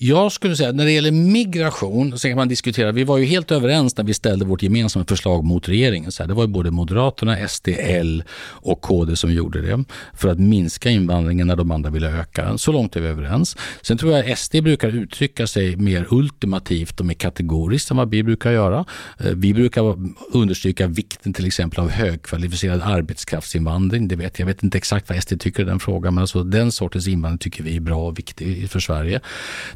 Jag 0.00 0.32
skulle 0.32 0.56
säga 0.56 0.72
när 0.72 0.84
det 0.84 0.92
gäller 0.92 1.10
migration, 1.10 2.18
så 2.18 2.28
kan 2.28 2.36
man 2.36 2.48
diskutera, 2.48 2.92
vi 2.92 3.04
var 3.04 3.18
ju 3.18 3.24
helt 3.24 3.50
överens 3.50 3.96
när 3.96 4.04
vi 4.04 4.14
ställde 4.14 4.44
vårt 4.44 4.62
gemensamma 4.62 5.04
förslag 5.04 5.44
mot 5.44 5.68
regeringen. 5.68 6.12
Så 6.12 6.22
här, 6.22 6.28
det 6.28 6.34
var 6.34 6.42
ju 6.42 6.48
både 6.48 6.70
Moderaterna, 6.70 7.48
SD, 7.48 7.68
L 7.78 8.24
och 8.40 8.80
KD 8.80 9.16
som 9.16 9.32
gjorde 9.32 9.60
det 9.60 9.84
för 10.14 10.28
att 10.28 10.38
minska 10.38 10.90
invandringen 10.90 11.46
när 11.46 11.56
de 11.56 11.70
andra 11.70 11.90
ville 11.90 12.08
öka 12.20 12.44
den. 12.44 12.58
Så 12.58 12.72
långt 12.72 12.96
är 12.96 13.00
vi 13.00 13.08
överens. 13.08 13.56
Sen 13.82 13.98
tror 13.98 14.12
jag 14.12 14.38
SD 14.38 14.56
brukar 14.62 14.88
uttrycka 14.88 15.46
sig 15.46 15.76
mer 15.76 16.06
ultimativt 16.10 17.00
och 17.00 17.06
mer 17.06 17.14
kategoriskt 17.14 17.90
än 17.90 17.96
vad 17.96 18.10
vi 18.10 18.22
brukar 18.22 18.50
göra. 18.50 18.84
Eh, 19.18 19.32
vi 19.34 19.54
brukar 19.54 19.96
understryka 20.32 20.86
vikten 20.86 21.32
till 21.32 21.46
exempel 21.46 21.80
av 21.80 21.90
högkvalificerad 21.90 22.82
arbetskraftsinvandring. 22.82 24.08
Det 24.08 24.16
vet, 24.16 24.38
jag 24.38 24.46
vet 24.46 24.62
inte 24.62 24.78
exakt 24.78 25.08
vad 25.08 25.22
SD 25.22 25.40
tycker 25.40 25.62
i 25.62 25.66
den 25.66 25.80
frågan, 25.80 26.14
men 26.14 26.22
alltså 26.22 26.44
den 26.44 26.72
sortens 26.72 27.08
invandring 27.08 27.38
tycker 27.38 27.64
vi 27.64 27.76
är 27.76 27.80
bra 27.80 28.06
och 28.06 28.18
viktig 28.18 28.70
för 28.70 28.80
Sverige. 28.80 29.20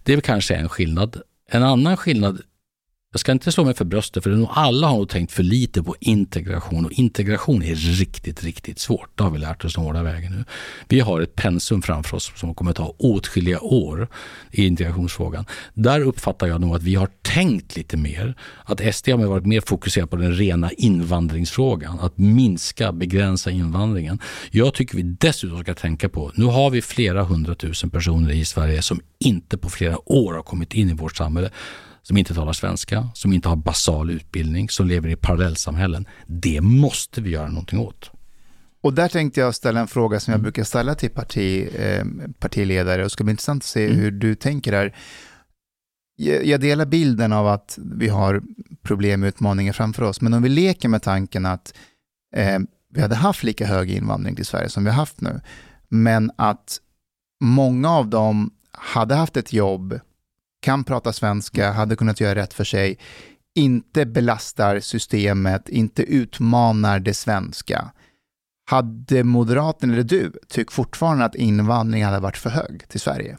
Det 0.02 0.11
det 0.16 0.20
kanske 0.20 0.54
är 0.54 0.58
en 0.58 0.68
skillnad. 0.68 1.22
En 1.50 1.62
annan 1.62 1.96
skillnad 1.96 2.42
jag 3.14 3.20
ska 3.20 3.32
inte 3.32 3.52
slå 3.52 3.64
mig 3.64 3.74
för 3.74 3.84
bröstet 3.84 4.22
för 4.22 4.30
det 4.30 4.36
är 4.36 4.38
nog 4.38 4.48
alla 4.52 4.86
har 4.86 4.96
nog 4.96 5.08
tänkt 5.08 5.32
för 5.32 5.42
lite 5.42 5.82
på 5.82 5.96
integration 6.00 6.84
och 6.84 6.92
integration 6.92 7.62
är 7.62 7.74
riktigt, 7.74 8.44
riktigt 8.44 8.78
svårt. 8.78 9.10
Det 9.14 9.22
har 9.24 9.30
vi 9.30 9.38
lärt 9.38 9.64
oss 9.64 9.74
den 9.74 9.84
hårda 9.84 10.02
vägen 10.02 10.32
nu. 10.32 10.44
Vi 10.88 11.00
har 11.00 11.20
ett 11.20 11.34
pensum 11.34 11.82
framför 11.82 12.16
oss 12.16 12.32
som 12.36 12.54
kommer 12.54 12.70
att 12.70 12.76
ta 12.76 12.94
åtskilliga 12.98 13.60
år 13.60 14.08
i 14.50 14.66
integrationsfrågan. 14.66 15.44
Där 15.74 16.00
uppfattar 16.00 16.46
jag 16.46 16.60
nog 16.60 16.76
att 16.76 16.82
vi 16.82 16.94
har 16.94 17.08
tänkt 17.22 17.76
lite 17.76 17.96
mer. 17.96 18.34
Att 18.64 18.94
SD 18.94 19.08
har 19.08 19.26
varit 19.26 19.46
mer 19.46 19.60
fokuserad 19.60 20.10
på 20.10 20.16
den 20.16 20.32
rena 20.32 20.70
invandringsfrågan. 20.70 22.00
Att 22.00 22.18
minska, 22.18 22.92
begränsa 22.92 23.50
invandringen. 23.50 24.18
Jag 24.50 24.74
tycker 24.74 24.96
vi 24.96 25.02
dessutom 25.02 25.62
ska 25.62 25.74
tänka 25.74 26.08
på, 26.08 26.32
nu 26.34 26.44
har 26.44 26.70
vi 26.70 26.82
flera 26.82 27.24
hundratusen 27.24 27.90
personer 27.90 28.30
i 28.30 28.44
Sverige 28.44 28.82
som 28.82 29.00
inte 29.18 29.58
på 29.58 29.70
flera 29.70 30.12
år 30.12 30.34
har 30.34 30.42
kommit 30.42 30.74
in 30.74 30.90
i 30.90 30.94
vårt 30.94 31.16
samhälle 31.16 31.50
som 32.02 32.16
inte 32.16 32.34
talar 32.34 32.52
svenska, 32.52 33.08
som 33.14 33.32
inte 33.32 33.48
har 33.48 33.56
basal 33.56 34.10
utbildning, 34.10 34.68
som 34.68 34.86
lever 34.86 35.08
i 35.08 35.16
parallellsamhällen. 35.16 36.08
Det 36.26 36.60
måste 36.60 37.20
vi 37.20 37.30
göra 37.30 37.48
någonting 37.48 37.78
åt. 37.78 38.10
Och 38.82 38.94
där 38.94 39.08
tänkte 39.08 39.40
jag 39.40 39.54
ställa 39.54 39.80
en 39.80 39.88
fråga 39.88 40.20
som 40.20 40.32
jag 40.32 40.40
brukar 40.42 40.64
ställa 40.64 40.94
till 40.94 41.10
parti, 41.10 41.68
eh, 41.78 42.04
partiledare 42.38 43.02
och 43.02 43.06
det 43.06 43.10
ska 43.10 43.24
bli 43.24 43.30
intressant 43.30 43.62
att 43.62 43.66
se 43.66 43.86
Mm. 43.86 43.98
hur 43.98 44.10
du 44.10 44.34
tänker 44.34 44.72
där. 44.72 44.96
Jag, 46.16 46.46
jag 46.46 46.60
delar 46.60 46.86
bilden 46.86 47.32
av 47.32 47.46
att 47.46 47.78
vi 47.98 48.08
har 48.08 48.42
problem 48.82 49.22
och 49.22 49.26
utmaningar 49.26 49.72
framför 49.72 50.02
oss, 50.02 50.20
men 50.20 50.34
om 50.34 50.42
vi 50.42 50.48
leker 50.48 50.88
med 50.88 51.02
tanken 51.02 51.46
att 51.46 51.74
eh, 52.36 52.58
vi 52.94 53.00
hade 53.00 53.14
haft 53.14 53.42
lika 53.42 53.66
hög 53.66 53.90
invandring 53.90 54.36
till 54.36 54.46
Sverige 54.46 54.68
som 54.68 54.84
vi 54.84 54.90
har 54.90 54.96
haft 54.96 55.20
nu, 55.20 55.40
men 55.88 56.30
att 56.36 56.78
många 57.44 57.90
av 57.90 58.08
dem 58.08 58.50
hade 58.72 59.14
haft 59.14 59.36
ett 59.36 59.52
jobb, 59.52 60.00
kan 60.62 60.84
prata 60.84 61.12
svenska, 61.12 61.72
hade 61.72 61.96
kunnat 61.96 62.20
göra 62.20 62.34
rätt 62.34 62.54
för 62.54 62.64
sig, 62.64 62.98
inte 63.54 64.06
belastar 64.06 64.80
systemet, 64.80 65.68
inte 65.68 66.02
utmanar 66.02 66.98
det 67.00 67.14
svenska. 67.14 67.92
Hade 68.70 69.24
Moderaterna 69.24 69.92
eller 69.92 70.02
du 70.02 70.32
tyckt 70.48 70.72
fortfarande 70.72 71.24
att 71.24 71.34
invandringen 71.34 72.08
hade 72.08 72.20
varit 72.20 72.36
för 72.36 72.50
hög 72.50 72.88
till 72.88 73.00
Sverige? 73.00 73.36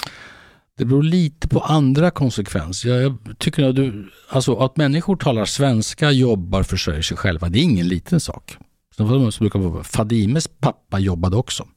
Det 0.77 0.85
beror 0.85 1.03
lite 1.03 1.47
på 1.47 1.59
andra 1.59 2.11
konsekvenser. 2.11 2.89
Jag, 2.89 3.17
jag 3.25 3.39
tycker 3.39 3.69
att, 3.69 3.75
du, 3.75 4.11
alltså 4.29 4.55
att 4.55 4.77
människor 4.77 5.15
talar 5.15 5.45
svenska, 5.45 6.11
jobbar, 6.11 6.63
försörjer 6.63 7.01
sig 7.01 7.17
själva, 7.17 7.49
det 7.49 7.59
är 7.59 7.63
ingen 7.63 7.87
liten 7.87 8.19
sak. 8.19 8.57
Så 8.95 9.03
brukar 9.39 9.83
Fadimes 9.83 10.47
pappa 10.47 10.99
jobbade 10.99 11.35
också. 11.35 11.67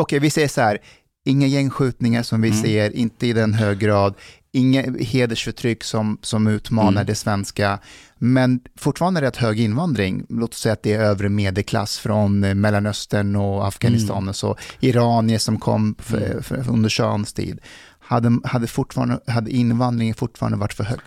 Okej, 0.00 0.18
vi 0.18 0.30
säger 0.30 0.48
så 0.48 0.60
här, 0.60 0.78
inga 1.26 1.46
gängskjutningar 1.46 2.22
som 2.22 2.40
vi 2.40 2.48
Mm. 2.48 2.62
ser, 2.62 2.96
inte 2.96 3.26
i 3.26 3.32
den 3.32 3.54
hög 3.54 3.78
grad, 3.78 4.14
inga 4.58 4.82
hedersförtryck 5.00 5.84
som, 5.84 6.18
som 6.22 6.46
utmanar 6.46 6.90
Mm. 6.92 7.06
det 7.06 7.14
svenska, 7.14 7.78
men 8.18 8.60
fortfarande 8.76 9.20
rätt 9.20 9.36
hög 9.36 9.60
invandring. 9.60 10.26
Låt 10.28 10.50
oss 10.50 10.58
säga 10.60 10.72
att 10.72 10.82
det 10.82 10.92
är 10.92 11.00
övre 11.00 11.28
medelklass 11.28 11.98
från 11.98 12.44
eh, 12.44 12.54
Mellanöstern 12.54 13.36
och 13.36 13.66
Afghanistan 13.66 14.16
Mm. 14.16 14.28
och 14.28 14.36
så, 14.36 14.56
iranier 14.80 15.38
som 15.38 15.58
kom 15.60 15.94
för, 15.98 16.42
för, 16.42 16.62
för 16.62 16.72
under 16.72 16.88
shahens 16.90 17.32
tid. 17.32 17.60
Hade, 17.98 18.38
hade, 18.44 18.66
fortfarande, 18.66 19.20
hade 19.26 19.50
invandringen 19.50 20.14
fortfarande 20.14 20.58
varit 20.58 20.72
för 20.72 20.84
hög? 20.84 20.98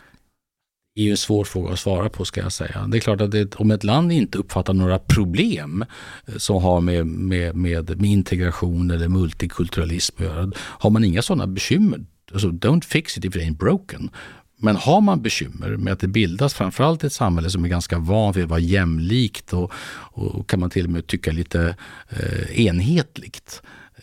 Det 0.96 1.02
är 1.02 1.06
ju 1.06 1.12
en 1.12 1.18
svår 1.18 1.44
fråga 1.44 1.74
att 1.74 1.80
svara 1.80 2.10
på 2.10 2.26
ska 2.26 2.42
jag 2.42 2.52
säga. 2.52 2.88
Det 2.88 2.98
är 2.98 3.00
klart 3.02 3.22
att 3.22 3.32
det, 3.32 3.56
om 3.56 3.72
ett 3.72 3.84
land 3.84 4.12
inte 4.12 4.38
uppfattar 4.38 4.74
några 4.74 5.00
problem 5.00 5.86
eh, 6.28 6.36
som 6.38 6.64
har 6.64 6.82
med, 6.82 7.08
med, 7.08 7.56
med, 7.56 8.02
med 8.02 8.10
integration 8.10 8.92
eller 8.92 9.08
multikulturalism 9.08 10.16
att 10.18 10.24
göra, 10.24 10.52
har 10.58 10.90
man 10.90 11.04
inga 11.04 11.22
sådana 11.22 11.48
bekymmer, 11.48 12.06
alltså 12.34 12.48
don't 12.48 12.86
fix 12.86 13.18
it 13.18 13.26
if 13.26 13.36
it 13.36 13.42
ain't 13.42 13.58
broken. 13.58 14.10
Men 14.58 14.76
har 14.76 15.02
man 15.02 15.22
bekymmer 15.22 15.78
med 15.78 15.94
att 15.94 16.00
det 16.00 16.08
bildas 16.08 16.54
framförallt 16.54 17.04
ett 17.04 17.14
samhälle 17.14 17.50
som 17.50 17.64
är 17.66 17.70
ganska 17.70 18.00
van 18.00 18.34
vid 18.34 18.44
att 18.44 18.50
vara 18.50 18.60
jämlikt 18.60 19.54
och, 19.54 19.72
och 20.14 20.50
kan 20.50 20.60
man 20.60 20.70
till 20.70 20.86
och 20.86 20.92
med 20.92 21.08
tycka 21.08 21.32
lite 21.32 21.76
eh, 22.10 22.66
enhetligt. 22.66 23.62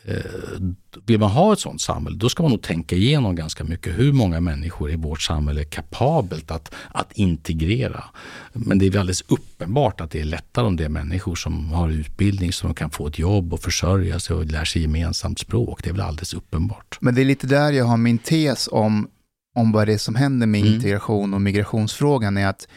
Eh, 0.09 0.61
vill 1.07 1.21
man 1.21 1.31
ha 1.31 1.53
ett 1.53 1.59
sådant 1.59 1.81
samhälle, 1.81 2.17
då 2.17 2.29
ska 2.29 2.43
man 2.43 2.53
nog 2.53 2.63
tänka 2.63 2.97
igenom 2.97 3.37
ganska 3.37 3.65
mycket 3.65 3.99
hur 3.99 4.13
många 4.13 4.41
människor 4.41 4.91
i 4.91 4.97
vårt 4.97 5.23
samhälle 5.23 5.61
är 5.61 5.65
kapabelt 5.65 6.51
att, 6.51 6.75
att 6.89 7.13
integrera. 7.13 8.05
Men 8.53 8.79
det 8.79 8.87
är 8.87 8.91
väl 8.91 9.01
alldeles 9.01 9.25
uppenbart 9.29 10.01
att 10.01 10.11
det 10.11 10.21
är 10.21 10.25
lättare 10.25 10.67
om 10.67 10.77
det 10.77 10.85
är 10.85 10.89
människor 10.89 11.35
som 11.35 11.73
har 11.73 11.89
utbildning, 11.89 12.53
som 12.53 12.75
kan 12.75 12.91
få 12.91 13.07
ett 13.07 13.19
jobb 13.19 13.53
och 13.53 13.61
försörja 13.61 14.19
sig 14.21 14.37
och 14.37 14.45
lär 14.45 14.65
sig 14.65 14.83
gemensamt 14.83 15.39
språk. 15.39 15.83
Det 15.83 15.89
är 15.91 15.93
väl 15.93 16.01
alldeles 16.01 16.35
uppenbart. 16.35 16.99
Men 17.01 17.15
det 17.15 17.21
är 17.21 17.25
lite 17.25 17.47
där 17.47 17.73
jag 17.73 17.85
har 17.85 17.97
min 17.97 18.19
tes 18.19 18.69
om, 18.73 19.09
om 19.55 19.73
vad 19.73 19.89
det 19.89 19.95
är 19.95 19.99
som 19.99 20.15
händer 20.15 20.47
med 20.47 20.61
Mm. 20.61 20.75
integration 20.75 21.35
och 21.35 21.41
migrationsfrågan 21.41 22.37
är 22.37 22.47
att 22.47 22.69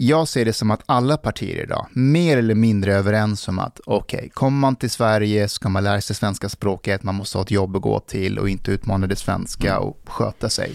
jag 0.00 0.28
ser 0.28 0.44
det 0.44 0.52
som 0.52 0.70
att 0.70 0.82
alla 0.86 1.16
partier 1.16 1.62
idag, 1.62 1.86
mer 1.92 2.36
eller 2.36 2.54
mindre 2.54 2.94
överens 2.94 3.48
om 3.48 3.58
att 3.58 3.80
okej, 3.86 4.30
kommer 4.34 4.58
man 4.58 4.76
till 4.76 4.90
Sverige 4.90 5.48
ska 5.48 5.68
man 5.68 5.84
lära 5.84 6.00
sig 6.00 6.16
svenska 6.16 6.48
språket, 6.48 7.02
man 7.02 7.14
måste 7.14 7.38
ha 7.38 7.42
ett 7.42 7.50
jobb 7.50 7.76
att 7.76 7.82
gå 7.82 8.00
till 8.00 8.38
och 8.38 8.48
inte 8.48 8.70
utmana 8.70 9.06
det 9.06 9.16
svenska 9.16 9.78
och 9.78 10.00
sköta 10.06 10.48
sig. 10.48 10.72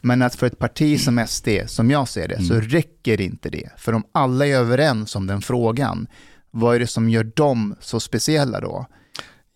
Men 0.00 0.22
att 0.22 0.34
för 0.34 0.46
ett 0.46 0.58
parti 0.58 1.00
som 1.00 1.26
SD, 1.26 1.48
som 1.66 1.90
jag 1.90 2.08
ser 2.08 2.28
det, 2.28 2.42
så 2.42 2.54
räcker 2.54 3.20
inte 3.20 3.50
det. 3.50 3.70
För 3.76 3.92
om 3.92 4.04
alla 4.12 4.46
är 4.46 4.54
överens 4.54 5.16
om 5.16 5.26
den 5.26 5.42
frågan, 5.42 6.06
vad 6.50 6.74
är 6.74 6.80
det 6.80 6.86
som 6.86 7.08
gör 7.08 7.24
dem 7.24 7.76
så 7.80 8.00
speciella 8.00 8.60
då? 8.60 8.86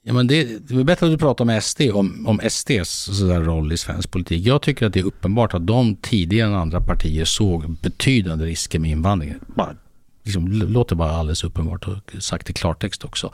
Ja, 0.09 0.15
men 0.15 0.27
det, 0.27 0.69
det 0.69 0.75
är 0.75 0.85
bättre 0.85 1.07
att 1.07 1.13
du 1.13 1.19
pratar 1.19 1.45
om 1.45 1.61
SD, 1.61 1.81
om, 1.93 2.27
om 2.27 2.41
SDs 2.51 2.89
sådär 3.19 3.41
roll 3.41 3.73
i 3.73 3.77
svensk 3.77 4.11
politik. 4.11 4.47
Jag 4.47 4.63
tycker 4.63 4.87
att 4.87 4.93
det 4.93 5.01
är 5.01 5.05
uppenbart 5.05 5.55
att 5.55 5.67
de 5.67 5.97
tidigare 5.97 6.49
än 6.49 6.55
andra 6.55 6.81
partier 6.81 7.25
såg 7.25 7.71
betydande 7.83 8.45
risker 8.45 8.79
med 8.79 8.91
invandringen. 8.91 9.41
Bara, 9.57 9.77
liksom, 10.25 10.49
låter 10.53 10.97
bara 10.97 11.11
alldeles 11.11 11.45
uppenbart 11.45 11.89
och 11.89 12.23
sagt 12.23 12.51
i 12.51 12.53
klartext 12.53 13.05
också. 13.05 13.33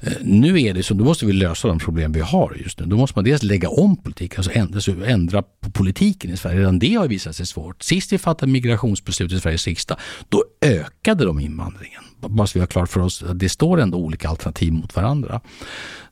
Eh, 0.00 0.12
nu 0.22 0.62
är 0.62 0.74
det 0.74 0.82
så, 0.82 0.94
då 0.94 1.04
måste 1.04 1.26
vi 1.26 1.32
lösa 1.32 1.68
de 1.68 1.78
problem 1.78 2.12
vi 2.12 2.20
har 2.20 2.56
just 2.64 2.80
nu. 2.80 2.86
Då 2.86 2.96
måste 2.96 3.18
man 3.18 3.24
dels 3.24 3.42
lägga 3.42 3.68
om 3.68 3.96
politiken, 3.96 4.38
alltså 4.38 4.52
ändra, 4.52 4.80
så 4.80 4.92
ändra 5.04 5.42
på 5.42 5.70
politiken 5.70 6.30
i 6.30 6.36
Sverige. 6.36 6.60
Redan 6.60 6.78
det 6.78 6.94
har 6.94 7.08
visat 7.08 7.36
sig 7.36 7.46
svårt. 7.46 7.82
Sist 7.82 8.12
vi 8.12 8.18
fattade 8.18 8.52
migrationsbeslut 8.52 9.32
i 9.32 9.40
Sveriges 9.40 9.66
riksdag, 9.66 9.98
då 10.28 10.44
ökade 10.60 11.24
de 11.24 11.40
invandringen 11.40 12.02
måste 12.20 12.58
vi 12.58 12.62
ha 12.62 12.66
klart 12.66 12.88
för 12.88 13.00
oss 13.00 13.22
att 13.22 13.38
det 13.38 13.48
står 13.48 13.80
ändå 13.80 13.98
olika 13.98 14.28
alternativ 14.28 14.72
mot 14.72 14.96
varandra. 14.96 15.40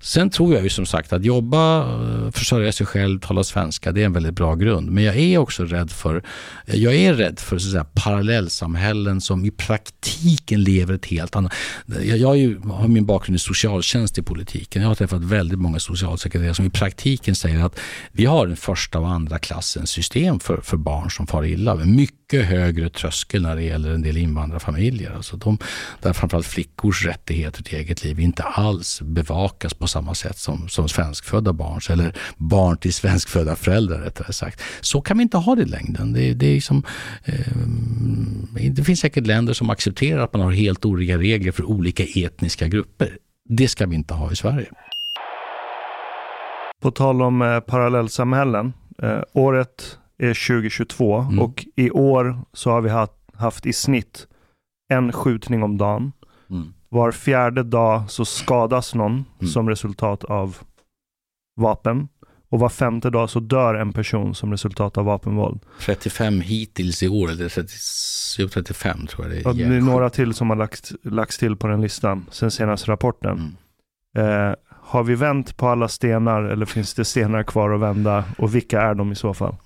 Sen 0.05 0.31
tror 0.31 0.55
jag 0.55 0.63
ju 0.63 0.69
som 0.69 0.87
sagt 0.87 1.13
att 1.13 1.25
jobba, 1.25 1.81
eh, 1.81 2.31
försörja 2.31 2.73
sig 2.73 2.87
själv, 2.87 3.21
tala 3.21 3.45
svenska, 3.45 3.93
det 3.93 4.01
är 4.01 4.07
en 4.07 4.13
väldigt 4.13 4.35
bra 4.35 4.55
grund. 4.55 4.91
Men 4.91 5.05
jag 5.05 5.17
är 5.17 5.39
också 5.39 5.65
rädd 5.65 5.91
för, 5.91 6.23
jag 6.67 6.95
är 6.95 7.15
rädd 7.15 7.39
för 7.39 7.59
så 7.59 7.67
att 7.67 7.73
säga, 7.73 7.87
parallellsamhällen 7.95 9.21
som 9.21 9.45
i 9.45 9.51
praktiken 9.51 10.63
lever 10.63 10.95
ett 10.95 11.07
helt 11.07 11.37
annat... 11.37 11.53
Jag, 11.87 12.19
jag 12.19 12.37
ju, 12.37 12.59
har 12.61 12.89
min 12.89 13.07
bakgrund 13.07 13.37
i 13.37 13.39
socialtjänst 13.39 14.19
i 14.19 14.23
politiken. 14.23 14.83
Jag 14.83 14.89
har 14.89 14.95
träffat 14.95 15.25
väldigt 15.25 15.59
många 15.59 15.79
socialsekreterare 15.79 16.55
som 16.55 16.65
i 16.65 16.71
praktiken 16.71 17.35
säger 17.35 17.65
att 17.65 17.81
vi 18.13 18.25
har 18.25 18.47
en 18.47 18.57
första 18.57 18.99
och 18.99 19.09
andra 19.09 19.39
klassens 19.39 19.91
system 19.91 20.41
för, 20.41 20.61
för 20.61 20.77
barn 20.77 21.11
som 21.11 21.27
far 21.27 21.45
illa. 21.45 21.75
Med 21.75 21.89
mycket 21.89 22.45
högre 22.45 22.91
tröskel 22.91 23.43
när 23.43 23.57
det 23.57 23.63
gäller 23.63 23.91
en 23.91 24.03
del 24.03 24.17
invandrarfamiljer. 24.17 25.13
Alltså 25.17 25.37
de, 25.37 25.59
där 26.05 26.13
framförallt 26.13 26.47
flickors 26.47 27.07
rättigheter 27.07 27.63
till 27.63 27.79
eget 27.79 28.05
liv 28.05 28.21
inte 28.21 28.43
alls 28.43 29.03
bevakas 29.03 29.75
på 29.75 29.87
samma 29.87 30.15
sätt 30.15 30.39
som, 30.39 30.69
som 30.69 30.89
svenskfödda 30.89 31.53
barns 31.53 31.91
eller 31.91 32.17
barn 32.37 32.77
till 32.77 32.95
svenskfödda 32.95 33.57
föräldrar 33.57 33.99
rättare 33.99 34.33
sagt. 34.33 34.63
Så 34.81 35.01
kan 35.01 35.17
vi 35.19 35.23
inte 35.23 35.37
ha 35.37 35.55
det 35.55 35.63
i 35.63 35.65
längden. 35.65 36.13
Det, 36.13 36.35
det, 36.35 36.47
är 36.47 36.55
liksom, 36.55 36.83
eh, 37.25 38.71
det 38.71 38.85
finns 38.85 39.01
säkert 39.01 39.27
länder 39.27 39.53
som 39.53 39.71
accepterar 39.71 40.25
att 40.25 40.33
man 40.33 40.43
har 40.43 40.53
helt 40.53 40.85
olika 40.85 41.19
regler 41.19 41.53
för 41.53 41.65
olika 41.65 42.03
etniska 42.17 42.69
grupper. 42.69 43.19
Det 43.49 43.69
ska 43.69 43.87
vi 43.87 43.95
inte 43.95 44.15
ha 44.15 44.33
i 44.33 44.37
Sverige. 44.37 44.67
På 46.83 46.91
tal 46.91 47.23
om 47.23 47.43
eh, 47.43 47.61
parallellsamhällen. 47.61 48.73
Eh, 49.03 49.21
året 49.33 49.99
är 50.19 50.35
2022 50.35 51.19
Mm. 51.19 51.39
och 51.39 51.67
i 51.77 51.91
år 51.91 52.39
så 52.53 52.71
har 52.71 52.81
vi 52.81 52.91
haft, 52.91 53.13
haft 53.35 53.67
i 53.67 53.73
snitt 53.73 54.27
en 54.89 55.12
skjutning 55.12 55.62
om 55.62 55.78
dagen. 55.78 56.12
Mm. 56.51 56.72
Var 56.89 57.12
fjärde 57.12 57.62
dag 57.62 58.11
så 58.11 58.24
skadas 58.24 58.95
någon 58.95 59.24
Mm. 59.41 59.51
som 59.53 59.68
resultat 59.68 60.24
av 60.24 60.57
vapen. 61.61 62.09
Och 62.49 62.61
var 62.61 62.68
femte 62.68 63.11
dag 63.11 63.30
så 63.30 63.41
dör 63.41 63.74
en 63.74 63.93
person 63.93 64.35
som 64.35 64.51
resultat 64.51 64.99
av 64.99 65.05
vapenvåld. 65.05 65.61
35 65.80 66.41
hittills 66.41 67.03
i 67.03 67.09
år, 67.09 67.30
eller 67.30 67.49
30, 67.49 67.72
jo, 68.39 68.49
35 68.49 69.07
tror 69.07 69.26
jag 69.26 69.37
det 69.37 69.41
är. 69.41 69.47
Och 69.47 69.57
det 69.57 69.62
är 69.64 69.80
några 69.80 70.11
till 70.11 70.35
som 70.35 70.51
har 70.51 70.57
lagts, 70.57 70.93
lagts 71.03 71.39
till 71.39 71.57
på 71.57 71.66
den 71.66 71.80
listan 71.80 72.26
sen 72.30 72.51
senaste 72.51 72.91
rapporten. 72.91 73.55
Mm. 74.16 74.51
Eh, 74.51 74.55
har 74.70 75.05
vi 75.05 75.14
vänt 75.14 75.57
på 75.57 75.68
alla 75.68 75.89
stenar 75.89 76.43
eller 76.43 76.66
finns 76.66 76.95
det 76.95 77.05
stenar 77.05 77.43
kvar 77.43 77.70
att 77.70 77.80
vända? 77.80 78.24
Och 78.39 78.55
vilka 78.55 78.80
är 78.82 78.95
de 78.95 79.12
i 79.12 79.14
så 79.14 79.35
fall? 79.35 79.57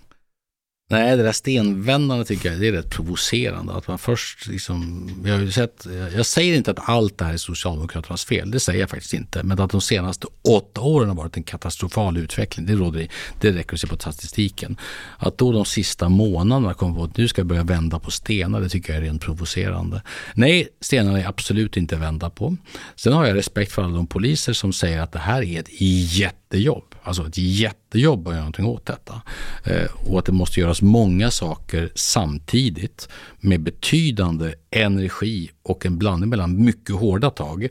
Nej, 0.91 1.16
det 1.16 1.22
där 1.22 1.32
stenvändandet 1.32 2.28
tycker 2.28 2.51
jag 2.51 2.61
det 2.61 2.68
är 2.68 2.72
rätt 2.72 2.91
provocerande. 2.91 3.72
Att 3.72 3.89
man 3.89 3.99
först 3.99 4.47
liksom, 4.47 5.11
jag, 5.24 5.34
har 5.34 5.41
ju 5.41 5.51
sett, 5.53 5.86
jag 6.16 6.26
säger 6.26 6.57
inte 6.57 6.70
att 6.70 6.89
allt 6.89 7.18
det 7.18 7.24
här 7.24 7.32
är 7.32 7.36
Socialdemokraternas 7.36 8.24
fel, 8.24 8.51
det 8.51 8.61
säger 8.61 8.80
jag 8.80 8.91
faktiskt 8.91 9.14
inte. 9.14 9.43
Men 9.43 9.61
att 9.61 9.70
de 9.70 9.80
senaste 9.80 10.26
åtta 10.49 10.80
åren 10.80 11.09
har 11.09 11.16
varit 11.16 11.36
en 11.36 11.43
katastrofal 11.43 12.16
utveckling, 12.16 12.66
det, 12.66 12.74
råder, 12.74 13.01
i- 13.01 13.11
det 13.41 13.51
räcker 13.53 13.74
att 13.74 13.80
se 13.80 13.86
på 13.86 13.97
statistiken. 13.97 14.76
Att 15.18 15.39
då 15.39 15.53
de 15.53 15.64
sista 15.64 16.09
månaderna 16.09 16.74
kommer 16.74 16.95
på 16.95 17.05
att 17.05 17.16
nu 17.16 17.28
ska 17.28 17.41
jag 17.41 17.47
börja 17.47 17.64
vända 17.64 17.99
på 17.99 18.11
stenar, 18.11 18.61
det 18.61 18.68
tycker 18.68 18.93
jag 18.93 19.03
är 19.03 19.07
rent 19.07 19.22
provocerande. 19.22 20.03
Nej, 20.34 20.68
stenarna 20.80 21.20
är 21.20 21.26
absolut 21.28 21.76
inte 21.76 21.97
vända 21.97 22.30
på. 22.30 22.57
Sen 22.97 23.12
har 23.12 23.26
jag 23.26 23.36
respekt 23.36 23.72
för 23.72 23.82
alla 23.82 23.97
de 23.97 24.07
poliser 24.07 24.53
som 24.53 24.72
säger 24.72 25.01
att 25.01 25.12
det 25.12 25.18
här 25.18 25.43
är 25.43 25.61
ett 25.61 25.80
jättejobb. 26.18 26.88
Alltså 27.09 27.26
ett 27.26 27.38
jättejobb 27.38 28.28
att 28.28 28.34
göra 28.34 28.40
någonting 28.40 28.66
åt 28.66 28.86
detta. 28.86 29.22
Eh, 29.64 29.90
och 30.06 30.18
att 30.18 30.24
det 30.24 30.32
måste 30.32 30.61
göras 30.61 30.82
många 30.82 31.30
saker 31.30 31.92
samtidigt 31.94 33.09
med 33.40 33.61
betydande 33.61 34.54
energi 34.70 35.50
och 35.62 35.86
en 35.86 35.98
blandning 35.98 36.30
mellan 36.30 36.64
mycket 36.64 36.96
hårda 36.96 37.30
tag 37.30 37.68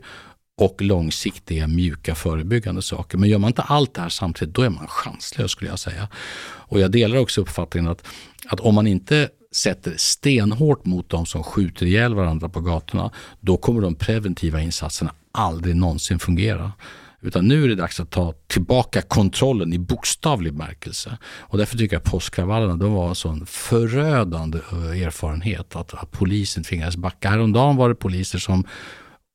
och 0.58 0.82
långsiktiga 0.82 1.66
mjuka 1.66 2.14
förebyggande 2.14 2.82
saker. 2.82 3.18
Men 3.18 3.28
gör 3.28 3.38
man 3.38 3.48
inte 3.48 3.62
allt 3.62 3.94
det 3.94 4.00
här 4.00 4.08
samtidigt, 4.08 4.54
då 4.54 4.62
är 4.62 4.70
man 4.70 4.86
chanslös 4.86 5.50
skulle 5.50 5.70
jag 5.70 5.78
säga. 5.78 6.08
Och 6.40 6.80
jag 6.80 6.90
delar 6.90 7.16
också 7.16 7.40
uppfattningen 7.40 7.90
att, 7.90 8.06
att 8.46 8.60
om 8.60 8.74
man 8.74 8.86
inte 8.86 9.28
sätter 9.52 9.94
stenhårt 9.96 10.84
mot 10.84 11.08
de 11.08 11.26
som 11.26 11.42
skjuter 11.42 11.86
ihjäl 11.86 12.14
varandra 12.14 12.48
på 12.48 12.60
gatorna, 12.60 13.10
då 13.40 13.56
kommer 13.56 13.80
de 13.80 13.94
preventiva 13.94 14.60
insatserna 14.60 15.14
aldrig 15.32 15.76
någonsin 15.76 16.18
fungera. 16.18 16.72
Utan 17.20 17.48
nu 17.48 17.64
är 17.64 17.68
det 17.68 17.74
dags 17.74 18.00
att 18.00 18.10
ta 18.10 18.34
tillbaka 18.46 19.02
kontrollen 19.02 19.72
i 19.72 19.78
bokstavlig 19.78 20.52
bemärkelse. 20.52 21.18
Och 21.24 21.58
därför 21.58 21.78
tycker 21.78 21.96
jag 21.96 22.00
att 22.00 22.10
påskkravallerna 22.10 22.76
de 22.76 22.92
var 22.92 23.08
en 23.08 23.14
sån 23.14 23.46
förödande 23.46 24.58
eh, 24.72 25.02
erfarenhet 25.06 25.76
att, 25.76 25.94
att 25.94 26.10
polisen 26.10 26.64
tvingades 26.64 26.96
backa. 26.96 27.30
Häromdagen 27.30 27.76
var 27.76 27.88
det 27.88 27.94
poliser 27.94 28.38
som, 28.38 28.64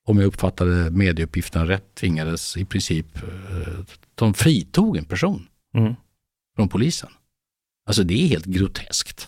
om 0.08 0.18
jag 0.18 0.26
uppfattade 0.28 0.92
medieuppgifterna 0.92 1.68
rätt, 1.68 1.96
tvingades 1.96 2.58
i 2.58 2.66
princip, 2.66 3.16
eh, 3.16 3.74
de 4.16 4.34
fritog 4.34 4.98
en 4.98 5.06
person 5.06 5.48
Mm. 5.76 5.94
från 6.56 6.70
polisen. 6.70 7.10
Alltså 7.88 8.04
det 8.04 8.24
är 8.24 8.28
helt 8.28 8.46
groteskt. 8.46 9.28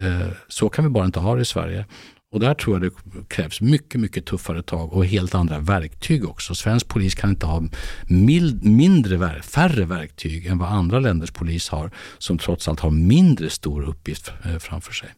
Eh, 0.00 0.28
Så 0.48 0.68
kan 0.68 0.84
vi 0.84 0.90
bara 0.90 1.04
inte 1.04 1.20
ha 1.20 1.34
det 1.34 1.42
i 1.42 1.44
Sverige. 1.44 1.86
Och 2.32 2.40
där 2.40 2.54
tror 2.54 2.76
jag 2.76 2.82
det 2.82 3.28
krävs 3.28 3.60
mycket, 3.60 4.00
mycket 4.00 4.26
tuffare 4.26 4.62
tag 4.62 4.92
och 4.92 5.06
helt 5.06 5.34
andra 5.34 5.58
verktyg 5.58 6.28
också. 6.28 6.54
Svensk 6.54 6.88
polis 6.88 7.14
kan 7.14 7.30
inte 7.30 7.46
ha 7.46 7.62
mild, 8.08 8.64
mindre, 8.64 9.42
färre 9.42 9.84
verktyg 9.84 10.46
än 10.46 10.58
vad 10.58 10.68
andra 10.68 10.98
länders 11.00 11.30
polis 11.30 11.68
har, 11.68 11.90
som 12.18 12.38
trots 12.38 12.68
allt 12.68 12.80
har 12.80 12.90
mindre 12.90 13.50
stor 13.50 13.82
uppgift 13.82 14.32
eh, 14.44 14.58
framför 14.58 14.92
sig. 14.92 15.08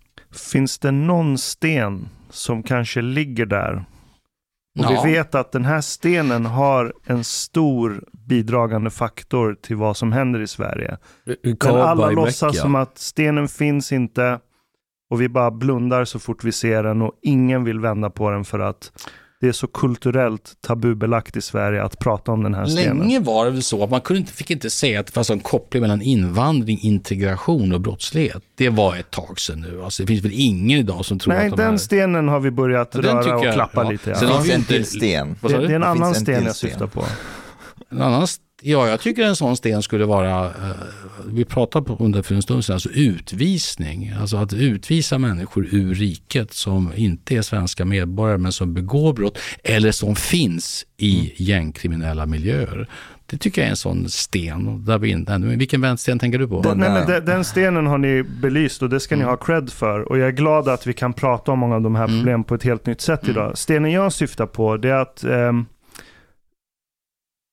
Finns 0.53 0.79
det 0.79 0.91
någon 0.91 1.39
sten 1.39 2.09
som 2.31 2.63
kanske 2.63 3.03
ligger 3.03 3.47
där? 3.47 3.85
Och 4.79 4.85
Ja. 4.85 5.03
vi 5.05 5.13
vet 5.13 5.35
att 5.35 5.53
den 5.53 5.65
här 5.65 5.81
stenen 5.81 6.47
har 6.47 6.95
en 7.05 7.25
stor 7.25 8.05
bidragande 8.13 8.91
faktor 8.91 9.57
till 9.63 9.77
vad 9.77 9.97
som 9.97 10.13
händer 10.13 10.41
i 10.41 10.47
Sverige. 10.47 10.99
Men 11.43 11.57
Kaba 11.57 11.85
alla 11.85 12.13
i 12.13 12.15
låtsas 12.15 12.59
som 12.59 12.75
att 12.75 12.99
stenen 12.99 13.49
finns 13.49 13.93
inte 13.93 14.41
och 15.11 15.21
vi 15.21 15.29
bara 15.29 15.51
blundar 15.51 16.05
så 16.05 16.19
fort 16.19 16.45
vi 16.45 16.53
ser 16.53 16.83
den 16.83 17.03
och 17.03 17.13
ingen 17.23 17.65
vill 17.65 17.81
vända 17.81 18.11
på 18.11 18.31
den 18.31 18.45
för 18.45 18.59
att 18.59 18.93
det 19.41 19.49
är 19.49 19.53
så 19.53 19.67
kulturellt 19.67 20.53
tabubelagt 20.67 21.37
i 21.37 21.41
Sverige 21.41 21.83
att 21.83 21.99
prata 21.99 22.33
om 22.33 22.43
den 22.43 22.55
här 22.55 22.67
stenen. 22.67 22.99
Länge 22.99 23.21
var 23.21 23.45
det 23.45 23.51
väl 23.51 23.63
så 23.63 23.85
att 23.85 23.91
man 23.91 24.01
kunde 24.01 24.21
inte, 24.21 24.33
fick 24.33 24.51
inte 24.51 24.71
säga 24.71 25.01
att 25.01 25.07
det 25.07 25.13
fanns 25.13 25.31
en 25.31 25.41
koppling 25.41 25.81
mellan 25.83 26.03
invandring, 26.03 26.79
integration 26.83 27.73
och 27.73 27.81
brottslighet. 27.81 28.43
Det 28.55 28.69
var 28.69 28.97
ett 28.97 29.11
tag 29.11 29.41
sedan 29.41 29.61
nu. 29.61 29.83
Alltså, 29.83 30.03
det 30.03 30.07
finns 30.07 30.25
väl 30.25 30.33
ingen 30.35 30.79
idag 30.79 31.05
som 31.05 31.19
tror 31.19 31.35
Nej, 31.35 31.49
att 31.51 31.57
de 31.57 31.63
här... 31.63 31.69
den 31.71 31.79
stenen 31.79 32.29
har 32.29 32.41
vi 32.41 32.51
börjat 32.51 32.91
Ja, 32.95 33.01
röra 33.01 33.37
och 33.39 33.45
jag- 33.45 33.55
klappa 33.55 33.85
ja. 33.85 33.91
lite. 33.91 34.15
Sen 34.15 34.29
Ja. 34.29 34.35
har 34.35 34.43
Det 34.43 34.45
vi 34.49 34.51
finns 34.55 34.71
en 34.71 34.75
till 34.75 34.85
sten. 34.85 35.37
Det, 35.41 35.49
det 35.49 35.55
är 35.55 35.71
en 35.71 35.81
Det 35.81 35.87
annan 35.87 36.15
sten 36.15 36.45
jag 36.45 36.57
sten. 36.57 36.71
syftar 36.71 36.87
på. 36.87 37.05
En 37.91 38.03
annan, 38.03 38.23
st- 38.23 38.45
ja, 38.63 38.89
jag 38.89 39.01
tycker 39.01 39.23
en 39.23 39.37
sån 39.37 39.57
sten 39.57 39.83
skulle 39.83 40.05
vara, 40.05 40.47
eh, 40.47 40.53
vi 41.27 41.45
pratade 41.45 41.85
på 41.87 41.97
under 42.05 42.23
för 42.23 42.35
en 42.35 42.43
stund 42.43 42.65
sedan, 42.65 42.75
alltså 42.75 42.89
utvisning. 42.91 44.13
Alltså 44.21 44.37
att 44.37 44.53
utvisa 44.53 45.19
människor 45.19 45.67
ur 45.75 45.95
riket 45.95 46.53
som 46.53 46.93
inte 46.97 47.37
är 47.37 47.43
svenska 47.43 47.85
medborgare 47.85 48.39
men 48.39 48.53
som 48.53 48.75
begår 48.75 49.13
brott 49.13 49.39
eller 49.65 49.93
som 49.93 50.17
finns 50.17 50.85
i 50.97 51.33
gängkriminella 51.37 52.27
miljöer. 52.27 52.89
Det 53.27 53.37
tycker 53.39 53.61
jag 53.61 53.67
är 53.67 53.71
en 53.71 53.77
sån 53.77 54.09
sten. 54.09 54.85
Där 54.85 54.99
vi 54.99 55.11
inte, 55.11 55.39
vilken 55.39 55.81
vänstersten 55.81 56.19
tänker 56.19 56.39
du 56.39 56.49
på? 56.49 56.61
Den- 56.63 56.79
Nej, 56.79 56.91
men 56.91 57.07
den, 57.07 57.25
den 57.25 57.45
stenen 57.45 57.87
har 57.87 57.99
ni 57.99 58.23
belyst 58.23 58.83
och 58.83 58.89
det 58.91 59.01
ska 59.01 59.17
ni 59.17 59.25
ha 59.25 59.37
cred 59.37 59.71
för. 59.71 60.01
Och 60.09 60.19
jag 60.19 60.29
är 60.29 60.33
glad 60.33 60.69
att 60.69 60.87
vi 60.87 60.93
kan 60.93 61.13
prata 61.13 61.53
om 61.53 61.59
många 61.59 61.75
av 61.75 61.83
de 61.83 61.95
här 61.95 62.05
Mm. 62.05 62.19
problemen 62.19 62.45
på 62.45 62.55
ett 62.55 62.63
helt 62.63 62.87
nytt 62.87 63.01
sätt 63.01 63.29
idag. 63.29 63.59
Stenen 63.59 63.91
jag 63.91 64.13
syftar 64.13 64.47
på 64.47 64.77
det 64.77 64.89
är 64.91 64.95
att 64.95 65.25
ehm, 65.25 65.67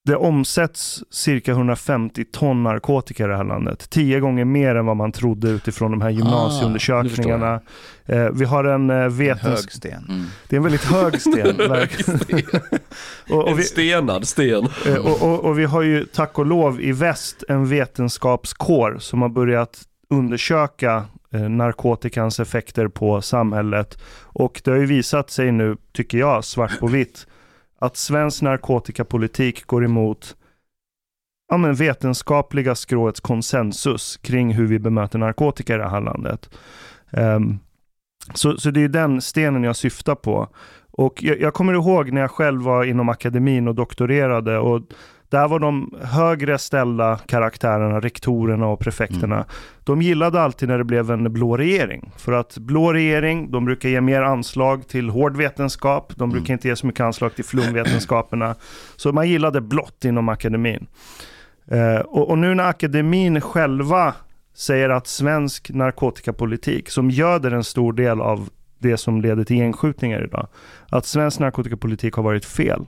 det 0.08 0.16
omsätts 0.16 1.04
cirka 1.12 1.52
150 1.52 2.26
ton 2.32 2.64
narkotika 2.64 3.24
i 3.24 3.28
det 3.28 3.38
här 3.38 3.44
landet. 3.44 3.90
Tio 3.90 4.20
gånger 4.20 4.46
mer 4.46 4.76
än 4.76 4.86
vad 4.86 4.98
man 4.98 5.12
trodde 5.12 5.50
utifrån 5.50 5.92
de 5.92 6.02
här 6.02 6.10
gymnasieundersökningarna. 6.10 7.62
eh, 8.06 8.30
vi 8.34 8.46
har 8.46 8.64
en 8.64 8.90
eh, 8.90 9.08
vetens... 9.10 9.44
Hög 9.44 9.72
sten. 9.72 10.06
Mm. 10.10 10.26
Det 10.48 10.56
är 10.56 10.58
en 10.58 10.64
väldigt 10.64 10.84
hög 10.84 11.22
sten. 11.22 11.58
och, 13.30 13.44
och 13.44 13.50
En 13.50 13.58
vi, 13.58 13.64
stenad 13.64 14.28
sten. 14.28 14.68
Eh, 14.88 14.96
Och, 14.96 15.22
och, 15.22 15.46
och 15.46 15.60
vi 15.60 15.66
har 15.66 15.82
ju 15.82 16.06
tack 16.06 16.40
och 16.40 16.46
lov 16.46 16.82
i 16.82 16.92
väst 16.92 17.44
en 17.50 17.68
vetenskapskår 17.70 18.98
som 19.00 19.22
har 19.22 19.30
börjat 19.30 19.82
undersöka 20.10 21.04
eh, 21.34 21.42
narkotikans 21.42 22.40
effekter 22.40 22.88
på 22.88 23.22
samhället. 23.22 23.98
Och 24.24 24.62
det 24.64 24.72
har 24.72 24.78
ju 24.78 24.86
visat 24.86 25.30
sig 25.30 25.52
nu, 25.52 25.78
tycker 25.94 26.18
jag, 26.18 26.46
svart 26.46 26.80
på 26.80 26.88
vitt, 26.88 27.28
att 27.80 27.98
svensk 27.98 28.42
narkotikapolitik 28.42 29.66
går 29.66 29.86
emot 29.86 30.36
ja, 31.48 31.58
men 31.58 31.76
vetenskapliga 31.76 32.76
skråets 32.76 33.20
konsensus 33.20 34.18
kring 34.18 34.54
hur 34.54 34.68
vi 34.68 34.80
bemöter 34.80 35.20
narkotika 35.20 35.76
i 35.76 35.78
det 35.78 35.90
här 35.90 36.02
landet. 36.02 36.50
Um, 37.12 37.60
så, 38.34 38.58
så 38.58 38.72
det 38.72 38.84
är 38.84 38.88
den 38.88 39.22
stenen 39.22 39.64
jag 39.64 39.76
syftar 39.76 40.16
på. 40.16 40.48
Och 40.92 41.24
jag, 41.24 41.42
jag 41.42 41.54
kommer 41.54 41.74
ihåg 41.74 42.12
när 42.12 42.22
jag 42.22 42.32
själv 42.32 42.62
var 42.62 42.84
inom 42.84 43.10
akademin 43.10 43.68
och 43.68 43.76
doktorerade 43.76 44.58
och 44.58 44.82
där 45.30 45.48
var 45.48 45.60
de 45.60 45.94
högre 46.04 46.58
ställda 46.58 47.20
karaktärerna, 47.28 48.00
rektorerna 48.00 48.68
och 48.68 48.80
prefekterna. 48.80 49.46
De 49.84 50.02
gillade 50.02 50.42
alltid 50.42 50.70
när 50.70 50.78
det 50.78 50.84
blev 50.84 51.12
en 51.12 51.34
blå 51.34 51.58
regering. 51.58 52.12
För 52.18 52.32
att 52.32 52.58
blå 52.58 52.94
regering, 52.94 53.52
de 53.52 53.66
brukar 53.66 53.90
ge 53.90 54.02
mer 54.02 54.22
anslag 54.22 54.88
till 54.88 55.10
hård 55.10 55.38
vetenskap. 55.38 56.14
De 56.16 56.30
brukar 56.30 56.54
inte 56.54 56.68
ge 56.68 56.76
så 56.76 56.88
mycket 56.88 57.02
anslag 57.02 57.36
till 57.36 57.46
flumvetenskaperna. 57.46 58.56
Så 58.96 59.12
man 59.12 59.30
gillade 59.30 59.62
blått 59.62 60.06
inom 60.06 60.30
akademin. 60.30 60.88
Eh, 61.72 62.00
och, 62.00 62.30
och 62.30 62.38
nu 62.38 62.56
när 62.56 62.70
akademin 62.70 63.42
själva 63.42 64.14
säger 64.56 64.90
att 64.90 65.08
svensk 65.08 65.70
narkotikapolitik, 65.70 66.90
som 66.90 67.10
göder 67.10 67.52
en 67.52 67.64
stor 67.64 67.94
del 67.94 68.22
av 68.22 68.50
det 68.80 68.98
som 68.98 69.22
leder 69.22 69.44
till 69.44 69.58
gängskjutningar 69.58 70.24
idag, 70.24 70.48
att 70.90 71.06
svensk 71.06 71.40
narkotikapolitik 71.40 72.14
har 72.14 72.24
varit 72.24 72.46
fel. 72.46 72.86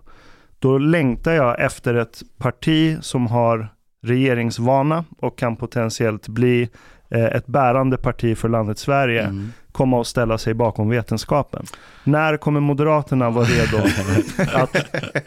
Då 0.60 0.78
längtar 0.78 1.32
jag 1.32 1.60
efter 1.62 1.96
ett 1.96 2.22
parti 2.38 2.98
som 3.02 3.28
har 3.28 3.70
regeringsvana 4.04 5.06
och 5.18 5.38
kan 5.38 5.56
potentiellt 5.56 6.28
bli 6.28 6.70
eh, 7.12 7.24
ett 7.26 7.48
bärande 7.48 7.98
parti 7.98 8.38
för 8.38 8.50
landet 8.50 8.80
Sverige 8.80 9.22
Mm. 9.24 9.52
komma 9.72 9.98
och 9.98 10.08
ställa 10.08 10.38
sig 10.38 10.54
bakom 10.54 10.90
vetenskapen. 10.90 11.66
När 12.04 12.38
kommer 12.38 12.60
Moderaterna 12.60 13.30
vara 13.30 13.46
redo 13.46 13.78
att 14.54 14.76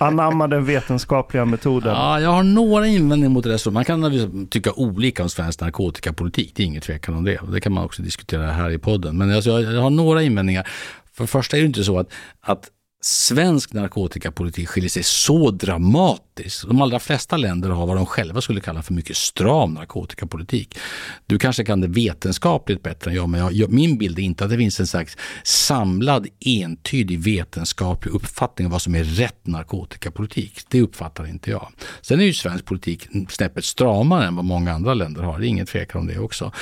anamma 0.03 0.49
den 0.49 0.65
vetenskapliga 0.65 1.45
metoden? 1.45 1.95
Ja, 1.95 2.21
jag 2.21 2.31
har 2.31 2.43
några 2.43 2.87
invändningar 2.87 3.31
mot 3.31 3.45
det. 3.45 3.51
där. 3.51 3.71
Man 3.71 3.85
kan 3.85 4.49
tycka 4.51 4.73
olika 4.73 5.23
om 5.23 5.29
svensk 5.29 5.61
narkotikapolitik. 5.61 6.53
Det 6.57 6.63
är 6.63 6.67
inget 6.67 6.83
tvekan 6.83 7.15
om 7.17 7.25
det. 7.25 7.41
Det 7.53 7.61
kan 7.61 7.73
man 7.73 7.85
också 7.85 8.03
diskutera 8.03 8.47
här 8.51 8.71
i 8.71 8.79
podden. 8.79 9.19
Men 9.19 9.35
alltså, 9.35 9.51
jag 9.51 9.75
jag 9.75 9.81
har 9.83 9.91
några 9.91 10.23
invändningar. 10.23 10.69
För 11.13 11.25
det 11.25 11.29
första 11.29 11.57
är 11.57 11.61
det 11.61 11.67
inte 11.67 11.85
så 11.85 11.99
att, 11.99 12.13
att 12.41 12.69
svensk 13.05 13.73
narkotikapolitik 13.73 14.69
skiljer 14.69 14.91
sig 14.91 15.03
så 15.03 15.51
dramatiskt. 15.51 16.69
De 16.69 16.83
allra 16.83 16.99
flesta 16.99 17.37
länder 17.37 17.71
har 17.71 17.87
vad 17.87 17.97
de 17.97 18.07
själva 18.07 18.41
skulle 18.41 18.61
kalla 18.61 18.83
för 18.83 18.95
mycket 18.95 19.17
stram 19.17 19.75
narkotikapolitik. 19.75 20.79
Du 21.27 21.39
kanske 21.39 21.65
kan 21.65 21.81
det 21.81 21.89
vetenskapligt 21.89 22.83
bättre 22.83 23.11
än 23.11 23.17
jag, 23.17 23.29
men 23.29 23.57
jag, 23.57 23.73
min 23.73 23.99
bild 23.99 24.19
är 24.19 24.23
inte 24.23 24.45
att 24.45 24.51
det 24.51 24.57
finns 24.57 24.81
en 24.81 24.87
slags 24.87 25.17
samlad, 25.45 26.27
entydig 26.41 27.19
vetenskaplig 27.19 28.13
uppfattning 28.13 28.67
av 28.67 28.73
vad 28.73 28.83
som 28.83 28.95
är 28.95 29.05
rätt 29.05 29.47
narkotikapolitik. 29.47 30.61
Det 30.69 30.83
uppfattar 30.83 31.29
inte 31.29 31.51
jag. 31.51 31.69
Sen 32.01 32.21
är 32.21 32.25
ju 32.25 32.33
svensk 32.33 32.65
politik 32.65 33.09
snäppet 33.29 33.65
stramare 33.65 34.27
än 34.27 34.37
vad 34.37 34.45
många 34.45 34.73
andra 34.73 34.95
länder 34.95 35.23
har. 35.23 35.39
Det 35.39 35.47
är 35.47 35.49
ingen 35.49 35.67
tvekan 35.67 36.01
om 36.01 36.07
det 36.07 36.19
också. 36.19 36.53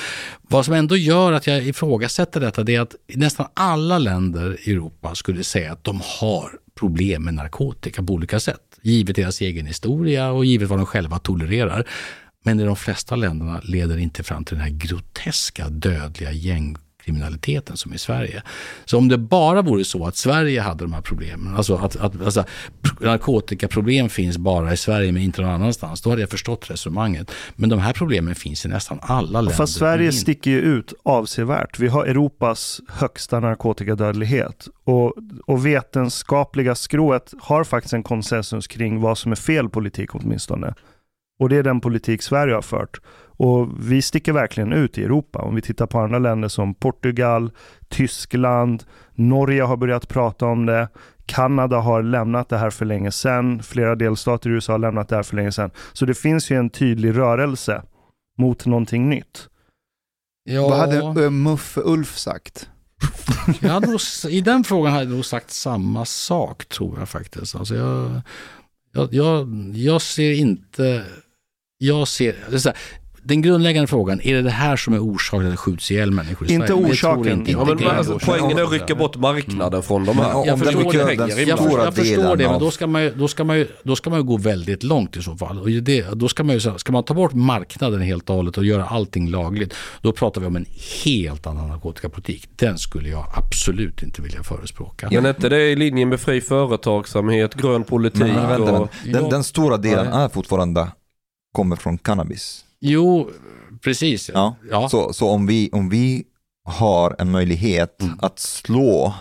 Vad 0.52 0.64
som 0.64 0.74
ändå 0.74 0.96
gör 0.96 1.32
att 1.32 1.46
jag 1.46 1.66
ifrågasätter 1.66 2.40
detta 2.40 2.64
det 2.64 2.74
är 2.74 2.80
att 2.80 2.94
nästan 3.08 3.46
alla 3.54 3.98
länder 3.98 4.56
i 4.68 4.72
Europa 4.72 5.14
skulle 5.14 5.44
säga 5.44 5.72
att 5.72 5.84
de 5.84 6.00
har 6.20 6.50
problem 6.74 7.24
med 7.24 7.34
narkotika 7.34 8.02
på 8.02 8.12
olika 8.12 8.40
sätt. 8.40 8.60
Givet 8.82 9.16
deras 9.16 9.40
egen 9.40 9.66
historia 9.66 10.30
och 10.30 10.44
givet 10.44 10.68
vad 10.68 10.78
de 10.78 10.86
själva 10.86 11.18
tolererar. 11.18 11.88
Men 12.44 12.60
i 12.60 12.64
de 12.64 12.76
flesta 12.76 13.16
länderna 13.16 13.60
leder 13.64 13.96
det 13.96 14.02
inte 14.02 14.22
fram 14.22 14.44
till 14.44 14.56
den 14.56 14.64
här 14.64 14.70
groteska 14.70 15.68
dödliga 15.68 16.32
gängkriminaliteten 17.10 17.76
som 17.76 17.94
i 17.94 17.98
Sverige. 17.98 18.42
Så 18.84 18.98
om 18.98 19.08
det 19.08 19.18
bara 19.18 19.62
vore 19.62 19.84
så 19.84 20.06
att 20.06 20.16
Sverige 20.16 20.60
hade 20.60 20.84
de 20.84 20.92
här 20.92 21.00
problemen, 21.00 21.56
alltså 21.56 21.74
att, 21.74 21.96
att 21.96 22.22
alltså, 22.22 22.44
narkotikaproblem 23.00 24.08
finns 24.08 24.38
bara 24.38 24.72
i 24.72 24.76
Sverige 24.76 25.12
men 25.12 25.22
inte 25.22 25.42
någon 25.42 25.50
annanstans, 25.50 26.00
då 26.00 26.10
hade 26.10 26.22
jag 26.22 26.30
förstått 26.30 26.70
resonemanget. 26.70 27.30
Men 27.56 27.70
de 27.70 27.78
här 27.78 27.92
problemen 27.92 28.34
finns 28.34 28.64
i 28.64 28.68
nästan 28.68 28.98
alla 29.02 29.40
länder. 29.40 29.56
Fast 29.56 29.78
Sverige 29.78 30.12
sticker 30.12 30.50
ju 30.50 30.60
ut 30.60 30.92
avsevärt. 31.02 31.78
Vi 31.78 31.88
har 31.88 32.06
Europas 32.06 32.80
högsta 32.88 33.40
narkotikadödlighet. 33.40 34.68
Och, 34.84 35.14
och 35.46 35.66
vetenskapliga 35.66 36.74
skrået 36.74 37.34
har 37.40 37.64
faktiskt 37.64 37.94
en 37.94 38.02
konsensus 38.02 38.66
kring 38.66 39.00
vad 39.00 39.18
som 39.18 39.32
är 39.32 39.36
fel 39.36 39.68
politik 39.68 40.14
åtminstone. 40.14 40.74
Och 41.40 41.48
det 41.48 41.56
är 41.56 41.62
den 41.62 41.80
politik 41.80 42.22
Sverige 42.22 42.54
har 42.54 42.62
fört. 42.62 43.00
Och 43.42 43.68
vi 43.78 44.02
sticker 44.02 44.32
verkligen 44.32 44.72
ut 44.72 44.98
i 44.98 45.04
Europa. 45.04 45.38
Om 45.38 45.54
vi 45.54 45.62
tittar 45.62 45.86
på 45.86 46.00
andra 46.00 46.18
länder 46.18 46.48
som 46.48 46.74
Portugal, 46.74 47.50
Tyskland, 47.88 48.84
Norge 49.14 49.62
har 49.62 49.76
börjat 49.76 50.08
prata 50.08 50.46
om 50.46 50.66
det. 50.66 50.88
Kanada 51.26 51.76
har 51.76 52.02
lämnat 52.02 52.48
det 52.48 52.58
här 52.58 52.70
för 52.70 52.84
länge 52.84 53.10
sedan. 53.10 53.62
Flera 53.62 53.94
delstater 53.94 54.50
i 54.50 54.52
USA 54.52 54.72
har 54.72 54.78
lämnat 54.78 55.08
det 55.08 55.16
här 55.16 55.22
för 55.22 55.36
länge 55.36 55.52
sedan. 55.52 55.70
Så 55.92 56.06
det 56.06 56.14
finns 56.14 56.50
ju 56.50 56.56
en 56.56 56.70
tydlig 56.70 57.16
rörelse 57.16 57.82
mot 58.38 58.66
någonting 58.66 59.08
nytt. 59.08 59.48
Ja, 60.44 60.68
Vad 60.68 60.78
hade 60.78 61.24
uh, 61.24 61.30
Muff 61.30 61.78
Ulf 61.84 62.18
sagt? 62.18 62.68
jag 63.60 63.70
hade 63.70 63.86
nog, 63.86 64.00
I 64.28 64.40
den 64.40 64.64
frågan 64.64 64.92
hade 64.92 65.04
jag 65.04 65.14
nog 65.14 65.24
sagt 65.24 65.50
samma 65.50 66.04
sak 66.04 66.66
tror 66.66 66.98
jag 66.98 67.08
faktiskt. 67.08 67.54
Alltså 67.54 67.74
jag, 67.74 68.20
jag, 68.92 69.14
jag, 69.14 69.48
jag 69.74 70.02
ser 70.02 70.32
inte... 70.32 71.04
Jag 71.78 72.08
ser... 72.08 72.36
Här, 72.50 72.74
den 73.22 73.42
grundläggande 73.42 73.86
frågan, 73.86 74.20
är 74.20 74.34
det 74.34 74.42
det 74.42 74.50
här 74.50 74.76
som 74.76 74.94
är 74.94 74.98
orsaken 74.98 75.40
till 75.40 75.46
att 75.46 75.52
det 75.52 75.56
skjuts 75.56 75.90
ihjäl 75.90 76.10
människor 76.10 76.50
i 76.50 76.52
Inte 76.54 76.66
Sverige? 76.66 76.82
Jag 76.82 76.90
orsaken. 76.90 77.38
Inte, 77.38 77.50
Ja, 77.52 77.60
inte 77.70 77.84
men 77.84 77.96
alltså, 77.96 78.10
grundorsaken. 78.12 78.40
poängen 78.40 78.58
är 78.58 78.62
att 78.62 78.72
rycka 78.72 78.94
bort 78.94 79.16
marknaden 79.16 79.82
från 79.82 80.04
de 80.04 80.18
här. 80.18 80.34
Men 80.34 80.44
Jag 80.46 80.58
den 80.58 80.66
förstår 80.66 80.92
det. 80.92 81.14
den 81.16 81.48
Jag, 81.48 81.58
stora 81.58 81.84
jag 81.84 81.94
förstår 81.94 82.36
det, 82.36 82.44
men 82.44 82.54
av- 82.54 82.60
då 82.60 82.70
ska, 82.70 82.86
man 82.86 83.02
ju, 83.02 83.10
då, 83.14 83.28
ska 83.28 83.44
man 83.44 83.56
ju, 83.58 83.64
då 83.64 83.76
ska 83.76 83.80
man 83.80 83.80
ju 83.82 83.84
då 83.84 83.96
ska 83.96 84.10
man 84.10 84.18
ju 84.18 84.24
gå 84.24 84.36
väldigt 84.36 84.82
långt 84.82 85.16
i 85.16 85.22
så 85.22 85.36
fall. 85.36 85.58
Och 85.58 85.68
det, 85.70 86.06
då 86.14 86.28
ska, 86.28 86.44
man 86.44 86.54
ju, 86.54 86.60
ska 86.60 86.92
man 86.92 87.04
ta 87.04 87.14
bort 87.14 87.32
marknaden 87.32 88.00
helt 88.00 88.30
och 88.30 88.36
hållet 88.36 88.58
och 88.58 88.64
göra 88.64 88.84
allting 88.84 89.28
lagligt, 89.30 89.74
då 90.02 90.12
pratar 90.12 90.40
vi 90.40 90.46
om 90.46 90.56
en 90.56 90.66
helt 91.04 91.46
annan 91.46 91.68
narkotikapolitik. 91.68 92.48
Den 92.56 92.78
skulle 92.78 93.08
jag 93.08 93.26
absolut 93.36 94.02
inte 94.02 94.22
vilja 94.22 94.42
förespråka. 94.42 95.08
Men 95.12 95.26
är 95.26 95.30
inte 95.30 95.48
det 95.48 95.70
i 95.70 95.76
linje 95.76 96.06
med 96.06 96.20
fri 96.20 96.40
företagsamhet, 96.40 97.54
grön 97.54 97.84
politik 97.84 98.20
Men, 98.20 98.34
men 98.34 98.48
vänta, 98.48 98.72
och... 98.72 98.88
vänta. 99.04 99.20
Den, 99.20 99.30
den 99.30 99.44
stora 99.44 99.76
delen 99.76 100.06
är 100.06 100.28
fortfarande, 100.28 100.88
kommer 101.52 101.76
från 101.76 101.98
cannabis. 101.98 102.64
Jo, 102.80 103.30
precis. 103.84 104.30
Ja. 104.34 104.56
Ja. 104.70 104.88
Så, 104.88 105.12
så 105.12 105.28
om, 105.28 105.46
vi, 105.46 105.70
om 105.72 105.88
vi 105.88 106.24
har 106.64 107.16
en 107.18 107.30
möjlighet 107.30 108.02
Mm. 108.02 108.18
att 108.22 108.38
slå 108.38 109.14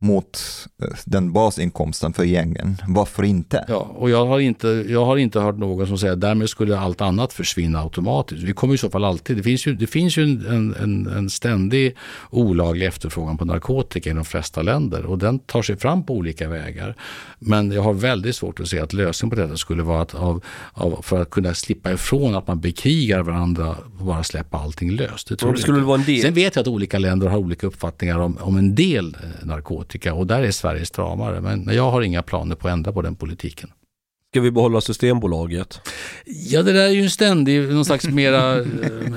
mot 0.00 0.38
eh, 0.82 0.88
den 1.04 1.32
basinkomsten 1.32 2.12
för 2.12 2.24
gängen, 2.24 2.76
varför 2.88 3.22
inte? 3.22 3.64
Ja, 3.68 3.76
och 3.76 4.10
jag 4.10 4.26
har, 4.26 4.40
inte, 4.40 4.84
jag 4.88 5.04
har 5.04 5.16
inte 5.16 5.40
hört 5.40 5.58
någon 5.58 5.86
som 5.86 5.98
säger 5.98 6.12
att 6.12 6.20
därmed 6.20 6.48
skulle 6.48 6.78
allt 6.78 7.00
annat 7.00 7.32
försvinna 7.32 7.82
automatiskt. 7.82 8.42
Vi 8.42 8.52
kommer 8.52 8.74
i 8.74 8.78
så 8.78 8.90
fall 8.90 9.04
alltid, 9.04 9.36
det 9.36 9.42
finns 9.42 9.66
ju, 9.66 9.74
det 9.74 9.86
finns 9.86 10.16
ju 10.16 10.22
en, 10.22 10.74
en, 10.80 11.06
en 11.06 11.30
ständig 11.30 11.96
olaglig 12.30 12.86
efterfrågan 12.86 13.38
på 13.38 13.44
narkotika 13.44 14.10
i 14.10 14.12
de 14.12 14.24
flesta 14.24 14.62
länder 14.62 15.06
och 15.06 15.18
den 15.18 15.38
tar 15.38 15.62
sig 15.62 15.76
fram 15.76 16.06
på 16.06 16.14
olika 16.14 16.48
vägar. 16.48 16.94
Men 17.38 17.72
jag 17.72 17.82
har 17.82 17.92
väldigt 17.92 18.36
svårt 18.36 18.60
att 18.60 18.68
se 18.68 18.80
att 18.80 18.92
lösningen 18.92 19.36
på 19.36 19.42
detta 19.42 19.56
skulle 19.56 19.82
vara 19.82 20.02
att 20.02 20.14
av, 20.14 20.44
av, 20.72 21.02
för 21.02 21.22
att 21.22 21.30
kunna 21.30 21.54
slippa 21.54 21.92
ifrån 21.92 22.34
att 22.34 22.46
man 22.46 22.60
bekrigar 22.60 23.22
varandra 23.22 23.76
och 23.98 24.04
bara 24.04 24.24
släppa 24.24 24.58
allting 24.58 24.90
löst. 24.90 25.28
Det 25.28 25.36
tror 25.36 25.52
Det 25.52 25.58
skulle 25.58 25.80
vara 25.80 25.98
en 25.98 26.04
del. 26.04 26.22
Sen 26.22 26.34
vet 26.34 26.56
jag 26.56 26.62
att 26.62 26.68
olika 26.68 26.98
länder 26.98 27.26
har 27.26 27.38
olika 27.38 27.66
uppfattningar 27.66 28.18
om, 28.18 28.38
om 28.40 28.56
en 28.56 28.74
del 28.74 29.16
eh, 29.22 29.46
narkotika 29.88 30.14
och 30.14 30.26
där 30.26 30.42
är 30.42 30.50
Sverige 30.50 30.86
stramare. 30.86 31.40
Men 31.40 31.68
jag 31.74 31.90
har 31.90 32.02
inga 32.02 32.22
planer 32.22 32.56
på 32.56 32.68
att 32.68 32.72
ändra 32.72 32.92
på 32.92 33.02
den 33.02 33.16
politiken. 33.16 33.70
Ska 34.30 34.40
vi 34.40 34.50
behålla 34.50 34.80
Systembolaget? 34.80 35.80
Ja, 36.26 36.62
det 36.62 36.72
där 36.72 36.86
är 36.86 36.90
ju 36.90 37.02
en 37.02 37.10
ständig, 37.10 37.72
någon 37.72 37.84
slags 37.84 38.04
mera 38.04 38.58
eh, 38.58 38.66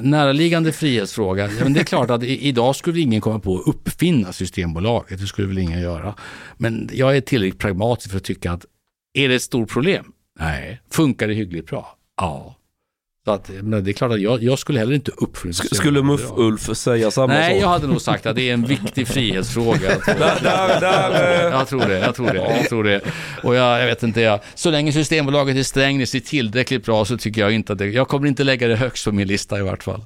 näraliggande 0.02 0.72
frihetsfråga. 0.72 1.50
Men 1.64 1.74
det 1.74 1.80
är 1.80 1.84
klart 1.84 2.10
att 2.10 2.24
i, 2.24 2.48
idag 2.48 2.76
skulle 2.76 3.00
ingen 3.00 3.22
komma 3.22 3.40
på 3.40 3.56
att 3.56 3.68
uppfinna 3.68 4.34
Systembolaget, 4.34 5.20
det 5.20 5.28
skulle 5.28 5.48
väl 5.48 5.58
ingen 5.58 5.82
göra. 5.82 6.16
Men 6.58 6.90
jag 6.94 7.18
är 7.18 7.22
tillräckligt 7.22 7.60
pragmatisk 7.60 8.10
för 8.10 8.18
att 8.18 8.24
tycka 8.24 8.52
att 8.52 8.66
är 9.14 9.30
det 9.30 9.36
ett 9.36 9.42
stort 9.42 9.70
problem? 9.70 10.06
Nej. 10.40 10.82
Funkar 10.90 11.28
det 11.28 11.34
hyggligt 11.34 11.70
bra? 11.70 11.98
Ja. 12.18 12.56
Så 13.26 13.32
att, 13.32 13.50
men 13.64 13.84
det 13.84 13.92
är 13.92 13.94
klart 13.94 14.12
att 14.12 14.22
jag, 14.22 14.44
jag 14.44 14.60
skulle 14.60 14.80
heller 14.80 14.94
inte 14.94 15.12
uppfinna 15.18 15.52
Sk- 15.52 15.76
Skulle 15.76 16.02
Muff-Ulf 16.02 16.74
säga 16.76 17.12
samma 17.12 17.34
Nej, 17.34 17.54
sak? 17.54 17.64
jag 17.64 17.68
hade 17.70 17.88
nog 17.88 18.02
sagt 18.02 18.26
att 18.26 18.36
det 18.36 18.50
är 18.50 18.54
en 18.54 18.66
viktig 18.66 19.08
frihetsfråga. 19.08 19.92
Jag 19.92 21.68
tror, 21.68 21.82
jag 21.82 21.90
det, 21.90 22.00
jag 22.00 22.16
tror 22.16 22.26
det, 22.34 22.56
jag 22.58 22.70
tror 22.70 22.84
det. 22.84 23.02
Och 23.44 23.56
jag, 23.56 23.82
jag 23.82 23.86
vet 23.86 24.04
inte, 24.04 24.22
jag, 24.22 24.40
så 24.56 24.72
länge 24.72 24.92
Systembolaget 24.92 25.56
i 25.56 25.64
Strängnäs 25.64 26.16
är 26.16 26.20
tillräckligt 26.20 26.86
bra 26.86 27.06
så 27.06 27.18
tycker 27.18 27.42
jag 27.42 27.52
inte 27.52 27.74
att 27.74 27.80
det, 27.80 27.86
jag 27.88 28.08
kommer 28.08 28.28
inte 28.28 28.44
lägga 28.44 28.68
det 28.68 28.76
högst 28.76 29.06
på 29.06 29.12
min 29.12 29.28
lista 29.28 29.60
i 29.60 29.62
vart 29.62 29.84
fall. 29.84 30.06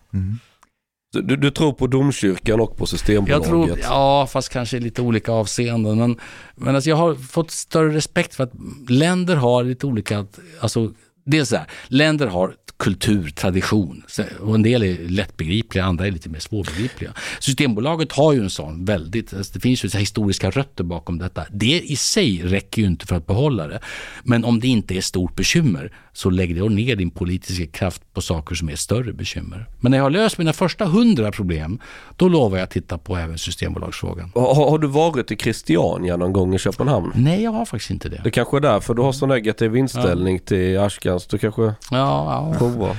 du, 1.13 1.35
du 1.35 1.51
tror 1.51 1.73
på 1.73 1.87
domkyrkan 1.87 2.59
och 2.59 2.77
på 2.77 2.81
Jag 2.81 2.89
Systembolaget? 2.89 3.47
tror, 3.47 3.79
ja, 3.83 4.27
fast 4.31 4.49
kanske 4.49 4.77
i 4.77 4.79
lite 4.79 5.01
olika 5.01 5.31
avseenden. 5.31 5.97
Men, 5.97 6.19
men 6.55 6.75
alltså 6.75 6.89
jag 6.89 6.97
har 6.97 7.15
fått 7.15 7.51
större 7.51 7.93
respekt 7.95 8.35
för 8.35 8.43
att 8.43 8.51
länder 8.89 9.35
har 9.35 9.63
lite 9.63 9.85
olika, 9.87 10.25
alltså 10.59 10.91
dels 11.25 11.49
så 11.49 11.55
här, 11.55 11.65
länder 11.87 12.27
har 12.27 12.53
kultur, 12.77 13.29
tradition 13.29 14.03
och 14.39 14.55
en 14.55 14.63
del 14.63 14.83
är 14.83 15.09
lättbegripliga, 15.09 15.85
andra 15.85 16.07
är 16.07 16.11
lite 16.11 16.29
mer 16.29 16.39
svårbegripliga. 16.39 17.13
Systembolaget 17.39 18.11
har 18.11 18.33
ju 18.33 18.39
en 18.39 18.49
sån 18.49 18.85
väldigt, 18.85 19.33
alltså 19.33 19.53
det 19.53 19.59
finns 19.59 19.85
ju 19.85 19.89
så 19.89 19.97
historiska 19.97 20.49
rötter 20.49 20.83
bakom 20.83 21.17
detta. 21.17 21.45
Det 21.51 21.81
i 21.81 21.95
sig 21.95 22.41
räcker 22.43 22.81
ju 22.81 22.87
inte 22.87 23.05
för 23.05 23.15
att 23.15 23.27
behålla 23.27 23.67
det. 23.67 23.79
Men 24.23 24.45
om 24.45 24.59
det 24.59 24.67
inte 24.67 24.97
är 24.97 25.01
stort 25.01 25.35
bekymmer 25.35 25.91
så 26.17 26.29
lägg 26.29 26.59
då 26.59 26.65
ner 26.69 26.95
din 26.95 27.09
politiska 27.11 27.65
kraft 27.77 28.01
på 28.13 28.21
saker 28.21 28.55
som 28.55 28.69
är 28.69 28.75
större 28.75 29.13
bekymmer. 29.13 29.65
Men 29.79 29.89
när 29.91 29.97
jag 29.97 30.05
har 30.05 30.09
löst 30.09 30.37
mina 30.37 30.53
första 30.53 30.85
hundra 30.85 31.31
problem, 31.31 31.79
då 32.15 32.29
lovar 32.29 32.57
jag 32.57 32.63
att 32.63 32.71
titta 32.71 32.97
på 32.97 33.17
även 33.17 33.37
Systembolagsfrågan. 33.37 34.31
Har, 34.35 34.69
har 34.69 34.77
du 34.77 34.87
varit 34.87 35.31
i 35.31 35.35
Christiania 35.35 36.17
någon 36.17 36.33
gång 36.33 36.55
i 36.55 36.59
Köpenhamn? 36.59 37.11
Nej, 37.15 37.43
jag 37.43 37.51
har 37.51 37.65
faktiskt 37.65 37.91
inte 37.91 38.09
det. 38.09 38.21
Det 38.23 38.31
kanske 38.31 38.57
är 38.57 38.61
därför 38.61 38.93
du 38.93 39.01
har 39.01 39.11
så 39.11 39.25
negativ 39.25 39.75
inställning 39.75 40.39
till 40.39 40.79
Ashkans. 40.79 41.27
Du 41.27 41.37
kanske 41.37 41.61
Ja, 41.61 41.73
ja. 41.91 42.55
provar. 42.57 42.95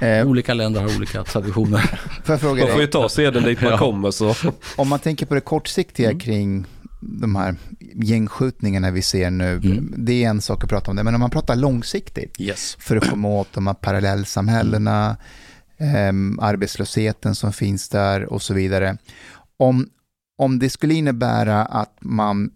Eh, 0.00 0.26
Olika 0.26 0.54
länder 0.54 0.80
har 0.80 0.96
olika 0.96 1.24
traditioner. 1.24 1.78
får 2.24 2.32
jag 2.32 2.40
fråga 2.40 2.62
Man 2.64 2.72
får 2.72 2.80
ju 2.80 2.86
ta 2.86 3.08
seden 3.08 3.42
dit 3.42 3.60
man 3.62 3.70
Ja. 3.70 3.78
kommer 3.78 4.10
så. 4.10 4.34
om 4.76 4.88
man 4.88 4.98
tänker 4.98 5.26
på 5.26 5.34
det 5.34 5.40
kortsiktiga 5.40 6.06
Mm. 6.08 6.20
kring 6.20 6.64
de 7.00 7.36
här 7.36 7.56
gängskjutningarna 7.94 8.90
vi 8.90 9.02
ser 9.02 9.30
nu, 9.30 9.52
Mm. 9.64 9.94
det 9.96 10.24
är 10.24 10.28
en 10.30 10.40
sak 10.40 10.64
att 10.64 10.70
prata 10.70 10.90
om 10.90 10.96
det, 10.96 11.02
men 11.04 11.14
om 11.14 11.20
man 11.20 11.30
pratar 11.30 11.56
långsiktigt, 11.56 12.40
Yes. 12.40 12.76
för 12.80 12.96
att 12.96 13.10
komma 13.10 13.28
åt 13.28 13.52
de 13.52 13.66
här 13.66 13.74
parallellsamhällena, 13.74 15.16
ehm, 15.78 16.38
arbetslösheten 16.42 17.34
som 17.34 17.52
finns 17.52 17.88
där 17.88 18.24
och 18.32 18.42
så 18.42 18.54
vidare. 18.54 18.96
Om, 19.56 19.88
om 20.38 20.58
det 20.58 20.70
skulle 20.70 20.94
innebära 20.94 21.64
att 21.64 21.96
man 22.00 22.50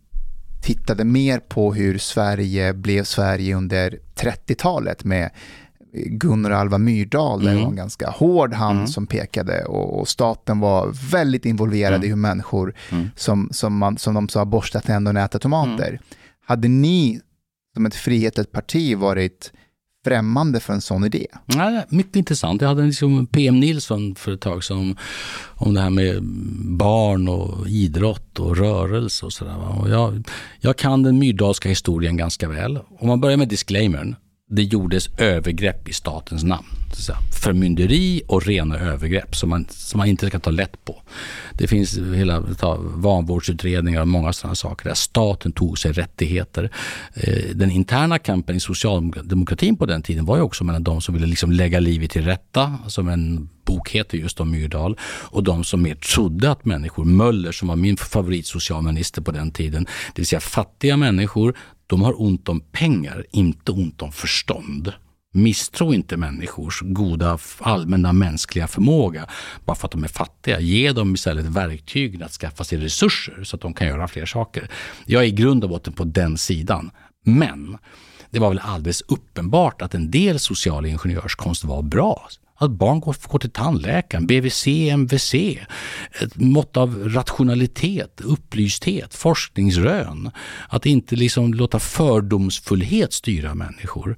tittade 0.63 1.05
mer 1.05 1.39
på 1.39 1.75
hur 1.75 1.99
Sverige 1.99 2.73
blev 2.75 3.05
Sverige 3.05 3.55
under 3.57 3.99
30-talet 4.15 5.05
med 5.05 5.31
Gunnar 5.95 6.51
Alva 6.51 6.79
Myrdal, 6.79 7.39
där 7.39 7.47
det 7.47 7.53
Mm. 7.53 7.63
var 7.65 7.71
en 7.71 7.77
ganska 7.77 8.11
hård 8.11 8.55
hand 8.55 8.77
Mm. 8.79 8.87
som 8.89 9.07
pekade 9.07 9.65
och, 9.65 10.01
och 10.01 10.09
staten 10.09 10.61
var 10.61 11.11
väldigt 11.13 11.45
involverad 11.47 11.95
Mm. 11.95 12.05
i 12.05 12.09
hur 12.09 12.17
människor, 12.17 12.75
Mm. 12.91 13.09
som, 13.17 13.49
som, 13.53 13.79
man, 13.79 13.99
som 13.99 14.15
de 14.15 14.29
sa, 14.29 14.45
borstar 14.45 14.81
tänderna 14.81 15.21
och 15.21 15.25
äter 15.25 15.39
tomater. 15.39 16.01
Hade 16.47 16.69
ni 16.69 17.21
som 17.75 17.87
ett 17.87 17.95
frihetligt 17.95 18.53
parti 18.53 18.97
varit 18.97 19.53
främmande 20.05 20.61
för 20.61 20.73
en 20.73 20.81
sån 20.81 21.05
idé? 21.05 21.27
Är 21.47 21.85
mycket 21.89 22.17
intressant. 22.17 22.61
Jag 22.63 22.69
hade 22.69 22.83
liksom 22.83 23.27
PM 23.27 23.61
Nilsson 23.61 24.15
för 24.15 24.33
ett 24.33 24.41
tag 24.41 24.65
som 24.65 24.97
om 25.55 25.75
det 25.75 25.81
här 25.81 25.91
med 25.91 26.23
barn 26.79 27.29
och 27.29 27.69
idrott 27.69 28.39
och 28.39 28.57
rörelse 28.57 29.27
och 29.27 29.33
sådär. 29.33 29.55
Jag, 29.89 30.29
jag 30.61 30.77
kan 30.77 31.03
den 31.03 31.19
myrdalska 31.19 31.69
historien 31.69 32.17
ganska 32.17 32.49
väl. 32.49 32.79
Om 32.99 33.09
man 33.09 33.21
börjar 33.21 33.37
med 33.37 33.49
disclaimern. 33.49 34.17
Det 34.55 34.63
gjordes 34.63 35.09
övergrepp 35.19 35.89
i 35.89 35.93
statens 35.93 36.45
namn. 36.45 36.67
Förmynderi 37.43 38.23
och 38.29 38.47
rena 38.47 38.79
övergrepp 38.79 39.37
som 39.37 39.51
man, 39.51 39.67
som 39.71 39.99
man 39.99 40.09
inte 40.09 40.27
ska 40.27 40.39
ta 40.39 40.51
lätt 40.51 40.85
på. 40.85 41.03
Det 41.53 41.67
finns 41.67 41.99
hela 41.99 42.43
ta, 42.43 42.79
vanvårdsutredningar 42.81 44.01
och 44.01 44.09
många 44.09 44.33
sådana 44.33 44.55
saker 44.55 44.89
där 44.89 44.95
staten 44.95 45.53
tog 45.53 45.79
sig 45.79 45.93
rättigheter. 45.93 46.71
Eh, 47.15 47.55
den 47.55 47.71
interna 47.71 48.19
kampen 48.19 48.57
i 48.57 48.61
socialdemokratin 48.61 49.77
på 49.77 49.87
den 49.87 50.03
tiden 50.03 50.25
var 50.25 50.37
ju 50.37 50.43
också 50.43 50.65
mellan 50.65 50.83
de 50.83 51.01
som 51.01 51.15
ville 51.15 51.27
liksom 51.27 51.53
lägga 51.53 51.81
livet 51.81 52.11
till 52.11 52.25
rätta, 52.25 52.79
som 52.87 53.09
en 53.09 53.49
bok 53.65 53.91
heter 53.91 54.19
just 54.19 54.41
om 54.41 54.51
Myrdal, 54.51 54.99
och 55.05 55.43
de 55.43 55.65
som 55.65 55.83
mer 55.83 55.95
trodde 55.95 56.51
att 56.51 56.65
människor, 56.65 57.05
Möller 57.05 57.53
som 57.53 57.69
var 57.69 57.77
min 57.77 57.97
favoritsocialminister 57.97 59.23
på 59.23 59.31
den 59.31 59.51
tiden, 59.51 59.85
det 59.85 60.19
vill 60.21 60.27
säga 60.27 60.41
fattiga 60.41 60.97
människor, 60.97 61.55
de 61.93 62.03
har 62.03 62.23
ont 62.23 62.49
om 62.49 62.61
pengar, 62.61 63.27
inte 63.31 63.73
ont 63.73 64.03
om 64.03 64.13
förstånd. 64.13 64.93
Misstro 65.35 65.95
inte 65.95 66.17
människors 66.17 66.81
goda 66.83 67.39
allmänna 67.59 68.13
mänskliga 68.13 68.67
förmåga 68.67 69.27
bara 69.65 69.77
för 69.77 69.87
att 69.87 69.93
de 69.93 70.05
är 70.05 70.09
fattiga. 70.09 70.61
Ge 70.61 70.93
dem 70.93 71.15
istället 71.15 71.47
verktygen 71.47 72.23
att 72.23 72.33
skaffa 72.33 72.65
sig 72.65 72.79
resurser 72.79 73.45
så 73.45 73.57
att 73.57 73.63
de 73.63 73.75
kan 73.75 73.87
göra 73.87 74.09
fler 74.09 74.27
saker. 74.27 74.71
Jag 75.07 75.23
är 75.23 75.27
i 75.27 75.31
grund 75.31 75.65
och 75.65 75.71
botten 75.71 75.93
på 75.93 76.05
den 76.05 76.39
sidan. 76.39 76.91
Men 77.25 77.79
det 78.31 78.39
var 78.39 78.49
väl 78.49 78.61
alldeles 78.63 79.01
uppenbart 79.01 79.83
att 79.83 79.95
en 79.95 80.11
del 80.11 80.39
social 80.39 80.87
ingenjörskonst 80.87 81.65
var 81.65 81.83
bra. 81.83 82.29
Att 82.63 82.71
barn 82.71 83.01
går, 83.01 83.17
går 83.29 83.39
till 83.39 83.51
tandläkaren, 83.51 84.27
BVC, 84.27 84.67
MVC, 84.67 85.35
ett 86.21 86.37
mått 86.37 86.77
av 86.77 87.09
rationalitet, 87.09 88.21
upplysthet, 88.21 89.15
forskningsrön. 89.15 90.31
Att 90.69 90.87
inte 90.87 91.17
liksom 91.17 91.55
låta 91.55 91.79
fördomsfullhet 91.79 93.13
styra 93.13 93.55
människor. 93.55 94.17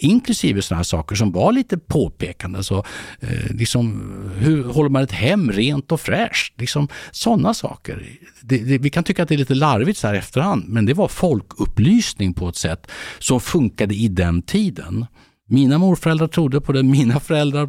Inklusive 0.00 0.62
sådana 0.62 0.78
här 0.78 0.84
saker 0.84 1.16
som 1.16 1.32
var 1.32 1.52
lite 1.52 1.78
påpekande. 1.78 2.62
Så, 2.62 2.78
eh, 3.20 3.50
liksom, 3.50 4.12
hur 4.38 4.64
håller 4.64 4.90
man 4.90 5.02
ett 5.02 5.12
hem 5.12 5.52
rent 5.52 5.92
och 5.92 6.00
fräscht? 6.00 6.60
Liksom, 6.60 6.88
sådana 7.10 7.54
saker. 7.54 8.06
Det, 8.40 8.58
det, 8.58 8.78
vi 8.78 8.90
kan 8.90 9.04
tycka 9.04 9.22
att 9.22 9.28
det 9.28 9.34
är 9.34 9.38
lite 9.38 9.54
larvigt 9.54 9.98
så 9.98 10.06
här 10.06 10.14
efterhand, 10.14 10.64
men 10.68 10.86
det 10.86 10.94
var 10.94 11.08
folkupplysning 11.08 12.34
på 12.34 12.48
ett 12.48 12.56
sätt 12.56 12.90
som 13.18 13.40
funkade 13.40 13.94
i 13.94 14.08
den 14.08 14.42
tiden. 14.42 15.06
Mina 15.48 15.78
morföräldrar 15.78 16.28
trodde 16.28 16.60
på 16.60 16.72
det, 16.72 16.82
mina 16.82 17.20
föräldrar 17.20 17.66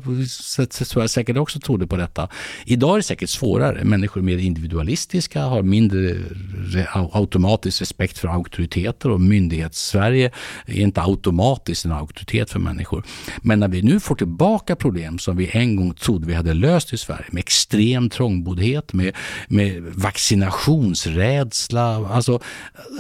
tror 0.85 1.03
jag 1.03 1.09
säkert 1.09 1.37
också 1.37 1.59
trodde 1.59 1.87
på 1.87 1.95
detta. 1.95 2.27
Idag 2.65 2.93
är 2.93 2.97
det 2.97 3.03
säkert 3.03 3.29
svårare. 3.29 3.83
Människor 3.83 4.21
är 4.21 4.25
mer 4.25 4.37
individualistiska, 4.37 5.43
har 5.43 5.61
mindre 5.61 6.15
automatisk 7.11 7.81
respekt 7.81 8.17
för 8.17 8.27
auktoriteter 8.27 9.09
och 9.09 9.21
myndighets-Sverige 9.21 10.31
är 10.65 10.79
inte 10.79 11.01
automatiskt 11.01 11.85
en 11.85 11.91
auktoritet 11.91 12.49
för 12.49 12.59
människor. 12.59 13.03
Men 13.41 13.59
när 13.59 13.67
vi 13.67 13.81
nu 13.81 13.99
får 13.99 14.15
tillbaka 14.15 14.75
problem 14.75 15.19
som 15.19 15.37
vi 15.37 15.49
en 15.53 15.75
gång 15.75 15.93
trodde 15.93 16.27
vi 16.27 16.33
hade 16.33 16.53
löst 16.53 16.93
i 16.93 16.97
Sverige 16.97 17.25
med 17.31 17.39
extrem 17.39 18.09
trångboddhet, 18.09 18.93
med, 18.93 19.15
med 19.47 19.83
vaccinationsrädsla, 19.83 22.07
alltså, 22.07 22.39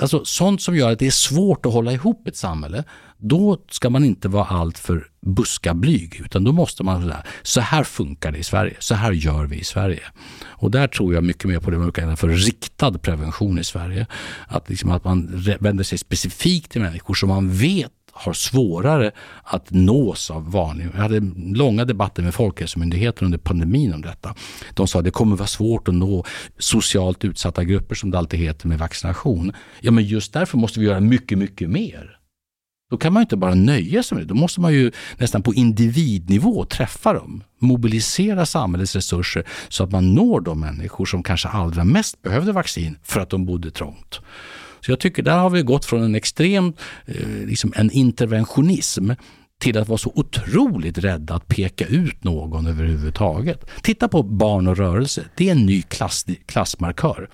alltså 0.01 0.25
sånt 0.25 0.61
som 0.61 0.77
gör 0.77 0.91
att 0.91 0.99
det 0.99 1.07
är 1.07 1.11
svårt 1.11 1.65
att 1.65 1.73
hålla 1.73 1.91
ihop 1.91 2.27
ett 2.27 2.37
samhälle 2.37 2.83
då 3.23 3.57
ska 3.71 3.89
man 3.89 4.03
inte 4.03 4.27
vara 4.27 4.45
alltför 4.45 5.07
buskablyg, 5.21 6.21
utan 6.25 6.43
då 6.43 6.51
måste 6.51 6.83
man 6.83 7.01
säga 7.01 7.23
så 7.41 7.61
här 7.61 7.83
funkar 7.83 8.31
det 8.31 8.37
i 8.37 8.43
Sverige, 8.43 8.75
så 8.79 8.95
här 8.95 9.11
gör 9.11 9.45
vi 9.45 9.59
i 9.59 9.63
Sverige. 9.63 10.03
Och 10.45 10.71
där 10.71 10.87
tror 10.87 11.13
jag 11.13 11.23
mycket 11.23 11.45
mer 11.45 11.59
på 11.59 11.71
det 11.71 11.77
man 11.77 11.91
kallar 11.91 12.15
för 12.15 12.27
riktad 12.27 12.91
prevention 12.91 13.59
i 13.59 13.63
Sverige. 13.63 14.07
Att, 14.47 14.69
liksom 14.69 14.91
att 14.91 15.03
man 15.03 15.43
vänder 15.59 15.83
sig 15.83 15.97
specifikt 15.97 16.71
till 16.71 16.81
människor 16.81 17.13
som 17.13 17.29
man 17.29 17.51
vet 17.51 17.91
har 18.11 18.33
svårare 18.33 19.11
att 19.43 19.71
nås 19.71 20.31
av 20.31 20.51
vanlig... 20.51 20.87
Jag 20.93 21.01
hade 21.01 21.19
långa 21.55 21.85
debatter 21.85 22.23
med 22.23 22.33
Folkhälsomyndigheten 22.33 23.25
under 23.25 23.37
pandemin 23.37 23.93
om 23.93 24.01
detta. 24.01 24.35
De 24.73 24.87
sa 24.87 24.99
att 24.99 25.05
det 25.05 25.11
kommer 25.11 25.35
vara 25.35 25.47
svårt 25.47 25.87
att 25.87 25.93
nå 25.93 26.25
socialt 26.57 27.25
utsatta 27.25 27.63
grupper 27.63 27.95
som 27.95 28.11
det 28.11 28.17
alltid 28.17 28.39
heter 28.39 28.67
med 28.67 28.79
vaccination. 28.79 29.53
Ja, 29.81 29.91
men 29.91 30.05
just 30.05 30.33
därför 30.33 30.57
måste 30.57 30.79
vi 30.79 30.85
göra 30.85 30.99
mycket, 30.99 31.37
mycket 31.37 31.69
mer. 31.69 32.19
Då 32.93 32.97
kan 32.97 33.13
man 33.13 33.21
inte 33.21 33.37
bara 33.37 33.55
nöja 33.55 34.03
sig 34.03 34.15
med 34.15 34.27
det. 34.27 34.33
Då 34.33 34.35
måste 34.35 34.61
man 34.61 34.73
ju 34.73 34.91
nästan 35.17 35.43
på 35.43 35.53
individnivå 35.53 36.65
träffa 36.65 37.13
dem. 37.13 37.43
Mobilisera 37.59 38.45
samhällets 38.45 38.95
resurser 38.95 39.47
så 39.69 39.83
att 39.83 39.91
man 39.91 40.13
når 40.13 40.41
de 40.41 40.59
människor 40.59 41.05
som 41.05 41.23
kanske 41.23 41.47
allra 41.47 41.83
mest 41.83 42.21
behövde 42.21 42.51
vaccin 42.51 42.97
för 43.03 43.19
att 43.19 43.29
de 43.29 43.45
bodde 43.45 43.71
trångt. 43.71 44.19
Så 44.85 44.91
jag 44.91 44.99
tycker 44.99 45.23
där 45.23 45.37
har 45.37 45.49
vi 45.49 45.61
gått 45.61 45.85
från 45.85 46.03
en 46.03 46.15
extrem 46.15 46.73
eh, 47.05 47.45
liksom 47.45 47.73
en 47.75 47.91
interventionism 47.91 49.11
till 49.59 49.77
att 49.77 49.87
vara 49.87 49.97
så 49.97 50.11
otroligt 50.15 50.97
rädda 50.97 51.35
att 51.35 51.47
peka 51.47 51.85
ut 51.85 52.23
någon 52.23 52.67
överhuvudtaget. 52.67 53.65
Titta 53.81 54.07
på 54.07 54.23
barn 54.23 54.67
och 54.67 54.77
rörelse. 54.77 55.23
Det 55.35 55.47
är 55.47 55.51
en 55.51 55.65
ny 55.65 55.81
klass, 55.81 56.25
klassmarkör. 56.45 57.29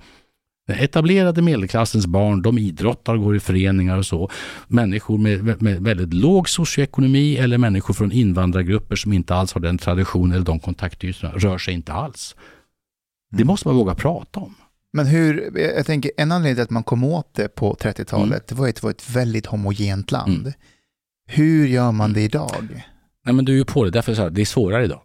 Den 0.66 0.78
etablerade 0.78 1.42
medelklassens 1.42 2.06
barn, 2.06 2.42
de 2.42 2.58
idrottar, 2.58 3.16
går 3.16 3.36
i 3.36 3.40
föreningar 3.40 3.96
och 3.96 4.06
så. 4.06 4.30
Människor 4.68 5.18
med, 5.18 5.62
med 5.62 5.82
väldigt 5.82 6.14
låg 6.14 6.48
socioekonomi 6.48 7.36
eller 7.36 7.58
människor 7.58 7.94
från 7.94 8.12
invandrargrupper 8.12 8.96
som 8.96 9.12
inte 9.12 9.34
alls 9.34 9.52
har 9.52 9.60
den 9.60 9.78
traditionen 9.78 10.32
eller 10.32 10.44
de 10.44 10.60
kontaktytorna 10.60 11.32
rör 11.32 11.58
sig 11.58 11.74
inte 11.74 11.92
alls. 11.92 12.36
Det 13.30 13.44
måste 13.44 13.68
man 13.68 13.76
våga 13.76 13.94
prata 13.94 14.40
om. 14.40 14.54
Men 14.92 15.06
hur, 15.06 15.58
jag 15.58 15.86
tänker 15.86 16.10
en 16.16 16.32
anledning 16.32 16.56
till 16.56 16.62
att 16.62 16.70
man 16.70 16.82
kom 16.82 17.04
åt 17.04 17.34
det 17.34 17.48
på 17.48 17.74
30-talet, 17.74 18.24
mm. 18.30 18.42
det 18.48 18.54
var 18.54 18.68
att 18.68 18.74
det 18.76 18.82
var 18.82 18.90
ett 18.90 19.10
väldigt 19.10 19.46
homogent 19.46 20.12
land. 20.12 20.40
Mm. 20.40 20.52
Hur 21.26 21.66
gör 21.66 21.92
man 21.92 22.12
det 22.12 22.20
idag? 22.20 22.82
Nej 23.24 23.34
men 23.34 23.44
du 23.44 23.52
är 23.52 23.56
ju 23.56 23.64
på 23.64 23.84
det, 23.84 23.90
därför 23.90 24.20
är 24.20 24.30
det 24.30 24.46
svårare 24.46 24.84
idag. 24.84 25.00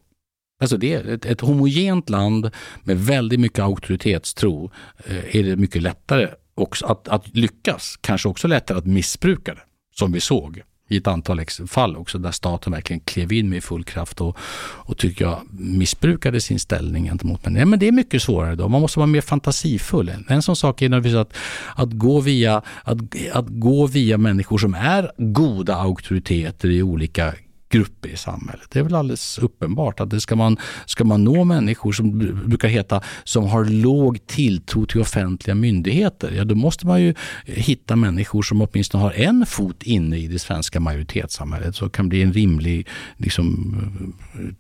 Alltså 0.60 0.78
det 0.78 0.94
är 0.94 1.08
ett, 1.08 1.26
ett 1.26 1.42
homogent 1.42 2.10
land 2.10 2.52
med 2.84 3.00
väldigt 3.00 3.40
mycket 3.40 3.60
auktoritetstro 3.60 4.72
eh, 5.06 5.36
är 5.36 5.44
det 5.44 5.56
mycket 5.56 5.82
lättare 5.82 6.30
också 6.56 6.86
att, 6.86 7.08
att 7.08 7.36
lyckas, 7.36 7.98
kanske 8.02 8.30
också 8.30 8.48
lättare 8.48 8.78
att 8.78 8.86
missbruka 8.86 9.54
det, 9.54 9.62
som 9.96 10.12
vi 10.12 10.20
såg 10.20 10.64
i 10.90 10.98
ett 10.98 11.08
antal 11.08 11.42
fall 11.68 11.96
också 11.96 12.18
där 12.18 12.32
staten 12.32 12.74
verkligen 12.74 13.00
klev 13.00 13.32
in 13.32 13.50
med 13.50 13.64
full 13.64 13.84
kraft 13.84 14.22
och, 14.22 14.38
och 14.58 14.98
tycker 14.98 15.26
jag 15.26 15.42
missbrukade 15.52 16.42
sin 16.42 16.60
ställning 16.60 17.06
gentemot 17.06 17.46
människor. 17.46 17.66
Men 17.66 17.80
det 17.80 17.88
är 17.88 17.92
mycket 17.92 18.22
svårare 18.22 18.56
då. 18.56 18.68
Man 18.70 18.82
måste 18.82 19.00
vara 19.00 19.08
mer 19.08 19.22
fantasifull. 19.22 20.12
En 20.30 20.42
sån 20.42 20.56
sak 20.56 20.82
är 20.82 20.90
naturligtvis 20.90 21.20
att, 21.20 21.34
att, 21.76 21.92
gå 21.92 22.20
via, 22.20 22.62
att, 22.84 22.98
att 23.34 23.48
gå 23.48 23.88
via 23.88 24.18
människor 24.18 24.58
som 24.58 24.74
är 24.74 25.12
goda 25.18 25.76
auktoriteter 25.76 26.70
i 26.70 26.84
olika 26.84 27.34
grupper 27.70 28.10
i 28.10 28.18
samhället. 28.18 28.68
Det 28.70 28.80
är 28.80 28.84
väl 28.84 28.96
alldeles 28.96 29.38
uppenbart 29.38 30.00
att 30.00 30.10
det 30.10 30.22
ska 30.22 30.36
man, 30.36 30.58
ska 30.86 31.04
man 31.04 31.24
nå 31.24 31.44
människor 31.44 31.92
som 31.92 32.20
brukar 32.46 32.68
heta 32.68 33.02
som 33.24 33.48
har 33.48 33.66
låg 33.66 34.28
tilltro 34.28 34.86
till 34.86 35.02
offentliga 35.02 35.56
myndigheter, 35.56 36.32
ja 36.38 36.44
då 36.44 36.56
måste 36.56 36.88
man 36.88 37.02
ju 37.02 37.14
hitta 37.46 37.96
människor 37.96 38.42
som 38.42 38.62
åtminstone 38.62 39.04
har 39.04 39.12
en 39.12 39.46
fot 39.46 39.84
inne 39.84 40.18
i 40.18 40.28
det 40.28 40.40
svenska 40.40 40.80
majoritetssamhället 40.80 41.76
så 41.76 41.90
kan 41.90 42.10
bli 42.10 42.22
en 42.22 42.34
rimlig 42.34 42.88
liksom, 43.18 43.76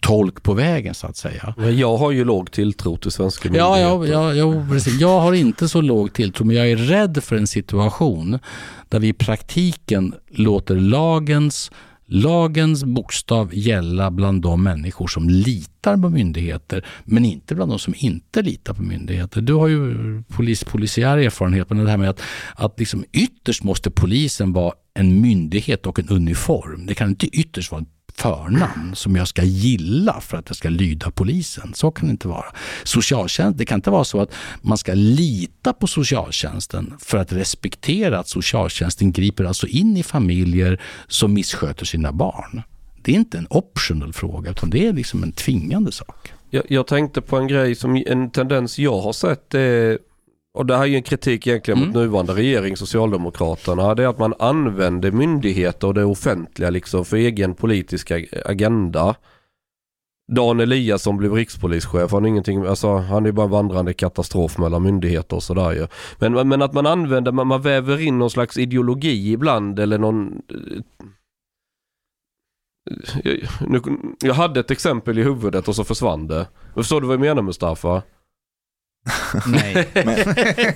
tolk 0.01 0.43
på 0.43 0.53
vägen 0.53 0.93
så 0.93 1.07
att 1.07 1.17
säga. 1.17 1.55
Jag 1.57 1.97
har 1.97 2.11
ju 2.11 2.25
låg 2.25 2.51
tilltro 2.51 2.97
till 2.97 3.11
svenska 3.11 3.49
myndigheter. 3.49 3.79
Ja, 3.79 4.05
ja, 4.05 4.33
ja, 4.33 4.33
ja 4.33 4.65
precis. 4.69 4.99
Jag 4.99 5.19
har 5.19 5.33
inte 5.33 5.67
så 5.67 5.81
låg 5.81 6.13
tilltro 6.13 6.45
men 6.45 6.55
jag 6.55 6.71
är 6.71 6.77
rädd 6.77 7.23
för 7.23 7.35
en 7.35 7.47
situation 7.47 8.39
där 8.89 8.99
vi 8.99 9.07
i 9.07 9.13
praktiken 9.13 10.13
låter 10.27 10.75
lagens 10.75 11.71
lagens 12.07 12.83
bokstav 12.83 13.49
gälla 13.53 14.11
bland 14.11 14.41
de 14.41 14.63
människor 14.63 15.07
som 15.07 15.29
litar 15.29 15.97
på 15.97 16.09
myndigheter 16.09 16.85
men 17.03 17.25
inte 17.25 17.55
bland 17.55 17.71
de 17.71 17.79
som 17.79 17.93
inte 17.97 18.41
litar 18.41 18.73
på 18.73 18.81
myndigheter. 18.81 19.41
Du 19.41 19.53
har 19.53 19.67
ju 19.67 20.23
polis, 20.27 20.63
polisiär 20.63 21.17
erfarenhet, 21.17 21.69
men 21.69 21.85
det 21.85 21.89
här 21.89 21.97
med 21.97 22.09
att, 22.09 22.21
att 22.55 22.79
liksom 22.79 23.05
ytterst 23.11 23.63
måste 23.63 23.91
polisen 23.91 24.53
vara 24.53 24.73
en 24.93 25.21
myndighet 25.21 25.85
och 25.85 25.99
en 25.99 26.09
uniform. 26.09 26.85
Det 26.85 26.93
kan 26.93 27.09
inte 27.09 27.27
ytterst 27.27 27.71
vara 27.71 27.79
en 27.79 27.87
förnamn 28.17 28.95
som 28.95 29.15
jag 29.15 29.27
ska 29.27 29.43
gilla 29.43 30.21
för 30.21 30.37
att 30.37 30.49
jag 30.49 30.55
ska 30.55 30.69
lyda 30.69 31.11
polisen. 31.11 31.73
Så 31.73 31.91
kan 31.91 32.07
det 32.07 32.11
inte 32.11 32.27
vara. 32.27 32.45
Socialtjänst, 32.83 33.57
det 33.57 33.65
kan 33.65 33.77
inte 33.77 33.89
vara 33.89 34.03
så 34.03 34.21
att 34.21 34.33
man 34.61 34.77
ska 34.77 34.93
lita 34.93 35.73
på 35.73 35.87
socialtjänsten 35.87 36.93
för 36.99 37.17
att 37.17 37.33
respektera 37.33 38.19
att 38.19 38.27
socialtjänsten 38.27 39.11
griper 39.11 39.43
alltså 39.43 39.67
in 39.67 39.97
i 39.97 40.03
familjer 40.03 40.81
som 41.07 41.33
missköter 41.33 41.85
sina 41.85 42.11
barn. 42.11 42.61
Det 43.01 43.11
är 43.11 43.15
inte 43.15 43.37
en 43.37 43.47
optional 43.49 44.13
fråga 44.13 44.51
utan 44.51 44.69
det 44.69 44.87
är 44.87 44.93
liksom 44.93 45.23
en 45.23 45.31
tvingande 45.31 45.91
sak. 45.91 46.31
Jag, 46.49 46.63
jag 46.69 46.87
tänkte 46.87 47.21
på 47.21 47.37
en 47.37 47.47
grej 47.47 47.75
som 47.75 48.03
en 48.07 48.31
tendens 48.31 48.79
jag 48.79 49.01
har 49.01 49.13
sett 49.13 49.53
är 49.53 49.99
och 50.55 50.65
det 50.65 50.75
här 50.75 50.83
är 50.83 50.87
ju 50.87 50.95
en 50.95 51.03
kritik 51.03 51.47
egentligen 51.47 51.77
mm. 51.77 51.89
mot 51.89 51.95
nuvarande 51.95 52.33
regering, 52.33 52.77
Socialdemokraterna. 52.77 53.95
Det 53.95 54.03
är 54.03 54.07
att 54.07 54.19
man 54.19 54.33
använder 54.39 55.11
myndigheter 55.11 55.87
och 55.87 55.93
det 55.93 56.03
offentliga 56.03 56.69
liksom 56.69 57.05
för 57.05 57.17
egen 57.17 57.53
politisk 57.55 58.11
agenda. 58.45 59.15
Dan 60.31 60.59
Eliasson 60.59 61.17
blev 61.17 61.33
rikspolischef. 61.33 62.11
Han 62.11 62.25
är, 62.25 62.29
ingenting, 62.29 62.65
alltså, 62.65 62.95
han 62.95 63.25
är 63.25 63.31
bara 63.31 63.43
en 63.43 63.51
vandrande 63.51 63.93
katastrof 63.93 64.57
mellan 64.57 64.83
myndigheter 64.83 65.35
och 65.35 65.43
sådär 65.43 65.71
ju. 65.71 65.87
Men, 66.19 66.47
men 66.47 66.61
att 66.61 66.73
man 66.73 66.85
använder, 66.85 67.31
man, 67.31 67.47
man 67.47 67.61
väver 67.61 68.01
in 68.01 68.19
någon 68.19 68.29
slags 68.29 68.57
ideologi 68.57 69.31
ibland 69.31 69.79
eller 69.79 69.97
någon... 69.97 70.41
Jag, 73.23 73.37
nu, 73.67 73.81
jag 74.19 74.33
hade 74.33 74.59
ett 74.59 74.71
exempel 74.71 75.19
i 75.19 75.23
huvudet 75.23 75.67
och 75.67 75.75
så 75.75 75.83
försvann 75.83 76.27
det. 76.27 76.47
Förstår 76.73 77.01
du 77.01 77.07
vad 77.07 77.13
jag 77.13 77.21
menar 77.21 77.41
Mustafa? 77.41 78.01
Nej. 79.45 79.87
Men, 79.93 80.17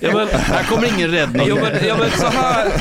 ja, 0.01 0.13
men, 0.13 0.27
här 0.27 0.63
kommer 0.63 0.97
ingen 0.97 1.11
räddning. 1.11 1.47
Ja 1.47 1.55
men, 1.55 1.87
ja, 1.87 1.97
men 1.97 2.11
så 2.11 2.25
här. 2.25 2.71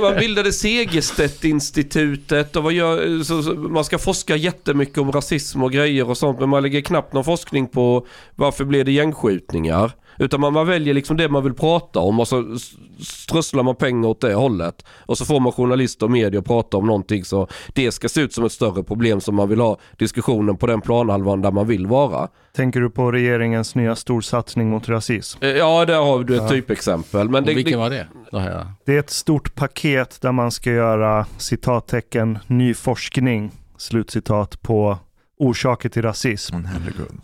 Man 0.00 0.16
bildade 0.16 0.52
Segerstedt-institutet 0.52 2.56
och 2.56 2.72
gör, 2.72 3.22
så, 3.22 3.42
så, 3.42 3.54
man 3.54 3.84
ska 3.84 3.98
forska 3.98 4.36
jättemycket 4.36 4.98
om 4.98 5.12
rasism 5.12 5.62
och 5.62 5.72
grejer 5.72 6.10
och 6.10 6.18
sånt. 6.18 6.40
Men 6.40 6.48
man 6.48 6.62
lägger 6.62 6.80
knappt 6.80 7.12
någon 7.12 7.24
forskning 7.24 7.66
på 7.66 8.06
varför 8.34 8.64
blev 8.64 8.84
det 8.84 8.92
gängskjutningar. 8.92 9.92
Utan 10.18 10.40
man, 10.40 10.52
man 10.52 10.66
väljer 10.66 10.94
liksom 10.94 11.16
det 11.16 11.28
man 11.28 11.44
vill 11.44 11.54
prata 11.54 12.00
om 12.00 12.20
och 12.20 12.28
så 12.28 12.56
strösslar 13.00 13.62
man 13.62 13.76
pengar 13.76 14.08
åt 14.08 14.20
det 14.20 14.34
hållet. 14.34 14.84
Och 14.88 15.18
så 15.18 15.24
får 15.24 15.40
man 15.40 15.52
journalister 15.52 16.06
och 16.06 16.12
media 16.12 16.40
att 16.40 16.46
prata 16.46 16.76
om 16.76 16.86
någonting 16.86 17.24
så 17.24 17.48
det 17.74 17.92
ska 17.92 18.08
se 18.08 18.20
ut 18.20 18.32
som 18.32 18.44
ett 18.44 18.52
större 18.52 18.82
problem 18.82 19.20
som 19.20 19.34
man 19.34 19.48
vill 19.48 19.60
ha 19.60 19.78
diskussionen 19.98 20.56
på 20.56 20.66
den 20.66 20.80
planhalvan 20.80 21.42
där 21.42 21.50
man 21.50 21.66
vill 21.66 21.86
vara. 21.86 22.28
Tänker 22.56 22.80
du 22.80 22.90
på 22.90 23.12
regeringens 23.12 23.74
nya 23.74 23.96
storsatsning 23.96 24.70
mot 24.70 24.88
rasism? 24.88 25.44
Eh, 25.44 25.48
Ja, 25.50 25.84
där 25.84 26.00
har 26.00 26.24
du 26.24 26.36
ett 26.36 26.48
typexempel. 26.48 27.28
Men 27.28 27.44
det, 27.44 27.54
vilken 27.54 27.72
det, 27.72 27.78
var 27.78 27.90
det? 27.90 28.06
Jag... 28.32 28.66
Det 28.84 28.94
är 28.94 28.98
ett 28.98 29.10
stort 29.10 29.54
paket 29.54 30.20
där 30.20 30.32
man 30.32 30.50
ska 30.50 30.70
göra 30.70 31.26
citattecken 31.38 32.38
ny 32.46 32.74
forskning, 32.74 33.50
slutcitat, 33.76 34.62
på 34.62 34.98
orsaker 35.38 35.88
till 35.88 36.02
rasism. 36.02 36.56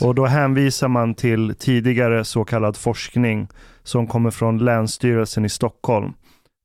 Och 0.01 0.15
då 0.15 0.27
hänvisar 0.27 0.89
man 0.89 1.15
till 1.15 1.55
tidigare 1.59 2.25
så 2.25 2.45
kallad 2.45 2.77
forskning 2.77 3.49
som 3.83 4.07
kommer 4.07 4.31
från 4.31 4.59
Länsstyrelsen 4.59 5.45
i 5.45 5.49
Stockholm. 5.49 6.13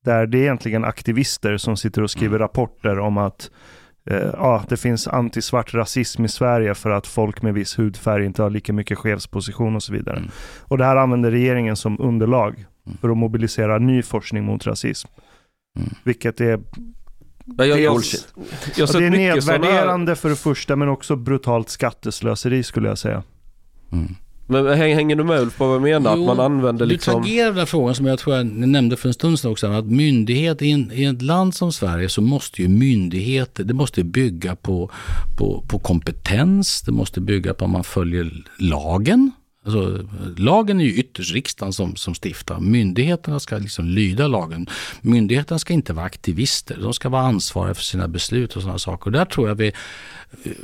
Där 0.06 0.28
det 0.28 0.38
är 0.38 0.42
egentligen 0.42 0.84
aktivister 0.84 1.58
som 1.58 1.78
sitter 1.78 2.02
och 2.02 2.12
skriver 2.12 2.40
rapporter 2.40 3.00
om 3.00 3.18
att 3.18 3.52
eh, 4.10 4.18
ja, 4.18 4.64
det 4.70 4.78
finns 4.78 5.08
antisvart 5.08 5.74
rasism 5.74 6.26
i 6.26 6.30
Sverige 6.30 6.76
för 6.76 6.90
att 6.90 7.08
folk 7.08 7.42
med 7.42 7.54
viss 7.54 7.80
hudfärg 7.80 8.26
inte 8.26 8.44
har 8.44 8.50
lika 8.50 8.74
mycket 8.74 8.98
chefsposition 8.98 9.76
och 9.76 9.84
så 9.84 9.94
vidare. 9.94 10.18
Mm. 10.18 10.30
Och 10.62 10.78
det 10.78 10.86
här 10.86 10.96
använder 10.96 11.32
regeringen 11.32 11.76
som 11.76 12.02
underlag 12.02 12.66
för 13.02 13.10
att 13.10 13.18
mobilisera 13.18 13.78
ny 13.78 14.02
forskning 14.02 14.44
mot 14.44 14.68
rasism. 14.68 15.10
Mm. 15.80 15.90
Vilket 16.04 16.42
är, 16.42 16.60
jag, 17.58 17.68
jag, 17.68 17.80
jag, 17.80 17.94
Bullshit. 17.94 18.28
jag 18.36 18.42
har 18.44 18.82
ja, 18.82 18.88
sett 18.88 18.98
det 18.98 19.06
är 19.06 19.10
nedvärderande 19.10 20.16
för 20.16 20.30
det 20.30 20.36
första 20.36 20.76
men 20.76 20.90
också 20.90 21.16
brutalt 21.16 21.70
skatteslöseri 21.70 22.64
skulle 22.64 22.88
jag 22.90 22.98
säga. 22.98 23.24
Mm. 23.92 24.16
Men 24.48 24.68
häng- 24.68 24.96
hänger 24.96 25.16
du 25.16 25.24
med 25.24 25.42
Ulf 25.42 25.58
på 25.58 25.68
vad 25.68 25.76
jag 25.76 25.82
menar? 25.82 26.16
Jo, 26.16 26.22
att 26.22 26.38
man 26.38 26.46
använder 26.46 26.86
Du 26.86 26.92
liksom... 26.92 27.14
tangerar 27.14 27.48
den 27.48 27.58
här 27.58 27.66
frågan 27.66 27.96
som 27.96 28.06
jag 28.06 28.20
tror 28.20 28.36
jag 28.36 28.46
nämnde 28.46 28.98
för 28.98 29.08
en 29.08 29.14
stund 29.14 29.40
sedan 29.40 29.52
också. 29.52 29.68
Att 29.68 29.86
myndighet 29.86 30.62
i, 30.62 30.72
en, 30.72 30.92
i 30.92 31.04
ett 31.04 31.22
land 31.22 31.56
som 31.56 31.72
Sverige 31.72 32.10
så 32.10 32.22
måste 32.22 32.62
ju 32.62 32.68
myndigheter, 32.68 33.64
det 33.64 33.74
måste 33.74 34.04
bygga 34.04 34.56
på, 34.56 34.92
på, 35.38 35.64
på 35.68 35.80
kompetens, 35.80 36.82
det 36.82 36.92
måste 36.92 37.22
bygga 37.22 37.54
på 37.54 37.66
att 37.66 37.72
man 37.72 37.84
följer 37.84 38.32
lagen. 38.58 39.32
Alltså, 39.66 40.08
lagen 40.38 40.80
är 40.80 40.86
ju 40.86 40.94
ytterst 40.94 41.34
riksdagen 41.34 41.74
som, 41.74 41.96
som 41.96 42.14
stiftar. 42.24 42.60
Myndigheterna 42.60 43.40
ska 43.40 43.58
liksom 43.58 43.86
lyda 43.86 44.28
lagen. 44.28 44.68
Myndigheterna 45.02 45.60
ska 45.60 45.74
inte 45.74 45.94
vara 45.94 46.06
aktivister. 46.06 46.78
De 46.82 46.94
ska 46.94 47.10
vara 47.10 47.22
ansvariga 47.22 47.74
för 47.74 47.84
sina 47.84 48.08
beslut 48.08 48.56
och 48.56 48.62
sådana 48.62 48.80
saker. 48.80 49.06
Och 49.06 49.12
där 49.12 49.26
tror 49.26 49.48
jag 49.48 49.56
vi, 49.56 49.72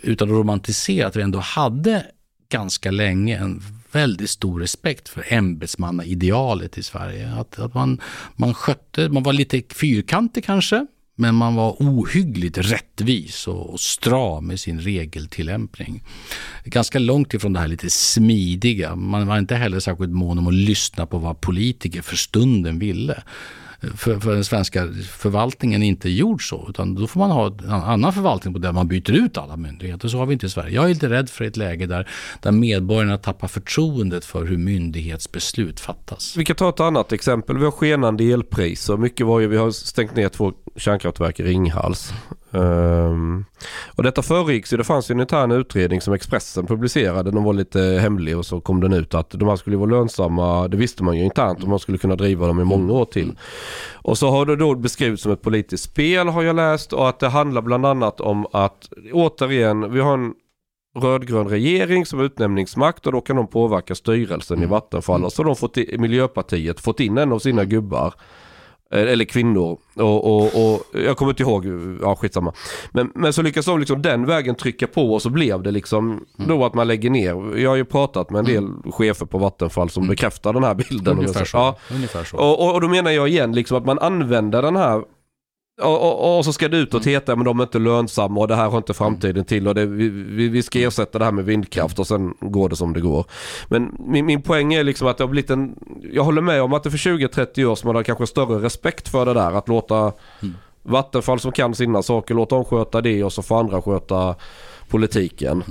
utan 0.04 0.30
att 0.30 0.34
romantisera, 0.36 1.08
att 1.08 1.16
vi 1.16 1.22
ändå 1.22 1.40
hade 1.40 2.06
ganska 2.50 2.92
länge 2.92 3.38
en 3.38 3.62
väldigt 3.92 4.30
stor 4.30 4.60
respekt 4.60 5.10
för 5.10 5.26
ämbetsmannaidealet 5.28 6.78
i 6.78 6.84
Sverige. 6.84 7.34
Att, 7.34 7.60
att 7.60 7.74
man, 7.74 8.02
man 8.36 8.54
skötte, 8.54 9.10
man 9.10 9.24
var 9.24 9.34
lite 9.34 9.62
fyrkantig 9.76 10.46
kanske, 10.46 10.88
men 11.16 11.36
man 11.36 11.56
var 11.56 11.76
ohyggligt 11.80 12.58
rättvis 12.58 13.48
och, 13.48 13.80
stram 13.80 14.52
i 14.52 14.58
sin 14.58 14.80
regeltillämpning. 14.80 16.04
Ganska 16.64 17.00
långt 17.00 17.34
ifrån 17.34 17.54
det 17.54 17.60
här 17.60 17.68
lite 17.68 17.90
smidiga. 17.90 18.96
Man 18.96 19.28
var 19.28 19.38
inte 19.38 19.56
heller 19.56 19.80
särskilt 19.80 20.12
mån 20.12 20.40
om 20.40 20.48
att 20.48 20.54
lyssna 20.54 21.06
på 21.06 21.18
vad 21.18 21.42
politiker 21.42 22.02
för 22.02 22.16
stunden 22.16 22.80
ville. 22.80 23.24
För, 23.96 24.20
för 24.20 24.34
den 24.34 24.44
svenska 24.44 24.88
förvaltningen 25.12 25.84
inte 25.84 26.10
gjort 26.10 26.44
så, 26.44 26.66
utan 26.70 26.96
då 26.96 27.08
får 27.08 27.20
man 27.20 27.32
ha 27.32 27.48
en 27.48 27.70
annan 27.70 28.14
förvaltning 28.14 28.54
på 28.54 28.60
där 28.60 28.72
man 28.72 28.88
byter 28.88 29.12
ut 29.12 29.38
alla 29.38 29.58
myndigheter. 29.58 30.08
Så 30.08 30.18
har 30.18 30.26
vi 30.26 30.34
inte 30.34 30.46
i 30.46 30.50
Sverige. 30.50 30.76
Jag 30.76 30.86
är 30.86 30.90
lite 30.90 31.10
rädd 31.10 31.30
för 31.30 31.46
ett 31.46 31.58
läge 31.58 31.86
där, 31.86 32.10
där 32.42 32.52
medborgarna 32.52 33.18
tappar 33.18 33.48
förtroendet 33.48 34.26
för 34.26 34.46
hur 34.46 34.58
myndighetsbeslut 34.58 35.80
fattas. 35.80 36.38
Vi 36.38 36.46
kan 36.46 36.56
ta 36.56 36.70
ett 36.70 36.80
annat 36.80 37.12
exempel. 37.12 37.58
Vi 37.58 37.64
har 37.64 37.72
skenande 37.72 38.24
elpriser. 38.24 38.98
Mycket 38.98 39.26
var 39.26 39.40
ju, 39.40 39.48
vi 39.48 39.58
har 39.58 39.72
stängt 39.72 40.16
ner 40.16 40.30
två 40.30 40.54
kärnkraftverk 40.76 41.40
i 41.40 41.44
Ringhals. 41.44 42.14
Ehm, 42.56 43.46
och 43.96 44.04
detta 44.04 44.22
föregicks 44.22 44.74
ju, 44.74 44.78
det 44.78 44.84
fanns 44.84 45.12
ju 45.12 45.14
en 45.14 45.20
intern 45.20 45.52
utredning 45.52 46.02
som 46.02 46.14
Expressen 46.14 46.66
publicerade. 46.66 47.32
Den 47.32 47.44
var 47.44 47.54
lite 47.54 47.80
hemlig 47.80 48.38
och 48.38 48.46
så 48.46 48.62
kom 48.62 48.82
den 48.82 48.94
ut 48.94 49.14
att 49.14 49.30
de 49.30 49.50
här 49.50 49.56
skulle 49.56 49.78
vara 49.78 49.90
lönsamma. 49.90 50.68
Det 50.68 50.78
visste 50.78 51.04
man 51.04 51.18
ju 51.18 51.24
internt 51.24 51.64
och 51.64 51.70
man 51.70 51.80
skulle 51.80 51.98
kunna 51.98 52.16
driva 52.16 52.48
dem 52.48 52.60
i 52.60 52.64
många 52.64 52.94
år 52.94 53.06
till. 53.06 53.38
Och 53.94 54.18
så 54.18 54.30
har 54.30 54.46
det 54.46 54.56
då 54.56 54.76
beskrivits 54.76 55.24
som 55.24 55.32
ett 55.32 55.42
politiskt 55.42 55.84
spel 55.84 56.28
har 56.28 56.44
jag 56.44 56.56
läst 56.56 56.94
och 56.94 57.10
att 57.10 57.20
det 57.20 57.28
handlar 57.30 57.62
bland 57.62 57.86
annat 57.86 58.22
om 58.22 58.48
att 58.52 58.90
återigen, 59.14 59.94
vi 59.94 60.00
har 60.00 60.14
en 60.14 60.34
rödgrön 60.98 61.50
regering 61.50 62.06
som 62.06 62.20
utnämningsmakt 62.20 63.06
och 63.06 63.12
då 63.12 63.22
kan 63.22 63.36
de 63.36 63.48
påverka 63.48 63.96
styrelsen 63.96 64.64
i 64.64 64.66
Vattenfall. 64.66 65.26
Och 65.26 65.34
så 65.34 65.42
har 65.42 65.46
de 65.46 65.56
fått 65.56 65.78
i, 65.78 65.98
Miljöpartiet 65.98 66.80
fått 66.80 67.00
in 67.00 67.18
en 67.18 67.32
av 67.32 67.40
sina 67.40 67.66
gubbar. 67.66 68.14
Eh, 68.92 69.00
Eller 69.02 69.26
kvinnor. 69.26 69.78
Och, 69.96 70.26
och, 70.26 70.44
och 70.44 70.84
jag 70.92 71.18
kommer 71.18 71.32
inte 71.32 71.44
ihåg, 71.44 71.66
ja 72.02 72.16
skitsamma. 72.16 72.54
Men, 72.92 73.12
men 73.16 73.34
så 73.34 73.42
lyckas 73.42 73.66
de 73.66 73.80
liksom 73.80 74.02
den 74.02 74.26
vägen 74.26 74.56
trycka 74.56 74.88
på 74.88 75.14
och 75.14 75.22
så 75.22 75.30
blev 75.30 75.64
det 75.64 75.72
liksom 75.72 76.26
då 76.48 76.66
att 76.66 76.74
man 76.74 76.88
lägger 76.88 77.10
ner. 77.10 77.58
Jag 77.58 77.70
har 77.70 77.76
ju 77.78 77.86
pratat 77.86 78.30
med 78.30 78.40
en 78.40 78.46
del 78.46 78.68
chefer 78.92 79.26
på 79.26 79.38
Vattenfall 79.38 79.90
som 79.90 80.08
bekräftar 80.08 80.54
den 80.54 80.64
här 80.64 80.76
bilden. 80.76 81.18
Ungefär 81.18 81.46
så. 81.46 81.58
Ja, 81.58 81.78
Ungefär 81.94 82.24
så. 82.24 82.38
och, 82.38 82.60
och, 82.68 82.74
och 82.74 82.82
då 82.82 82.88
menar 82.88 83.12
jag 83.12 83.28
igen 83.30 83.54
liksom 83.54 83.78
att 83.78 83.86
man 83.86 84.00
använder 84.00 84.62
den 84.62 84.76
här 84.76 85.04
och, 85.82 86.02
och, 86.02 86.38
och 86.38 86.46
så 86.46 86.54
ska 86.54 86.68
det 86.70 86.78
ut 86.78 86.94
och 86.94 87.06
heta 87.06 87.36
men 87.36 87.46
de 87.46 87.60
är 87.60 87.64
inte 87.64 87.80
lönsamma 87.80 88.40
och 88.40 88.48
det 88.48 88.56
här 88.56 88.70
har 88.70 88.78
inte 88.78 88.94
framtiden 88.94 89.46
till 89.46 89.68
och 89.68 89.76
det, 89.76 89.86
vi, 89.86 90.10
vi, 90.50 90.64
ska 90.64 90.80
ersätta 90.80 91.20
det 91.20 91.26
här 91.26 91.32
med 91.32 91.46
vindkraft 91.46 92.00
och 92.00 92.08
sen 92.08 92.34
går 92.40 92.70
det 92.70 92.76
som 92.76 92.94
det 92.94 93.02
går. 93.02 93.26
Men 93.68 93.96
min, 94.00 94.26
min 94.26 94.42
poäng 94.42 94.74
är 94.74 94.84
liksom 94.84 95.08
att 95.08 95.18
det 95.18 95.24
har 95.24 95.30
blivit 95.30 95.50
en, 95.50 95.76
jag 96.12 96.24
håller 96.24 96.42
med 96.42 96.62
om 96.62 96.74
att 96.74 96.84
det 96.84 96.92
för 96.92 96.98
20-30 96.98 97.66
år 97.66 97.76
som 97.76 97.88
man 97.88 97.96
har 97.96 98.04
kanske 98.04 98.28
större 98.28 98.66
respekt 98.66 99.08
för 99.08 99.26
det 99.26 99.34
där 99.34 99.52
att 99.52 99.68
låta 99.68 100.12
Vattenfall 100.84 101.40
som 101.40 101.52
kan 101.52 101.76
sina 101.76 102.04
saker, 102.04 102.36
låta 102.36 102.56
dem 102.56 102.66
sköta 102.66 103.02
det 103.02 103.24
och 103.24 103.34
så 103.34 103.42
får 103.42 103.60
andra 103.60 103.82
sköta 103.82 104.36
politiken. 104.90 105.64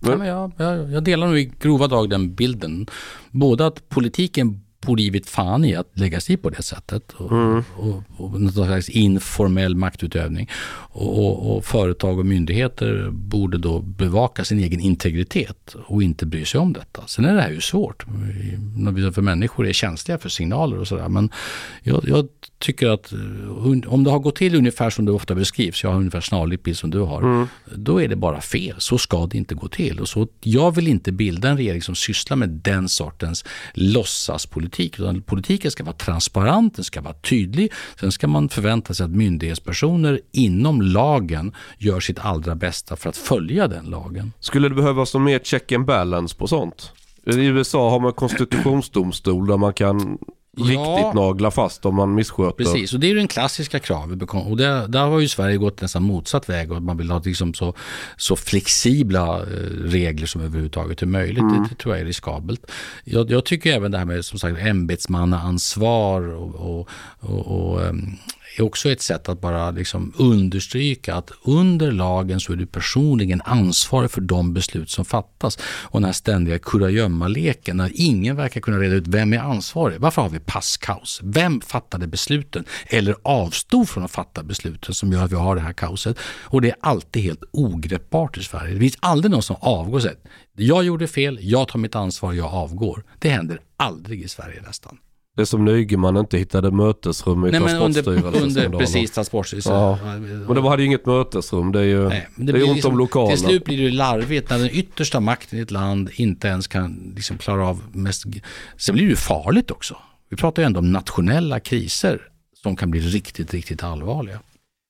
Ja, 0.00 0.16
men 0.16 0.28
jag, 0.28 0.52
jag, 0.56 0.92
jag 0.92 1.04
delar 1.04 1.26
nog 1.26 1.38
i 1.38 1.52
grova 1.60 1.86
drag 1.86 2.10
den 2.10 2.34
bilden. 2.34 2.86
Både 3.30 3.66
att 3.66 3.88
politiken 3.88 4.60
borde 4.80 5.02
givit 5.02 5.28
fan 5.28 5.64
i 5.64 5.74
att 5.74 5.98
lägga 5.98 6.20
sig 6.20 6.36
på 6.36 6.50
det 6.50 6.62
sättet 6.62 7.12
och, 7.12 7.32
och, 7.76 8.02
och 8.16 8.40
någon 8.40 8.52
slags 8.52 8.88
informell 8.88 9.76
maktutövning. 9.76 10.48
Och, 10.92 11.18
och, 11.18 11.56
och 11.56 11.64
företag 11.64 12.18
och 12.18 12.26
myndigheter 12.26 13.10
borde 13.10 13.58
då 13.58 13.80
bevaka 13.80 14.44
sin 14.44 14.58
egen 14.58 14.80
integritet 14.80 15.76
och 15.86 16.02
inte 16.02 16.26
bry 16.26 16.44
sig 16.44 16.60
om 16.60 16.72
detta. 16.72 17.06
Sen 17.06 17.24
är 17.24 17.34
det 17.34 17.42
här 17.42 17.50
ju 17.50 17.60
svårt. 17.60 18.02
För 19.14 19.22
människor 19.22 19.66
är 19.66 19.72
känsliga 19.72 20.18
för 20.18 20.28
signaler 20.28 20.78
och 20.78 20.88
sådär. 20.88 21.08
Men 21.08 21.30
jag, 21.82 22.04
jag 22.08 22.28
tycker 22.58 22.88
att 22.88 23.12
eh, 23.12 23.92
om 23.92 24.04
det 24.04 24.10
har 24.10 24.18
gått 24.18 24.36
till 24.36 24.54
ungefär 24.54 24.90
som 24.90 25.04
det 25.04 25.12
ofta 25.12 25.34
beskrivs, 25.34 25.82
jag 25.82 25.90
har 25.90 25.98
ungefär 25.98 26.20
snarlik 26.20 26.62
bild 26.62 26.76
som 26.78 26.90
du 26.90 26.98
har, 26.98 27.48
då 27.74 28.02
är 28.02 28.08
det 28.08 28.16
bara 28.16 28.40
fel. 28.40 28.74
Så 28.78 28.98
ska 28.98 29.26
det 29.26 29.38
inte 29.38 29.54
gå 29.54 29.68
till. 29.68 30.00
Och 30.00 30.08
så, 30.08 30.28
jag 30.40 30.74
vill 30.74 30.88
inte 30.88 31.12
bilda 31.12 31.48
en 31.48 31.56
regering 31.56 31.82
som 31.82 31.94
sysslar 31.94 32.36
med 32.36 32.48
den 32.48 32.88
sortens 32.88 33.44
låtsaspolitik. 33.74 34.98
Utan 34.98 35.22
politiken 35.22 35.70
ska 35.70 35.84
vara 35.84 35.96
transparent, 35.96 36.76
den 36.76 36.84
ska 36.84 37.00
vara 37.00 37.14
tydlig. 37.14 37.72
Sen 38.00 38.12
ska 38.12 38.28
man 38.28 38.48
förvänta 38.48 38.94
sig 38.94 39.04
att 39.04 39.10
myndighetspersoner 39.10 40.20
inom 40.32 40.79
lagen 40.82 41.52
gör 41.78 42.00
sitt 42.00 42.18
allra 42.18 42.54
bästa 42.54 42.96
för 42.96 43.08
att 43.08 43.16
följa 43.16 43.68
den 43.68 43.84
lagen. 43.84 44.32
Skulle 44.40 44.68
det 44.68 44.74
behövas 44.74 45.14
någon 45.14 45.24
mer 45.24 45.38
check 45.38 45.72
and 45.72 45.84
balance 45.84 46.36
på 46.36 46.46
sånt? 46.46 46.92
I 47.26 47.44
USA 47.44 47.90
har 47.90 48.00
man 48.00 48.12
konstitutionsdomstol 48.12 49.46
där 49.46 49.56
man 49.56 49.72
kan 49.72 50.18
Ja. 50.56 50.64
riktigt 50.64 51.14
nagla 51.14 51.50
fast 51.50 51.86
om 51.86 51.94
man 51.94 52.14
missköter. 52.14 52.64
Precis, 52.64 52.94
och 52.94 53.00
det 53.00 53.06
är 53.06 53.08
ju 53.08 53.14
den 53.14 53.28
klassiska 53.28 53.78
kravet. 53.78 54.22
Och 54.22 54.56
där, 54.56 54.88
där 54.88 55.06
har 55.06 55.20
ju 55.20 55.28
Sverige 55.28 55.56
gått 55.56 55.80
nästan 55.80 56.02
motsatt 56.02 56.48
väg 56.48 56.72
och 56.72 56.82
man 56.82 56.96
vill 56.96 57.10
ha 57.10 57.22
liksom 57.24 57.54
så, 57.54 57.74
så 58.16 58.36
flexibla 58.36 59.38
eh, 59.38 59.46
regler 59.84 60.26
som 60.26 60.40
överhuvudtaget 60.40 61.02
är 61.02 61.06
möjligt. 61.06 61.42
Det, 61.50 61.66
det 61.70 61.74
tror 61.74 61.94
jag 61.94 62.00
är 62.00 62.06
riskabelt. 62.06 62.70
Jag, 63.04 63.30
jag 63.30 63.44
tycker 63.44 63.72
även 63.72 63.90
det 63.90 63.98
här 63.98 64.04
med 64.04 64.24
som 64.24 64.38
sagt 64.38 64.58
ämbetsmannaansvar 64.60 66.20
och, 66.34 66.54
och, 66.54 66.88
och, 67.20 67.46
och 67.46 67.82
ehm, 67.82 68.06
är 68.56 68.62
också 68.62 68.90
ett 68.90 69.02
sätt 69.02 69.28
att 69.28 69.40
bara 69.40 69.70
liksom 69.70 70.12
understryka 70.18 71.14
att 71.14 71.30
under 71.42 71.92
lagen 71.92 72.40
så 72.40 72.52
är 72.52 72.56
du 72.56 72.66
personligen 72.66 73.42
ansvarig 73.44 74.10
för 74.10 74.20
de 74.20 74.54
beslut 74.54 74.90
som 74.90 75.04
fattas. 75.04 75.58
Och 75.62 76.00
den 76.00 76.04
här 76.04 76.12
ständiga 76.12 76.58
kurragömmaleken 76.58 77.76
när 77.76 77.90
ingen 77.94 78.36
verkar 78.36 78.60
kunna 78.60 78.78
reda 78.78 78.94
ut 78.94 79.08
vem 79.08 79.32
är 79.32 79.38
ansvarig. 79.38 80.00
Varför 80.00 80.22
har 80.22 80.28
vi 80.28 80.40
passkaos? 80.40 81.20
Vem 81.24 81.60
fattade 81.60 82.06
besluten 82.06 82.64
eller 82.86 83.16
avstod 83.22 83.88
från 83.88 84.04
att 84.04 84.10
fatta 84.10 84.42
besluten 84.42 84.94
som 84.94 85.12
gör 85.12 85.24
att 85.24 85.32
vi 85.32 85.36
har 85.36 85.54
det 85.54 85.60
här 85.60 85.72
kaoset? 85.72 86.18
Och 86.42 86.62
det 86.62 86.70
är 86.70 86.76
alltid 86.80 87.22
helt 87.22 87.42
ogreppbart 87.52 88.38
i 88.38 88.42
Sverige. 88.42 88.74
Det 88.74 88.80
finns 88.80 88.98
aldrig 89.00 89.30
någon 89.30 89.42
som 89.42 89.56
avgår 89.60 89.96
och 89.96 90.02
säger 90.02 90.16
jag 90.56 90.84
gjorde 90.84 91.06
fel, 91.06 91.38
jag 91.42 91.68
tar 91.68 91.78
mitt 91.78 91.94
ansvar, 91.94 92.32
jag 92.32 92.52
avgår. 92.52 93.04
Det 93.18 93.28
händer 93.28 93.60
aldrig 93.76 94.22
i 94.22 94.28
Sverige 94.28 94.62
nästan. 94.62 94.98
Det 95.40 95.44
är 95.44 95.46
som 95.46 95.64
Nygeman 95.64 96.16
inte 96.16 96.38
hittade 96.38 96.70
mötesrum 96.70 97.46
i 97.46 97.50
Nej, 97.50 97.60
men 97.60 97.76
under, 97.76 98.02
Transportstyrelsen. 98.02 98.64
under 98.64 98.78
precis 98.78 99.10
Transportstyrelsen. 99.10 99.74
Ja. 99.74 99.98
Men 100.46 100.54
de 100.54 100.64
hade 100.64 100.82
ju 100.82 100.86
inget 100.86 101.06
mötesrum. 101.06 101.72
Det 101.72 101.80
är 101.80 101.84
ju 101.84 102.08
Nej, 102.08 102.28
men 102.34 102.46
det 102.46 102.52
är 102.52 102.62
ont 102.64 102.74
liksom- 102.74 102.92
om 102.92 102.98
lokaler. 102.98 103.30
Till 103.36 103.44
slut 103.44 103.64
blir 103.64 103.76
det 103.76 103.82
ju 103.82 103.90
larvigt 103.90 104.50
när 104.50 104.58
den 104.58 104.70
yttersta 104.72 105.20
makten 105.20 105.58
i 105.58 105.62
ett 105.62 105.70
land 105.70 106.10
inte 106.14 106.48
ens 106.48 106.66
kan 106.66 107.12
liksom 107.16 107.38
klara 107.38 107.66
av 107.68 107.82
mest... 107.92 108.24
Sen 108.76 108.94
blir 108.94 109.04
det 109.04 109.10
ju 109.10 109.16
farligt 109.16 109.70
också. 109.70 109.96
Vi 110.30 110.36
pratar 110.36 110.62
ju 110.62 110.66
ändå 110.66 110.78
om 110.80 110.92
nationella 110.92 111.60
kriser 111.60 112.20
som 112.62 112.76
kan 112.76 112.90
bli 112.90 113.00
riktigt, 113.00 113.54
riktigt 113.54 113.82
allvarliga. 113.82 114.40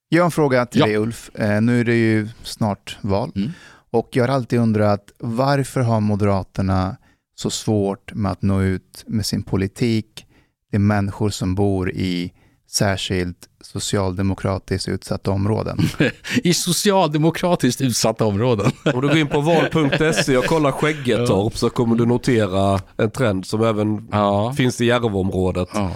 Jag 0.09 0.23
har 0.23 0.25
en 0.25 0.31
fråga 0.31 0.67
till 0.67 0.81
Ja. 0.81 0.87
dig 0.87 0.97
Ulf. 0.97 1.31
Eh, 1.35 1.61
nu 1.61 1.81
är 1.81 1.85
det 1.85 1.97
ju 1.97 2.29
snart 2.43 2.99
val. 3.01 3.33
Mm. 3.37 3.51
Och 3.91 4.09
jag 4.13 4.27
har 4.27 4.35
alltid 4.35 4.59
undrat 4.59 5.13
varför 5.19 5.81
har 5.81 6.01
Moderaterna 6.01 6.97
så 7.35 7.51
svårt 7.51 8.15
med 8.15 8.33
att 8.33 8.43
nå 8.43 8.63
ut 8.63 9.05
med 9.07 9.27
sin 9.27 9.43
politik 9.43 10.27
till 10.71 10.81
människor 10.81 11.31
som 11.31 11.55
bor 11.55 11.91
i 11.91 12.33
särskilt 12.71 13.37
socialdemokratiskt 13.61 14.89
utsatta 14.89 15.31
områden? 15.31 15.79
I 16.45 16.55
socialdemokratiskt 16.55 17.81
utsatta 17.81 18.25
områden. 18.25 18.73
Om 18.95 19.01
du 19.01 19.09
går 19.09 19.17
in 19.19 19.27
på 19.29 19.41
val.se 19.41 20.37
och 20.37 20.45
kollar 20.45 20.73
Skäggetorp 20.73 21.57
så 21.57 21.71
kommer 21.71 21.97
du 21.97 22.07
notera 22.07 22.81
en 22.97 23.11
trend 23.11 23.47
som 23.47 23.65
även 23.65 24.09
Ja. 24.13 24.53
finns 24.57 24.81
i 24.81 24.85
Järvaområdet. 24.85 25.69
ja. 25.75 25.91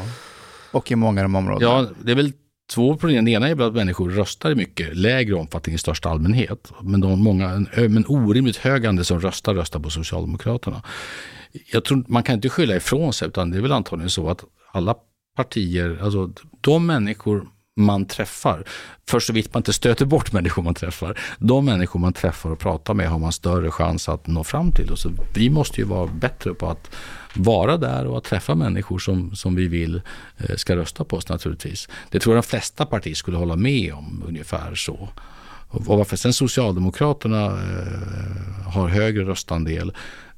Och 0.73 0.91
i 0.93 0.97
många 0.97 1.21
av 1.21 1.25
de 1.25 1.35
områdena. 1.37 1.73
Ja, 1.73 1.87
det 2.05 2.11
är 2.13 2.17
väl 2.17 2.33
två 2.73 2.97
problem. 2.97 3.25
Det 3.25 3.31
ena 3.31 3.49
är 3.49 3.63
att 3.63 3.75
människor 3.75 4.11
röstar 4.11 4.51
i 4.51 4.55
mycket 4.55 4.97
lägre 4.97 5.35
omfattning 5.35 5.75
i 5.75 5.79
största 5.79 6.09
allmänhet. 6.09 6.73
Men 6.83 7.01
de 7.01 7.23
många, 7.23 7.51
en, 7.77 8.05
orimligt 8.09 8.57
hög 8.57 8.87
andel 8.87 9.05
som 9.05 9.21
röstar, 9.21 9.55
röstar 9.55 9.81
på 9.81 9.91
Socialdemokraterna. 9.91 10.83
Jag 11.73 11.85
tror 11.85 12.05
man 12.09 12.23
kan 12.23 12.35
inte 12.35 12.49
skylla 12.49 12.77
ifrån 12.77 13.13
sig, 13.13 13.29
utan 13.29 13.51
det 13.51 13.57
är 13.57 13.63
väl 13.63 13.73
antagligen 13.73 14.11
så 14.11 14.31
att 14.31 14.45
alla 14.75 14.95
partier, 15.37 15.99
alltså 16.03 16.31
de 16.61 16.87
människor 16.87 17.49
man 17.77 18.07
träffar, 18.07 18.65
för 19.09 19.21
så 19.21 19.33
vitt 19.33 19.55
man 19.55 19.61
inte 19.61 19.73
stöter 19.73 20.07
bort 20.07 20.33
människor 20.33 20.63
man 20.63 20.75
träffar, 20.75 21.19
de 21.39 21.65
människor 21.65 22.01
man 22.01 22.13
träffar 22.13 22.51
och 22.51 22.59
pratar 22.59 22.95
med 22.95 23.09
har 23.09 23.19
man 23.19 23.33
större 23.33 23.71
chans 23.71 24.09
att 24.09 24.27
nå 24.27 24.45
fram 24.45 24.73
till. 24.73 24.91
Och 24.91 24.99
så 24.99 25.11
vi 25.35 25.51
måste 25.51 25.81
ju 25.81 25.87
vara 25.87 26.07
bättre 26.07 26.55
på 26.55 26.69
att 26.71 26.91
vara 27.35 27.77
där 27.77 28.07
och 28.07 28.19
att 28.19 28.25
träffa 28.25 28.55
människor 28.55 28.99
som, 28.99 29.37
som 29.37 29.55
vi 29.55 29.69
vill 29.69 30.03
eh, 30.39 30.57
ska 30.57 30.77
rösta 30.77 31.05
på 31.05 31.17
oss 31.17 31.29
naturligtvis. 31.29 31.89
Det 32.11 32.21
tror 32.21 32.35
jag 32.35 32.45
de 32.45 32.49
flesta 32.49 32.87
partier 32.87 33.15
skulle 33.15 33.37
hålla 33.37 33.57
med 33.57 33.95
om 33.95 34.25
ungefär 34.27 34.75
så. 34.75 35.09
Och 35.69 35.85
varför 35.85 36.17
sen 36.17 36.33
Socialdemokraterna 36.33 37.45
eh, 37.47 38.73
har 38.73 38.89
högre 38.89 39.25
röstandel, 39.25 39.93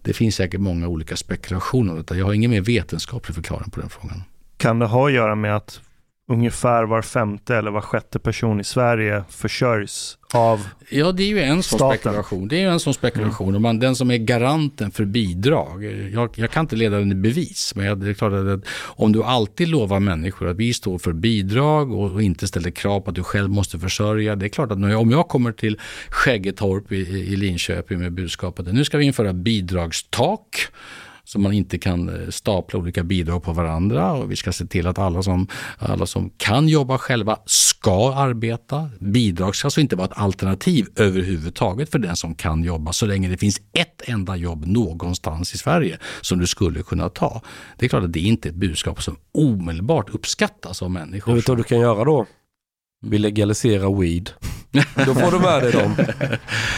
det 0.06 0.12
finns 0.12 0.34
säkert 0.34 0.60
många 0.60 0.88
olika 0.88 1.16
spekulationer 1.16 1.92
om 1.92 1.98
detta. 1.98 2.16
Jag 2.16 2.26
har 2.26 2.32
ingen 2.32 2.50
mer 2.50 2.60
vetenskaplig 2.60 3.34
förklaring 3.34 3.70
på 3.70 3.80
den 3.80 3.88
frågan. 3.88 4.22
Kan 4.56 4.78
det 4.78 4.86
ha 4.86 5.06
att 5.06 5.12
göra 5.12 5.34
med 5.34 5.56
att 5.56 5.80
ungefär 6.28 6.84
var 6.84 7.02
femte 7.02 7.56
eller 7.56 7.70
var 7.70 7.80
sjätte 7.80 8.18
person 8.18 8.60
i 8.60 8.64
Sverige 8.64 9.24
försörjs 9.28 10.18
av 10.34 10.66
Ja, 10.90 11.12
det 11.12 11.22
är 11.22 11.28
ju 11.28 11.40
en 11.40 11.62
sån 11.62 11.78
Staten. 11.78 11.98
spekulation. 11.98 12.48
Det 12.48 12.56
är 12.56 12.60
ju 12.60 12.68
en 12.68 12.80
sån 12.80 12.94
spekulation. 12.94 13.54
Och 13.54 13.60
man, 13.60 13.78
den 13.78 13.96
som 13.96 14.10
är 14.10 14.16
garanten 14.16 14.90
för 14.90 15.04
bidrag, 15.04 15.84
jag, 16.12 16.30
jag 16.34 16.50
kan 16.50 16.60
inte 16.60 16.76
leda 16.76 16.98
den 16.98 17.12
i 17.12 17.14
bevis, 17.14 17.72
men 17.76 17.86
jag, 17.86 17.98
det 17.98 18.10
är 18.10 18.14
klart 18.14 18.32
att 18.32 18.66
om 18.84 19.12
du 19.12 19.22
alltid 19.22 19.68
lovar 19.68 20.00
människor 20.00 20.48
att 20.48 20.56
vi 20.56 20.72
står 20.74 20.98
för 20.98 21.12
bidrag 21.12 21.92
och, 21.92 22.12
och 22.12 22.22
inte 22.22 22.46
ställer 22.46 22.70
krav 22.70 23.00
på 23.00 23.10
att 23.10 23.16
du 23.16 23.22
själv 23.22 23.50
måste 23.50 23.78
försörja. 23.78 24.36
Det 24.36 24.46
är 24.46 24.48
klart 24.48 24.72
att 24.72 24.80
jag, 24.80 25.00
om 25.00 25.10
jag 25.10 25.28
kommer 25.28 25.52
till 25.52 25.80
Skäggetorp 26.10 26.92
i, 26.92 26.96
i 27.08 27.36
Linköping 27.36 27.98
med 27.98 28.12
budskapet 28.12 28.68
att 28.68 28.74
nu 28.74 28.84
ska 28.84 28.98
vi 28.98 29.04
införa 29.04 29.32
bidragstak 29.32 30.68
så 31.26 31.38
man 31.38 31.52
inte 31.52 31.78
kan 31.78 32.08
eh, 32.08 32.30
stapla 32.30 32.78
olika 32.78 33.04
bidrag 33.04 33.42
på 33.42 33.52
varandra 33.52 34.12
och 34.12 34.30
vi 34.30 34.36
ska 34.36 34.52
se 34.52 34.66
till 34.66 34.86
att 34.86 34.98
alla 34.98 35.22
som, 35.22 35.46
alla 35.78 36.06
som 36.06 36.30
kan 36.36 36.68
jobba 36.68 36.98
själva 36.98 37.38
ska 37.46 38.14
arbeta. 38.14 38.90
Bidrag 39.00 39.56
ska 39.56 39.66
alltså 39.66 39.80
inte 39.80 39.96
vara 39.96 40.06
ett 40.06 40.18
alternativ 40.18 40.86
överhuvudtaget 40.96 41.90
för 41.90 41.98
den 41.98 42.16
som 42.16 42.34
kan 42.34 42.64
jobba 42.64 42.92
så 42.92 43.06
länge 43.06 43.28
det 43.28 43.36
finns 43.36 43.60
ett 43.72 44.02
enda 44.08 44.36
jobb 44.36 44.66
någonstans 44.66 45.54
i 45.54 45.58
Sverige 45.58 45.98
som 46.20 46.38
du 46.38 46.46
skulle 46.46 46.82
kunna 46.82 47.08
ta. 47.08 47.42
Det 47.78 47.84
är 47.84 47.88
klart 47.88 48.04
att 48.04 48.12
det 48.12 48.20
inte 48.20 48.48
är 48.48 48.50
ett 48.50 48.56
budskap 48.56 49.02
som 49.02 49.16
omedelbart 49.32 50.10
uppskattas 50.10 50.82
av 50.82 50.90
människor. 50.90 51.32
Du 51.32 51.36
vet 51.36 51.48
vad 51.48 51.58
du 51.58 51.64
kan 51.64 51.80
göra 51.80 52.04
då? 52.04 52.26
Vi 53.06 53.18
legaliserar 53.18 54.00
weed. 54.00 54.30
Då 55.06 55.14
får 55.14 55.30
du 55.30 55.38
med 55.38 55.62
dig 55.62 55.72
dem. 55.72 55.96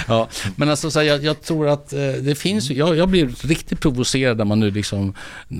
Ja, 0.08 0.28
men 0.56 0.70
alltså 0.70 0.90
så 0.90 0.98
här, 0.98 1.06
jag, 1.06 1.24
jag 1.24 1.42
tror 1.42 1.68
att 1.68 1.92
eh, 1.92 1.98
det 1.98 2.34
finns, 2.34 2.70
jag, 2.70 2.96
jag 2.96 3.08
blir 3.08 3.28
riktigt 3.46 3.80
provocerad 3.80 4.38
när 4.38 4.44
man 4.44 4.60
nu 4.60 4.70
liksom, 4.70 5.14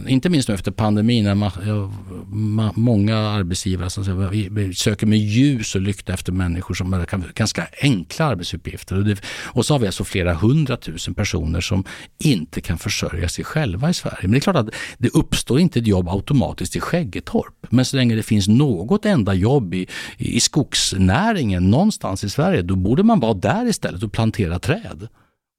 inte 0.09 0.28
minst 0.28 0.48
nu 0.48 0.55
efter 0.55 0.70
pandemin, 0.70 1.24
när 1.24 1.35
man, 1.35 1.51
jag, 1.66 1.93
ma, 2.28 2.73
många 2.74 3.19
arbetsgivare 3.19 3.90
som 3.90 4.05
säger, 4.05 4.28
vi, 4.28 4.48
vi 4.51 4.74
söker 4.74 5.06
med 5.06 5.19
ljus 5.19 5.74
och 5.74 5.81
lykta 5.81 6.12
efter 6.12 6.32
människor 6.32 6.74
som 6.74 6.93
har 6.93 7.06
ganska 7.35 7.66
enkla 7.82 8.24
arbetsuppgifter. 8.24 8.97
Och, 8.97 9.05
det, 9.05 9.20
och 9.44 9.66
så 9.66 9.74
har 9.74 9.78
vi 9.78 9.86
alltså 9.86 10.05
flera 10.05 10.35
hundratusen 10.35 11.15
personer 11.15 11.60
som 11.60 11.85
inte 12.19 12.60
kan 12.60 12.78
försörja 12.78 13.28
sig 13.28 13.44
själva 13.44 13.90
i 13.90 13.94
Sverige. 13.94 14.19
Men 14.23 14.31
det 14.31 14.39
är 14.39 14.40
klart 14.40 14.56
att 14.56 14.74
det 14.98 15.09
uppstår 15.09 15.60
inte 15.60 15.78
ett 15.78 15.86
jobb 15.86 16.09
automatiskt 16.09 16.77
i 16.77 16.81
Skäggetorp. 16.81 17.66
Men 17.70 17.85
så 17.85 17.97
länge 17.97 18.15
det 18.15 18.23
finns 18.23 18.48
något 18.48 19.05
enda 19.05 19.35
jobb 19.35 19.74
i, 19.74 19.86
i 20.16 20.40
skogsnäringen 20.40 21.70
någonstans 21.70 22.24
i 22.24 22.28
Sverige, 22.31 22.63
då 22.63 22.77
borde 22.77 23.03
man 23.03 23.21
vara 23.21 23.35
där 23.35 23.67
istället 23.67 24.03
och 24.03 24.13
plantera 24.13 24.59
träd. 24.59 25.09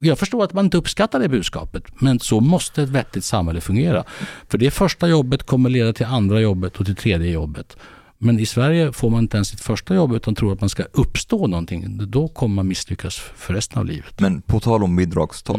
Jag 0.02 0.20
förstår 0.20 0.44
att 0.44 0.54
man 0.54 0.66
inte 0.66 0.78
uppskattar 0.78 1.20
det 1.20 1.30
budskapet, 1.30 1.84
men 2.02 2.20
så 2.20 2.40
måste 2.40 2.84
ett 2.84 2.90
vettigt 2.90 3.24
samhälle 3.26 3.62
fungera. 3.62 4.04
För 4.48 4.58
det 4.58 4.72
första 4.72 5.08
jobbet 5.08 5.44
kommer 5.44 5.70
leda 5.70 5.94
till 5.94 6.06
andra 6.06 6.40
jobbet 6.42 6.78
och 6.78 6.86
till 6.86 6.96
tredje 6.96 7.32
jobbet. 7.32 7.78
Men 8.18 8.40
i 8.40 8.46
Sverige 8.46 8.92
får 8.92 9.10
man 9.10 9.20
inte 9.20 9.38
ens 9.38 9.48
sitt 9.48 9.60
första 9.62 9.96
jobb 9.96 10.14
utan 10.14 10.36
tror 10.36 10.54
att 10.54 10.60
man 10.62 10.70
ska 10.70 10.84
uppstå 10.94 11.48
någonting. 11.48 11.98
Då 12.12 12.28
kommer 12.28 12.56
man 12.56 12.68
misslyckas 12.68 13.16
för 13.36 13.54
resten 13.54 13.80
av 13.80 13.86
livet. 13.86 14.20
Men 14.20 14.42
på 14.42 14.60
tal 14.60 14.84
om 14.84 14.96
bidragstak, 14.96 15.58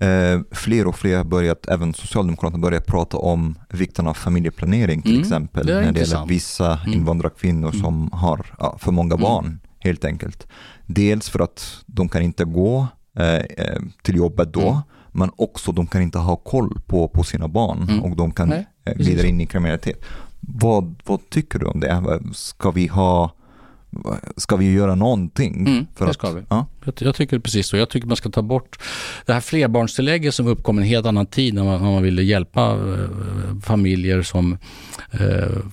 Mm. 0.00 0.40
eh, 0.40 0.44
fler 0.56 0.86
och 0.86 0.96
fler 0.98 1.16
har 1.16 1.24
börjat, 1.24 1.68
även 1.68 1.94
Socialdemokraterna 1.94 2.58
börjat 2.62 2.86
prata 2.86 3.16
om 3.16 3.58
vikten 3.70 4.06
av 4.06 4.14
familjeplanering 4.14 5.02
till 5.02 5.10
Mm, 5.10 5.22
exempel, 5.22 5.66
det 5.66 5.72
är 5.72 5.74
när 5.74 5.80
det 5.82 5.86
gäller 5.86 6.00
intressant. 6.00 6.30
vissa 6.30 6.78
Mm. 6.78 6.92
invandrarkvinnor 6.92 7.68
Mm. 7.68 7.80
som 7.82 8.10
har 8.12 8.46
ja, 8.58 8.78
för 8.78 8.92
många 8.92 9.14
Mm. 9.14 9.22
barn 9.22 9.60
helt 9.86 10.04
enkelt. 10.04 10.46
Dels 10.86 11.28
för 11.30 11.40
att 11.40 11.82
de 11.86 12.08
kan 12.08 12.22
inte 12.22 12.44
gå 12.44 12.86
eh, 13.18 13.34
eh, 13.34 13.80
till 14.02 14.16
jobbet 14.16 14.52
då, 14.52 14.68
Mm. 14.68 14.80
men 15.12 15.30
också 15.36 15.72
de 15.72 15.86
kan 15.86 16.02
inte 16.02 16.18
ha 16.18 16.36
koll 16.36 16.80
på, 16.86 17.08
på 17.08 17.22
sina 17.22 17.48
barn 17.48 17.82
Mm. 17.82 18.02
och 18.02 18.16
de 18.16 18.30
kan 18.32 18.48
Nej, 18.48 18.66
eh, 18.84 18.94
glida 18.94 19.26
in 19.26 19.40
i 19.40 19.46
kriminalitet. 19.46 20.04
Vad, 20.40 20.94
vad 21.06 21.30
tycker 21.30 21.58
du 21.58 21.66
om 21.66 21.80
det? 21.80 22.20
Ska 22.34 22.70
vi 22.70 22.86
ha 22.86 23.30
Ska 24.36 24.56
vi 24.56 24.72
göra 24.72 24.94
någonting? 24.94 25.66
Mm, 25.66 25.86
för 25.94 26.04
det 26.04 26.10
att, 26.10 26.16
ska 26.16 26.30
vi. 26.32 26.42
Ja, 26.48 26.66
jag, 26.86 26.94
jag 26.98 27.14
tycker 27.14 27.38
precis 27.38 27.66
så. 27.66 27.76
Jag 27.76 27.88
tycker 27.88 28.06
man 28.06 28.16
ska 28.16 28.30
ta 28.30 28.42
bort 28.42 28.78
det 29.26 29.32
här 29.32 29.40
flerbarnstillägget 29.40 30.34
som 30.34 30.46
uppkom 30.46 30.78
i 30.78 30.82
en 30.82 30.88
helt 30.88 31.06
annan 31.06 31.26
tid 31.26 31.54
när 31.54 31.64
man, 31.64 31.82
när 31.82 31.90
man 31.90 32.02
ville 32.02 32.22
hjälpa 32.22 32.70
eh, 32.70 33.58
familjer 33.62 34.22
som, 34.22 34.52
eh, 35.10 35.18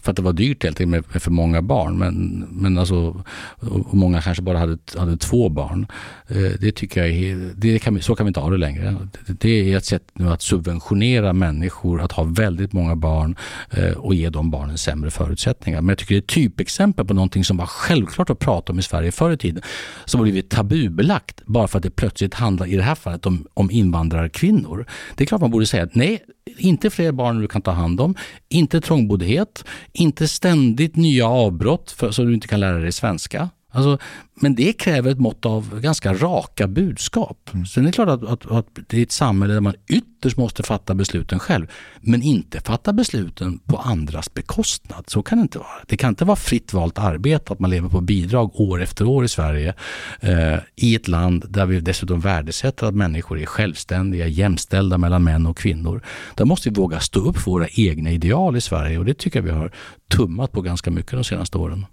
för 0.01 0.11
att 0.11 0.15
det 0.15 0.21
var 0.21 0.33
dyrt 0.33 0.63
helt 0.63 0.81
enkelt 0.81 0.89
med, 0.89 1.03
med 1.13 1.21
för 1.21 1.31
många 1.31 1.61
barn. 1.61 1.97
Men, 1.97 2.47
men 2.51 2.77
alltså, 2.77 3.23
och 3.59 3.93
många 3.93 4.21
kanske 4.21 4.43
bara 4.43 4.57
hade, 4.57 4.77
hade 4.97 5.17
två 5.17 5.49
barn. 5.49 5.87
Eh, 6.27 6.51
det 6.59 6.71
tycker 6.71 7.01
jag 7.01 7.09
är, 7.09 7.51
det 7.55 7.79
kan 7.79 8.01
så 8.01 8.15
kan 8.15 8.25
vi 8.25 8.27
inte 8.27 8.39
ha 8.39 8.49
det 8.49 8.57
längre. 8.57 8.97
Det, 9.27 9.33
det 9.39 9.73
är 9.73 9.77
ett 9.77 9.85
sätt 9.85 10.03
nu 10.13 10.29
att 10.29 10.41
subventionera 10.41 11.33
människor 11.33 12.01
att 12.01 12.11
ha 12.11 12.23
väldigt 12.23 12.73
många 12.73 12.95
barn 12.95 13.35
eh, 13.71 13.91
och 13.91 14.15
ge 14.15 14.29
de 14.29 14.51
barnen 14.51 14.77
sämre 14.77 15.11
förutsättningar. 15.11 15.81
Men 15.81 15.89
jag 15.89 15.97
tycker 15.97 16.15
det 16.15 16.19
är 16.19 16.21
ett 16.21 16.27
typexempel 16.27 17.05
på 17.05 17.13
någonting 17.13 17.43
som 17.43 17.57
var 17.57 17.65
självklart 17.65 18.29
att 18.29 18.39
prata 18.39 18.71
om 18.71 18.79
i 18.79 18.81
Sverige 18.81 19.11
förr 19.11 19.31
i 19.31 19.37
tiden, 19.37 19.63
som 20.05 20.19
har 20.19 20.23
blivit 20.23 20.49
tabu 20.49 20.89
tabubelagt 21.03 21.41
bara 21.45 21.67
för 21.67 21.77
att 21.77 21.83
det 21.83 21.89
plötsligt 21.89 22.33
handlar, 22.33 22.67
i 22.67 22.75
det 22.75 22.83
här 22.83 22.95
fallet, 22.95 23.25
om, 23.25 23.47
om 23.53 23.71
invandrarkvinnor. 23.71 24.85
Det 25.15 25.23
är 25.23 25.25
klart 25.25 25.41
man 25.41 25.51
borde 25.51 25.65
säga 25.65 25.83
att 25.83 25.95
nej, 25.95 26.23
inte 26.57 26.89
fler 26.89 27.11
barn 27.11 27.41
du 27.41 27.47
kan 27.47 27.61
ta 27.61 27.71
hand 27.71 28.01
om, 28.01 28.15
inte 28.49 28.81
trångboddhet, 28.81 29.65
inte 29.93 30.27
ständigt 30.27 30.95
nya 30.95 31.27
avbrott 31.27 31.91
för, 31.91 32.11
så 32.11 32.23
du 32.23 32.33
inte 32.33 32.47
kan 32.47 32.59
lära 32.59 32.79
dig 32.79 32.91
svenska. 32.91 33.49
Alltså, 33.75 33.97
men 34.35 34.55
det 34.55 34.73
kräver 34.73 35.11
ett 35.11 35.19
mått 35.19 35.45
av 35.45 35.79
ganska 35.79 36.13
raka 36.13 36.67
budskap. 36.67 37.49
Sen 37.73 37.83
är 37.83 37.87
det 37.87 37.93
klart 37.93 38.09
att, 38.09 38.23
att, 38.23 38.51
att 38.51 38.67
det 38.87 38.97
är 38.97 39.03
ett 39.03 39.11
samhälle 39.11 39.53
där 39.53 39.61
man 39.61 39.73
ytterst 39.89 40.37
måste 40.37 40.63
fatta 40.63 40.95
besluten 40.95 41.39
själv, 41.39 41.67
men 42.01 42.21
inte 42.21 42.59
fatta 42.59 42.93
besluten 42.93 43.59
på 43.59 43.77
andras 43.77 44.33
bekostnad. 44.33 45.03
Så 45.07 45.23
kan 45.23 45.37
det 45.37 45.41
inte 45.41 45.57
vara. 45.57 45.67
Det 45.87 45.97
kan 45.97 46.09
inte 46.09 46.25
vara 46.25 46.35
fritt 46.35 46.73
valt 46.73 46.99
arbete, 46.99 47.53
att 47.53 47.59
man 47.59 47.69
lever 47.69 47.89
på 47.89 48.01
bidrag 48.01 48.59
år 48.59 48.81
efter 48.81 49.05
år 49.05 49.25
i 49.25 49.27
Sverige, 49.27 49.73
eh, 50.19 50.57
i 50.75 50.95
ett 50.95 51.07
land 51.07 51.45
där 51.49 51.65
vi 51.65 51.79
dessutom 51.79 52.19
värdesätter 52.19 52.87
att 52.87 52.95
människor 52.95 53.39
är 53.39 53.45
självständiga, 53.45 54.27
jämställda 54.27 54.97
mellan 54.97 55.23
män 55.23 55.45
och 55.45 55.57
kvinnor. 55.57 56.03
Där 56.35 56.45
måste 56.45 56.69
vi 56.69 56.75
våga 56.75 56.99
stå 56.99 57.19
upp 57.19 57.37
för 57.37 57.51
våra 57.51 57.67
egna 57.67 58.11
ideal 58.11 58.55
i 58.55 58.61
Sverige 58.61 58.97
och 58.97 59.05
det 59.05 59.13
tycker 59.13 59.39
jag 59.39 59.43
vi 59.43 59.51
har 59.51 59.71
tummat 60.09 60.51
på 60.51 60.61
ganska 60.61 60.91
mycket 60.91 61.11
de 61.11 61.23
senaste 61.23 61.57
åren. 61.57 61.85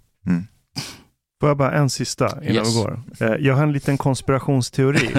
Får 1.41 1.49
jag 1.49 1.57
bara 1.57 1.71
en 1.71 1.89
sista 1.89 2.27
innan 2.43 2.55
Yes. 2.55 2.75
vi 2.75 2.81
går? 2.81 2.99
Eh, 3.19 3.33
Jag 3.39 3.55
har 3.55 3.63
en 3.63 3.71
liten 3.71 3.97
konspirationsteori. 3.97 5.09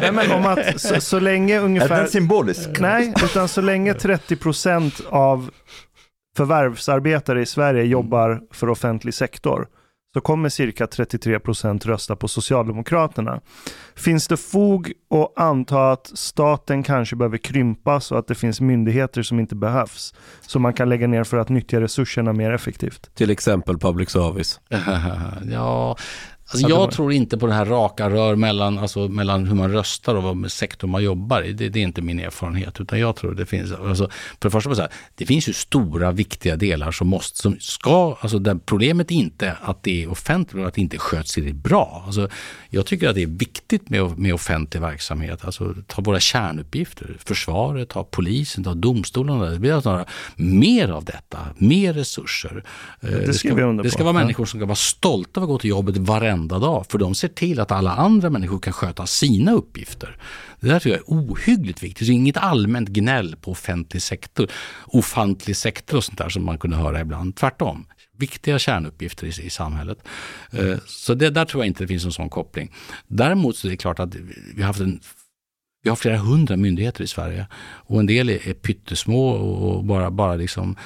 Nej, 0.00 0.12
men 0.12 0.30
om 0.32 0.46
att 0.46 0.80
så, 0.80 1.00
så 1.00 1.20
länge 1.20 1.54
Är 1.56 1.60
ungefär... 1.60 1.96
den 2.00 2.08
symbolisk? 2.08 2.68
Nej, 2.80 3.14
utan 3.24 3.48
så 3.48 3.60
länge 3.60 3.92
30% 3.92 5.02
av 5.10 5.50
förvärvsarbetare 6.36 7.42
i 7.42 7.46
Sverige 7.46 7.84
jobbar 7.84 8.40
för 8.52 8.68
offentlig 8.68 9.14
sektor 9.14 9.66
så 10.14 10.20
kommer 10.20 10.48
cirka 10.48 10.86
33% 10.86 11.86
rösta 11.86 12.16
på 12.16 12.28
Socialdemokraterna. 12.28 13.40
Finns 13.94 14.28
det 14.28 14.36
fog 14.36 14.92
att 15.10 15.42
anta 15.42 15.92
att 15.92 16.10
staten 16.14 16.82
kanske 16.82 17.16
behöver 17.16 17.38
krympas 17.38 18.12
och 18.12 18.18
att 18.18 18.26
det 18.26 18.34
finns 18.34 18.60
myndigheter 18.60 19.22
som 19.22 19.40
inte 19.40 19.54
behövs 19.54 20.14
som 20.40 20.62
man 20.62 20.72
kan 20.72 20.88
lägga 20.88 21.06
ner 21.06 21.24
för 21.24 21.36
att 21.36 21.48
nyttja 21.48 21.80
resurserna 21.80 22.32
mer 22.32 22.52
effektivt? 22.52 23.14
Till 23.14 23.30
exempel 23.30 23.78
public 23.78 24.10
service. 24.10 24.60
ja, 25.52 25.96
alltså 26.46 26.66
det 26.66 26.74
jag 26.74 26.90
tror 26.90 27.12
inte 27.12 27.38
på 27.38 27.46
det 27.46 27.52
här 27.52 27.64
raka 27.64 28.10
rör 28.10 28.36
mellan, 28.36 28.78
alltså, 28.78 29.08
mellan 29.08 29.46
hur 29.46 29.54
man 29.54 29.72
röstar 29.72 30.14
och 30.14 30.22
vad 30.22 30.52
sektor 30.52 30.88
man 30.88 31.02
jobbar 31.02 31.42
i. 31.42 31.52
Det, 31.52 31.68
det 31.68 31.78
är 31.78 31.82
inte 31.82 32.02
min 32.02 32.20
erfarenhet. 32.20 32.80
Utan 32.80 33.00
jag 33.00 33.16
tror 33.16 33.34
det 33.34 33.46
finns, 33.46 33.72
alltså, 33.72 34.08
för 34.40 34.48
det 34.48 34.50
första, 34.50 34.74
så 34.74 34.80
här, 34.80 34.90
det 35.14 35.26
finns 35.26 35.48
ju 35.48 35.52
stora 35.52 36.12
viktiga 36.12 36.56
delar 36.56 36.90
som 36.90 37.08
måste, 37.08 37.38
som 37.38 37.56
ska, 37.60 38.16
alltså 38.20 38.38
där 38.38 38.54
problemet 38.54 39.10
är 39.10 39.14
inte 39.14 39.56
att 39.62 39.82
det 39.82 40.04
är 40.04 40.10
offentligt 40.10 40.62
och 40.62 40.68
att 40.68 40.74
det 40.74 40.80
inte 40.80 40.98
sköts 40.98 41.34
tillräckligt 41.34 41.62
bra. 41.62 42.02
Alltså, 42.06 42.28
jag 42.74 42.86
tycker 42.86 43.08
att 43.08 43.14
det 43.14 43.22
är 43.22 43.26
viktigt 43.26 43.90
med, 43.90 44.18
med 44.18 44.34
offentlig 44.34 44.80
verksamhet. 44.80 45.44
Alltså 45.44 45.74
ta 45.86 46.02
våra 46.02 46.20
kärnuppgifter, 46.20 47.16
försvaret, 47.24 47.88
ta 47.88 48.04
polisen, 48.04 48.64
ta 48.64 48.74
domstolarna. 48.74 49.50
Det 49.50 49.58
blir 49.58 49.72
alltså 49.72 49.90
några, 49.90 50.04
mer 50.36 50.88
av 50.88 51.04
detta, 51.04 51.38
mer 51.56 51.92
resurser. 51.92 52.64
Eh, 53.00 53.08
skriver 53.08 53.32
ska, 53.32 53.82
det 53.82 53.90
ska 53.90 54.04
vara 54.04 54.12
människor 54.12 54.44
som 54.44 54.60
ska 54.60 54.66
vara 54.66 54.76
stolta 54.76 55.40
över 55.40 55.44
att 55.44 55.48
gå 55.48 55.58
till 55.58 55.70
jobbet 55.70 55.96
varenda 55.96 56.58
dag. 56.58 56.86
För 56.88 56.98
de 56.98 57.14
ser 57.14 57.28
till 57.28 57.60
att 57.60 57.72
alla 57.72 57.92
andra 57.92 58.30
människor 58.30 58.58
kan 58.58 58.72
sköta 58.72 59.06
sina 59.06 59.52
uppgifter. 59.52 60.16
Det 60.60 60.68
där 60.68 60.78
tycker 60.78 60.90
jag 60.90 60.98
är 60.98 61.30
ohyggligt 61.30 61.82
viktigt. 61.82 62.06
Så 62.06 62.12
inget 62.12 62.36
allmänt 62.36 62.88
gnäll 62.88 63.36
på 63.40 63.50
offentlig 63.50 64.02
sektor, 64.02 64.50
ofantlig 64.86 65.56
sektor 65.56 65.96
och 65.96 66.04
sånt 66.04 66.18
där 66.18 66.28
som 66.28 66.44
man 66.44 66.58
kunde 66.58 66.76
höra 66.76 67.00
ibland. 67.00 67.36
Tvärtom. 67.36 67.86
Viktiga 68.16 68.58
kärnuppgifter 68.58 69.26
i, 69.26 69.46
i 69.46 69.50
samhället. 69.50 69.98
Mm. 70.52 70.80
Så 70.86 71.14
det, 71.14 71.30
där 71.30 71.44
tror 71.44 71.62
jag 71.62 71.66
inte 71.68 71.84
det 71.84 71.88
finns 71.88 72.04
en 72.04 72.12
sån 72.12 72.28
koppling. 72.28 72.72
Däremot 73.06 73.56
så 73.56 73.66
är 73.66 73.70
det 73.70 73.76
klart 73.76 73.98
att 73.98 74.14
vi 74.54 74.62
har 74.62 74.66
haft 74.66 74.80
en 74.80 75.00
vi 75.84 75.90
har 75.90 75.96
flera 75.96 76.16
hundra 76.16 76.56
myndigheter 76.56 77.04
i 77.04 77.06
Sverige 77.06 77.46
och 77.60 78.00
en 78.00 78.06
del 78.06 78.28
är, 78.28 78.48
är 78.48 78.54
pyttesmå 78.54 79.28
och 79.28 79.84
bara, 79.84 80.10
bara, 80.10 80.36
liksom, 80.36 80.76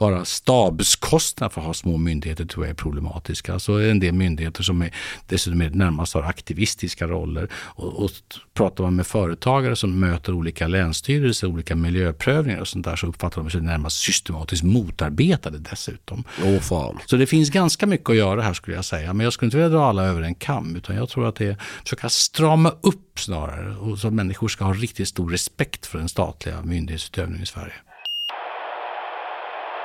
bara 0.00 0.24
stabskostnader 0.24 1.52
för 1.52 1.60
att 1.60 1.66
ha 1.66 1.74
små 1.74 1.96
myndigheter 1.96 2.44
tror 2.44 2.64
jag 2.64 2.70
är 2.70 2.74
problematiska. 2.74 3.58
Så 3.58 3.76
är 3.76 3.84
det 3.84 3.90
en 3.90 4.00
del 4.00 4.12
myndigheter 4.12 4.62
som 4.62 4.82
är, 4.82 4.94
dessutom 5.26 5.60
är 5.60 5.70
närmast 5.70 6.14
har 6.14 6.22
aktivistiska 6.22 7.06
roller. 7.06 7.48
Och, 7.54 8.04
och 8.04 8.10
pratar 8.54 8.84
man 8.84 8.96
med 8.96 9.06
företagare 9.06 9.76
som 9.76 10.00
möter 10.00 10.32
olika 10.32 10.68
länsstyrelser, 10.68 11.46
olika 11.46 11.76
miljöprövningar 11.76 12.60
och 12.60 12.68
sånt 12.68 12.84
där 12.84 12.96
så 12.96 13.06
uppfattar 13.06 13.42
de 13.42 13.50
sig 13.50 13.60
närmast 13.60 14.00
systematiskt 14.00 14.62
motarbetade 14.62 15.58
dessutom. 15.58 16.24
Åh 16.44 16.60
fan. 16.60 16.98
Så 17.06 17.16
det 17.16 17.26
finns 17.26 17.50
ganska 17.50 17.86
mycket 17.86 18.10
att 18.10 18.16
göra 18.16 18.42
här 18.42 18.54
skulle 18.54 18.76
jag 18.76 18.84
säga. 18.84 19.12
Men 19.12 19.24
jag 19.24 19.32
skulle 19.32 19.46
inte 19.46 19.56
vilja 19.56 19.68
dra 19.68 19.84
alla 19.84 20.04
över 20.04 20.22
en 20.22 20.34
kam. 20.34 20.76
Utan 20.76 20.96
jag 20.96 21.08
tror 21.08 21.28
att 21.28 21.36
det 21.36 21.46
är 21.46 21.56
försöka 21.84 22.08
strama 22.08 22.72
upp 22.80 23.18
snarare. 23.18 23.76
Och 23.76 23.98
så 23.98 24.06
att 24.06 24.14
människor 24.14 24.48
ska 24.48 24.64
ha 24.64 24.72
riktigt 24.72 25.08
stor 25.08 25.30
respekt 25.30 25.86
för 25.86 25.98
den 25.98 26.08
statliga 26.08 26.62
myndighetsutövningen 26.62 27.42
i 27.42 27.46
Sverige. 27.46 27.74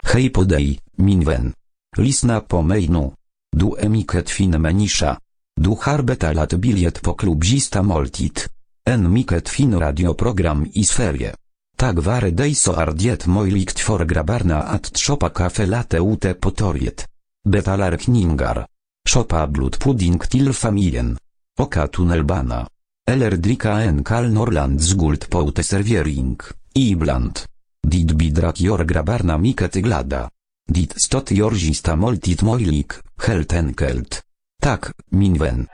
Hej 0.05 0.29
på 0.29 0.43
dig, 0.43 0.79
min 0.97 1.23
vän. 1.23 1.53
Lisna 1.97 2.39
po 2.41 2.61
mejnu. 2.61 3.13
Du 3.55 3.75
emiket 3.79 4.29
fin 4.29 4.61
menisza. 4.61 5.17
Du 5.61 5.77
harbeta 5.81 6.33
lat 6.33 6.53
biliet 6.53 7.01
po 7.01 7.13
klubzista 7.13 7.81
moltit. 7.81 8.49
En 8.85 9.11
miket 9.11 9.49
fin 9.49 9.79
radioprogram 9.79 10.67
i 10.73 10.83
sferie. 10.83 11.33
Tak 11.77 12.05
ware 12.05 12.31
dejso 12.31 12.73
ardiet 12.73 13.25
mojlikt 13.25 13.79
for 13.79 14.05
grabarna 14.05 14.61
at 14.61 14.93
tropa 14.93 15.29
kafe 15.29 15.65
late 15.65 15.99
ute 15.99 16.33
potoriet. 16.33 17.07
Betalar 17.49 17.97
kningar. 17.97 18.65
Szopa 19.07 19.47
blut 19.47 19.79
pudding 19.79 20.29
til 20.29 20.53
familien. 20.53 21.17
Oka 21.59 21.87
tunnelbana. 21.87 22.67
Eller 23.07 23.37
drika 23.37 23.81
en 23.81 24.03
kal 24.03 24.31
norland 24.31 24.81
z 24.81 24.93
guld 24.93 25.29
poute 25.29 25.63
serviering, 25.63 26.39
ibland. 26.73 27.54
Dit 27.85 28.15
bidrak 28.17 28.57
jor 28.57 28.81
grabarna 28.85 29.37
miket 29.37 29.77
glada. 29.85 30.25
Dit 30.65 30.93
stot 30.97 31.29
jorzista 31.29 31.95
moltit 31.95 32.41
moilik, 32.41 32.97
helt 33.15 33.51
enkelt. 33.53 34.23
Tak, 34.57 34.93
minwen. 35.09 35.67